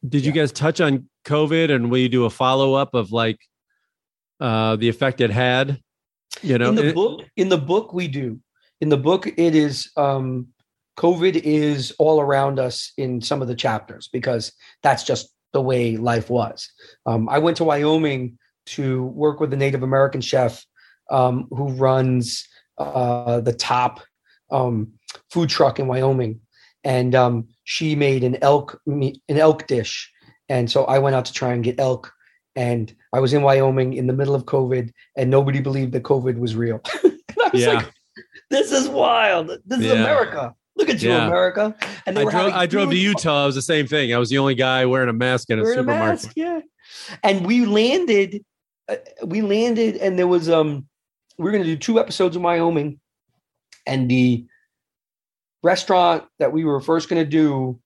Did 0.07 0.25
you 0.25 0.31
guys 0.31 0.51
touch 0.51 0.81
on 0.81 1.09
COVID 1.25 1.73
and 1.73 1.91
will 1.91 1.99
you 1.99 2.09
do 2.09 2.25
a 2.25 2.29
follow 2.29 2.73
up 2.73 2.93
of 2.93 3.11
like 3.11 3.39
uh, 4.39 4.75
the 4.77 4.89
effect 4.89 5.21
it 5.21 5.29
had? 5.31 5.79
You 6.41 6.57
know, 6.57 6.69
in 6.69 6.75
the 6.75 6.89
it- 6.89 6.95
book 6.95 7.21
in 7.35 7.49
the 7.49 7.57
book 7.57 7.93
we 7.93 8.07
do 8.07 8.39
in 8.81 8.89
the 8.89 8.97
book 8.97 9.27
it 9.27 9.55
is 9.55 9.91
um 9.97 10.47
covid 10.97 11.35
is 11.35 11.93
all 11.99 12.21
around 12.21 12.59
us 12.59 12.93
in 12.97 13.21
some 13.21 13.41
of 13.41 13.47
the 13.47 13.55
chapters 13.55 14.07
because 14.11 14.51
that's 14.83 15.03
just 15.03 15.33
the 15.53 15.61
way 15.61 15.97
life 15.97 16.29
was 16.29 16.71
um, 17.05 17.27
i 17.29 17.39
went 17.39 17.57
to 17.57 17.63
wyoming 17.63 18.37
to 18.67 19.03
work 19.05 19.39
with 19.39 19.53
a 19.53 19.57
native 19.57 19.83
american 19.83 20.21
chef 20.21 20.65
um, 21.11 21.47
who 21.49 21.69
runs 21.69 22.47
uh, 22.77 23.39
the 23.41 23.53
top 23.53 23.99
um, 24.51 24.93
food 25.31 25.49
truck 25.49 25.79
in 25.79 25.87
wyoming 25.87 26.39
and 26.83 27.13
um, 27.15 27.47
she 27.65 27.93
made 27.95 28.23
an 28.23 28.37
elk 28.41 28.79
meat, 28.85 29.21
an 29.27 29.37
elk 29.37 29.67
dish 29.67 30.11
and 30.49 30.69
so 30.71 30.85
i 30.85 30.97
went 30.99 31.15
out 31.15 31.25
to 31.25 31.33
try 31.33 31.53
and 31.53 31.63
get 31.63 31.79
elk 31.79 32.11
and 32.55 32.95
i 33.13 33.19
was 33.19 33.33
in 33.33 33.41
wyoming 33.41 33.93
in 33.93 34.07
the 34.07 34.13
middle 34.13 34.35
of 34.35 34.45
covid 34.45 34.91
and 35.17 35.29
nobody 35.29 35.59
believed 35.61 35.91
that 35.93 36.03
covid 36.03 36.37
was 36.37 36.55
real 36.55 36.79
and 37.03 37.13
I 37.43 37.49
was 37.51 37.61
Yeah. 37.61 37.73
like, 37.73 37.93
this 38.49 38.71
is 38.71 38.87
wild. 38.89 39.49
This 39.65 39.79
is 39.79 39.91
America. 39.91 40.53
Look 40.75 40.89
at 40.89 41.01
you, 41.01 41.09
Yeah. 41.09 41.27
America. 41.27 41.75
And 42.05 42.17
I 42.19 42.23
drove. 42.23 42.53
I 42.53 42.65
drove 42.65 42.89
to 42.89 42.95
Utah. 42.97 43.43
It 43.43 43.45
was 43.47 43.55
the 43.55 43.61
same 43.61 43.87
thing. 43.87 44.13
I 44.13 44.17
was 44.17 44.29
the 44.29 44.37
only 44.39 44.55
guy 44.55 44.85
wearing 44.85 45.09
a 45.09 45.13
mask 45.13 45.49
in 45.49 45.59
a 45.59 45.61
wearing 45.63 45.77
a 45.77 45.81
supermarket. 45.81 46.23
mask, 46.23 46.31
yeah. 46.35 46.59
And 47.23 47.45
we 47.45 47.65
landed, 47.65 48.43
uh, 48.87 48.97
we 49.25 49.41
landed, 49.41 49.97
and 49.97 50.17
there 50.17 50.27
was 50.27 50.49
um, 50.49 50.87
we 51.37 51.45
were 51.45 51.51
going 51.51 51.63
to 51.63 51.69
do 51.69 51.77
two 51.77 51.99
episodes 51.99 52.35
in 52.35 52.41
Wyoming, 52.41 52.99
and 53.85 54.09
the 54.09 54.45
restaurant 55.63 56.23
that 56.39 56.51
we 56.51 56.63
were 56.63 56.79
first 56.81 57.09
going 57.09 57.23
to 57.23 57.29
do, 57.29 57.79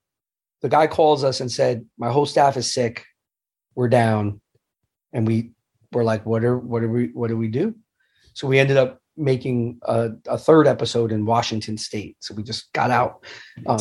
the 0.62 0.70
guy 0.70 0.88
calls 0.88 1.24
us 1.24 1.40
and 1.40 1.52
said, 1.52 1.86
"My 1.98 2.12
whole 2.12 2.26
staff 2.26 2.58
is 2.58 2.74
sick. 2.74 3.06
We're 3.76 3.90
down," 3.90 4.42
and 5.12 5.28
we 5.28 5.52
were 5.92 6.04
like, 6.04 6.26
"What 6.26 6.44
are 6.44 6.58
what 6.58 6.84
are 6.84 6.90
we 6.90 7.08
what 7.08 7.28
do 7.28 7.38
we 7.38 7.48
do?" 7.48 7.76
So 8.34 8.48
we 8.48 8.60
ended 8.60 8.78
up 8.78 9.00
making 9.16 9.80
a, 9.84 10.12
a 10.28 10.38
third 10.38 10.68
episode 10.68 11.12
in 11.12 11.26
Washington 11.26 11.78
State. 11.78 12.18
So 12.20 12.34
we 12.34 12.44
just 12.44 12.72
got 12.74 12.92
out. 12.92 13.24
Um, 13.68 13.80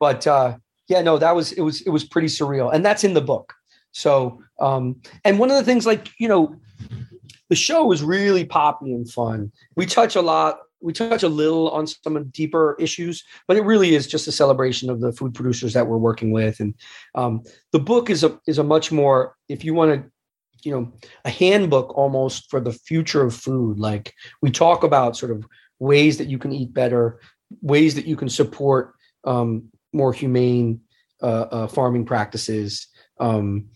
but 0.00 0.26
uh, 0.26 0.56
yeah, 0.88 1.02
no, 1.02 1.18
that 1.18 1.34
was 1.36 1.52
it 1.52 1.60
was 1.60 1.80
it 1.82 1.90
was 1.90 2.04
pretty 2.04 2.28
surreal, 2.28 2.72
and 2.72 2.84
that's 2.84 3.04
in 3.04 3.14
the 3.14 3.20
book. 3.20 3.54
So, 3.92 4.42
um, 4.60 5.00
and 5.24 5.38
one 5.38 5.50
of 5.50 5.56
the 5.56 5.64
things, 5.64 5.86
like 5.86 6.08
you 6.18 6.28
know, 6.28 6.56
the 7.48 7.56
show 7.56 7.90
is 7.92 8.02
really 8.02 8.44
poppy 8.44 8.92
and 8.92 9.10
fun. 9.10 9.52
We 9.76 9.86
touch 9.86 10.16
a 10.16 10.22
lot. 10.22 10.60
We 10.82 10.94
touch 10.94 11.22
a 11.22 11.28
little 11.28 11.68
on 11.70 11.86
some 11.86 12.16
of 12.16 12.24
the 12.24 12.30
deeper 12.30 12.74
issues, 12.80 13.22
but 13.46 13.58
it 13.58 13.64
really 13.64 13.94
is 13.94 14.06
just 14.06 14.28
a 14.28 14.32
celebration 14.32 14.88
of 14.88 15.00
the 15.00 15.12
food 15.12 15.34
producers 15.34 15.74
that 15.74 15.86
we're 15.86 15.98
working 15.98 16.30
with. 16.30 16.58
And 16.58 16.74
um, 17.14 17.42
the 17.72 17.78
book 17.78 18.08
is 18.08 18.24
a 18.24 18.40
is 18.46 18.58
a 18.58 18.64
much 18.64 18.90
more, 18.90 19.36
if 19.48 19.62
you 19.64 19.74
want 19.74 19.92
to, 19.92 20.10
you 20.62 20.72
know, 20.72 20.92
a 21.24 21.30
handbook 21.30 21.96
almost 21.98 22.50
for 22.50 22.60
the 22.60 22.72
future 22.72 23.22
of 23.22 23.34
food. 23.34 23.78
Like 23.78 24.14
we 24.40 24.50
talk 24.50 24.84
about 24.84 25.16
sort 25.16 25.32
of 25.32 25.44
ways 25.80 26.16
that 26.18 26.28
you 26.28 26.38
can 26.38 26.52
eat 26.52 26.72
better, 26.72 27.20
ways 27.60 27.94
that 27.96 28.06
you 28.06 28.16
can 28.16 28.28
support 28.28 28.94
um, 29.24 29.68
more 29.92 30.12
humane 30.12 30.80
uh, 31.22 31.46
uh, 31.50 31.66
farming 31.66 32.06
practices, 32.06 32.86
um, 33.18 33.66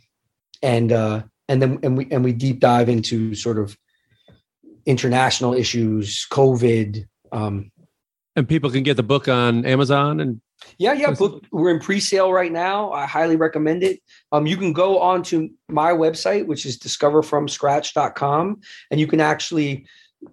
and 0.64 0.90
uh, 0.90 1.22
and 1.48 1.62
then 1.62 1.78
and 1.82 1.96
we 1.96 2.08
and 2.10 2.24
we 2.24 2.32
deep 2.32 2.58
dive 2.58 2.88
into 2.88 3.34
sort 3.34 3.58
of 3.58 3.76
international 4.86 5.54
issues, 5.54 6.26
COVID. 6.32 7.06
Um, 7.30 7.70
and 8.36 8.48
people 8.48 8.70
can 8.70 8.82
get 8.82 8.96
the 8.96 9.02
book 9.02 9.28
on 9.28 9.64
Amazon 9.64 10.18
and 10.18 10.40
yeah, 10.78 10.92
yeah. 10.94 11.10
Book 11.10 11.44
we're 11.52 11.70
in 11.70 11.78
pre-sale 11.78 12.32
right 12.32 12.50
now. 12.50 12.90
I 12.92 13.06
highly 13.06 13.36
recommend 13.36 13.82
it. 13.82 14.00
Um, 14.32 14.46
you 14.46 14.56
can 14.56 14.72
go 14.72 14.98
on 14.98 15.22
to 15.24 15.50
my 15.68 15.90
website, 15.90 16.46
which 16.46 16.64
is 16.64 16.78
discoverfromscratch.com, 16.78 18.60
and 18.90 19.00
you 19.00 19.06
can 19.06 19.20
actually, 19.20 19.86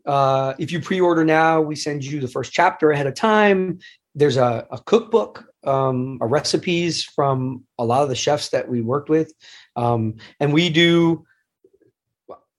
uh, 0.06 0.53
if 0.58 0.72
you 0.72 0.80
pre-order 0.80 1.26
now, 1.26 1.60
we 1.60 1.76
send 1.76 2.03
you 2.03 2.22
the 2.22 2.28
first 2.28 2.53
chapter 2.53 2.91
ahead 2.91 3.08
of 3.08 3.16
time. 3.16 3.80
There's 4.16 4.38
a, 4.38 4.68
a 4.72 4.80
cookbook, 4.80 5.45
um, 5.66 6.18
a 6.22 6.28
recipes 6.28 7.03
from 7.03 7.66
a 7.78 7.84
lot 7.84 8.03
of 8.03 8.10
the 8.10 8.16
chefs 8.16 8.49
that 8.49 8.70
we 8.70 8.82
worked 8.82 9.10
with, 9.10 9.34
um, 9.76 10.15
and 10.39 10.53
we 10.53 10.69
do 10.69 11.26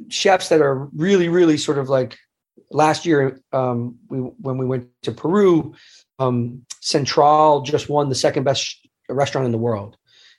chefs 0.08 0.48
that 0.48 0.60
are 0.60 0.88
really, 0.94 1.28
really 1.28 1.56
sort 1.56 1.78
of 1.78 1.88
like 1.88 2.18
last 2.70 3.06
year 3.06 3.40
um, 3.52 3.96
we 4.08 4.18
when 4.18 4.58
we 4.58 4.66
went 4.66 4.88
to 5.02 5.12
Peru, 5.12 5.74
um, 6.18 6.64
Central 6.80 7.62
just 7.62 7.88
won 7.88 8.08
the 8.08 8.14
second 8.14 8.44
best 8.44 8.86
restaurant 9.08 9.46
in 9.46 9.52
the 9.52 9.58
world, 9.58 9.96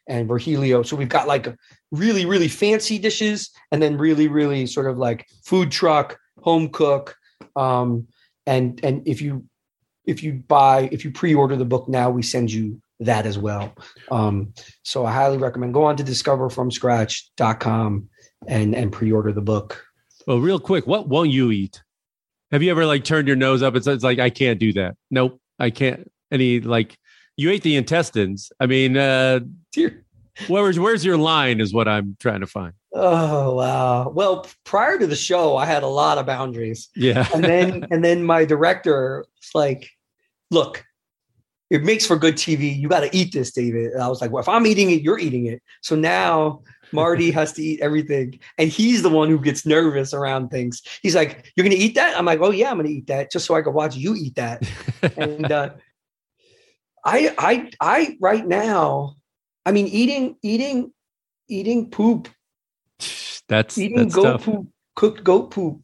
and 0.07 0.27
Virgilio. 0.27 0.83
So 0.83 0.95
we've 0.95 1.09
got 1.09 1.27
like 1.27 1.47
really, 1.91 2.25
really 2.25 2.47
fancy 2.47 2.97
dishes, 2.99 3.51
and 3.71 3.81
then 3.81 3.97
really, 3.97 4.27
really 4.27 4.65
sort 4.65 4.89
of 4.89 4.97
like 4.97 5.27
food 5.43 5.71
truck, 5.71 6.17
home 6.39 6.69
cook, 6.69 7.15
um, 7.55 8.07
and 8.45 8.79
and 8.83 9.07
if 9.07 9.21
you 9.21 9.45
if 10.05 10.23
you 10.23 10.33
buy 10.33 10.89
if 10.91 11.05
you 11.05 11.11
pre-order 11.11 11.55
the 11.55 11.65
book 11.65 11.87
now, 11.87 12.09
we 12.09 12.23
send 12.23 12.51
you 12.51 12.81
that 12.99 13.25
as 13.25 13.37
well. 13.37 13.73
Um, 14.11 14.53
so 14.83 15.05
I 15.05 15.13
highly 15.13 15.37
recommend 15.37 15.73
go 15.73 15.83
on 15.83 15.95
to 15.97 16.03
discoverfromscratch.com 16.03 18.09
and 18.47 18.75
and 18.75 18.91
pre-order 18.91 19.31
the 19.31 19.41
book. 19.41 19.83
well, 20.27 20.39
real 20.39 20.59
quick, 20.59 20.85
what 20.87 21.07
won't 21.07 21.29
you 21.29 21.51
eat? 21.51 21.81
Have 22.51 22.61
you 22.61 22.71
ever 22.71 22.85
like 22.85 23.03
turned 23.03 23.27
your 23.27 23.37
nose 23.37 23.63
up? 23.63 23.75
It's, 23.75 23.87
it's 23.87 24.03
like 24.03 24.19
I 24.19 24.29
can't 24.29 24.59
do 24.59 24.73
that. 24.73 24.95
Nope, 25.09 25.39
I 25.59 25.69
can't. 25.69 26.11
Any 26.31 26.59
like 26.59 26.97
you 27.37 27.49
ate 27.49 27.63
the 27.63 27.75
intestines. 27.75 28.51
I 28.59 28.67
mean, 28.67 28.95
uh, 28.97 29.39
where's 30.47 30.79
where's 30.79 31.03
your 31.03 31.17
line? 31.17 31.59
Is 31.59 31.73
what 31.73 31.87
I'm 31.87 32.15
trying 32.19 32.41
to 32.41 32.47
find. 32.47 32.73
Oh 32.93 33.55
wow. 33.55 34.09
Well, 34.09 34.45
prior 34.65 34.99
to 34.99 35.07
the 35.07 35.15
show, 35.15 35.57
I 35.57 35.65
had 35.65 35.81
a 35.83 35.87
lot 35.87 36.17
of 36.19 36.25
boundaries. 36.27 36.89
Yeah, 36.95 37.27
And 37.33 37.43
then 37.43 37.87
and 37.91 38.03
then 38.03 38.23
my 38.23 38.45
director 38.45 39.25
was 39.37 39.49
like, 39.55 39.89
look, 40.51 40.85
it 41.73 41.83
makes 41.83 42.05
for 42.05 42.15
good 42.15 42.35
TV. 42.35 42.77
You 42.77 42.87
got 42.87 42.99
to 42.99 43.15
eat 43.15 43.33
this, 43.33 43.51
David. 43.51 43.93
And 43.93 44.01
I 44.03 44.07
was 44.07 44.21
like, 44.21 44.31
well, 44.31 44.41
if 44.41 44.47
I'm 44.47 44.67
eating 44.67 44.91
it, 44.91 45.01
you're 45.01 45.17
eating 45.17 45.47
it. 45.47 45.61
So 45.81 45.95
now 45.95 46.61
Marty 46.91 47.31
has 47.31 47.51
to 47.53 47.63
eat 47.63 47.81
everything. 47.81 48.39
And 48.59 48.69
he's 48.69 49.01
the 49.01 49.09
one 49.09 49.27
who 49.27 49.39
gets 49.39 49.65
nervous 49.65 50.13
around 50.13 50.49
things. 50.49 50.83
He's 51.01 51.15
like, 51.15 51.51
You're 51.55 51.63
gonna 51.63 51.75
eat 51.75 51.95
that? 51.95 52.17
I'm 52.17 52.25
like, 52.25 52.39
Oh 52.41 52.51
yeah, 52.51 52.69
I'm 52.69 52.77
gonna 52.77 52.89
eat 52.89 53.07
that 53.07 53.31
just 53.31 53.45
so 53.45 53.55
I 53.55 53.63
can 53.63 53.73
watch 53.73 53.95
you 53.95 54.13
eat 54.15 54.35
that. 54.35 54.63
and 55.17 55.51
uh 55.51 55.71
I 57.03 57.33
I 57.37 57.71
I 57.81 58.17
right 58.21 58.45
now, 58.45 59.15
I 59.65 59.71
mean 59.71 59.87
eating, 59.87 60.37
eating, 60.43 60.93
eating 61.49 61.89
poop 61.89 62.29
that's 63.49 63.77
eating 63.77 63.97
that's 63.97 64.15
goat 64.15 64.23
tough. 64.23 64.45
poop, 64.45 64.67
cooked 64.95 65.23
goat 65.23 65.51
poop, 65.51 65.81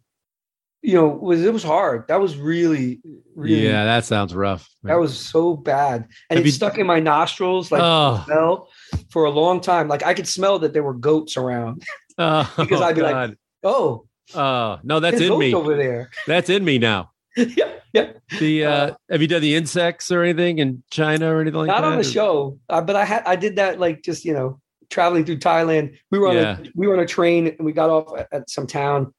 you 0.82 0.94
know, 0.94 1.08
was 1.08 1.44
it 1.44 1.52
was 1.54 1.64
hard. 1.64 2.08
That 2.08 2.20
was 2.22 2.38
really, 2.38 3.00
really, 3.36 3.66
Yeah, 3.68 3.84
that 3.86 4.06
sounds 4.06 4.34
rough. 4.34 4.70
that 4.84 4.96
was 5.00 5.18
so 5.18 5.56
bad, 5.56 6.08
and 6.30 6.38
Have 6.38 6.40
it 6.40 6.46
you- 6.46 6.52
stuck 6.52 6.78
in 6.78 6.88
my 6.88 7.00
nostrils 7.00 7.72
like 7.72 7.82
oh, 7.84 8.22
smell 8.26 8.70
for 9.10 9.26
a 9.26 9.30
long 9.30 9.60
time. 9.62 9.88
Like 9.88 10.04
I 10.04 10.14
could 10.14 10.28
smell 10.28 10.60
that 10.60 10.74
there 10.74 10.84
were 10.84 10.94
goats 10.94 11.36
around. 11.38 11.84
oh, 12.18 12.52
because 12.58 12.82
I'd 12.82 12.96
be 12.96 13.02
like, 13.02 13.38
Oh, 13.64 14.06
oh 14.36 14.80
no, 14.84 15.00
that's 15.00 15.20
in 15.20 15.38
me. 15.38 15.54
over 15.54 15.76
there. 15.76 16.10
That's 16.28 16.50
in 16.50 16.64
me 16.64 16.78
now. 16.80 17.12
yeah, 17.36 17.74
yeah. 17.94 18.12
The 18.40 18.66
uh, 18.66 18.92
have 19.12 19.22
you 19.22 19.28
done 19.28 19.42
the 19.42 19.56
insects 19.56 20.12
or 20.12 20.24
anything 20.24 20.60
in 20.60 20.82
China 20.92 21.34
or 21.36 21.42
anything 21.42 21.60
like 21.60 21.68
Not 21.68 21.82
that? 21.82 21.88
Not 21.88 21.92
on 21.94 21.98
the 21.98 22.04
show, 22.04 22.58
uh, 22.70 22.82
but 22.82 22.96
I 22.96 23.06
had 23.06 23.24
I 23.26 23.36
did 23.36 23.58
that 23.58 23.80
like 23.80 24.02
just 24.02 24.24
you 24.26 24.34
know 24.34 24.60
traveling 24.90 25.26
through 25.26 25.40
Thailand. 25.40 25.98
We 26.10 26.20
were 26.20 26.30
on 26.30 26.36
Yeah. 26.36 26.58
a 26.60 26.64
we 26.76 26.88
were 26.88 26.94
on 26.94 27.00
a 27.02 27.06
train 27.06 27.48
and 27.48 27.60
we 27.66 27.72
got 27.74 27.90
off 27.90 28.18
at, 28.18 28.28
at 28.32 28.50
some 28.50 28.66
town, 28.66 29.14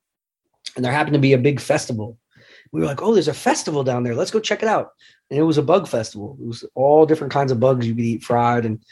and 0.77 0.85
there 0.85 0.93
happened 0.93 1.15
to 1.15 1.21
be 1.21 1.33
a 1.33 1.39
big 1.39 1.61
festival. 1.61 2.19
We 2.73 2.81
were 2.81 2.87
like, 2.87 3.03
"Oh, 3.03 3.13
there's 3.15 3.29
a 3.29 3.35
festival 3.35 3.83
down 3.85 4.03
there. 4.05 4.15
Let's 4.15 4.31
go 4.31 4.41
check 4.41 4.63
it 4.63 4.69
out." 4.69 4.91
And 5.31 5.39
it 5.39 5.43
was 5.43 5.59
a 5.59 5.63
bug 5.63 5.89
festival. 5.89 6.37
It 6.41 6.47
was 6.47 6.65
all 6.75 7.07
different 7.07 7.33
kinds 7.33 7.51
of 7.53 7.61
bugs 7.61 7.87
you 7.87 7.95
could 7.95 8.05
eat 8.05 8.23
fried, 8.23 8.65
and 8.65 8.83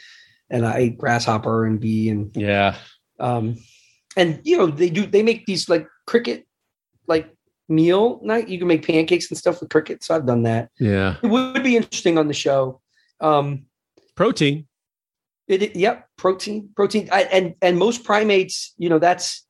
and 0.51 0.67
I 0.67 0.79
ate 0.79 0.99
grasshopper 0.99 1.67
and 1.67 1.79
bee 1.79 2.09
and 2.09 2.31
Yeah. 2.35 2.77
um 3.21 3.57
and 4.17 4.41
you 4.45 4.57
know 4.57 4.67
they 4.67 4.89
do 4.91 5.07
they 5.07 5.23
make 5.23 5.45
these 5.47 5.69
like 5.69 5.87
cricket 6.07 6.47
like 7.07 7.31
meal 7.69 8.19
night. 8.23 8.49
You 8.49 8.59
can 8.59 8.67
make 8.69 8.87
pancakes 8.87 9.29
and 9.31 9.37
stuff 9.39 9.61
with 9.61 9.69
cricket. 9.71 10.03
So 10.03 10.15
I've 10.15 10.27
done 10.27 10.43
that. 10.45 10.71
Yeah. 10.81 11.17
It 11.23 11.27
would 11.29 11.63
be 11.63 11.77
interesting 11.77 12.17
on 12.19 12.27
the 12.29 12.35
show. 12.35 12.81
Um, 13.21 13.67
Protein. 14.17 14.67
it, 15.49 15.63
it- 15.63 15.77
yep, 15.77 16.09
protein, 16.17 16.71
protein, 16.75 17.09
I, 17.13 17.23
and 17.25 17.55
and 17.63 17.79
most 17.79 18.03
primates, 18.05 18.75
you 18.79 18.89
know, 18.89 18.99
that's 18.99 19.47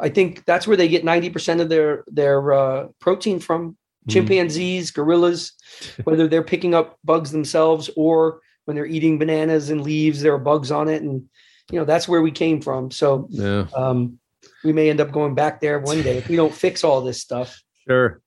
I 0.00 0.08
think 0.08 0.44
that's 0.44 0.66
where 0.66 0.76
they 0.76 0.88
get 0.88 1.04
90% 1.04 1.60
of 1.60 1.68
their 1.68 2.04
their 2.06 2.52
uh, 2.52 2.88
protein 3.00 3.38
from. 3.40 3.76
Mhm. 4.06 4.12
Chimpanzees, 4.12 4.90
gorillas, 4.90 5.52
whether 6.04 6.28
they're 6.28 6.42
picking 6.42 6.74
up 6.74 6.98
bugs 7.04 7.30
themselves 7.30 7.88
or 7.96 8.40
when 8.66 8.74
they're 8.74 8.86
eating 8.86 9.18
bananas 9.18 9.70
and 9.70 9.82
leaves, 9.82 10.20
there 10.20 10.34
are 10.34 10.38
bugs 10.38 10.70
on 10.70 10.88
it. 10.88 11.02
And, 11.02 11.24
you 11.70 11.78
know, 11.78 11.84
that's 11.84 12.06
where 12.08 12.20
we 12.22 12.30
came 12.30 12.60
from. 12.60 12.90
So 12.90 13.26
Yeah, 13.30 13.66
um, 13.74 14.18
we 14.62 14.72
may 14.72 14.90
end 14.90 15.00
up 15.00 15.10
going 15.10 15.34
back 15.34 15.60
there 15.60 15.78
one 15.78 16.02
day 16.02 16.18
if 16.18 16.28
we 16.28 16.36
don't 16.36 16.52
fix 16.54 16.84
all 16.84 17.00
this 17.00 17.20
stuff. 17.20 17.62
sure. 17.88 18.20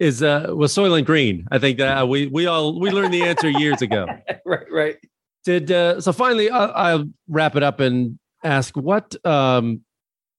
Is 0.00 0.22
uh 0.24 0.46
was 0.50 0.74
Soylent 0.74 1.04
Green? 1.04 1.46
I 1.52 1.58
think 1.60 1.78
that 1.78 2.08
we 2.08 2.26
we 2.26 2.46
all 2.46 2.80
we 2.80 2.90
learned 2.90 3.14
the 3.14 3.22
answer 3.22 3.48
years 3.48 3.80
ago. 3.80 4.06
right, 4.44 4.66
right. 4.70 4.96
Did 5.44 5.70
uh, 5.70 6.00
so? 6.00 6.12
Finally, 6.12 6.50
I'll, 6.50 6.72
I'll 6.74 7.04
wrap 7.28 7.54
it 7.54 7.62
up 7.62 7.78
and 7.78 8.18
ask 8.42 8.76
what 8.76 9.14
um 9.24 9.82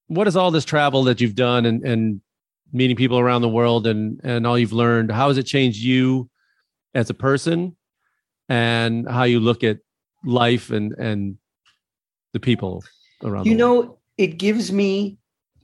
what 0.07 0.27
is 0.27 0.35
all 0.35 0.51
this 0.51 0.65
travel 0.65 1.03
that 1.05 1.21
you've 1.21 1.35
done 1.35 1.65
and 1.65 1.83
and 1.83 2.21
meeting 2.71 2.95
people 2.95 3.19
around 3.19 3.41
the 3.41 3.49
world 3.49 3.87
and 3.87 4.19
and 4.23 4.45
all 4.45 4.57
you've 4.57 4.73
learned? 4.73 5.11
How 5.11 5.29
has 5.29 5.37
it 5.37 5.43
changed 5.45 5.79
you 5.79 6.29
as 6.93 7.09
a 7.09 7.13
person 7.13 7.75
and 8.49 9.09
how 9.09 9.23
you 9.23 9.39
look 9.39 9.63
at 9.63 9.79
life 10.23 10.71
and 10.71 10.93
and 10.93 11.37
the 12.33 12.39
people 12.39 12.83
around? 13.23 13.45
you 13.45 13.55
know 13.55 13.97
it 14.17 14.37
gives 14.37 14.71
me 14.71 15.17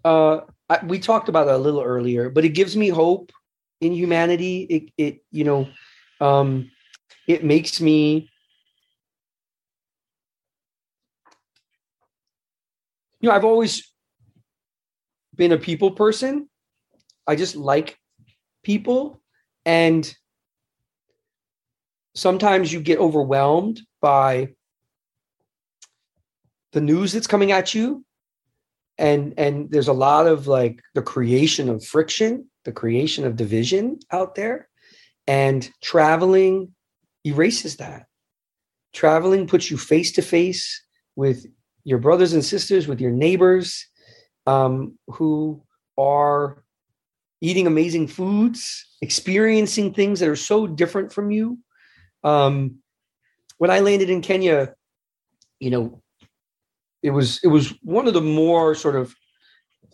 uh 0.05 0.41
I, 0.69 0.79
we 0.85 0.99
talked 0.99 1.29
about 1.29 1.47
it 1.47 1.53
a 1.53 1.57
little 1.57 1.81
earlier 1.81 2.29
but 2.29 2.45
it 2.45 2.49
gives 2.49 2.75
me 2.75 2.89
hope 2.89 3.31
in 3.81 3.93
humanity 3.93 4.63
it 4.63 4.83
it 4.97 5.23
you 5.31 5.43
know 5.43 5.67
um 6.19 6.71
it 7.27 7.43
makes 7.43 7.81
me 7.81 8.29
you 13.19 13.29
know 13.29 13.35
i've 13.35 13.45
always 13.45 13.90
been 15.41 15.51
a 15.51 15.57
people 15.57 15.89
person. 15.89 16.47
I 17.25 17.35
just 17.35 17.55
like 17.55 17.97
people. 18.63 19.23
And 19.65 20.15
sometimes 22.13 22.71
you 22.71 22.79
get 22.79 22.99
overwhelmed 22.99 23.81
by 24.03 24.49
the 26.73 26.81
news 26.81 27.11
that's 27.11 27.25
coming 27.25 27.51
at 27.51 27.73
you. 27.73 28.05
And 28.99 29.33
and 29.35 29.71
there's 29.71 29.87
a 29.87 29.93
lot 29.93 30.27
of 30.27 30.45
like 30.45 30.79
the 30.93 31.01
creation 31.01 31.69
of 31.69 31.83
friction 31.83 32.47
the 32.63 32.71
creation 32.71 33.25
of 33.25 33.35
division 33.35 33.97
out 34.11 34.35
there. 34.35 34.69
And 35.25 35.67
traveling 35.81 36.75
erases 37.25 37.77
that. 37.77 38.05
Traveling 38.93 39.47
puts 39.47 39.71
you 39.71 39.77
face 39.77 40.11
to 40.11 40.21
face 40.21 40.85
with 41.15 41.47
your 41.83 41.97
brothers 41.97 42.33
and 42.33 42.45
sisters 42.45 42.87
with 42.87 43.01
your 43.01 43.09
neighbors 43.09 43.87
um, 44.47 44.97
who 45.07 45.61
are 45.97 46.63
eating 47.41 47.67
amazing 47.67 48.07
foods 48.07 48.85
experiencing 49.01 49.93
things 49.93 50.19
that 50.19 50.29
are 50.29 50.35
so 50.35 50.67
different 50.67 51.11
from 51.11 51.31
you 51.31 51.57
um, 52.23 52.75
when 53.57 53.71
i 53.71 53.79
landed 53.79 54.09
in 54.09 54.21
kenya 54.21 54.73
you 55.59 55.69
know 55.69 56.01
it 57.03 57.11
was 57.11 57.39
it 57.43 57.47
was 57.47 57.73
one 57.81 58.07
of 58.07 58.13
the 58.13 58.21
more 58.21 58.75
sort 58.75 58.95
of 58.95 59.15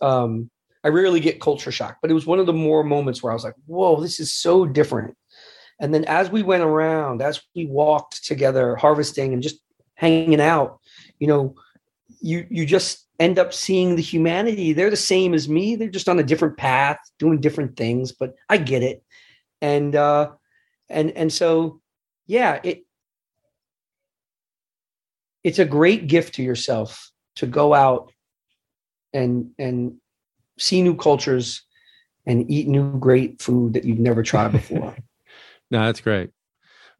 um 0.00 0.50
I 0.84 0.88
rarely 0.88 1.20
get 1.20 1.40
culture 1.40 1.72
shock, 1.72 1.98
but 2.00 2.10
it 2.10 2.14
was 2.14 2.26
one 2.26 2.38
of 2.38 2.46
the 2.46 2.52
more 2.52 2.84
moments 2.84 3.22
where 3.22 3.32
I 3.32 3.34
was 3.34 3.44
like, 3.44 3.56
whoa, 3.66 4.00
this 4.00 4.20
is 4.20 4.32
so 4.32 4.64
different. 4.64 5.16
And 5.80 5.92
then 5.92 6.04
as 6.04 6.30
we 6.30 6.42
went 6.42 6.62
around, 6.62 7.22
as 7.22 7.40
we 7.54 7.66
walked 7.66 8.24
together, 8.24 8.76
harvesting 8.76 9.32
and 9.32 9.42
just 9.42 9.60
hanging 9.94 10.40
out, 10.40 10.80
you 11.18 11.26
know, 11.26 11.54
you 12.20 12.46
you 12.50 12.66
just 12.66 13.06
end 13.18 13.38
up 13.38 13.52
seeing 13.52 13.96
the 13.96 14.02
humanity. 14.02 14.72
They're 14.72 14.90
the 14.90 14.96
same 14.96 15.34
as 15.34 15.48
me. 15.48 15.76
They're 15.76 15.88
just 15.88 16.08
on 16.08 16.18
a 16.18 16.24
different 16.24 16.56
path, 16.56 16.98
doing 17.18 17.40
different 17.40 17.76
things, 17.76 18.12
but 18.12 18.34
I 18.48 18.58
get 18.58 18.82
it. 18.82 19.02
And 19.60 19.96
uh 19.96 20.30
and 20.88 21.10
and 21.12 21.32
so 21.32 21.80
yeah, 22.26 22.60
it 22.62 22.84
it's 25.42 25.58
a 25.58 25.64
great 25.64 26.06
gift 26.06 26.34
to 26.34 26.42
yourself 26.42 27.10
to 27.36 27.46
go 27.46 27.74
out 27.74 28.12
and 29.12 29.50
and 29.58 29.96
see 30.58 30.82
new 30.82 30.94
cultures 30.94 31.62
and 32.26 32.48
eat 32.50 32.68
new 32.68 32.98
great 32.98 33.40
food 33.40 33.72
that 33.72 33.84
you've 33.84 33.98
never 33.98 34.22
tried 34.22 34.52
before. 34.52 34.94
no, 35.70 35.86
that's 35.86 36.00
great. 36.00 36.30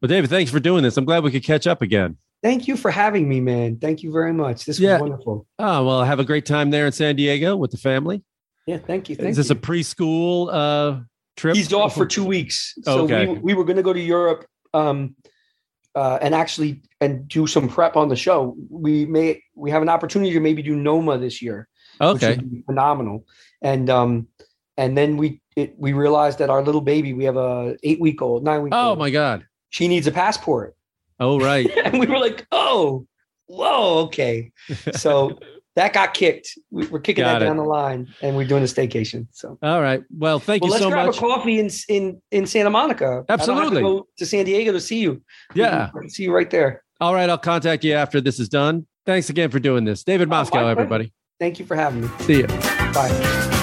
Well, 0.01 0.07
David, 0.07 0.29
thanks 0.29 0.49
for 0.49 0.59
doing 0.59 0.83
this. 0.83 0.97
I'm 0.97 1.05
glad 1.05 1.23
we 1.23 1.31
could 1.31 1.43
catch 1.43 1.67
up 1.67 1.81
again. 1.81 2.17
Thank 2.41 2.67
you 2.67 2.77
for 2.77 2.89
having 2.91 3.27
me, 3.27 3.41
man. 3.41 3.77
Thank 3.77 4.01
you 4.01 4.11
very 4.11 4.33
much. 4.33 4.65
This 4.65 4.79
Yeah. 4.79 4.93
was 4.93 5.01
wonderful. 5.09 5.47
Oh 5.59 5.85
well, 5.85 6.03
have 6.03 6.19
a 6.19 6.23
great 6.25 6.45
time 6.45 6.69
there 6.71 6.85
in 6.85 6.91
San 6.91 7.15
Diego 7.15 7.55
with 7.55 7.71
the 7.71 7.77
family. 7.77 8.23
Yeah, 8.65 8.77
thank 8.77 9.09
you. 9.09 9.15
Thank 9.15 9.29
Is 9.29 9.37
this 9.37 9.49
you. 9.49 9.55
a 9.55 9.59
preschool 9.59 10.49
uh, 10.51 11.01
trip? 11.35 11.55
He's 11.55 11.73
off 11.73 11.95
for 11.95 12.05
two 12.05 12.23
weeks. 12.23 12.75
So 12.83 13.01
Okay. 13.03 13.25
we, 13.27 13.39
we 13.39 13.53
were 13.55 13.65
going 13.65 13.77
to 13.77 13.83
go 13.83 13.93
to 13.93 13.99
Europe 13.99 14.45
um, 14.73 15.15
uh, 15.95 16.19
and 16.21 16.33
actually 16.35 16.81
and 17.01 17.27
do 17.27 17.45
some 17.47 17.67
prep 17.67 17.95
on 17.97 18.07
the 18.09 18.15
show. 18.15 18.55
We 18.69 19.05
may 19.05 19.41
we 19.55 19.71
have 19.71 19.81
an 19.81 19.89
opportunity 19.89 20.31
to 20.33 20.39
maybe 20.39 20.61
do 20.61 20.75
Noma 20.75 21.17
this 21.17 21.41
year. 21.41 21.67
Okay. 21.99 22.39
phenomenal. 22.67 23.25
And 23.61 23.89
um, 23.89 24.27
and 24.77 24.97
then 24.97 25.17
we 25.17 25.41
it, 25.57 25.73
we 25.77 25.91
realized 25.91 26.39
that 26.39 26.49
our 26.49 26.61
little 26.63 26.79
baby, 26.81 27.11
we 27.11 27.25
have 27.25 27.35
a 27.35 27.75
eight 27.83 27.99
week 27.99 28.21
old, 28.21 28.43
nine 28.45 28.61
week 28.61 28.73
Oh 28.73 28.91
old. 28.91 28.99
my 28.99 29.09
God. 29.09 29.45
She 29.71 29.87
needs 29.89 30.07
a 30.07 30.11
passport, 30.11 30.75
Oh 31.19 31.39
right. 31.39 31.69
and 31.85 31.99
we 31.99 32.07
were 32.07 32.19
like, 32.19 32.45
oh, 32.51 33.05
whoa, 33.47 33.99
okay. 34.05 34.51
So 34.93 35.39
that 35.75 35.93
got 35.93 36.13
kicked. 36.13 36.57
We, 36.71 36.87
we're 36.87 36.99
kicking 36.99 37.23
Got 37.23 37.33
that 37.39 37.41
it. 37.43 37.45
down 37.45 37.57
the 37.57 37.63
line, 37.63 38.07
and 38.21 38.35
we're 38.35 38.47
doing 38.47 38.63
a 38.63 38.65
staycation. 38.65 39.27
So. 39.31 39.57
All 39.61 39.81
right. 39.81 40.03
Well, 40.17 40.39
thank 40.39 40.63
you. 40.63 40.69
Well, 40.69 40.79
you 40.79 40.85
let's 40.85 40.89
so 40.89 40.89
grab 40.89 41.05
much. 41.07 41.17
a 41.17 41.19
coffee 41.19 41.59
in 41.59 41.69
in 41.87 42.21
in 42.31 42.45
Santa 42.45 42.69
Monica. 42.69 43.05
I 43.05 43.09
don't 43.09 43.15
have 43.29 43.45
to 43.45 43.51
Absolutely. 43.51 43.81
go 43.81 44.07
to 44.17 44.25
San 44.25 44.45
Diego 44.45 44.71
to 44.73 44.81
see 44.81 44.99
you. 44.99 45.21
Yeah. 45.53 45.89
see 46.07 46.23
you 46.23 46.33
right 46.35 46.49
there. 46.49 46.83
All 46.99 47.13
right. 47.13 47.29
I'll 47.29 47.37
contact 47.37 47.83
you 47.83 47.93
after 47.93 48.19
this 48.19 48.39
is 48.39 48.49
done. 48.49 48.87
Thanks 49.05 49.29
again 49.29 49.49
for 49.51 49.59
doing 49.59 49.85
this. 49.85 50.03
David 50.03 50.27
Oh, 50.27 50.31
Moscow, 50.31 50.67
everybody. 50.67 51.13
Thank 51.39 51.59
you 51.59 51.65
for 51.65 51.75
having 51.75 52.01
me. 52.01 52.09
See 52.19 52.39
you. 52.39 52.47
Bye. 52.47 53.55